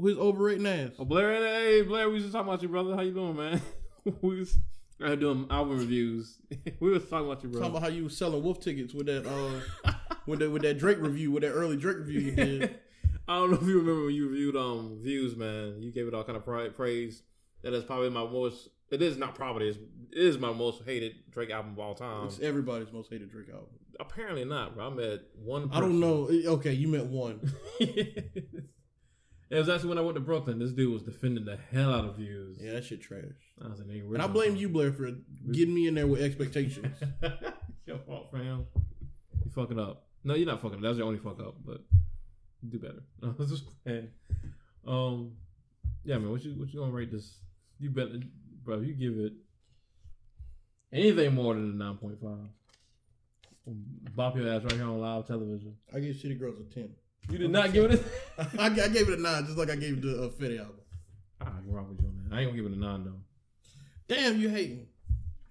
with 0.00 0.16
his 0.16 0.18
overrated 0.18 0.66
ass. 0.66 0.92
Oh, 0.98 1.04
Blair, 1.04 1.34
hey 1.34 1.82
Blair, 1.82 2.08
we 2.08 2.14
was 2.14 2.22
just 2.24 2.32
talking 2.32 2.48
about 2.48 2.62
you, 2.62 2.68
brother. 2.68 2.94
How 2.94 3.02
you 3.02 3.12
doing, 3.12 3.36
man? 3.36 3.60
we 4.22 4.40
was 4.40 4.58
uh, 5.02 5.14
doing 5.14 5.46
album 5.50 5.78
reviews. 5.78 6.38
we 6.80 6.90
was 6.90 7.04
talking 7.08 7.26
about 7.26 7.42
you, 7.42 7.50
brother. 7.50 7.66
Talking 7.66 7.76
about 7.76 7.82
how 7.90 7.94
you 7.94 8.04
was 8.04 8.16
selling 8.16 8.42
wolf 8.42 8.60
tickets 8.60 8.94
with 8.94 9.06
that 9.06 9.26
uh 9.26 9.92
with 10.26 10.40
that 10.40 10.50
with 10.50 10.62
that 10.62 10.78
Drake 10.78 10.98
review 11.00 11.32
with 11.32 11.42
that 11.42 11.52
early 11.52 11.76
Drake 11.76 11.98
review 11.98 12.20
you 12.20 12.32
did. 12.32 12.78
I 13.28 13.36
don't 13.36 13.50
know 13.50 13.58
if 13.58 13.62
you 13.62 13.78
remember 13.78 14.06
when 14.06 14.14
you 14.14 14.28
reviewed 14.28 14.56
um 14.56 14.98
views, 15.02 15.36
man. 15.36 15.76
You 15.80 15.92
gave 15.92 16.06
it 16.06 16.14
all 16.14 16.24
kind 16.24 16.36
of 16.36 16.44
praise. 16.74 17.22
That 17.62 17.74
is 17.74 17.84
probably 17.84 18.10
my 18.10 18.24
most. 18.24 18.68
It 18.90 19.02
is 19.02 19.16
not 19.16 19.34
probably. 19.34 19.68
It's, 19.68 19.78
it 20.12 20.18
is 20.18 20.38
my 20.38 20.52
most 20.52 20.82
hated 20.84 21.12
Drake 21.30 21.50
album 21.50 21.72
of 21.72 21.78
all 21.78 21.94
time. 21.94 22.26
It's 22.26 22.40
everybody's 22.40 22.92
most 22.92 23.10
hated 23.10 23.30
Drake 23.30 23.50
album. 23.50 23.68
Apparently 24.00 24.44
not, 24.46 24.74
bro. 24.74 24.86
I'm 24.86 24.98
at 24.98 25.20
one. 25.36 25.70
I 25.72 25.80
don't 25.80 26.00
know. 26.00 26.28
Okay, 26.30 26.72
you 26.72 26.88
meant 26.88 27.06
one. 27.06 27.52
It 29.50 29.58
was 29.58 29.68
actually 29.68 29.88
when 29.88 29.98
I 29.98 30.02
went 30.02 30.14
to 30.14 30.20
Brooklyn. 30.20 30.60
This 30.60 30.70
dude 30.70 30.92
was 30.92 31.02
defending 31.02 31.44
the 31.44 31.58
hell 31.72 31.92
out 31.92 32.04
of 32.04 32.16
views. 32.16 32.58
Yeah, 32.60 32.72
that 32.72 32.84
shit 32.84 33.02
trash. 33.02 33.24
I 33.62 33.68
was 33.68 33.80
like, 33.80 33.88
nigga, 33.88 34.14
And 34.14 34.22
I 34.22 34.28
blame 34.28 34.54
you, 34.54 34.68
Blair, 34.68 34.92
for 34.92 35.10
getting 35.50 35.74
me 35.74 35.88
in 35.88 35.94
there 35.94 36.06
with 36.06 36.22
expectations. 36.22 36.96
Your 37.86 37.98
fault, 37.98 38.30
fam. 38.30 38.66
You 39.44 39.50
fucking 39.52 39.78
up. 39.78 40.06
No, 40.22 40.34
you're 40.34 40.46
not 40.46 40.62
fucking 40.62 40.76
up. 40.76 40.82
That's 40.82 40.98
your 40.98 41.06
only 41.06 41.18
fuck 41.18 41.40
up, 41.40 41.56
but 41.64 41.80
do 42.68 42.78
better. 42.78 43.02
No, 43.20 43.30
I 43.38 43.42
was 43.42 43.50
just 43.50 43.64
saying. 43.84 44.08
Um, 44.86 45.32
yeah, 46.04 46.18
man. 46.18 46.30
What 46.30 46.44
you 46.44 46.52
what 46.52 46.72
you 46.72 46.80
gonna 46.80 46.92
rate 46.92 47.10
this? 47.10 47.38
You 47.78 47.90
better, 47.90 48.20
bro. 48.62 48.80
You 48.80 48.92
give 48.92 49.18
it 49.18 49.32
anything 50.92 51.34
more 51.34 51.54
than 51.54 51.70
a 51.70 51.74
nine 51.74 51.96
point 51.96 52.20
five. 52.20 52.48
Bop 54.14 54.36
your 54.36 54.48
ass 54.52 54.62
right 54.62 54.72
here 54.72 54.84
on 54.84 55.00
live 55.00 55.26
television. 55.26 55.74
I 55.94 56.00
give 56.00 56.16
City 56.16 56.34
Girls 56.34 56.60
a 56.60 56.74
ten. 56.74 56.90
You 57.30 57.38
did 57.38 57.50
not 57.50 57.72
give 57.72 57.90
it. 57.90 58.04
A- 58.38 58.46
I, 58.58 58.66
I 58.66 58.88
gave 58.88 59.08
it 59.08 59.18
a 59.18 59.22
nine, 59.22 59.46
just 59.46 59.58
like 59.58 59.70
I 59.70 59.76
gave 59.76 59.98
it 59.98 60.02
the 60.02 60.24
uh, 60.24 60.28
Fetti 60.30 60.58
album. 60.58 60.76
ah, 61.40 61.52
you're 61.64 61.74
wrong 61.74 61.88
with 61.88 62.00
you 62.00 62.08
on 62.08 62.16
that. 62.28 62.34
I 62.34 62.40
ain't 62.40 62.50
gonna 62.50 62.62
give 62.62 62.72
it 62.72 62.76
a 62.76 62.80
nine 62.80 63.04
though. 63.04 63.20
Damn, 64.08 64.40
you 64.40 64.48
hating. 64.48 64.86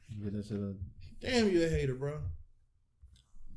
You 0.09 0.23
Get 0.25 0.33
that 0.33 0.45
shit 0.45 0.57
a 0.57 0.73
Damn, 1.21 1.49
you 1.49 1.63
a 1.63 1.69
hater, 1.69 1.95
bro. 1.95 2.19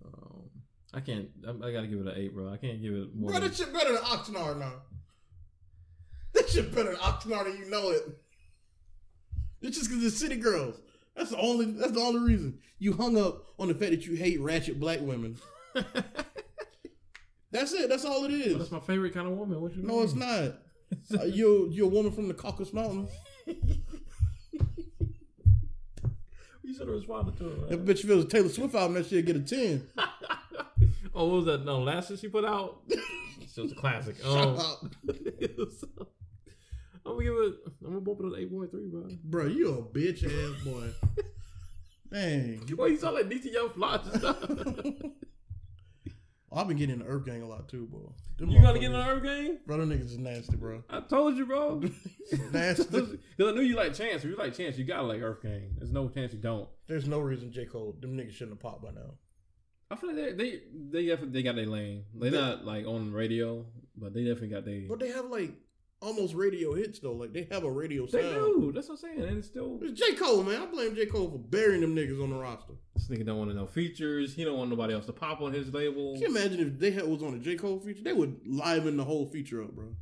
Um, 0.05 0.51
I 0.95 1.01
can't. 1.01 1.29
I, 1.47 1.51
I 1.51 1.73
gotta 1.73 1.87
give 1.87 2.01
it 2.01 2.07
an 2.07 2.15
eight, 2.17 2.35
bro. 2.35 2.53
I 2.53 2.57
can't 2.57 2.81
give 2.81 2.95
it 2.95 3.15
more. 3.15 3.31
Bro, 3.31 3.41
than, 3.41 3.51
that 3.51 3.57
shit 3.57 3.73
better 3.73 3.93
than 3.93 4.03
Oxnard 4.03 4.59
now. 4.59 4.73
That 6.35 6.49
shit 6.49 6.75
better 6.75 6.91
than 6.91 7.01
Oxnard, 7.01 7.47
and 7.47 7.59
you 7.59 7.71
know 7.71 7.91
it. 7.91 8.03
It's 9.61 9.79
just 9.79 9.91
because 9.91 10.05
it's 10.05 10.19
City 10.19 10.37
Girls. 10.37 10.81
That's 11.17 11.31
the 11.31 11.39
only. 11.39 11.67
That's 11.67 11.93
the 11.93 12.01
only 12.01 12.21
reason 12.21 12.59
you 12.79 12.93
hung 12.93 13.17
up 13.17 13.47
on 13.59 13.69
the 13.69 13.75
fact 13.75 13.93
that 13.93 14.07
you 14.07 14.15
hate 14.15 14.41
ratchet 14.41 14.81
black 14.81 15.01
women. 15.01 15.37
That's 17.53 17.73
it. 17.73 17.89
That's 17.89 18.05
all 18.05 18.25
it 18.25 18.33
is. 18.33 18.59
that's 18.59 18.71
my 18.73 18.81
favorite 18.81 19.15
kind 19.15 19.29
of 19.29 19.35
woman. 19.35 19.61
What 19.61 19.77
you 19.77 19.83
No, 19.83 19.95
mean? 19.97 20.05
it's 20.05 20.15
not. 20.15 20.55
Uh, 21.19 21.25
you're 21.25 21.69
you're 21.71 21.87
a 21.87 21.89
woman 21.89 22.13
from 22.13 22.29
the 22.29 22.35
Caucasus 22.35 22.75
Mountains. 22.75 23.09
You 26.65 26.73
should 26.75 26.87
have 26.87 26.97
responded 26.97 27.37
to 27.39 27.49
it. 27.51 27.59
If 27.73 27.81
Man. 27.81 27.87
bitch 27.87 28.05
feels 28.07 28.25
a 28.25 28.29
Taylor 28.29 28.49
Swift 28.49 28.75
album, 28.75 28.95
that 28.95 29.07
shit 29.07 29.27
get 29.27 29.37
a 29.37 29.41
ten. 29.41 29.89
oh, 31.15 31.27
what 31.27 31.37
was 31.37 31.45
that? 31.47 31.65
No, 31.65 31.81
last 31.81 32.09
shit 32.09 32.21
she 32.21 32.29
put 32.29 32.45
out. 32.45 32.83
It 32.89 33.01
was 33.61 33.73
a 33.73 33.75
classic. 33.75 34.17
Shut 34.19 34.27
Um, 34.27 34.57
up. 34.59 34.83
I'm 34.85 34.91
gonna 35.07 35.19
give 37.25 37.35
it. 37.35 37.55
I'm 37.85 37.89
gonna 37.89 38.01
bump 38.01 38.21
it 38.21 38.31
to 38.31 38.37
eight 38.37 38.51
point 38.51 38.71
three, 38.71 38.87
bro. 38.89 39.09
Bro, 39.25 39.47
you 39.47 39.75
a 39.75 39.83
bitch 39.83 40.25
ass 40.25 40.65
boy. 40.65 40.89
Dang. 42.13 42.59
Boy, 42.77 42.87
you 42.87 42.97
sound 42.97 43.17
like 43.17 43.29
DC 43.29 43.53
Young 43.53 43.71
Fly 43.71 43.97
and 43.97 45.13
stuff. 46.53 46.61
I've 46.63 46.69
been 46.69 46.77
getting 46.77 46.95
in 46.95 46.99
the 47.01 47.07
Earth 47.07 47.25
Gang 47.27 47.43
a 47.43 47.49
lot 47.49 47.69
too, 47.69 47.87
bro. 47.91 48.13
Them 48.39 48.51
you 48.51 48.61
gotta 48.61 48.79
get 48.79 48.87
in 48.87 48.93
the 48.93 49.07
Earth 49.07 49.23
game. 49.23 49.59
Bro, 49.67 49.79
them 49.79 49.91
niggas 49.91 50.07
is 50.07 50.19
nasty, 50.19 50.57
bro. 50.57 50.83
I 50.91 51.01
told 51.01 51.37
you, 51.37 51.47
bro. 51.47 51.81
nasty. 52.53 52.85
Because 52.85 53.19
I 53.41 53.53
knew 53.53 53.63
you 53.63 53.77
like 53.77 53.95
Chance. 53.95 54.25
If 54.25 54.31
you 54.31 54.37
like 54.37 54.55
Chance, 54.55 54.79
you 54.79 54.85
gotta 54.85 55.07
like 55.07 55.23
Earth 55.23 55.43
Gang. 55.43 55.75
There's 55.79 55.93
no 55.93 56.09
chance 56.09 56.33
you 56.33 56.39
don't. 56.39 56.69
There's 56.87 57.09
no 57.09 57.21
reason 57.21 57.53
J. 57.53 57.67
Cole, 57.67 57.97
them 58.01 58.17
niggas 58.17 58.33
shouldn't 58.33 58.53
have 58.57 58.61
popped 58.61 58.83
by 58.83 58.91
now. 58.91 59.15
I 59.91 59.97
feel 59.97 60.15
like 60.15 60.37
they 60.37 60.61
they 60.91 61.07
they 61.07 61.15
they 61.25 61.43
got 61.43 61.57
their 61.57 61.67
lane. 61.67 62.05
They're 62.15 62.31
They- 62.31 62.37
not 62.41 62.65
like 62.65 62.87
on 62.87 63.13
radio, 63.13 63.67
but 63.97 64.15
they 64.15 64.25
definitely 64.25 64.49
got 64.49 64.65
their. 64.65 64.83
But 64.89 65.01
they 65.01 65.09
have 65.09 65.27
like 65.27 65.53
almost 66.03 66.35
radio 66.35 66.75
hits 66.75 66.99
though. 66.99 67.13
Like 67.15 67.33
they 67.33 67.47
have 67.51 67.65
a 67.65 67.71
radio 67.71 68.07
sound. 68.07 68.25
They 68.25 68.31
do. 68.33 68.73
That's 68.75 68.89
what 68.89 68.95
I'm 68.95 69.17
saying. 69.17 69.21
And 69.29 69.39
it's 69.39 69.47
still 69.49 69.79
It's 69.83 69.99
J. 69.99 70.15
Cole, 70.15 70.43
man. 70.43 70.61
I 70.61 70.67
blame 70.67 70.95
J. 70.95 71.07
Cole 71.07 71.31
for 71.31 71.39
burying 71.39 71.81
them 71.81 71.95
niggas 71.97 72.23
on 72.23 72.31
the 72.31 72.37
roster. 72.37 72.75
this 72.95 73.09
nigga 73.09 73.25
don't 73.25 73.39
want 73.39 73.51
to 73.51 73.57
know 73.57 73.67
features. 73.67 74.35
He 74.35 74.45
don't 74.45 74.59
want 74.59 74.71
nobody 74.71 74.93
else 74.95 75.07
to 75.07 75.13
pop 75.13 75.41
on 75.41 75.53
his 75.53 75.73
label. 75.73 76.13
Can 76.15 76.23
you 76.23 76.29
imagine 76.29 76.61
if 76.61 76.79
they 76.79 76.91
had, 76.91 77.07
was 77.07 77.23
on 77.23 77.35
a 77.35 77.39
J. 77.39 77.57
Cole 77.57 77.79
feature? 77.81 78.03
They 78.03 78.13
would 78.13 78.41
liven 78.47 78.97
the 78.97 79.05
whole 79.05 79.27
feature 79.27 79.63
up, 79.63 79.71
bro. 79.73 79.95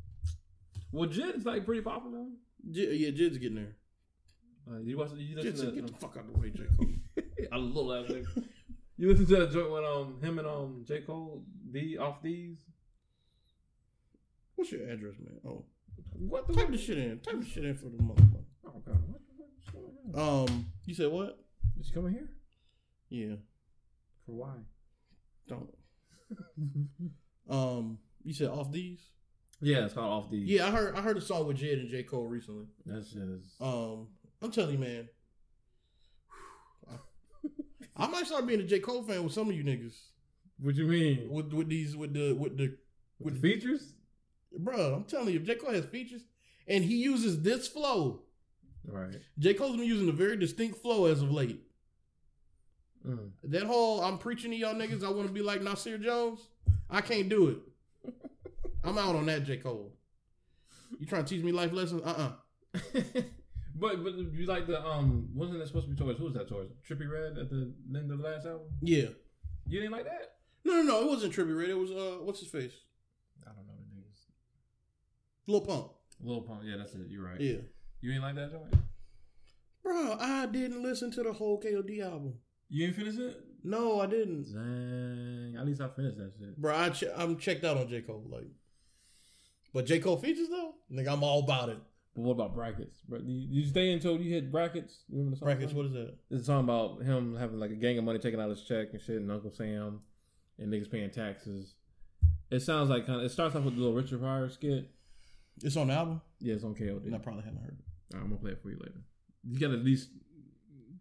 Well, 0.93 1.09
Jid's 1.09 1.45
like 1.47 1.65
pretty 1.65 1.83
popular. 1.83 2.25
J- 2.71 2.95
yeah, 2.95 3.11
Jid's 3.11 3.39
getting 3.39 3.57
there. 3.57 3.77
Uh, 4.71 4.81
you 4.81 4.99
watch? 4.99 5.11
You 5.17 5.37
Jid's, 5.41 5.61
listen 5.61 5.75
get 5.75 5.87
to? 5.87 5.93
the 5.93 5.99
fuck 5.99 6.17
out 6.17 6.33
the 6.33 6.39
way, 6.41 6.51
J. 6.51 6.65
Cole. 6.77 6.89
I 7.53 7.57
love 7.57 8.07
that 8.09 8.15
nigga. 8.17 8.45
You 8.97 9.09
listen 9.09 9.27
to 9.27 9.37
that 9.37 9.51
joint 9.53 9.71
when 9.71 9.85
um 9.85 10.19
him 10.21 10.39
and 10.39 10.47
um 10.47 10.85
J 10.87 11.01
Cole 11.01 11.43
the 11.71 11.99
off 11.99 12.21
these. 12.23 12.59
What's 14.57 14.73
your 14.73 14.83
address, 14.91 15.15
man? 15.19 15.39
Oh, 15.47 15.65
What 16.13 16.47
the? 16.47 16.55
type 16.55 16.71
the 16.71 16.79
shit 16.79 16.99
in. 16.99 17.19
Type 17.21 17.41
the 17.41 17.47
shit 17.47 17.65
in 17.65 17.75
for 17.77 17.87
the 17.87 17.99
motherfucker. 17.99 18.45
Oh 18.67 18.83
god, 18.87 19.03
what 19.09 19.21
the 19.27 19.35
fuck 19.39 19.49
is 19.59 19.71
going 19.73 20.15
on? 20.15 20.49
Um, 20.49 20.67
you 20.85 20.95
said 20.95 21.09
what? 21.11 21.39
Is 21.79 21.87
she 21.87 21.93
coming 21.93 22.13
here? 22.13 22.29
Yeah, 23.09 23.37
For 24.27 24.33
why? 24.33 24.53
don't. 25.49 25.69
Um, 27.49 27.99
you 28.23 28.33
said 28.33 28.49
off 28.49 28.71
these? 28.71 29.01
Yeah, 29.61 29.85
it's 29.85 29.95
called 29.95 30.25
off 30.25 30.31
these. 30.31 30.49
Yeah, 30.49 30.69
I 30.69 30.71
heard. 30.71 30.95
I 30.95 31.01
heard 31.01 31.17
a 31.17 31.21
song 31.21 31.49
with 31.49 31.59
Jid 31.59 31.81
and 31.81 31.89
J. 31.89 32.05
Cole 32.05 32.27
recently. 32.29 32.67
that 32.87 33.05
shit 33.05 33.23
is. 33.23 33.57
Um, 33.61 34.07
I'm 34.41 34.53
telling 34.53 34.75
you, 34.75 34.79
man. 34.79 35.09
I 37.97 38.07
might 38.07 38.27
start 38.27 38.47
being 38.47 38.61
a 38.61 38.65
J. 38.65 38.79
Cole 38.79 39.03
fan 39.03 39.25
with 39.25 39.33
some 39.33 39.49
of 39.51 39.55
you 39.57 39.65
niggas. 39.65 39.95
What 40.61 40.75
you 40.77 40.87
mean? 40.87 41.29
With 41.29 41.53
with 41.53 41.69
these 41.69 41.97
with 41.97 42.15
the 42.15 42.33
with 42.35 42.57
the 42.57 42.77
With 43.19 43.35
the 43.35 43.41
features? 43.41 43.95
Bro, 44.59 44.95
I'm 44.95 45.05
telling 45.05 45.33
you, 45.33 45.41
J. 45.41 45.55
Cole 45.55 45.73
has 45.73 45.85
features 45.87 46.23
and 46.67 46.85
he 46.85 46.97
uses 46.97 47.43
this 47.43 47.69
flow, 47.69 48.23
Right. 48.87 49.21
J. 49.39 49.55
Cole's 49.55 49.77
been 49.77 49.87
using 49.87 50.09
a 50.09 50.13
very 50.13 50.37
distinct 50.37 50.79
flow 50.81 51.05
as 51.07 51.23
of 51.23 51.31
late. 51.31 51.61
Mm. 53.07 53.31
That 53.45 53.65
whole 53.65 54.03
I'm 54.03 54.19
preaching 54.19 54.51
to 54.51 54.57
y'all 54.57 54.75
niggas, 54.75 55.05
I 55.05 55.11
want 55.11 55.27
to 55.27 55.33
be 55.33 55.43
like 55.43 55.63
Nasir 55.63 55.99
Jones. 55.99 56.41
I 56.89 57.01
can't 57.01 57.29
do 57.29 57.49
it. 57.49 58.13
I'm 58.85 58.99
out 58.99 59.17
on 59.17 59.27
that, 59.27 59.45
J. 59.45 59.59
Cole. 59.59 59.93
You 60.99 61.07
trying 61.07 61.25
to 61.25 61.35
teach 61.35 61.45
me 61.45 61.53
life 61.53 61.73
lessons? 61.73 62.03
Uh 62.05 62.09
uh 62.09 62.33
but 63.75 64.03
but 64.03 64.15
you 64.15 64.47
like 64.47 64.67
the 64.67 64.83
um 64.85 65.29
wasn't 65.35 65.61
it 65.61 65.67
supposed 65.67 65.87
to 65.87 65.93
be 65.93 65.97
towards 65.97 66.19
who 66.19 66.25
was 66.25 66.35
that 66.35 66.49
towards 66.49 66.73
Trippie 66.89 67.11
Redd 67.11 67.39
at 67.39 67.49
the 67.51 67.73
end 67.95 68.11
of 68.11 68.19
the 68.19 68.25
last 68.25 68.47
album? 68.47 68.67
Yeah. 68.83 69.09
You 69.67 69.81
didn't 69.81 69.93
like 69.93 70.05
that? 70.05 70.33
No, 70.65 70.75
no, 70.75 70.83
no. 70.83 71.01
It 71.03 71.09
wasn't 71.09 71.35
Trippie 71.35 71.57
Redd. 71.57 71.71
It 71.71 71.79
was 71.79 71.91
uh, 71.91 72.19
what's 72.23 72.41
his 72.41 72.49
face? 72.49 72.73
I 73.47 73.53
don't 73.53 73.67
know 73.67 73.75
the 73.79 73.95
names. 73.95 74.19
Lil 75.51 75.61
Pump. 75.63 75.91
Lil 76.23 76.43
Pump, 76.43 76.61
yeah, 76.65 76.77
that's 76.77 76.95
it. 76.95 77.01
You're 77.09 77.25
right. 77.25 77.41
Yeah. 77.41 77.57
You 78.01 78.13
ain't 78.13 78.23
like 78.23 78.35
that 78.37 78.51
joint? 78.51 78.75
Bro, 79.83 80.17
I 80.21 80.47
didn't 80.47 80.83
listen 80.83 81.11
to 81.13 81.23
the 81.23 81.33
whole 81.33 81.61
KOD 81.61 82.03
album. 82.05 82.35
You 82.69 82.87
ain't 82.87 82.97
finished 82.97 83.19
it? 83.19 83.37
No, 83.65 84.01
I 84.01 84.07
didn't. 84.07 84.45
Dang. 84.53 85.59
At 85.59 85.67
least 85.67 85.81
I 85.81 85.89
finished 85.89 86.19
that 86.19 86.33
shit. 86.39 86.57
Bro, 86.57 86.77
I 86.77 86.91
che- 86.91 87.13
I'm 87.17 87.37
checked 87.37 87.65
out 87.65 87.77
on 87.77 87.89
J 87.89 88.01
Cole. 88.03 88.25
Like, 88.31 88.47
but 89.75 89.87
J 89.87 89.99
Cole 89.99 90.17
features 90.17 90.49
though, 90.49 90.75
nigga, 90.93 91.13
I'm 91.13 91.23
all 91.23 91.41
about 91.41 91.69
it. 91.69 91.79
But 92.15 92.23
what 92.23 92.33
about 92.33 92.55
brackets? 92.55 93.01
Bro, 93.09 93.21
you, 93.25 93.61
you 93.63 93.67
stay 93.67 93.93
until 93.93 94.19
you 94.19 94.33
hit 94.33 94.51
brackets. 94.51 95.05
You 95.09 95.19
remember 95.19 95.37
the 95.37 95.39
song? 95.41 95.47
Brackets, 95.47 95.73
what 95.73 95.87
is 95.87 95.93
that? 95.93 96.15
It's 96.31 96.43
a 96.43 96.45
song 96.45 96.65
about 96.65 97.03
him 97.03 97.37
having 97.37 97.59
like 97.59 97.71
a 97.71 97.77
gang 97.77 97.99
of 97.99 98.05
money 98.05 98.19
taking 98.19 98.41
out 98.41 98.51
his 98.51 98.63
check 98.63 98.89
and 98.93 99.01
shit, 99.01 99.17
and 99.17 99.31
Uncle 99.31 99.51
Sam 99.53 100.01
and 100.59 100.73
niggas 100.73 100.91
paying 100.91 101.11
taxes. 101.11 101.75
It 102.51 102.61
sounds 102.61 102.89
like 102.91 103.07
kind 103.07 103.21
of. 103.21 103.27
It 103.27 103.31
starts 103.31 103.55
off 103.57 103.65
with 103.65 103.75
the 103.75 103.81
little 103.81 103.95
Richard 103.97 104.21
Pryor 104.21 104.49
skit. 104.49 104.91
It's 105.63 105.77
on 105.77 105.89
the 105.89 105.95
album. 105.95 106.21
Yeah, 106.41 106.55
it's 106.55 106.65
on 106.65 106.75
KOD. 106.75 107.07
And 107.07 107.15
I 107.15 107.19
probably 107.19 107.43
haven't 107.45 107.61
heard 107.63 107.77
it. 107.79 108.17
I'm 108.17 108.23
gonna 108.25 108.37
play 108.37 108.53
it 108.53 108.63
for 108.63 108.71
you 108.71 108.79
later. 108.81 109.01
You 109.49 109.59
gotta 109.59 109.75
at 109.75 109.85
least 109.85 110.11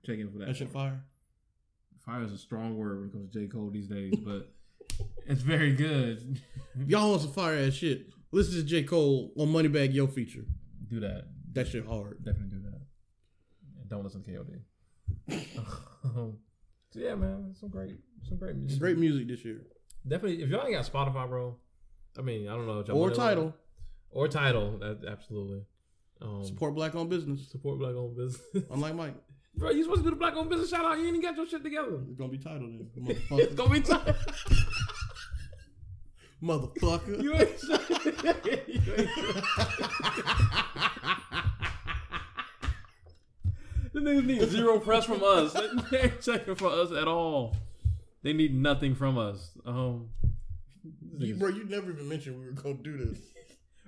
check 0.06 0.20
in 0.20 0.30
for 0.32 0.40
that. 0.40 0.48
That 0.48 0.56
shit 0.58 0.72
part. 0.74 0.90
fire. 0.92 1.04
Fire 2.06 2.24
is 2.24 2.32
a 2.32 2.38
strong 2.38 2.78
word 2.78 3.00
when 3.00 3.10
it 3.10 3.12
comes 3.12 3.32
to 3.34 3.40
J 3.40 3.48
Cole 3.48 3.70
these 3.72 3.88
days, 3.88 4.14
but 4.26 4.52
it's 5.28 5.42
very 5.42 5.74
good. 5.74 6.42
Y'all 6.88 7.10
want 7.10 7.22
some 7.22 7.32
fire 7.32 7.58
ass 7.58 7.74
shit, 7.74 8.08
listen 8.32 8.54
to 8.56 8.64
J 8.64 8.84
Cole 8.84 9.32
on 9.38 9.48
Moneybagg 9.50 9.94
Yo 9.94 10.08
feature. 10.08 10.46
do 10.88 11.00
that. 11.00 11.26
That 11.54 11.68
shit 11.68 11.86
hard. 11.86 12.24
Definitely 12.24 12.58
do 12.58 12.64
that. 12.70 12.82
And 13.82 13.90
don't 13.90 14.04
listen 14.04 14.24
to 14.24 14.32
KOD. 14.32 14.60
So 16.92 17.00
yeah, 17.00 17.14
man, 17.14 17.54
some 17.60 17.70
great, 17.70 17.98
some 18.28 18.38
great 18.38 18.56
music. 18.56 18.80
Great 18.80 18.98
music 18.98 19.28
this 19.28 19.46
year. 19.46 19.62
Definitely, 20.08 20.42
if 20.42 20.50
y'all 20.50 20.66
ain't 20.66 20.74
got 20.74 20.92
Spotify, 20.92 21.28
bro. 21.30 21.56
I 22.18 22.22
mean, 22.24 22.48
I 22.48 22.56
don't 22.56 22.66
know. 22.66 22.84
Or 22.96 23.12
Tidal. 23.12 23.46
like- 23.46 23.54
or 24.12 24.28
Tidal. 24.28 24.78
That, 24.80 25.06
absolutely. 25.08 25.62
Um, 26.22 26.44
Support 26.46 26.76
black 26.76 26.96
owned 26.96 27.10
business. 27.10 27.48
support 27.50 27.80
black 27.80 27.96
owned 27.96 28.16
business. 28.18 28.42
Unlike 28.72 28.96
Mike. 28.96 29.16
bro, 29.56 29.70
you 29.72 29.84
supposed 29.84 30.02
to 30.02 30.04
do 30.06 30.10
the 30.12 30.16
black 30.18 30.36
owned 30.36 30.50
business 30.50 30.70
shout 30.70 30.84
out. 30.86 30.98
You 30.98 31.06
ain't 31.08 31.16
even 31.16 31.22
got 31.22 31.38
your 31.38 31.48
shit 31.48 31.64
together. 31.64 32.00
It's 32.10 32.18
gonna 32.18 32.30
be 32.32 32.38
titled 32.38 32.72
then. 32.96 33.18
it's 33.40 33.54
gonna 33.56 33.70
be 33.70 33.82
time. 33.82 34.16
Motherfucker. 36.44 37.22
you 37.22 37.34
ain't. 37.36 37.62
you 37.64 38.94
ain't 38.96 39.10
the 43.94 44.00
niggas 44.00 44.26
need 44.26 44.50
zero 44.50 44.80
press 44.80 45.06
from 45.06 45.22
us. 45.24 45.54
They 45.92 46.00
ain't 46.02 46.22
checking 46.22 46.56
for 46.56 46.70
us 46.70 46.92
at 46.92 47.08
all. 47.08 47.56
They 48.24 48.34
need 48.34 48.54
nothing 48.56 48.96
from 48.96 49.18
us. 49.18 49.52
Um, 49.66 50.10
You, 51.18 51.36
bro, 51.36 51.50
you 51.50 51.66
never 51.66 51.92
even 51.92 52.08
mentioned 52.08 52.40
we 52.40 52.46
were 52.46 52.52
gonna 52.54 52.76
do 52.76 52.98
this. 52.98 53.18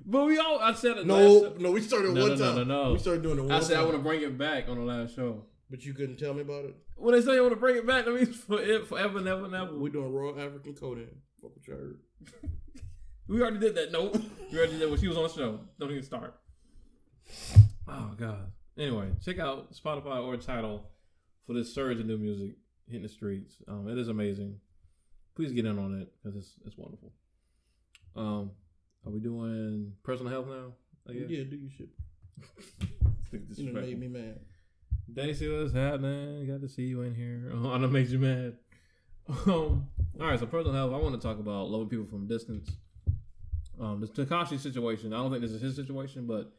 But 0.06 0.26
we 0.26 0.38
all. 0.40 0.60
I 0.60 0.74
said 0.74 0.98
it. 0.98 1.06
No, 1.06 1.16
last- 1.18 1.60
no, 1.60 1.72
we 1.72 1.82
started 1.82 2.14
No, 2.14 2.22
one 2.22 2.30
no, 2.32 2.36
no, 2.36 2.56
time. 2.56 2.68
no, 2.68 2.84
no. 2.86 2.94
We 2.94 3.00
started 3.00 3.24
doing 3.24 3.38
it 3.40 3.44
one 3.44 3.52
I 3.52 3.60
said 3.60 3.78
I 3.78 3.84
want 3.84 3.94
to 3.98 4.02
bring 4.02 4.22
it 4.24 4.38
back 4.38 4.68
on 4.68 4.78
the 4.78 4.84
last 4.84 5.16
show. 5.16 5.44
But 5.70 5.86
you 5.86 5.94
couldn't 5.94 6.18
tell 6.18 6.34
me 6.34 6.42
about 6.42 6.66
it. 6.66 6.76
When 6.98 7.14
they 7.16 7.22
say 7.22 7.36
you 7.36 7.42
want 7.42 7.54
to 7.54 7.60
bring 7.60 7.78
it 7.78 7.88
back, 7.88 8.06
that 8.06 8.14
means 8.14 8.36
for 8.48 8.60
it 8.62 8.88
forever, 8.88 9.22
never, 9.22 9.48
never. 9.48 9.78
We're 9.78 9.90
doing 9.90 10.12
Royal 10.12 10.40
African 10.40 10.74
Conan. 10.74 11.08
Fuck 11.42 11.52
what 11.56 11.68
you 11.68 11.74
heard. 11.74 12.00
We 13.28 13.42
already 13.42 13.60
did 13.60 13.76
that. 13.76 13.92
Nope. 13.92 14.18
We 14.52 14.58
already 14.58 14.74
did 14.74 14.82
that 14.82 14.90
when 14.90 15.00
she 15.00 15.08
was 15.08 15.18
on 15.18 15.24
the 15.24 15.30
show. 15.30 15.60
Don't 15.80 15.92
even 15.92 16.04
start. 16.04 16.36
Oh 17.88 18.12
god. 18.18 18.52
Anyway, 18.78 19.10
check 19.24 19.40
out 19.40 19.74
Spotify 19.74 20.22
or 20.24 20.36
Tidal 20.38 20.90
for 21.46 21.54
this 21.54 21.74
surge 21.74 22.00
of 22.00 22.06
new 22.06 22.18
music 22.18 22.56
hitting 22.88 23.04
the 23.04 23.10
streets. 23.10 23.56
Um, 23.68 23.88
it 23.88 23.98
is 23.98 24.08
amazing. 24.10 24.58
Please 25.36 25.52
get 25.54 25.66
in 25.66 25.80
on 25.80 26.02
it 26.02 26.12
because 26.24 26.38
it's 26.38 26.54
it's 26.66 26.78
wonderful. 26.78 27.14
Um, 28.16 28.52
are 29.06 29.12
we 29.12 29.20
doing 29.20 29.94
personal 30.04 30.32
health 30.32 30.48
now? 30.48 30.74
I 31.10 31.14
guess. 31.14 31.30
Yeah, 31.30 31.44
do 31.44 31.56
your 31.56 31.72
shit. 31.72 31.90
You 33.56 33.72
know, 33.72 33.80
made 33.80 33.98
me 33.98 34.10
mad. 34.10 34.40
Daisy, 35.14 35.48
what's 35.50 35.74
happening? 35.74 36.46
Got 36.48 36.60
to 36.62 36.68
see 36.68 36.84
you 36.84 37.02
in 37.04 37.16
here. 37.16 37.50
Oh, 37.56 37.70
I 37.72 37.78
done 37.78 37.92
made 37.92 38.10
you 38.10 38.20
mad. 38.20 38.58
Um, 39.46 39.88
all 40.20 40.28
right, 40.28 40.38
so 40.38 40.46
personal 40.46 40.74
health. 40.74 40.94
I 40.94 40.98
want 40.98 41.20
to 41.20 41.26
talk 41.26 41.40
about 41.40 41.70
loving 41.70 41.88
people 41.88 42.06
from 42.06 42.26
a 42.26 42.28
distance. 42.28 42.70
Um, 43.80 44.02
this 44.02 44.10
Tekashi 44.10 44.60
situation. 44.60 45.14
I 45.14 45.18
don't 45.18 45.32
think 45.32 45.42
this 45.42 45.52
is 45.52 45.62
his 45.62 45.76
situation, 45.78 46.28
but 46.28 46.52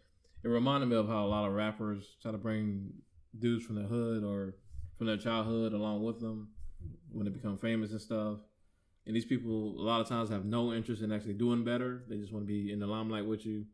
it 0.42 0.48
reminded 0.48 0.88
me 0.88 0.96
of 0.96 1.06
how 1.08 1.26
a 1.26 1.28
lot 1.28 1.46
of 1.46 1.52
rappers 1.52 2.16
try 2.22 2.32
to 2.32 2.38
bring 2.38 2.90
dudes 3.38 3.66
from 3.66 3.76
their 3.76 3.84
hood 3.84 4.24
or 4.24 4.54
from 4.96 5.06
their 5.06 5.18
childhood 5.18 5.74
along 5.74 6.02
with 6.02 6.20
them 6.20 6.48
when 7.10 7.26
they 7.26 7.30
become 7.30 7.58
famous 7.58 7.90
and 7.90 8.00
stuff. 8.00 8.38
And 9.06 9.16
these 9.16 9.24
people, 9.24 9.74
a 9.78 9.82
lot 9.82 10.00
of 10.00 10.08
times, 10.08 10.30
have 10.30 10.44
no 10.44 10.72
interest 10.72 11.02
in 11.02 11.10
actually 11.10 11.34
doing 11.34 11.64
better. 11.64 12.04
They 12.08 12.16
just 12.18 12.32
want 12.32 12.46
to 12.46 12.52
be 12.52 12.72
in 12.72 12.78
the 12.78 12.86
limelight 12.86 13.26
with 13.26 13.44
you. 13.44 13.64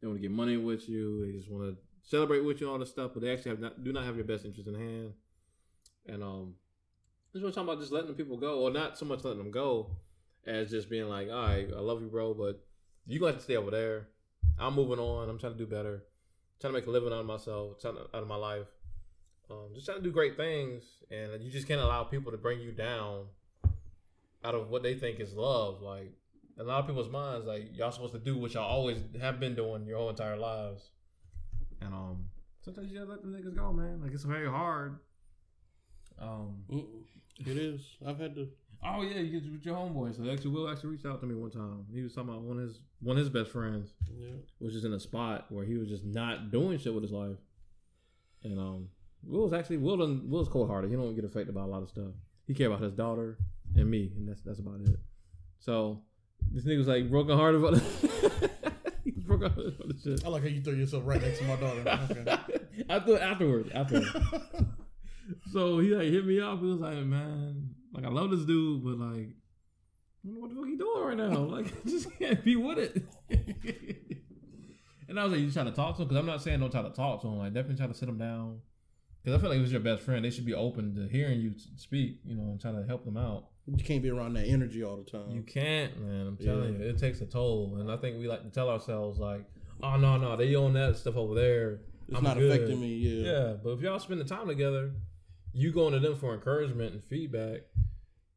They 0.00 0.08
want 0.08 0.18
to 0.18 0.22
get 0.22 0.32
money 0.32 0.56
with 0.56 0.88
you. 0.88 1.24
They 1.24 1.38
just 1.38 1.50
want 1.50 1.64
to 1.64 1.76
celebrate 2.02 2.44
with 2.44 2.60
you 2.60 2.66
and 2.66 2.72
all 2.72 2.78
this 2.80 2.90
stuff, 2.90 3.12
but 3.14 3.22
they 3.22 3.32
actually 3.32 3.52
have 3.52 3.60
not, 3.60 3.84
do 3.84 3.92
not 3.92 4.04
have 4.04 4.16
your 4.16 4.24
best 4.24 4.44
interest 4.44 4.68
in 4.68 4.74
hand. 4.74 5.12
And 6.06 6.22
um, 6.22 6.54
this 7.32 7.42
was 7.42 7.54
talking 7.54 7.68
about 7.68 7.80
just 7.80 7.92
letting 7.92 8.12
people 8.14 8.36
go, 8.36 8.58
or 8.58 8.70
not 8.72 8.98
so 8.98 9.06
much 9.06 9.22
letting 9.22 9.38
them 9.38 9.52
go, 9.52 9.90
as 10.46 10.70
just 10.70 10.90
being 10.90 11.08
like, 11.08 11.28
all 11.28 11.46
right, 11.46 11.68
I 11.72 11.80
love 11.80 12.02
you, 12.02 12.08
bro, 12.08 12.34
but 12.34 12.60
you 13.06 13.20
gonna 13.20 13.32
have 13.32 13.38
to 13.38 13.44
stay 13.44 13.56
over 13.56 13.70
there. 13.70 14.08
I'm 14.58 14.74
moving 14.74 14.98
on. 14.98 15.28
I'm 15.28 15.38
trying 15.38 15.52
to 15.52 15.58
do 15.58 15.66
better. 15.66 16.02
trying 16.60 16.72
to 16.72 16.78
make 16.78 16.86
a 16.86 16.90
living 16.90 17.12
out 17.12 17.20
of 17.20 17.26
myself, 17.26 17.80
trying 17.80 17.94
to, 17.94 18.02
out 18.14 18.22
of 18.22 18.28
my 18.28 18.36
life. 18.36 18.66
Um, 19.50 19.68
just 19.74 19.86
trying 19.86 19.98
to 19.98 20.04
do 20.04 20.10
great 20.10 20.36
things, 20.36 20.82
and 21.10 21.42
you 21.42 21.50
just 21.50 21.68
can't 21.68 21.80
allow 21.80 22.04
people 22.04 22.32
to 22.32 22.38
bring 22.38 22.60
you 22.60 22.72
down 22.72 23.26
out 24.44 24.54
of 24.54 24.68
what 24.68 24.82
they 24.82 24.94
think 24.94 25.20
is 25.20 25.34
love. 25.34 25.82
Like 25.82 26.12
a 26.58 26.64
lot 26.64 26.80
of 26.80 26.86
people's 26.86 27.10
minds, 27.10 27.46
like 27.46 27.76
y'all 27.76 27.90
supposed 27.92 28.12
to 28.14 28.18
do 28.18 28.36
what 28.38 28.54
y'all 28.54 28.68
always 28.68 28.98
have 29.20 29.40
been 29.40 29.54
doing 29.54 29.86
your 29.86 29.98
whole 29.98 30.10
entire 30.10 30.36
lives. 30.36 30.90
And 31.80 31.92
um, 31.92 32.26
sometimes 32.64 32.90
you 32.90 32.98
gotta 32.98 33.10
let 33.10 33.22
the 33.22 33.28
niggas 33.28 33.56
go, 33.56 33.72
man. 33.72 34.00
Like 34.02 34.12
it's 34.12 34.24
very 34.24 34.48
hard. 34.48 34.98
Um. 36.20 36.62
It 37.38 37.56
is. 37.56 37.80
I've 38.06 38.18
had 38.18 38.34
to. 38.36 38.48
Oh 38.84 39.02
yeah, 39.02 39.18
you 39.20 39.40
get 39.40 39.50
with 39.52 39.64
your 39.64 39.76
homeboy. 39.76 40.16
So 40.16 40.30
actually, 40.30 40.50
Will 40.50 40.68
actually 40.68 40.90
reached 40.90 41.06
out 41.06 41.20
to 41.20 41.26
me 41.26 41.34
one 41.34 41.50
time. 41.50 41.86
He 41.92 42.02
was 42.02 42.14
talking 42.14 42.30
about 42.30 42.42
one 42.42 42.58
of 42.58 42.64
his 42.64 42.80
one 43.00 43.16
of 43.16 43.20
his 43.20 43.30
best 43.30 43.50
friends 43.50 43.90
Yeah. 44.12 44.30
was 44.60 44.72
just 44.72 44.84
in 44.84 44.92
a 44.92 45.00
spot 45.00 45.46
where 45.50 45.64
he 45.64 45.76
was 45.76 45.88
just 45.88 46.04
not 46.04 46.50
doing 46.50 46.78
shit 46.78 46.92
with 46.92 47.02
his 47.02 47.12
life. 47.12 47.36
And 48.44 48.58
um, 48.58 48.88
Will 49.24 49.44
was 49.44 49.52
actually 49.52 49.78
Will 49.78 49.96
done, 49.96 50.22
Will's 50.28 50.48
cold 50.48 50.68
hearted. 50.68 50.90
He 50.90 50.96
don't 50.96 51.14
get 51.14 51.24
affected 51.24 51.54
by 51.54 51.62
a 51.62 51.66
lot 51.66 51.82
of 51.82 51.88
stuff. 51.88 52.12
He 52.46 52.54
care 52.54 52.66
about 52.68 52.80
his 52.80 52.92
daughter 52.92 53.38
and 53.76 53.90
me, 53.90 54.12
and 54.16 54.28
that's 54.28 54.42
that's 54.42 54.58
about 54.58 54.80
it. 54.80 54.98
So 55.58 56.02
this 56.50 56.64
nigga 56.64 56.78
was 56.78 56.88
like 56.88 57.10
broken 57.10 57.36
hearted 57.36 57.62
about 57.62 57.74
he 59.04 59.12
was 59.12 59.24
broken 59.24 59.50
hearted 59.50 59.74
about 59.74 59.88
this 59.88 60.02
shit. 60.02 60.24
I 60.24 60.28
like 60.28 60.42
how 60.42 60.48
you 60.48 60.62
throw 60.62 60.72
yourself 60.72 61.04
right 61.06 61.20
next 61.20 61.38
to 61.38 61.44
my 61.44 61.56
daughter. 61.56 61.98
Okay. 62.10 62.84
I 62.88 62.96
afterwards, 62.96 63.70
afterwards. 63.74 64.10
so 65.52 65.78
he 65.78 65.94
like 65.94 66.08
hit 66.08 66.26
me 66.26 66.40
up. 66.40 66.58
He 66.60 66.66
was 66.66 66.80
like, 66.80 66.96
man, 66.96 67.74
like 67.92 68.04
I 68.04 68.08
love 68.08 68.30
this 68.30 68.44
dude, 68.44 68.82
but 68.82 68.98
like, 68.98 69.28
I 69.28 70.28
don't 70.28 70.34
know 70.34 70.40
what 70.40 70.50
the 70.50 70.56
fuck 70.56 70.66
he 70.66 70.76
doing 70.76 71.04
right 71.04 71.16
now. 71.16 71.38
Like, 71.38 71.66
I 71.66 71.88
just 71.88 72.18
can't 72.18 72.42
be 72.44 72.56
with 72.56 72.78
it. 72.78 73.02
and 75.08 75.18
I 75.18 75.24
was 75.24 75.32
like, 75.32 75.42
you 75.42 75.50
trying 75.50 75.66
to 75.66 75.72
talk 75.72 75.96
to 75.96 76.02
him? 76.02 76.08
Because 76.08 76.18
I'm 76.18 76.26
not 76.26 76.42
saying 76.42 76.60
don't 76.60 76.70
try 76.70 76.82
to 76.82 76.90
talk 76.90 77.20
to 77.22 77.28
him. 77.28 77.38
Like, 77.38 77.52
definitely 77.52 77.76
try 77.76 77.86
to 77.86 77.94
sit 77.94 78.08
him 78.08 78.18
down. 78.18 78.60
Because 79.22 79.38
I 79.38 79.40
feel 79.40 79.50
like 79.50 79.58
if 79.58 79.64
it's 79.64 79.72
your 79.72 79.80
best 79.80 80.02
friend, 80.02 80.24
they 80.24 80.30
should 80.30 80.46
be 80.46 80.54
open 80.54 80.94
to 80.96 81.08
hearing 81.08 81.40
you 81.40 81.54
speak, 81.76 82.20
you 82.24 82.34
know, 82.34 82.50
and 82.50 82.60
trying 82.60 82.80
to 82.80 82.86
help 82.86 83.04
them 83.04 83.16
out. 83.16 83.46
You 83.66 83.84
can't 83.84 84.02
be 84.02 84.10
around 84.10 84.34
that 84.34 84.46
energy 84.46 84.82
all 84.82 84.96
the 84.96 85.10
time. 85.10 85.30
You 85.30 85.42
can't, 85.42 85.98
man. 86.00 86.26
I'm 86.26 86.36
telling 86.36 86.74
Yeah. 86.74 86.84
you, 86.86 86.90
it 86.90 86.98
takes 86.98 87.20
a 87.20 87.26
toll. 87.26 87.76
And 87.78 87.90
I 87.90 87.96
think 87.96 88.18
we 88.18 88.26
like 88.28 88.42
to 88.42 88.50
tell 88.50 88.68
ourselves, 88.68 89.18
like, 89.18 89.44
oh, 89.82 89.96
no, 89.96 90.16
no, 90.16 90.36
they 90.36 90.54
own 90.56 90.72
that 90.74 90.96
stuff 90.96 91.16
over 91.16 91.34
there. 91.34 91.80
it's 92.08 92.16
I'm 92.18 92.24
not 92.24 92.36
good. 92.36 92.50
affecting 92.50 92.80
me. 92.80 92.94
Yeah. 92.94 93.30
Yeah, 93.32 93.52
but 93.62 93.70
if 93.70 93.80
y'all 93.80 93.98
spend 94.00 94.20
the 94.20 94.24
time 94.24 94.48
together, 94.48 94.92
you 95.52 95.70
going 95.72 95.92
to 95.92 96.00
them 96.00 96.16
for 96.16 96.34
encouragement 96.34 96.92
and 96.94 97.04
feedback, 97.04 97.60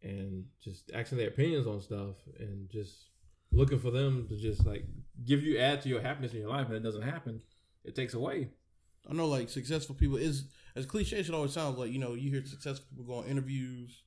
and 0.04 0.46
just 0.64 0.92
asking 0.94 1.18
their 1.18 1.30
opinions 1.30 1.66
on 1.66 1.82
stuff, 1.82 2.16
and 2.40 2.70
just 2.70 3.10
looking 3.52 3.80
for 3.80 3.90
them 3.92 4.28
to 4.28 4.38
just 4.38 4.66
like 4.66 4.86
give 5.26 5.42
you 5.44 5.58
add 5.58 5.82
to 5.82 5.90
your 5.90 6.02
happiness 6.02 6.34
in 6.34 6.40
your 6.40 6.50
life, 6.50 6.68
and 6.68 6.76
it 6.76 6.84
doesn't 6.84 7.02
happen, 7.02 7.42
it 7.84 7.96
takes 7.96 8.14
away. 8.14 8.50
I 9.10 9.14
know, 9.14 9.28
like 9.28 9.50
successful 9.50 9.96
people 9.96 10.18
is 10.18 10.46
as 10.76 10.86
cliche 10.86 11.18
as 11.20 11.30
it 11.30 11.34
always 11.36 11.54
sounds. 11.54 11.78
Like 11.78 11.92
you 11.92 12.00
know, 12.00 12.14
you 12.14 12.30
hear 12.30 12.46
successful 12.46 12.86
people 12.90 13.06
go 13.06 13.20
on 13.22 13.26
interviews 13.28 14.04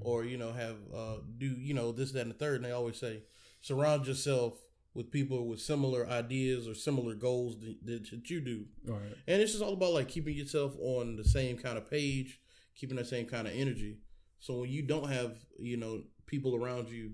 or 0.00 0.24
you 0.24 0.36
know 0.38 0.52
have 0.52 0.76
uh 0.94 1.16
do 1.36 1.46
you 1.46 1.74
know 1.74 1.92
this 1.92 2.12
that 2.12 2.22
and 2.22 2.30
the 2.30 2.34
third, 2.34 2.56
and 2.56 2.64
they 2.64 2.72
always 2.72 2.98
say 2.98 3.22
surround 3.60 4.06
yourself 4.06 4.54
with 4.94 5.10
people 5.10 5.46
with 5.46 5.60
similar 5.60 6.08
ideas 6.08 6.66
or 6.66 6.74
similar 6.74 7.14
goals 7.14 7.60
that, 7.60 7.86
that, 7.86 8.30
you 8.30 8.40
do. 8.40 8.64
Right. 8.84 9.00
And 9.28 9.40
it's 9.40 9.52
just 9.52 9.62
all 9.62 9.74
about 9.74 9.92
like 9.92 10.08
keeping 10.08 10.34
yourself 10.34 10.74
on 10.80 11.16
the 11.16 11.24
same 11.24 11.56
kind 11.56 11.78
of 11.78 11.88
page, 11.88 12.40
keeping 12.74 12.96
that 12.96 13.06
same 13.06 13.26
kind 13.26 13.46
of 13.46 13.54
energy. 13.54 13.98
So 14.40 14.60
when 14.60 14.70
you 14.70 14.82
don't 14.82 15.08
have 15.08 15.36
you 15.58 15.76
know 15.76 16.02
people 16.26 16.56
around 16.56 16.88
you 16.88 17.12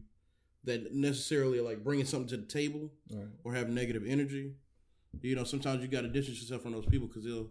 that 0.65 0.95
necessarily 0.95 1.61
like 1.61 1.85
bringing 1.85 2.07
something 2.07 2.29
to 2.29 2.37
the 2.39 2.47
table 2.47 2.91
right. 3.11 3.27
or 3.45 3.53
have 3.53 3.69
negative 3.69 4.05
energy, 4.07 4.55
you 5.21 5.37
know 5.37 5.45
sometimes 5.45 5.83
you 5.83 5.89
got 5.89 6.03
to 6.03 6.09
distance 6.09 6.41
yourself 6.41 6.63
from 6.63 6.73
those 6.73 6.87
people 6.87 7.09
because 7.09 7.25
they'll 7.25 7.51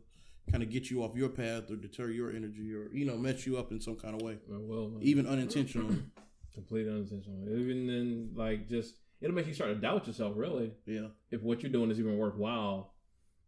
kind 0.50 0.64
of 0.64 0.70
get 0.70 0.89
you 0.89 1.04
off 1.04 1.16
your 1.16 1.30
path 1.30 1.72
or 1.72 1.76
deter 1.76 2.10
your 2.10 2.30
energy 2.32 2.74
or 2.74 2.89
you 2.94 3.06
know 3.06 3.18
mess 3.18 3.46
you 3.46 3.58
up 3.58 3.72
in 3.72 3.80
some 3.80 3.96
kind 3.96 4.16
of 4.16 4.22
way, 4.22 4.34
uh, 4.34 4.60
Well, 4.60 4.89
well 4.89 5.00
even 5.02 5.28
unintentionally. 5.28 6.04
complete 6.54 6.88
unintentional. 6.88 7.48
Even 7.50 7.88
then, 7.88 8.30
like 8.36 8.70
just 8.70 8.96
it'll 9.22 9.36
make 9.36 9.48
you 9.48 9.54
start 9.54 9.72
to 9.72 9.76
doubt 9.76 10.08
yourself. 10.08 10.34
Really, 10.36 10.72
yeah, 10.86 11.08
if 11.32 11.41
what 11.41 11.64
you're 11.64 11.72
doing 11.72 11.91
is 11.91 12.00
even 12.00 12.18
worthwhile. 12.18 12.94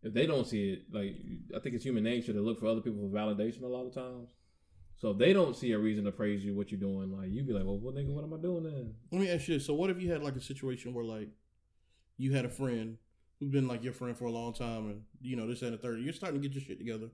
If 0.03 0.13
they 0.13 0.27
don't 0.27 0.45
see 0.45 0.71
it, 0.73 0.83
like 0.93 1.15
I 1.55 1.59
think 1.59 1.75
it's 1.75 1.83
human 1.83 2.03
nature 2.03 2.31
to 2.33 2.39
look 2.41 2.59
for 2.59 2.67
other 2.67 2.81
people 2.81 3.09
for 3.09 3.15
validation 3.15 3.63
a 3.63 3.67
lot 3.67 3.87
of 3.87 3.93
times. 3.93 4.29
So 4.97 5.11
if 5.11 5.17
they 5.17 5.33
don't 5.33 5.55
see 5.55 5.71
a 5.73 5.79
reason 5.79 6.05
to 6.05 6.11
praise 6.11 6.45
you, 6.45 6.55
what 6.55 6.71
you're 6.71 6.79
doing, 6.79 7.11
like 7.11 7.29
you'd 7.29 7.47
be 7.47 7.53
like, 7.53 7.65
well, 7.65 7.77
what 7.77 7.95
nigga, 7.95 8.13
what 8.13 8.23
am 8.23 8.33
I 8.33 8.37
doing 8.37 8.63
then? 8.63 8.93
Let 9.11 9.21
me 9.21 9.29
ask 9.29 9.47
you 9.47 9.55
this. 9.55 9.65
So 9.65 9.73
what 9.73 9.89
if 9.89 9.99
you 9.99 10.11
had 10.11 10.23
like 10.23 10.35
a 10.35 10.41
situation 10.41 10.93
where 10.93 11.03
like 11.03 11.29
you 12.17 12.33
had 12.33 12.45
a 12.45 12.49
friend 12.49 12.97
who's 13.39 13.51
been 13.51 13.67
like 13.67 13.83
your 13.83 13.93
friend 13.93 14.17
for 14.17 14.25
a 14.25 14.31
long 14.31 14.53
time 14.53 14.89
and 14.89 15.01
you 15.21 15.35
know 15.35 15.47
this 15.47 15.61
and 15.61 15.73
the 15.73 15.77
third, 15.77 15.99
you're 15.99 16.13
starting 16.13 16.41
to 16.41 16.47
get 16.47 16.55
your 16.55 16.63
shit 16.63 16.77
together 16.77 17.09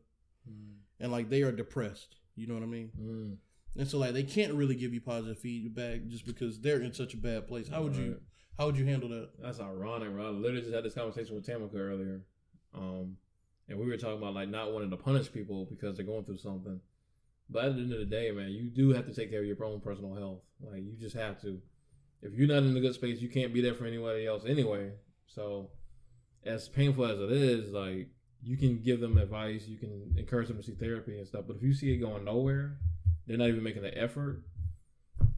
and 1.00 1.12
like 1.12 1.30
they 1.30 1.42
are 1.42 1.52
depressed. 1.52 2.16
You 2.36 2.48
know 2.48 2.54
what 2.54 2.64
I 2.64 2.68
mean? 2.68 2.92
Mm. 3.00 3.38
And 3.78 3.88
so 3.88 3.98
like 3.98 4.14
they 4.14 4.24
can't 4.24 4.54
really 4.54 4.76
give 4.76 4.94
you 4.94 5.02
positive 5.02 5.40
feedback 5.40 6.08
just 6.08 6.26
because 6.26 6.60
they're 6.60 6.82
in 6.82 6.94
such 6.94 7.14
a 7.14 7.18
bad 7.18 7.48
place. 7.48 7.68
How 7.68 7.82
would 7.84 7.96
you 7.96 8.20
how 8.58 8.68
would 8.68 8.78
you 8.78 8.86
handle 8.86 9.10
that? 9.10 9.30
That's 9.42 9.60
ironic, 9.60 10.12
bro. 10.12 10.28
I 10.28 10.30
literally 10.30 10.62
just 10.62 10.74
had 10.74 10.84
this 10.84 10.94
conversation 10.94 11.36
with 11.36 11.48
Tamika 11.48 11.76
earlier, 11.76 12.22
um, 12.76 13.18
and 13.68 13.80
we 13.80 13.88
were 13.88 13.98
talking 13.98 14.18
about 14.18 14.34
like 14.34 14.50
not 14.50 14.72
wanting 14.72 14.92
to 14.92 14.98
punish 14.98 15.32
people 15.32 15.66
because 15.66 15.98
they're 15.98 16.06
going 16.06 16.26
through 16.26 16.38
something. 16.38 16.80
But 17.50 17.66
at 17.66 17.76
the 17.76 17.82
end 17.82 17.94
of 17.94 18.00
the 18.00 18.06
day, 18.06 18.32
man, 18.32 18.50
you 18.52 18.70
do 18.70 18.94
have 18.94 19.06
to 19.08 19.14
take 19.14 19.30
care 19.30 19.42
of 19.42 19.46
your 19.46 19.62
own 19.64 19.82
personal 19.82 20.16
health. 20.16 20.42
Like 20.62 20.84
you 20.84 20.94
just 21.00 21.16
have 21.16 21.42
to. 21.42 21.60
If 22.22 22.34
you're 22.34 22.48
not 22.48 22.58
in 22.58 22.78
a 22.78 22.80
good 22.80 22.94
space, 22.94 23.20
you 23.20 23.30
can't 23.30 23.54
be 23.54 23.62
there 23.62 23.74
for 23.74 23.86
anybody 23.86 24.28
else 24.28 24.44
anyway. 24.46 24.92
So, 25.26 25.72
as 26.46 26.68
painful 26.70 27.06
as 27.06 27.20
it 27.20 27.32
is, 27.32 27.72
like 27.72 28.10
you 28.44 28.58
can 28.58 28.80
give 28.82 29.00
them 29.00 29.18
advice, 29.18 29.68
you 29.68 29.78
can 29.78 30.14
encourage 30.18 30.48
them 30.48 30.58
to 30.58 30.64
see 30.64 30.74
therapy 30.74 31.18
and 31.18 31.28
stuff. 31.28 31.46
But 31.48 31.58
if 31.58 31.64
you 31.64 31.74
see 31.74 31.92
it 31.94 31.98
going 31.98 32.26
nowhere, 32.26 32.78
they're 33.28 33.38
not 33.38 33.50
even 33.50 33.64
making 33.64 33.84
the 33.84 33.96
effort. 33.98 34.44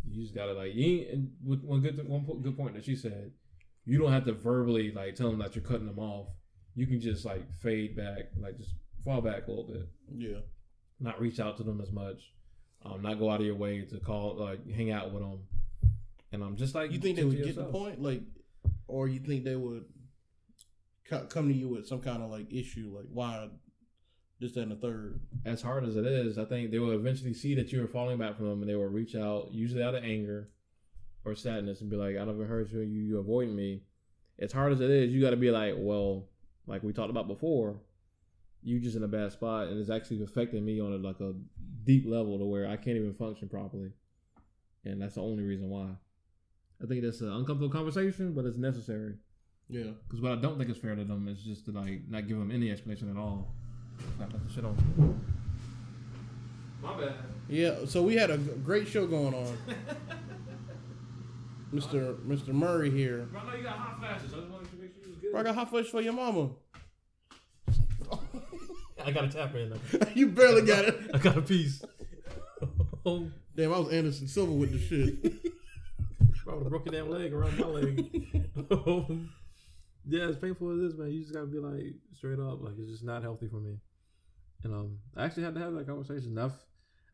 You 0.10 0.22
just 0.22 0.36
gotta 0.36 0.54
like 0.54 0.74
you 0.76 0.86
ain't, 1.02 1.10
and 1.10 1.32
with 1.46 1.64
one 1.64 1.82
good 1.82 2.08
one 2.08 2.24
good 2.42 2.56
point 2.58 2.76
that 2.76 2.86
she 2.86 2.96
said, 2.96 3.32
you 3.86 3.98
don't 4.00 4.12
have 4.14 4.26
to 4.26 4.34
verbally 4.34 4.92
like 4.92 5.16
tell 5.16 5.30
them 5.30 5.40
that 5.40 5.56
you're 5.56 5.64
cutting 5.64 5.88
them 5.88 6.00
off. 6.00 6.28
You 6.76 6.88
can 6.88 7.00
just 7.02 7.26
like 7.26 7.52
fade 7.62 7.96
back, 7.96 8.32
like 8.40 8.58
just 8.58 8.76
fall 9.04 9.22
back 9.22 9.48
a 9.48 9.50
little 9.52 9.68
bit, 9.68 9.88
Yeah. 10.16 10.40
not 11.00 11.20
reach 11.20 11.40
out 11.40 11.58
to 11.58 11.64
them 11.64 11.82
as 11.82 11.92
much, 11.92 12.32
um, 12.86 13.02
not 13.02 13.20
go 13.20 13.30
out 13.30 13.42
of 13.42 13.46
your 13.46 13.56
way 13.56 13.82
to 13.82 14.00
call 14.00 14.36
like 14.38 14.66
hang 14.72 14.92
out 14.92 15.12
with 15.12 15.22
them, 15.24 15.40
and 16.32 16.44
I'm 16.44 16.56
just 16.56 16.74
like 16.76 16.92
You 16.92 17.00
think 17.00 17.18
they 17.18 17.26
would 17.26 17.44
get 17.44 17.56
the 17.56 17.66
point, 17.66 18.02
like, 18.02 18.22
or 18.88 19.08
you 19.10 19.20
think 19.20 19.44
they 19.44 19.56
would 19.58 19.84
co- 21.06 21.26
come 21.26 21.48
to 21.48 21.54
you 21.54 21.70
with 21.70 21.88
some 21.88 22.02
kind 22.02 22.24
of 22.24 22.30
like 22.30 22.52
issue, 22.52 22.92
like 22.96 23.06
why 23.12 23.50
this, 24.40 24.56
and 24.58 24.72
the 24.72 24.76
third? 24.76 25.20
as 25.46 25.62
hard 25.62 25.84
as 25.86 25.96
it 25.96 26.06
is, 26.06 26.38
I 26.38 26.46
think 26.46 26.72
they 26.72 26.80
will 26.80 26.92
eventually 26.92 27.34
see 27.34 27.56
that 27.56 27.72
you're 27.72 27.88
falling 27.88 28.18
back 28.18 28.38
from 28.38 28.50
them, 28.50 28.62
and 28.62 28.70
they 28.70 28.76
will 28.76 28.88
reach 28.88 29.16
out, 29.16 29.54
usually 29.54 29.84
out 29.84 29.96
of 29.96 30.04
anger 30.04 30.50
or 31.26 31.36
sadness, 31.36 31.82
and 31.82 31.90
be 31.90 31.96
like, 31.96 32.18
"I 32.18 32.26
never 32.26 32.46
heard 32.46 32.72
you. 32.72 32.82
You 32.82 33.02
you 33.02 33.18
avoiding 33.20 33.56
me." 33.56 33.84
As 34.40 34.52
hard 34.52 34.74
as 34.74 34.82
it 34.82 34.90
is, 34.90 35.12
you 35.12 35.22
got 35.22 35.32
to 35.32 35.38
be 35.38 35.52
like, 35.52 35.76
"Well, 35.78 36.28
like 36.68 36.84
we 36.84 36.94
talked 36.94 37.10
about 37.10 37.28
before, 37.28 37.80
you 38.62 38.80
just 38.80 38.96
in 38.96 39.04
a 39.04 39.08
bad 39.08 39.32
spot, 39.32 39.68
and 39.68 39.80
it's 39.80 39.90
actually 39.90 40.22
affecting 40.24 40.66
me 40.66 40.80
on 40.80 40.94
a, 40.94 40.98
like 40.98 41.20
a 41.20 41.34
deep 41.84 42.06
level 42.06 42.38
to 42.40 42.46
where 42.46 42.68
I 42.68 42.78
can't 42.78 42.98
even 42.98 43.14
function 43.14 43.50
properly." 43.50 43.92
And 44.86 45.02
that's 45.02 45.16
the 45.16 45.22
only 45.22 45.44
reason 45.44 45.70
why. 45.70 45.90
I 46.84 46.88
think 46.88 47.04
that's 47.04 47.22
an 47.22 47.30
uncomfortable 47.30 47.70
conversation, 47.70 48.34
but 48.34 48.46
it's 48.46 48.58
necessary. 48.58 49.16
Yeah. 49.70 49.92
Because 50.08 50.22
what 50.22 50.34
I 50.34 50.36
don't 50.36 50.58
think 50.58 50.70
is 50.70 50.78
fair 50.78 50.96
to 50.96 51.04
them 51.04 51.28
is 51.28 51.42
just 51.44 51.66
to 51.66 51.72
like 51.72 52.02
not 52.10 52.28
give 52.28 52.38
them 52.38 52.52
any 52.52 52.72
explanation 52.72 53.10
at 53.10 53.18
all. 53.18 53.48
Not 54.20 54.30
put 54.30 54.48
the 54.48 54.54
shit 54.54 54.66
on. 54.66 55.22
My 56.82 57.00
bad. 57.00 57.14
Yeah. 57.48 57.86
So 57.86 58.04
we 58.04 58.16
had 58.16 58.30
a 58.30 58.38
great 58.38 58.88
show 58.88 59.08
going 59.08 59.34
on. 59.34 59.58
Mr. 61.74 62.16
Mr. 62.28 62.50
Murray 62.50 62.92
here. 62.92 63.28
I 63.36 63.46
know 63.46 63.56
you 63.56 63.64
got 63.64 63.78
hot 63.78 64.00
flashes. 64.00 64.34
I 64.34 64.38
just 64.38 64.50
wanted 64.50 64.70
to 64.70 64.76
make 64.78 64.94
sure 64.94 65.04
you 65.06 65.10
was 65.10 65.20
Bro, 65.32 65.40
I 65.40 65.44
got 65.44 65.56
hot 65.56 65.70
flash 65.72 65.86
for 65.86 66.02
your 66.02 66.14
mama. 66.14 66.50
I 69.04 69.12
got 69.12 69.26
a 69.26 69.30
tap 69.30 69.56
in. 69.56 69.74
you 70.14 70.28
barely 70.28 70.62
got 70.62 70.86
it. 70.86 71.00
I 71.14 71.18
got 71.18 71.36
a 71.36 71.42
piece. 71.42 71.84
oh, 73.06 73.28
Damn, 73.56 73.74
I 73.74 73.80
was 73.80 73.92
Anderson 73.92 74.28
Silva 74.28 74.52
with 74.52 74.72
the 74.72 74.80
shit. 74.80 75.34
I 76.48 76.54
would 76.54 76.64
have 76.64 76.70
broke 76.70 76.86
your 76.86 76.94
damn 76.94 77.10
leg 77.10 77.34
around 77.34 77.58
my 77.58 77.68
leg. 77.68 78.48
Oh. 78.70 79.08
Yeah, 80.08 80.26
as 80.26 80.38
painful 80.38 80.72
as 80.72 80.80
it 80.80 80.86
is, 80.86 80.96
man, 80.96 81.12
you 81.12 81.22
just 81.22 81.34
gotta 81.34 81.46
be 81.46 81.60
like 81.60 81.96
straight 82.16 82.40
up. 82.40 82.62
Like 82.62 82.74
it's 82.78 82.92
just 82.92 83.04
not 83.04 83.22
healthy 83.22 83.48
for 83.48 83.60
me. 83.60 83.78
And 84.64 84.74
um, 84.74 85.00
I 85.16 85.26
actually 85.26 85.44
had 85.44 85.56
to 85.56 85.62
have 85.62 85.74
that 85.74 85.88
conversation. 85.88 86.38
I've 86.38 86.54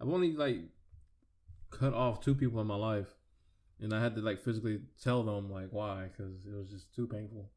I've 0.01 0.09
only 0.09 0.33
like 0.33 0.57
cut 1.69 1.93
off 1.93 2.21
two 2.21 2.35
people 2.35 2.61
in 2.61 2.67
my 2.67 2.75
life, 2.75 3.07
and 3.79 3.93
I 3.93 4.01
had 4.01 4.15
to 4.15 4.21
like 4.21 4.39
physically 4.39 4.81
tell 5.01 5.23
them 5.23 5.51
like 5.51 5.69
why 5.71 6.09
because 6.11 6.45
it 6.45 6.55
was 6.55 6.69
just 6.69 6.93
too 6.95 7.07
painful. 7.07 7.49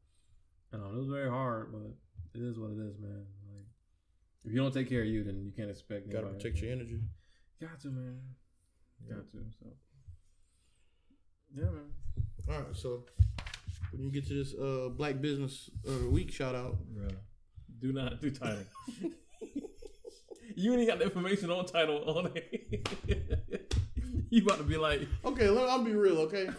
And 0.71 0.83
um, 0.83 0.95
it 0.95 0.99
was 0.99 1.09
very 1.09 1.29
hard, 1.29 1.71
but 1.71 2.39
it 2.39 2.43
is 2.43 2.57
what 2.57 2.71
it 2.71 2.79
is, 2.79 2.97
man. 2.99 3.25
Like 3.53 3.65
if 4.45 4.51
you 4.51 4.57
don't 4.57 4.73
take 4.73 4.89
care 4.89 5.01
of 5.01 5.07
you, 5.07 5.23
then 5.23 5.43
you 5.43 5.51
can't 5.51 5.69
expect. 5.69 6.11
Gotta 6.11 6.27
protect 6.27 6.57
to. 6.57 6.65
your 6.65 6.73
energy. 6.73 7.01
Got 7.61 7.79
to, 7.81 7.87
man. 7.87 8.19
Got 9.07 9.29
to. 9.31 9.37
So 9.59 9.67
yeah, 11.55 11.65
man. 11.65 11.91
All 12.49 12.59
right, 12.59 12.75
so 12.75 13.05
we 13.93 13.99
can 13.99 14.11
get 14.11 14.27
to 14.27 14.33
this 14.33 14.53
uh, 14.53 14.89
Black 14.89 15.21
Business 15.21 15.69
uh, 15.87 16.09
Week 16.09 16.31
shout 16.31 16.55
out. 16.55 16.77
Do 17.79 17.91
not 17.93 18.21
do 18.21 18.31
title. 18.31 18.63
you 20.55 20.73
ain't 20.73 20.87
got 20.87 20.99
the 20.99 21.05
information 21.05 21.49
on 21.51 21.65
title 21.65 22.17
on 22.17 22.31
it. 22.35 22.87
you 24.29 24.43
about 24.43 24.57
to 24.57 24.63
be 24.63 24.77
like, 24.77 25.07
Okay, 25.25 25.49
let, 25.49 25.69
I'll 25.69 25.83
be 25.83 25.93
real. 25.93 26.19
Okay, 26.19 26.49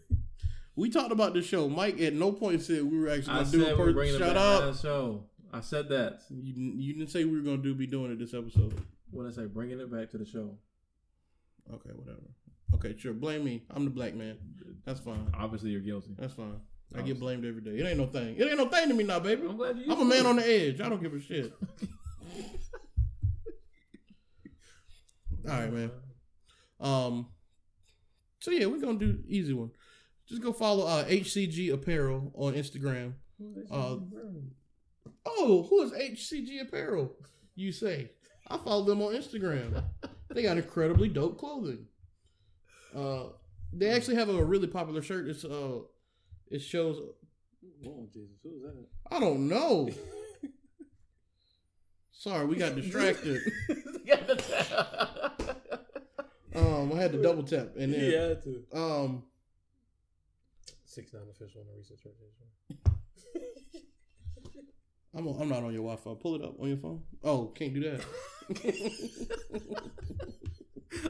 we 0.76 0.90
talked 0.90 1.12
about 1.12 1.34
this 1.34 1.46
show. 1.46 1.68
Mike 1.68 2.00
at 2.00 2.14
no 2.14 2.32
point 2.32 2.62
said 2.62 2.82
we 2.82 2.98
were 2.98 3.10
actually 3.10 3.34
I 3.34 3.38
gonna 3.40 3.50
do 3.50 3.62
said 3.64 3.72
a 3.72 3.76
we're 3.76 3.86
per- 3.86 3.92
bringing 3.92 4.14
it 4.14 4.18
shout 4.18 4.34
back 4.34 4.62
out. 4.62 4.76
show. 4.78 5.24
I 5.52 5.60
said 5.60 5.88
that. 5.90 6.20
You, 6.30 6.72
you 6.76 6.94
didn't 6.94 7.10
say 7.10 7.24
we 7.24 7.38
were 7.38 7.44
gonna 7.44 7.58
do 7.58 7.74
be 7.74 7.86
doing 7.86 8.10
it 8.10 8.18
this 8.18 8.34
episode. 8.34 8.74
When 9.10 9.26
I 9.26 9.30
say 9.30 9.44
bringing 9.46 9.78
it 9.80 9.92
back 9.92 10.10
to 10.10 10.18
the 10.18 10.24
show, 10.26 10.58
Okay, 11.72 11.90
whatever. 11.94 12.20
Okay, 12.74 12.94
sure. 12.98 13.12
Blame 13.12 13.44
me. 13.44 13.62
I'm 13.70 13.84
the 13.84 13.90
black 13.90 14.14
man. 14.14 14.36
That's 14.84 15.00
fine. 15.00 15.32
obviously 15.38 15.70
you're 15.70 15.80
guilty. 15.80 16.14
That's 16.18 16.34
fine. 16.34 16.60
I 16.96 17.02
get 17.02 17.18
blamed 17.18 17.44
every 17.44 17.60
day. 17.62 17.72
It 17.72 17.86
ain't 17.86 17.98
no 17.98 18.06
thing. 18.06 18.36
It 18.36 18.44
ain't 18.44 18.56
no 18.58 18.68
thing 18.68 18.88
to 18.88 18.94
me 18.94 19.02
now, 19.04 19.18
baby. 19.18 19.46
I'm 19.48 19.56
glad 19.56 19.76
you. 19.78 19.90
I'm 19.90 20.00
a 20.00 20.04
man 20.04 20.26
on 20.26 20.36
the 20.36 20.46
edge. 20.48 20.80
I 20.80 20.88
don't 20.88 21.02
give 21.02 21.12
a 21.14 21.20
shit. 21.20 21.52
All 25.48 25.50
right, 25.50 25.72
man. 25.72 25.90
Um. 26.80 27.26
So 28.40 28.50
yeah, 28.50 28.66
we're 28.66 28.80
gonna 28.80 28.98
do 28.98 29.18
easy 29.26 29.52
one. 29.54 29.70
Just 30.28 30.42
go 30.42 30.52
follow 30.52 30.86
uh, 30.86 31.04
HCG 31.04 31.72
Apparel 31.72 32.32
on 32.34 32.54
Instagram. 32.54 33.14
Uh, 33.70 33.96
Oh, 35.26 35.66
who 35.68 35.82
is 35.82 35.90
HCG 35.92 36.60
Apparel? 36.62 37.12
You 37.56 37.72
say. 37.72 38.10
I 38.48 38.58
follow 38.58 38.84
them 38.84 39.00
on 39.02 39.14
Instagram. 39.14 39.82
They 40.30 40.42
got 40.42 40.58
incredibly 40.58 41.08
dope 41.08 41.38
clothing. 41.38 41.86
Uh, 42.94 43.24
they 43.76 43.90
actually 43.90 44.16
have 44.16 44.28
a 44.28 44.44
really 44.44 44.66
popular 44.66 45.00
shirt. 45.02 45.28
It's 45.28 45.44
uh, 45.44 45.78
it 46.50 46.58
shows. 46.60 47.00
Oh 47.86 48.06
Jesus, 48.12 48.36
who 48.42 48.56
is 48.56 48.62
that? 48.62 48.74
I 49.10 49.20
don't 49.20 49.48
know. 49.48 49.88
Sorry, 52.12 52.46
we 52.46 52.56
got 52.56 52.74
distracted. 52.76 53.40
Um, 56.56 56.92
I 56.92 57.00
had 57.02 57.10
to 57.10 57.20
double 57.20 57.42
tap 57.42 57.70
and 57.76 57.92
then 57.92 58.00
Yeah, 58.00 58.34
to 58.34 58.64
um, 58.72 59.24
six 60.84 61.12
nine 61.12 61.24
official 61.28 61.62
on 61.62 61.66
the 61.66 61.72
research 61.76 61.98
organization. 62.06 62.78
I'm 65.16 65.26
I'm 65.26 65.48
not 65.48 65.64
on 65.64 65.72
your 65.72 65.82
Wi-Fi. 65.82 66.14
Pull 66.22 66.36
it 66.36 66.42
up 66.42 66.54
on 66.60 66.68
your 66.68 66.76
phone. 66.76 67.02
Oh, 67.24 67.46
can't 67.46 67.74
do 67.74 67.80
that. 67.80 68.04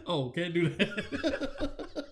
Oh, 0.06 0.30
can't 0.30 0.54
do 0.54 0.70
that. 0.70 2.03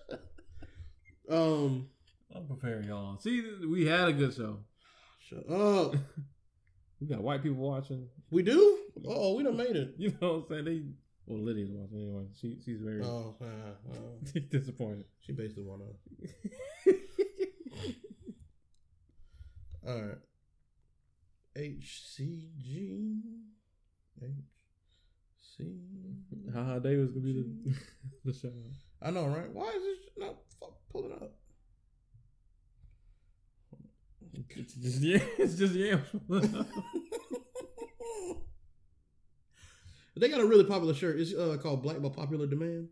Um, 1.31 1.89
I'm 2.35 2.47
preparing 2.47 2.85
y'all. 2.89 3.19
See, 3.19 3.43
we 3.71 3.87
had 3.87 4.09
a 4.09 4.13
good 4.13 4.35
show. 4.35 4.59
shut 5.29 5.49
up. 5.51 5.95
We 7.01 7.09
got 7.09 7.21
white 7.21 7.43
people 7.43 7.57
watching. 7.59 8.07
We 8.31 8.45
do. 8.45 8.79
Oh, 9.09 9.35
we 9.35 9.43
done 9.43 9.57
made 9.57 9.75
it. 9.75 9.95
You 9.99 10.15
know 10.21 10.35
what 10.35 10.37
I'm 10.37 10.45
saying? 10.49 10.65
They 10.67 10.83
well, 11.27 11.43
Lydia's 11.43 11.71
watching 11.73 11.99
anyway. 12.01 12.27
She 12.41 12.59
she's 12.65 12.81
very 12.81 13.03
Oh, 13.03 13.35
uh, 13.43 13.93
uh, 13.93 14.41
disappointed. 14.51 15.07
she 15.19 15.33
basically 15.33 15.65
won 15.65 15.81
up. 15.83 16.95
All 19.89 20.01
right. 20.01 20.19
HCG. 21.57 23.21
HC. 24.23 25.65
Haha 26.55 26.79
Davis 26.79 27.11
gonna 27.11 27.21
be 27.25 27.33
the 27.33 27.75
the 28.25 28.33
show. 28.33 28.53
I 29.05 29.11
know, 29.11 29.27
right? 29.27 29.51
Why 29.53 29.69
is 29.69 29.83
this 29.83 29.99
not 30.17 30.37
fuck, 30.61 30.75
pulling 30.91 31.13
up? 31.13 31.33
It's 34.57 34.75
just 34.75 35.01
yeah, 35.03 35.19
it's 35.39 35.57
just 35.57 35.75
yeah. 35.75 35.99
they 40.17 40.29
got 40.29 40.41
a 40.41 40.47
really 40.47 40.65
popular 40.65 40.95
shirt. 40.95 41.19
It's 41.21 41.35
uh, 41.35 41.59
called 41.61 41.83
Black 41.83 42.01
by 42.01 42.09
Popular 42.11 42.47
Demand. 42.47 42.89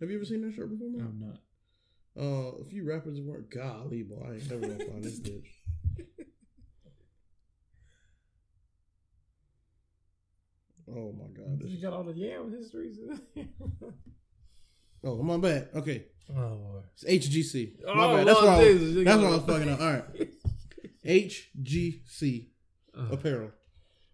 Have 0.00 0.10
you 0.10 0.16
ever 0.16 0.24
seen 0.24 0.42
that 0.42 0.54
shirt 0.54 0.70
before, 0.70 0.90
man? 0.90 1.06
I'm 1.06 1.20
not. 1.20 1.38
Uh, 2.14 2.52
a 2.60 2.64
few 2.64 2.86
rappers 2.86 3.20
weren't 3.20 3.50
golly, 3.50 4.02
boy. 4.02 4.22
I 4.26 4.34
ain't 4.34 4.50
never 4.50 4.60
gonna 4.60 4.84
find 4.84 5.04
this 5.04 5.20
bitch. 5.28 5.48
Oh 10.94 11.12
my 11.12 11.28
god. 11.28 11.62
You 11.64 11.80
got 11.80 11.92
all 11.94 12.02
the 12.04 12.12
yam 12.12 12.52
histories. 12.52 12.98
Oh, 15.04 15.20
on 15.30 15.40
back. 15.40 15.74
Okay. 15.74 16.04
oh 16.30 16.34
Lord. 16.40 16.84
It's 16.94 17.04
HGC. 17.28 17.72
Oh, 17.86 18.16
bad. 18.16 18.26
That's 18.26 18.40
why 18.42 18.56
I, 18.56 18.64
Jesus, 18.64 18.94
you 18.96 19.04
why 19.04 19.12
I 19.12 19.30
was 19.30 19.42
fucking 19.44 19.68
up. 19.68 19.80
All 19.80 19.92
right. 19.92 20.04
HGC 21.04 22.46
Uh, 22.96 23.06
Apparel. 23.12 23.50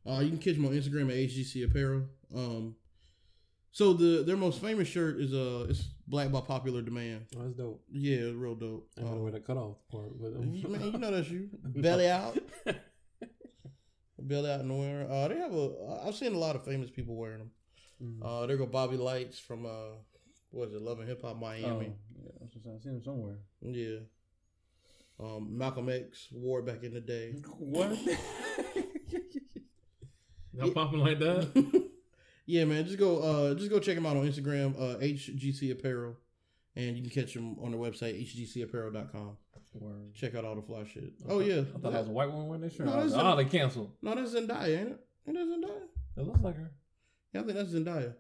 Uh, 0.09 0.20
you 0.20 0.31
can 0.31 0.39
catch 0.39 0.55
them 0.55 0.65
on 0.66 0.73
Instagram 0.73 1.10
at 1.10 1.16
HGC 1.31 1.65
Apparel. 1.69 2.05
Um, 2.35 2.77
so 3.70 3.93
the 3.93 4.23
their 4.24 4.36
most 4.36 4.60
famous 4.62 4.89
shirt 4.89 5.20
is 5.20 5.32
uh 5.35 5.66
it's 5.69 5.85
black 6.06 6.32
by 6.32 6.40
popular 6.40 6.81
demand. 6.82 7.27
oh, 7.36 7.43
that's 7.43 7.55
dope. 7.55 7.82
Yeah, 7.93 8.16
it's 8.16 8.35
real 8.36 8.55
dope. 8.55 8.89
I 8.97 9.02
don't 9.02 9.10
know 9.10 9.16
Um, 9.19 9.23
where 9.24 9.32
the 9.32 9.40
cutoff 9.40 9.77
part, 9.90 10.19
but 10.20 10.28
um, 10.28 10.51
you- 10.52 10.69
man, 10.69 10.93
you 10.93 10.98
know 10.98 11.10
that's 11.10 11.28
you. 11.28 11.51
Belly 11.65 12.09
out. 12.09 12.39
Belly 14.20 14.51
out 14.51 14.65
nowhere. 14.65 15.06
Uh, 15.10 15.28
they 15.28 15.36
have 15.36 15.52
a. 15.55 16.02
I've 16.06 16.15
seen 16.15 16.35
a 16.35 16.39
lot 16.39 16.56
of 16.56 16.65
famous 16.65 16.90
people 16.90 17.15
wearing 17.16 17.39
them. 17.39 17.51
Mm. 18.02 18.19
Uh, 18.24 18.47
there 18.47 18.56
go 18.56 18.66
Bobby 18.66 18.97
Lytes 18.97 19.39
from 19.40 19.65
uh, 19.66 19.94
what 20.50 20.68
is 20.68 20.74
it, 20.74 20.82
Love 20.82 21.00
and 21.00 21.08
Hip 21.08 21.22
Hop 21.22 21.36
oh, 21.36 21.40
Miami. 21.40 21.92
yeah, 22.22 22.30
I 22.40 22.44
was 22.44 22.52
just 22.52 22.66
I 22.66 22.78
seen 22.82 22.94
him 22.96 23.02
somewhere. 23.02 23.38
Yeah. 23.62 23.98
Um, 25.20 25.56
Malcolm 25.58 25.88
X 25.88 26.28
wore 26.32 26.60
it 26.60 26.66
back 26.66 26.82
in 26.84 26.94
the 26.94 27.00
day. 27.00 27.34
What? 27.58 27.90
Not 30.52 30.68
Yeah. 30.68 30.74
popping 30.74 31.00
like 31.00 31.18
that. 31.20 31.84
Yeah, 32.50 32.64
man. 32.64 32.86
Just 32.86 32.98
go. 32.98 33.18
Uh, 33.18 33.52
just 33.52 33.68
go 33.68 33.78
check 33.78 33.94
him 33.94 34.06
out 34.06 34.16
on 34.16 34.26
Instagram. 34.26 34.74
Uh, 34.74 34.96
HGC 35.00 35.70
Apparel, 35.70 36.16
and 36.74 36.96
you 36.96 37.02
can 37.02 37.10
catch 37.10 37.36
him 37.36 37.58
on 37.62 37.72
their 37.72 37.78
website 37.78 38.18
hgcapparel.com. 38.18 39.36
Word. 39.74 40.14
Check 40.14 40.34
out 40.34 40.46
all 40.46 40.54
the 40.54 40.62
fly 40.62 40.84
shit. 40.90 41.12
I 41.28 41.30
Oh 41.30 41.38
thought- 41.40 41.44
yeah. 41.46 41.60
I 41.60 41.64
thought 41.78 41.92
that 41.92 41.98
was 42.00 42.08
a 42.08 42.10
white 42.10 42.30
woman 42.32 42.46
wearing 42.48 42.62
that 42.62 42.72
shirt. 42.72 42.86
No, 42.86 42.94
I 42.94 43.04
was 43.04 43.12
that's 43.12 43.22
like, 43.22 43.24
a- 43.26 43.32
oh, 43.34 43.36
they 43.36 43.44
canceled. 43.58 43.90
no, 44.00 44.14
that's 44.14 44.32
Zendaya, 44.34 44.78
ain't 44.78 44.88
it? 44.88 45.00
Ain't 45.28 45.36
that 45.36 45.46
Zendaya? 45.46 45.82
It 46.16 46.22
looks 46.26 46.40
like 46.40 46.56
her. 46.56 46.70
Yeah, 47.34 47.40
I 47.42 47.44
think 47.44 47.58
that's 47.58 47.70
Zendaya. 47.70 48.14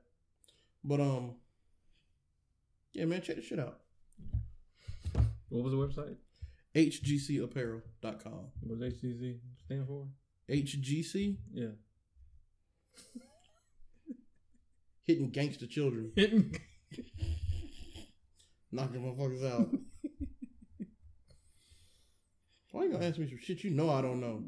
But 0.84 1.00
um, 1.00 1.36
yeah, 2.92 3.04
man, 3.04 3.22
check 3.22 3.36
the 3.36 3.42
shit 3.42 3.58
out. 3.60 3.78
What 5.48 5.64
was 5.64 5.72
the 5.72 5.78
website? 5.78 6.16
HGCapparel.com. 6.74 8.40
What 8.60 8.80
does 8.80 8.92
HGC 8.94 9.38
stand 9.64 9.86
for? 9.86 10.06
HGC 10.50 11.36
Yeah. 11.52 11.68
hitting 15.04 15.30
gangster 15.30 15.66
children, 15.66 16.12
Hitting. 16.16 16.54
knocking 18.70 19.00
motherfuckers 19.02 19.44
out. 19.50 19.68
Why 22.72 22.84
you 22.84 22.92
gonna 22.92 23.06
ask 23.06 23.18
me 23.18 23.26
some 23.28 23.38
shit 23.42 23.64
you 23.64 23.70
know 23.70 23.90
I 23.90 24.02
don't 24.02 24.20
know? 24.20 24.44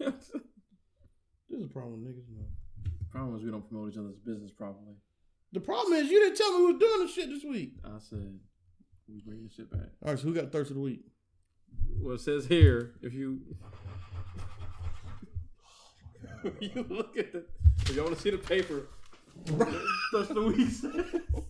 This 1.48 1.60
is 1.60 1.66
a 1.66 1.68
problem 1.68 2.02
with 2.02 2.10
niggas, 2.16 2.28
man. 2.34 2.46
Problem 3.10 3.36
is 3.36 3.44
we 3.44 3.50
don't 3.50 3.68
promote 3.68 3.92
each 3.92 3.98
other's 3.98 4.16
business 4.24 4.50
properly. 4.52 4.94
The 5.52 5.60
problem 5.60 5.92
is 5.94 6.10
you 6.10 6.18
didn't 6.20 6.36
tell 6.36 6.58
me 6.58 6.66
we 6.66 6.72
was 6.72 6.80
doing 6.80 7.00
this 7.00 7.14
shit 7.14 7.28
this 7.28 7.44
week. 7.44 7.74
I 7.84 7.98
said 7.98 8.38
we 9.06 9.20
bring 9.20 9.44
the 9.44 9.50
shit 9.50 9.70
back. 9.70 9.90
All 10.02 10.10
right, 10.10 10.18
so 10.18 10.24
who 10.24 10.34
got 10.34 10.50
thirst 10.50 10.70
of 10.70 10.76
the 10.76 10.82
week? 10.82 11.00
Well, 12.00 12.14
it 12.14 12.20
says 12.20 12.46
here 12.46 12.94
if 13.02 13.12
you 13.12 13.40
oh, 16.44 16.52
you 16.60 16.86
look 16.88 17.18
at 17.18 17.32
the 17.32 17.44
if 17.82 17.94
you 17.94 18.02
want 18.02 18.16
to 18.16 18.20
see 18.20 18.30
the 18.30 18.38
paper. 18.38 18.86
That's 20.12 20.28
the 20.28 20.42
week. 20.42 21.44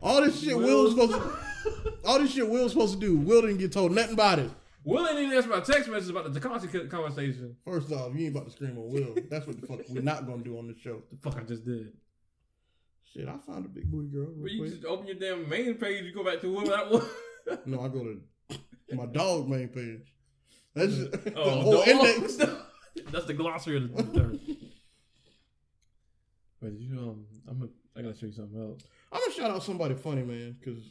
All 0.00 0.22
this 0.22 0.40
shit 0.40 0.56
Will 0.56 0.84
was 0.84 0.92
supposed 0.92 1.12
to. 1.12 1.92
All 2.04 2.18
this 2.18 2.32
shit 2.32 2.48
Will 2.48 2.68
supposed 2.68 2.94
to 2.94 3.00
do. 3.00 3.16
Will 3.16 3.42
didn't 3.42 3.58
get 3.58 3.72
told 3.72 3.92
nothing 3.92 4.14
about 4.14 4.38
it. 4.38 4.50
Will 4.84 5.06
ain't 5.06 5.18
even 5.18 5.36
asked 5.36 5.48
my 5.48 5.60
text 5.60 5.88
message 5.88 6.10
about 6.10 6.32
the 6.32 6.38
Tekashi 6.38 6.90
conversation. 6.90 7.56
First 7.64 7.90
off, 7.90 8.14
you 8.14 8.26
ain't 8.26 8.36
about 8.36 8.46
to 8.46 8.52
scream 8.52 8.76
on 8.76 8.90
Will. 8.90 9.14
That's 9.30 9.46
what 9.46 9.58
the 9.58 9.66
fuck 9.66 9.80
we're 9.88 10.02
not 10.02 10.26
gonna 10.26 10.42
do 10.42 10.58
on 10.58 10.68
this 10.68 10.76
show. 10.78 11.02
The 11.10 11.30
fuck 11.30 11.40
I 11.40 11.44
just 11.44 11.64
did. 11.64 11.92
Shit, 13.14 13.28
I 13.28 13.36
found 13.46 13.64
a 13.64 13.68
big 13.68 13.90
booty 13.90 14.08
girl. 14.08 14.28
But 14.36 14.50
you 14.50 14.58
quick. 14.60 14.72
just 14.72 14.84
open 14.84 15.06
your 15.06 15.16
damn 15.16 15.48
main 15.48 15.74
page, 15.74 16.04
you 16.04 16.12
go 16.12 16.24
back 16.24 16.40
to 16.40 16.52
whoever 16.52 16.70
that 16.70 16.90
was. 16.90 17.08
No, 17.66 17.82
I 17.82 17.88
go 17.88 18.02
to 18.02 18.20
my 18.94 19.04
dog 19.06 19.48
main 19.50 19.68
page. 19.68 20.10
That's 20.74 20.94
just, 20.94 21.12
the 21.24 21.34
Oh, 21.36 21.60
whole 21.60 21.72
dog. 21.84 21.88
index. 21.88 22.36
That's 23.12 23.26
the 23.26 23.34
glossary 23.34 23.76
of 23.76 23.94
the 23.94 24.02
third. 24.02 24.40
Wait, 26.62 26.72
you 26.78 26.98
um? 26.98 27.26
I'm 27.46 27.58
gonna. 27.58 27.70
I 27.96 28.02
gotta 28.02 28.18
show 28.18 28.26
you 28.26 28.32
something 28.32 28.58
else. 28.60 28.82
I'm 29.12 29.20
gonna 29.20 29.32
shout 29.34 29.50
out 29.50 29.62
somebody 29.62 29.94
funny, 29.94 30.22
man, 30.22 30.56
because 30.58 30.82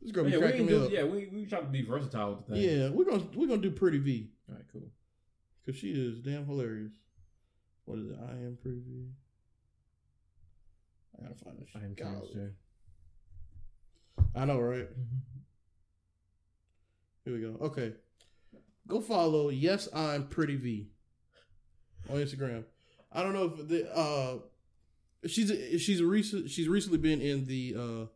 this 0.00 0.10
girl 0.10 0.24
be 0.24 0.30
yeah, 0.30 0.36
we 0.38 0.42
cracking 0.42 0.60
ain't 0.62 0.70
me 0.70 0.78
do, 0.78 0.84
up. 0.86 0.90
yeah, 0.90 1.04
we 1.04 1.28
we 1.32 1.44
try 1.44 1.60
to 1.60 1.66
be 1.66 1.82
versatile 1.82 2.34
with 2.36 2.46
the 2.46 2.54
thing. 2.54 2.62
Yeah, 2.80 2.88
we're 2.88 3.04
gonna 3.04 3.26
we're 3.34 3.46
gonna 3.46 3.60
do 3.60 3.70
Pretty 3.70 3.98
V 3.98 4.30
All 4.48 4.54
right, 4.54 4.64
cool. 4.72 4.88
because 5.64 5.78
she 5.78 5.90
is 5.90 6.20
damn 6.20 6.46
hilarious. 6.46 6.92
What 7.84 7.98
is 7.98 8.06
it? 8.10 8.16
I 8.26 8.32
am 8.32 8.56
Pretty 8.62 8.78
V. 8.86 9.08
I 11.20 11.24
gotta 11.24 11.44
find 11.44 11.58
this. 11.58 11.68
I 11.74 11.78
am 11.78 11.94
shit. 11.96 12.04
Thomas 12.04 12.28
God. 12.34 12.34
J. 12.34 12.48
I 14.34 14.44
know, 14.44 14.58
right? 14.58 14.88
Here 17.24 17.34
we 17.34 17.40
go. 17.40 17.56
Okay. 17.66 17.92
Go 18.88 19.00
follow 19.00 19.50
Yes 19.50 19.88
I'm 19.94 20.26
Pretty 20.28 20.56
V 20.56 20.88
on 22.08 22.16
Instagram. 22.16 22.64
I 23.12 23.22
don't 23.22 23.34
know 23.34 23.44
if 23.44 23.68
the 23.68 23.96
uh 23.96 24.38
she's 25.26 25.52
she's 25.82 26.00
a 26.00 26.06
recent 26.06 26.50
she's 26.50 26.68
recently 26.68 26.98
been 26.98 27.20
in 27.20 27.46
the 27.46 27.74
uh 27.78 28.06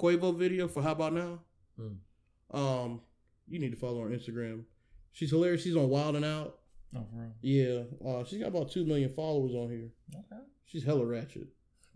Quavo 0.00 0.36
video 0.36 0.66
for 0.68 0.82
How 0.82 0.92
About 0.92 1.12
Now. 1.12 1.38
Hmm. 1.78 2.56
Um 2.56 3.00
you 3.48 3.58
need 3.58 3.70
to 3.70 3.76
follow 3.76 4.00
her 4.00 4.06
on 4.06 4.12
Instagram. 4.12 4.64
She's 5.12 5.30
hilarious. 5.30 5.62
She's 5.62 5.76
on 5.76 5.88
Wild 5.88 6.16
and 6.16 6.24
Out. 6.24 6.58
Oh, 6.94 7.06
for 7.10 7.16
real? 7.16 7.32
Yeah. 7.40 7.82
Uh 8.06 8.24
she's 8.24 8.40
got 8.40 8.48
about 8.48 8.70
two 8.70 8.84
million 8.84 9.10
followers 9.10 9.54
on 9.54 9.70
here. 9.70 9.90
Okay. 10.14 10.42
She's 10.66 10.84
hella 10.84 11.04
ratchet. 11.04 11.48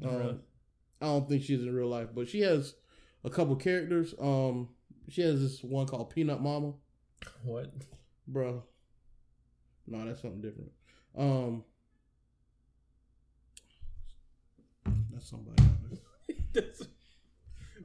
Um, 0.03 0.41
I 1.01 1.07
don't 1.07 1.29
think 1.29 1.43
she's 1.43 1.61
in 1.63 1.75
real 1.75 1.89
life, 1.89 2.09
but 2.15 2.29
she 2.29 2.41
has 2.41 2.75
a 3.25 3.31
couple 3.31 3.57
characters. 3.57 4.15
Um, 4.21 4.71
she 5.09 5.23
has 5.23 5.41
this 5.41 5.63
one 5.63 5.87
called 5.87 6.11
Peanut 6.11 6.41
Mama, 6.41 6.73
What? 7.45 7.73
bro. 8.27 8.63
No, 9.87 10.05
that's 10.07 10.23
something 10.23 10.41
different. 10.41 10.71
Um, 11.17 11.65
that's 15.13 15.29
somebody. 15.31 15.63
That's- 16.53 16.83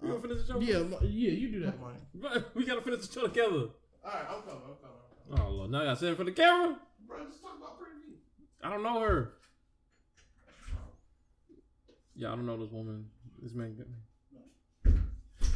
we 0.02 0.08
gonna 0.08 0.22
finish 0.22 0.38
the 0.44 0.54
show? 0.54 0.60
Yeah, 0.60 0.84
yeah, 1.02 1.32
you 1.32 1.52
do 1.52 1.60
that, 1.66 1.76
Mike. 1.82 2.44
We 2.56 2.66
gotta 2.66 2.82
finish 2.82 3.06
the 3.08 3.14
show 3.14 3.28
together. 3.28 3.50
All 3.56 3.72
right, 4.06 4.24
I'm 4.30 4.42
coming. 4.44 4.62
I'm 4.64 4.76
coming. 4.76 4.96
I'm 5.32 5.38
coming. 5.38 5.46
Oh 5.46 5.52
Lord, 5.56 5.72
now 5.72 5.82
I 5.82 5.86
gotta 5.86 6.08
in 6.08 6.16
front 6.16 6.30
of 6.30 6.36
the 6.36 6.42
camera. 6.42 6.78
Bro, 7.06 7.26
just 7.26 7.42
talk 7.42 7.58
about 7.58 7.78
Pretty 7.80 7.96
I 8.64 8.70
don't 8.70 8.84
know 8.84 9.02
her. 9.02 9.34
Yeah, 12.20 12.34
I 12.34 12.36
don't 12.36 12.46
know 12.46 12.58
this 12.58 12.70
woman. 12.70 13.06
This 13.42 13.54
man 13.54 13.78
got 13.78 13.88
me. 14.94 15.00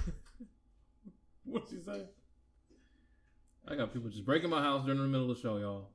What'd 1.44 1.68
she 1.68 1.82
say? 1.84 2.06
I 3.68 3.76
got 3.76 3.92
people 3.92 4.10
just 4.10 4.24
breaking 4.24 4.50
my 4.50 4.62
house 4.62 4.86
during 4.86 5.02
the 5.02 5.08
middle 5.08 5.30
of 5.30 5.36
the 5.36 5.42
show, 5.42 5.58
y'all. 5.58 5.90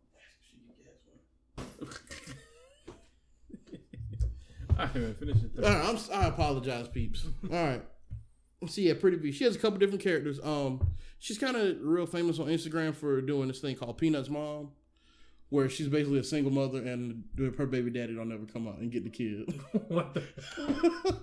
I 4.79 4.87
can't 4.89 4.97
even 4.97 5.15
finish 5.15 5.37
it. 5.39 5.65
All 5.65 5.73
right, 5.73 5.89
I'm, 5.89 5.97
si 5.97 6.13
apologize, 6.13 6.89
peeps. 6.89 7.25
All 7.51 7.65
right. 7.65 7.83
So 8.67 8.83
yeah, 8.83 8.93
Pretty 8.93 9.17
V. 9.17 9.33
She 9.33 9.45
has 9.45 9.57
a 9.57 9.59
couple 9.59 9.79
different 9.79 10.03
characters. 10.03 10.39
Um, 10.45 10.87
she's 11.19 11.39
kind 11.39 11.57
of 11.57 11.79
real 11.81 12.05
famous 12.05 12.39
on 12.39 12.49
Instagram 12.49 12.95
for 12.95 13.23
doing 13.23 13.49
this 13.49 13.61
thing 13.61 13.75
called 13.75 13.97
Peanuts 13.97 14.29
Mom, 14.29 14.73
where 15.51 15.69
she's 15.69 15.89
basically 15.89 16.19
a 16.19 16.25
single 16.25 16.53
mother 16.53 16.79
and 16.79 17.25
her 17.57 17.67
baby 17.67 17.91
daddy 17.91 18.15
don't 18.15 18.33
ever 18.33 18.45
come 18.45 18.69
out 18.69 18.79
and 18.79 18.93
get 18.93 19.05
the 19.05 19.11
kid. 19.11 19.61
what 19.89 20.15
the? 20.15 21.21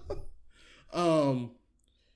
um, 0.93 1.51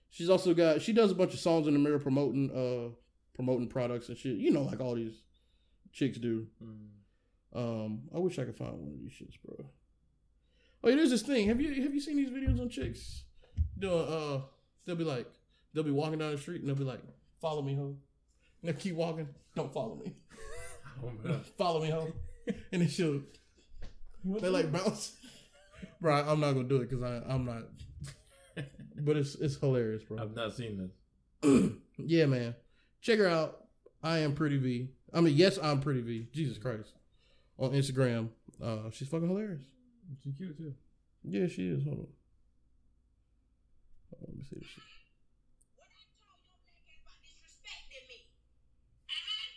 she's 0.09 0.29
also 0.29 0.53
got 0.53 0.81
she 0.81 0.93
does 0.93 1.11
a 1.11 1.15
bunch 1.15 1.33
of 1.33 1.39
songs 1.39 1.67
in 1.67 1.73
the 1.73 1.79
mirror 1.79 1.99
promoting 1.99 2.49
uh 2.51 2.93
promoting 3.33 3.67
products 3.67 4.09
and 4.09 4.17
shit. 4.17 4.37
You 4.37 4.51
know, 4.51 4.63
like 4.63 4.79
all 4.79 4.95
these 4.95 5.23
chicks 5.91 6.17
do. 6.17 6.47
Um, 7.53 8.01
I 8.13 8.19
wish 8.19 8.37
I 8.37 8.43
could 8.43 8.57
find 8.57 8.73
one 8.73 8.93
of 8.93 8.99
these 8.99 9.11
shits, 9.11 9.37
bro. 9.43 9.65
Oh, 10.83 10.89
yeah, 10.89 10.95
there's 10.95 11.09
this 11.09 11.23
thing. 11.23 11.47
Have 11.47 11.59
you 11.59 11.83
have 11.83 11.93
you 11.93 11.99
seen 11.99 12.17
these 12.17 12.29
videos 12.29 12.59
on 12.59 12.69
chicks 12.69 13.23
doing? 13.77 14.07
Uh, 14.07 14.41
they'll 14.85 14.95
be 14.95 15.03
like, 15.03 15.27
they'll 15.73 15.83
be 15.83 15.91
walking 15.91 16.19
down 16.19 16.31
the 16.31 16.37
street 16.37 16.61
and 16.61 16.69
they'll 16.69 16.75
be 16.75 16.83
like, 16.83 17.01
"Follow 17.41 17.61
me, 17.61 17.75
ho." 17.75 17.95
And 18.61 18.69
they 18.69 18.73
keep 18.73 18.95
walking. 18.95 19.27
Don't 19.55 19.73
follow 19.73 19.95
me. 19.95 20.13
Oh 21.03 21.39
follow 21.57 21.81
me, 21.81 21.89
home. 21.89 22.13
And 22.71 22.81
then 22.81 22.89
she'll 22.89 23.21
they 24.25 24.49
like 24.49 24.71
bounce. 24.71 25.13
bro, 26.01 26.15
I'm 26.15 26.39
not 26.39 26.53
gonna 26.53 26.67
do 26.67 26.77
it 26.77 26.89
because 26.89 27.03
I 27.03 27.21
I'm 27.31 27.45
not. 27.45 27.63
But 28.97 29.17
it's 29.17 29.35
it's 29.35 29.55
hilarious, 29.57 30.03
bro. 30.03 30.17
I've 30.19 30.35
not 30.35 30.55
seen 30.55 30.89
this. 31.43 31.71
yeah, 31.97 32.25
man. 32.25 32.55
Check 33.01 33.19
her 33.19 33.27
out. 33.27 33.65
I 34.01 34.19
am 34.19 34.33
Pretty 34.33 34.57
V. 34.57 34.89
I 35.13 35.21
mean, 35.21 35.35
yes, 35.35 35.59
I'm 35.61 35.79
Pretty 35.79 36.01
V. 36.01 36.27
Jesus 36.33 36.57
Christ. 36.57 36.89
On 37.59 37.71
Instagram. 37.71 38.29
Uh, 38.63 38.89
she's 38.91 39.07
fucking 39.09 39.27
hilarious. 39.27 39.61
She's 40.23 40.33
cute 40.35 40.57
too. 40.57 40.73
Yeah, 41.23 41.47
she 41.47 41.67
is. 41.69 41.83
Hold 41.83 41.99
on. 41.99 42.07
Hold 44.09 44.23
on, 44.23 44.27
Let 44.27 44.37
me 44.37 44.43
see 44.49 44.57
this 44.57 44.67
shit. 44.67 44.83
What 45.77 45.87
I 45.87 46.01
told 46.17 46.39
your 46.43 46.55
black 46.65 46.81
ass 46.89 46.99
about 47.03 47.19
disrespecting 47.21 48.05
me. 48.09 48.19
Uh-huh. 49.05 49.47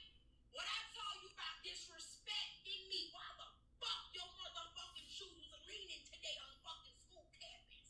What 0.53 0.67
I 0.69 0.81
told 0.93 1.17
you 1.25 1.31
about 1.33 1.57
disrespecting 1.65 2.83
me. 2.91 3.11
Why 3.15 3.27
the 3.39 3.49
fuck 3.81 4.03
your 4.15 4.29
motherfucking 4.39 5.09
shoes 5.11 5.47
was 5.51 5.63
leaning 5.71 6.03
today 6.07 6.37
on 6.43 6.51
fucking 6.67 6.99
school 6.99 7.27
campus? 7.39 7.87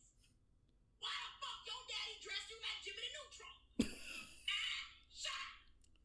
Why 1.00 1.12
the 1.12 1.30
fuck 1.40 1.60
your 1.66 1.82
daddy 1.88 2.16
dressed 2.20 2.48
you 2.52 2.58
like 2.60 2.78
Jimmy 2.84 3.08
Neutron? 3.16 3.56
ah, 3.88 4.82
shut 5.10 5.32
up. 5.32 5.56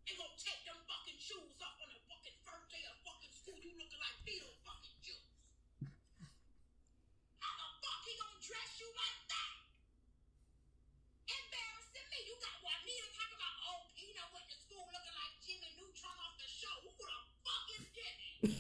And 0.08 0.16
go 0.16 0.26
take 0.40 0.64
them 0.64 0.80
fucking 0.88 1.20
shoes 1.20 1.60
off 1.60 1.78
on 1.84 1.92
the 1.92 2.00
fucking 2.08 2.38
first 2.48 2.68
day 2.72 2.84
of 2.88 2.96
fucking 3.04 3.34
school. 3.36 3.60
You 3.62 3.76
looking 3.76 4.00
like 4.02 4.18
Beetle 4.24 4.56
fucking 4.66 4.98
Jews. 5.04 5.28
How 7.44 7.54
the 7.60 7.68
fuck 7.84 8.02
he 8.08 8.16
gonna 8.78 8.86
you 8.86 8.94
like 8.94 9.22
that? 9.34 9.54
Embarrassing 11.26 12.08
me. 12.14 12.20
You 12.30 12.38
got 12.38 12.62
Juanita 12.62 13.10
talking 13.18 13.38
about, 13.42 13.58
oh, 13.74 13.90
Peanut 13.98 14.30
went 14.30 14.46
to 14.54 14.58
school 14.58 14.86
looking 14.94 15.18
like 15.18 15.34
Jimmy 15.42 15.74
Neutron 15.82 16.14
off 16.22 16.38
the 16.38 16.46
show. 16.46 16.76
Who 16.86 16.94
the 16.94 17.10
fuck 17.42 17.66
is 17.74 17.90
Jimmy? 17.90 18.54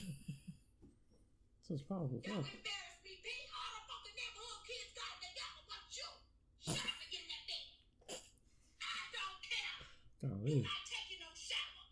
This 1.61 1.77
is 1.77 1.85
powerful. 1.85 2.17
Don't 2.25 2.49
embarrass 2.49 2.97
me, 3.05 3.13
B. 3.21 3.29
All 3.53 3.69
the 3.77 3.83
fucking 3.85 4.15
neighborhood 4.17 4.61
kids 4.65 4.89
got 4.97 5.11
it 5.13 5.21
together, 5.21 5.61
but 5.69 5.85
you. 5.93 6.09
Shut 6.65 6.81
up 6.81 6.97
and 6.97 7.09
get 7.13 7.21
in 7.21 7.29
that 7.29 7.45
bed. 7.45 7.65
I 8.81 9.05
don't 9.13 9.37
care. 9.45 9.77
Golly. 10.25 10.65
Not 10.65 10.81
taking 10.87 11.21
no 11.21 11.29
shower. 11.37 11.85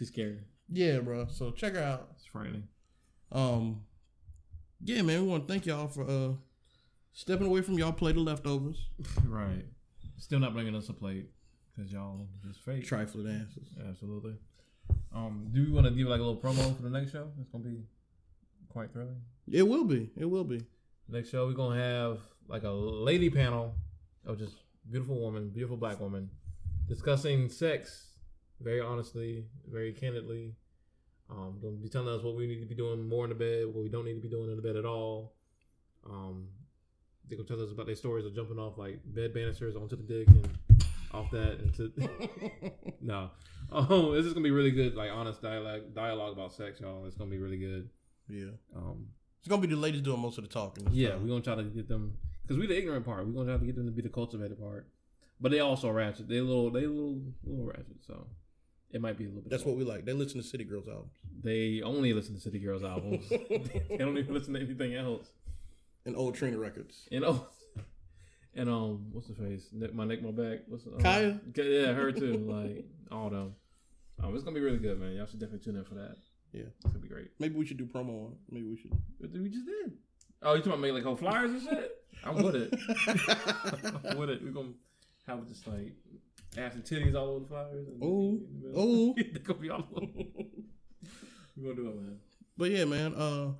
She's 0.00 0.08
scary. 0.08 0.48
Yeah, 0.72 1.04
bro. 1.04 1.28
So 1.28 1.50
check 1.52 1.74
her 1.74 1.82
out. 1.84 2.08
It's 2.16 2.24
frightening. 2.24 2.68
Um, 3.32 3.84
yeah, 4.88 5.02
man, 5.02 5.22
we 5.22 5.28
want 5.28 5.46
to 5.46 5.52
thank 5.52 5.66
y'all 5.66 5.88
for 5.88 6.04
uh 6.08 6.32
stepping 7.12 7.46
away 7.46 7.62
from 7.62 7.78
y'all 7.78 7.92
plate 7.92 8.16
of 8.16 8.22
leftovers, 8.22 8.88
Right. 9.26 9.64
Still 10.16 10.40
not 10.40 10.52
bringing 10.52 10.74
us 10.74 10.88
a 10.88 10.92
plate 10.92 11.30
because 11.76 11.92
y'all 11.92 12.26
just 12.44 12.60
fake. 12.64 12.84
trifling 12.84 13.28
asses. 13.28 13.68
Absolutely. 13.88 14.34
Um, 15.14 15.48
do 15.52 15.64
we 15.64 15.70
want 15.70 15.86
to 15.86 15.92
give 15.92 16.08
like 16.08 16.20
a 16.20 16.24
little 16.24 16.40
promo 16.40 16.74
for 16.74 16.82
the 16.82 16.90
next 16.90 17.12
show? 17.12 17.30
It's 17.40 17.50
gonna 17.50 17.64
be 17.64 17.82
quite 18.68 18.92
thrilling. 18.92 19.20
It 19.50 19.62
will 19.62 19.84
be. 19.84 20.10
It 20.16 20.24
will 20.24 20.44
be. 20.44 20.62
Next 21.08 21.30
show, 21.30 21.46
we're 21.46 21.52
gonna 21.52 21.80
have 21.80 22.18
like 22.48 22.64
a 22.64 22.70
lady 22.70 23.30
panel 23.30 23.74
of 24.26 24.38
just 24.38 24.54
beautiful 24.90 25.20
woman, 25.20 25.50
beautiful 25.50 25.76
black 25.76 26.00
woman, 26.00 26.30
discussing 26.88 27.48
sex 27.48 28.06
very 28.60 28.80
honestly, 28.80 29.44
very 29.70 29.92
candidly. 29.92 30.56
Um, 31.30 31.58
gonna 31.60 31.76
be 31.76 31.88
telling 31.88 32.08
us 32.08 32.22
what 32.22 32.34
we 32.36 32.46
need 32.46 32.60
to 32.60 32.66
be 32.66 32.74
doing 32.74 33.06
more 33.06 33.24
in 33.24 33.28
the 33.30 33.34
bed, 33.34 33.66
what 33.66 33.82
we 33.82 33.88
don't 33.90 34.04
need 34.06 34.14
to 34.14 34.20
be 34.20 34.28
doing 34.28 34.50
in 34.50 34.56
the 34.56 34.62
bed 34.62 34.76
at 34.76 34.84
all. 34.86 35.34
Um, 36.08 36.48
they 37.28 37.36
gonna 37.36 37.46
tell 37.46 37.60
us 37.62 37.70
about 37.70 37.86
their 37.86 37.96
stories 37.96 38.24
of 38.24 38.34
jumping 38.34 38.58
off 38.58 38.78
like 38.78 39.00
bed 39.04 39.34
banisters 39.34 39.76
onto 39.76 39.96
the 39.96 40.02
dick 40.02 40.26
and 40.28 40.48
off 41.12 41.30
that 41.30 41.60
into 41.60 41.92
no. 43.02 43.30
Oh, 43.70 44.12
this 44.12 44.24
is 44.24 44.32
gonna 44.32 44.44
be 44.44 44.50
really 44.50 44.70
good, 44.70 44.94
like 44.94 45.10
honest 45.10 45.42
dialogue 45.42 45.94
dialogue 45.94 46.32
about 46.32 46.54
sex, 46.54 46.80
y'all. 46.80 47.04
It's 47.06 47.16
gonna 47.16 47.30
be 47.30 47.38
really 47.38 47.58
good. 47.58 47.90
yeah. 48.28 48.52
Um, 48.74 49.08
It's 49.40 49.48
gonna 49.48 49.60
be 49.60 49.68
the 49.68 49.76
ladies 49.76 50.00
doing 50.00 50.20
most 50.20 50.38
of 50.38 50.44
the 50.44 50.50
talking. 50.50 50.88
yeah, 50.92 51.16
we're 51.16 51.28
gonna 51.28 51.42
try 51.42 51.54
to 51.56 51.64
get 51.64 51.88
them 51.88 52.16
because 52.42 52.56
we 52.56 52.66
the 52.66 52.78
ignorant 52.78 53.04
part. 53.04 53.26
We're 53.26 53.32
gonna 53.34 53.50
try 53.52 53.58
to 53.58 53.66
get 53.66 53.76
them 53.76 53.84
to 53.84 53.92
be 53.92 54.00
the 54.00 54.08
cultivated 54.08 54.58
part. 54.58 54.88
But 55.40 55.52
they 55.52 55.60
also 55.60 55.90
ratchet. 55.90 56.28
They 56.28 56.40
little 56.40 56.70
they 56.70 56.86
little 56.86 57.20
little 57.44 57.66
ratchet. 57.66 58.02
So 58.06 58.26
it 58.90 59.00
might 59.00 59.16
be 59.18 59.24
a 59.24 59.28
little 59.28 59.42
bit. 59.42 59.50
That's 59.50 59.64
what 59.64 59.76
we 59.76 59.84
like. 59.84 60.04
They 60.04 60.12
listen 60.12 60.40
to 60.40 60.46
City 60.46 60.64
Girls 60.64 60.88
albums 60.88 61.10
they 61.42 61.82
only 61.82 62.12
listen 62.12 62.34
to 62.34 62.40
City 62.40 62.58
Girls 62.58 62.82
albums. 62.82 63.28
they 63.30 63.96
don't 63.98 64.18
even 64.18 64.34
listen 64.34 64.54
to 64.54 64.60
anything 64.60 64.94
else. 64.94 65.28
and 66.04 66.16
old 66.16 66.34
Trina 66.34 66.58
records. 66.58 67.08
And 67.12 67.24
oh, 67.24 67.46
and 68.54 68.68
um, 68.68 69.06
what's 69.12 69.28
the 69.28 69.34
face? 69.34 69.68
Nick, 69.72 69.94
my 69.94 70.04
neck, 70.04 70.22
my 70.22 70.30
back. 70.30 70.60
What's 70.68 70.86
um, 70.86 70.94
Khia? 70.98 71.40
Yeah, 71.56 71.92
her 71.92 72.12
too. 72.12 72.38
like 72.38 72.84
all 73.12 73.30
them. 73.30 73.54
Um, 74.22 74.34
it's 74.34 74.42
gonna 74.42 74.54
be 74.54 74.60
really 74.60 74.78
good, 74.78 75.00
man. 75.00 75.12
Y'all 75.12 75.26
should 75.26 75.38
definitely 75.38 75.64
tune 75.64 75.76
in 75.76 75.84
for 75.84 75.94
that. 75.94 76.16
Yeah. 76.52 76.62
it's 76.84 76.92
gonna 76.92 76.98
be 76.98 77.08
great. 77.08 77.30
Maybe 77.38 77.56
we 77.56 77.66
should 77.66 77.76
do 77.76 77.86
promo 77.86 78.26
on 78.26 78.32
it. 78.32 78.38
Maybe 78.50 78.66
we 78.66 78.76
should. 78.76 78.92
We 79.20 79.48
just 79.48 79.66
did? 79.66 79.92
Oh, 80.42 80.54
you 80.54 80.58
talking 80.58 80.72
about 80.72 80.80
make 80.80 80.92
like 80.92 81.04
whole 81.04 81.16
flyers 81.16 81.50
and 81.50 81.62
shit? 81.62 82.04
I'm 82.24 82.42
with 82.42 82.56
it. 82.56 82.74
I'm 84.10 84.18
with 84.18 84.30
it. 84.30 84.42
We're 84.42 84.50
gonna 84.50 84.72
have 85.26 85.46
just 85.46 85.66
like 85.68 85.92
ass 86.58 86.74
and 86.74 86.84
titties 86.84 87.14
all 87.14 87.28
over 87.28 87.40
the 87.40 87.46
flyers. 87.46 87.86
Oh, 88.02 88.40
oh. 88.74 89.14
They're 89.16 89.42
gonna 89.42 89.58
be 89.58 89.70
all 89.70 89.84
over. 89.94 90.06
We're 91.56 91.74
gonna 91.74 91.76
do 91.76 91.88
it, 91.88 91.96
man. 91.96 92.18
But 92.56 92.70
yeah, 92.70 92.84
man. 92.84 93.14
Uh, 93.14 93.52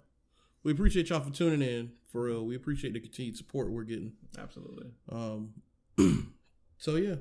we 0.62 0.72
appreciate 0.72 1.08
y'all 1.08 1.20
for 1.20 1.30
tuning 1.30 1.62
in. 1.66 1.92
For 2.10 2.22
real, 2.24 2.44
we 2.44 2.56
appreciate 2.56 2.94
the 2.94 3.00
continued 3.00 3.36
support 3.36 3.70
we're 3.70 3.84
getting. 3.84 4.12
Absolutely. 4.38 4.86
Um, 5.10 5.50
so 6.78 6.96
yeah, 6.96 7.16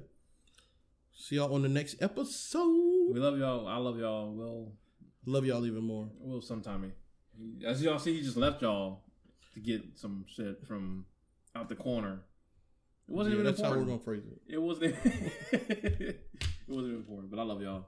see 1.14 1.36
y'all 1.36 1.54
on 1.54 1.62
the 1.62 1.70
next 1.70 2.02
episode. 2.02 3.12
We 3.14 3.20
love 3.20 3.38
y'all. 3.38 3.68
I 3.68 3.78
love 3.78 4.00
y'all. 4.00 4.34
We'll 4.34 4.72
Love 5.26 5.46
y'all 5.46 5.66
even 5.66 5.84
more. 5.84 6.08
we'll 6.20 6.42
sometime. 6.42 6.94
As 7.66 7.82
y'all 7.84 8.00
see, 8.00 8.16
he 8.16 8.22
just 8.24 8.38
left 8.38 8.62
y'all 8.62 9.02
to 9.54 9.60
get 9.60 9.82
some 9.96 10.26
shit 10.34 10.66
from 10.66 11.06
out 11.54 11.68
the 11.68 11.76
corner. 11.76 12.22
It 13.10 13.14
wasn't 13.14 13.36
Yeah, 13.36 13.42
even 13.42 13.46
that's 13.46 13.62
how 13.62 13.70
we're 13.72 13.78
important. 13.78 14.06
gonna 14.06 14.20
phrase 14.20 14.24
it. 14.48 14.54
It 14.54 14.62
wasn't. 14.62 14.96
it 15.54 16.20
wasn't 16.68 16.88
even 16.88 16.96
important. 16.98 17.32
But 17.32 17.40
I 17.40 17.44
love 17.44 17.62
y'all. 17.62 17.86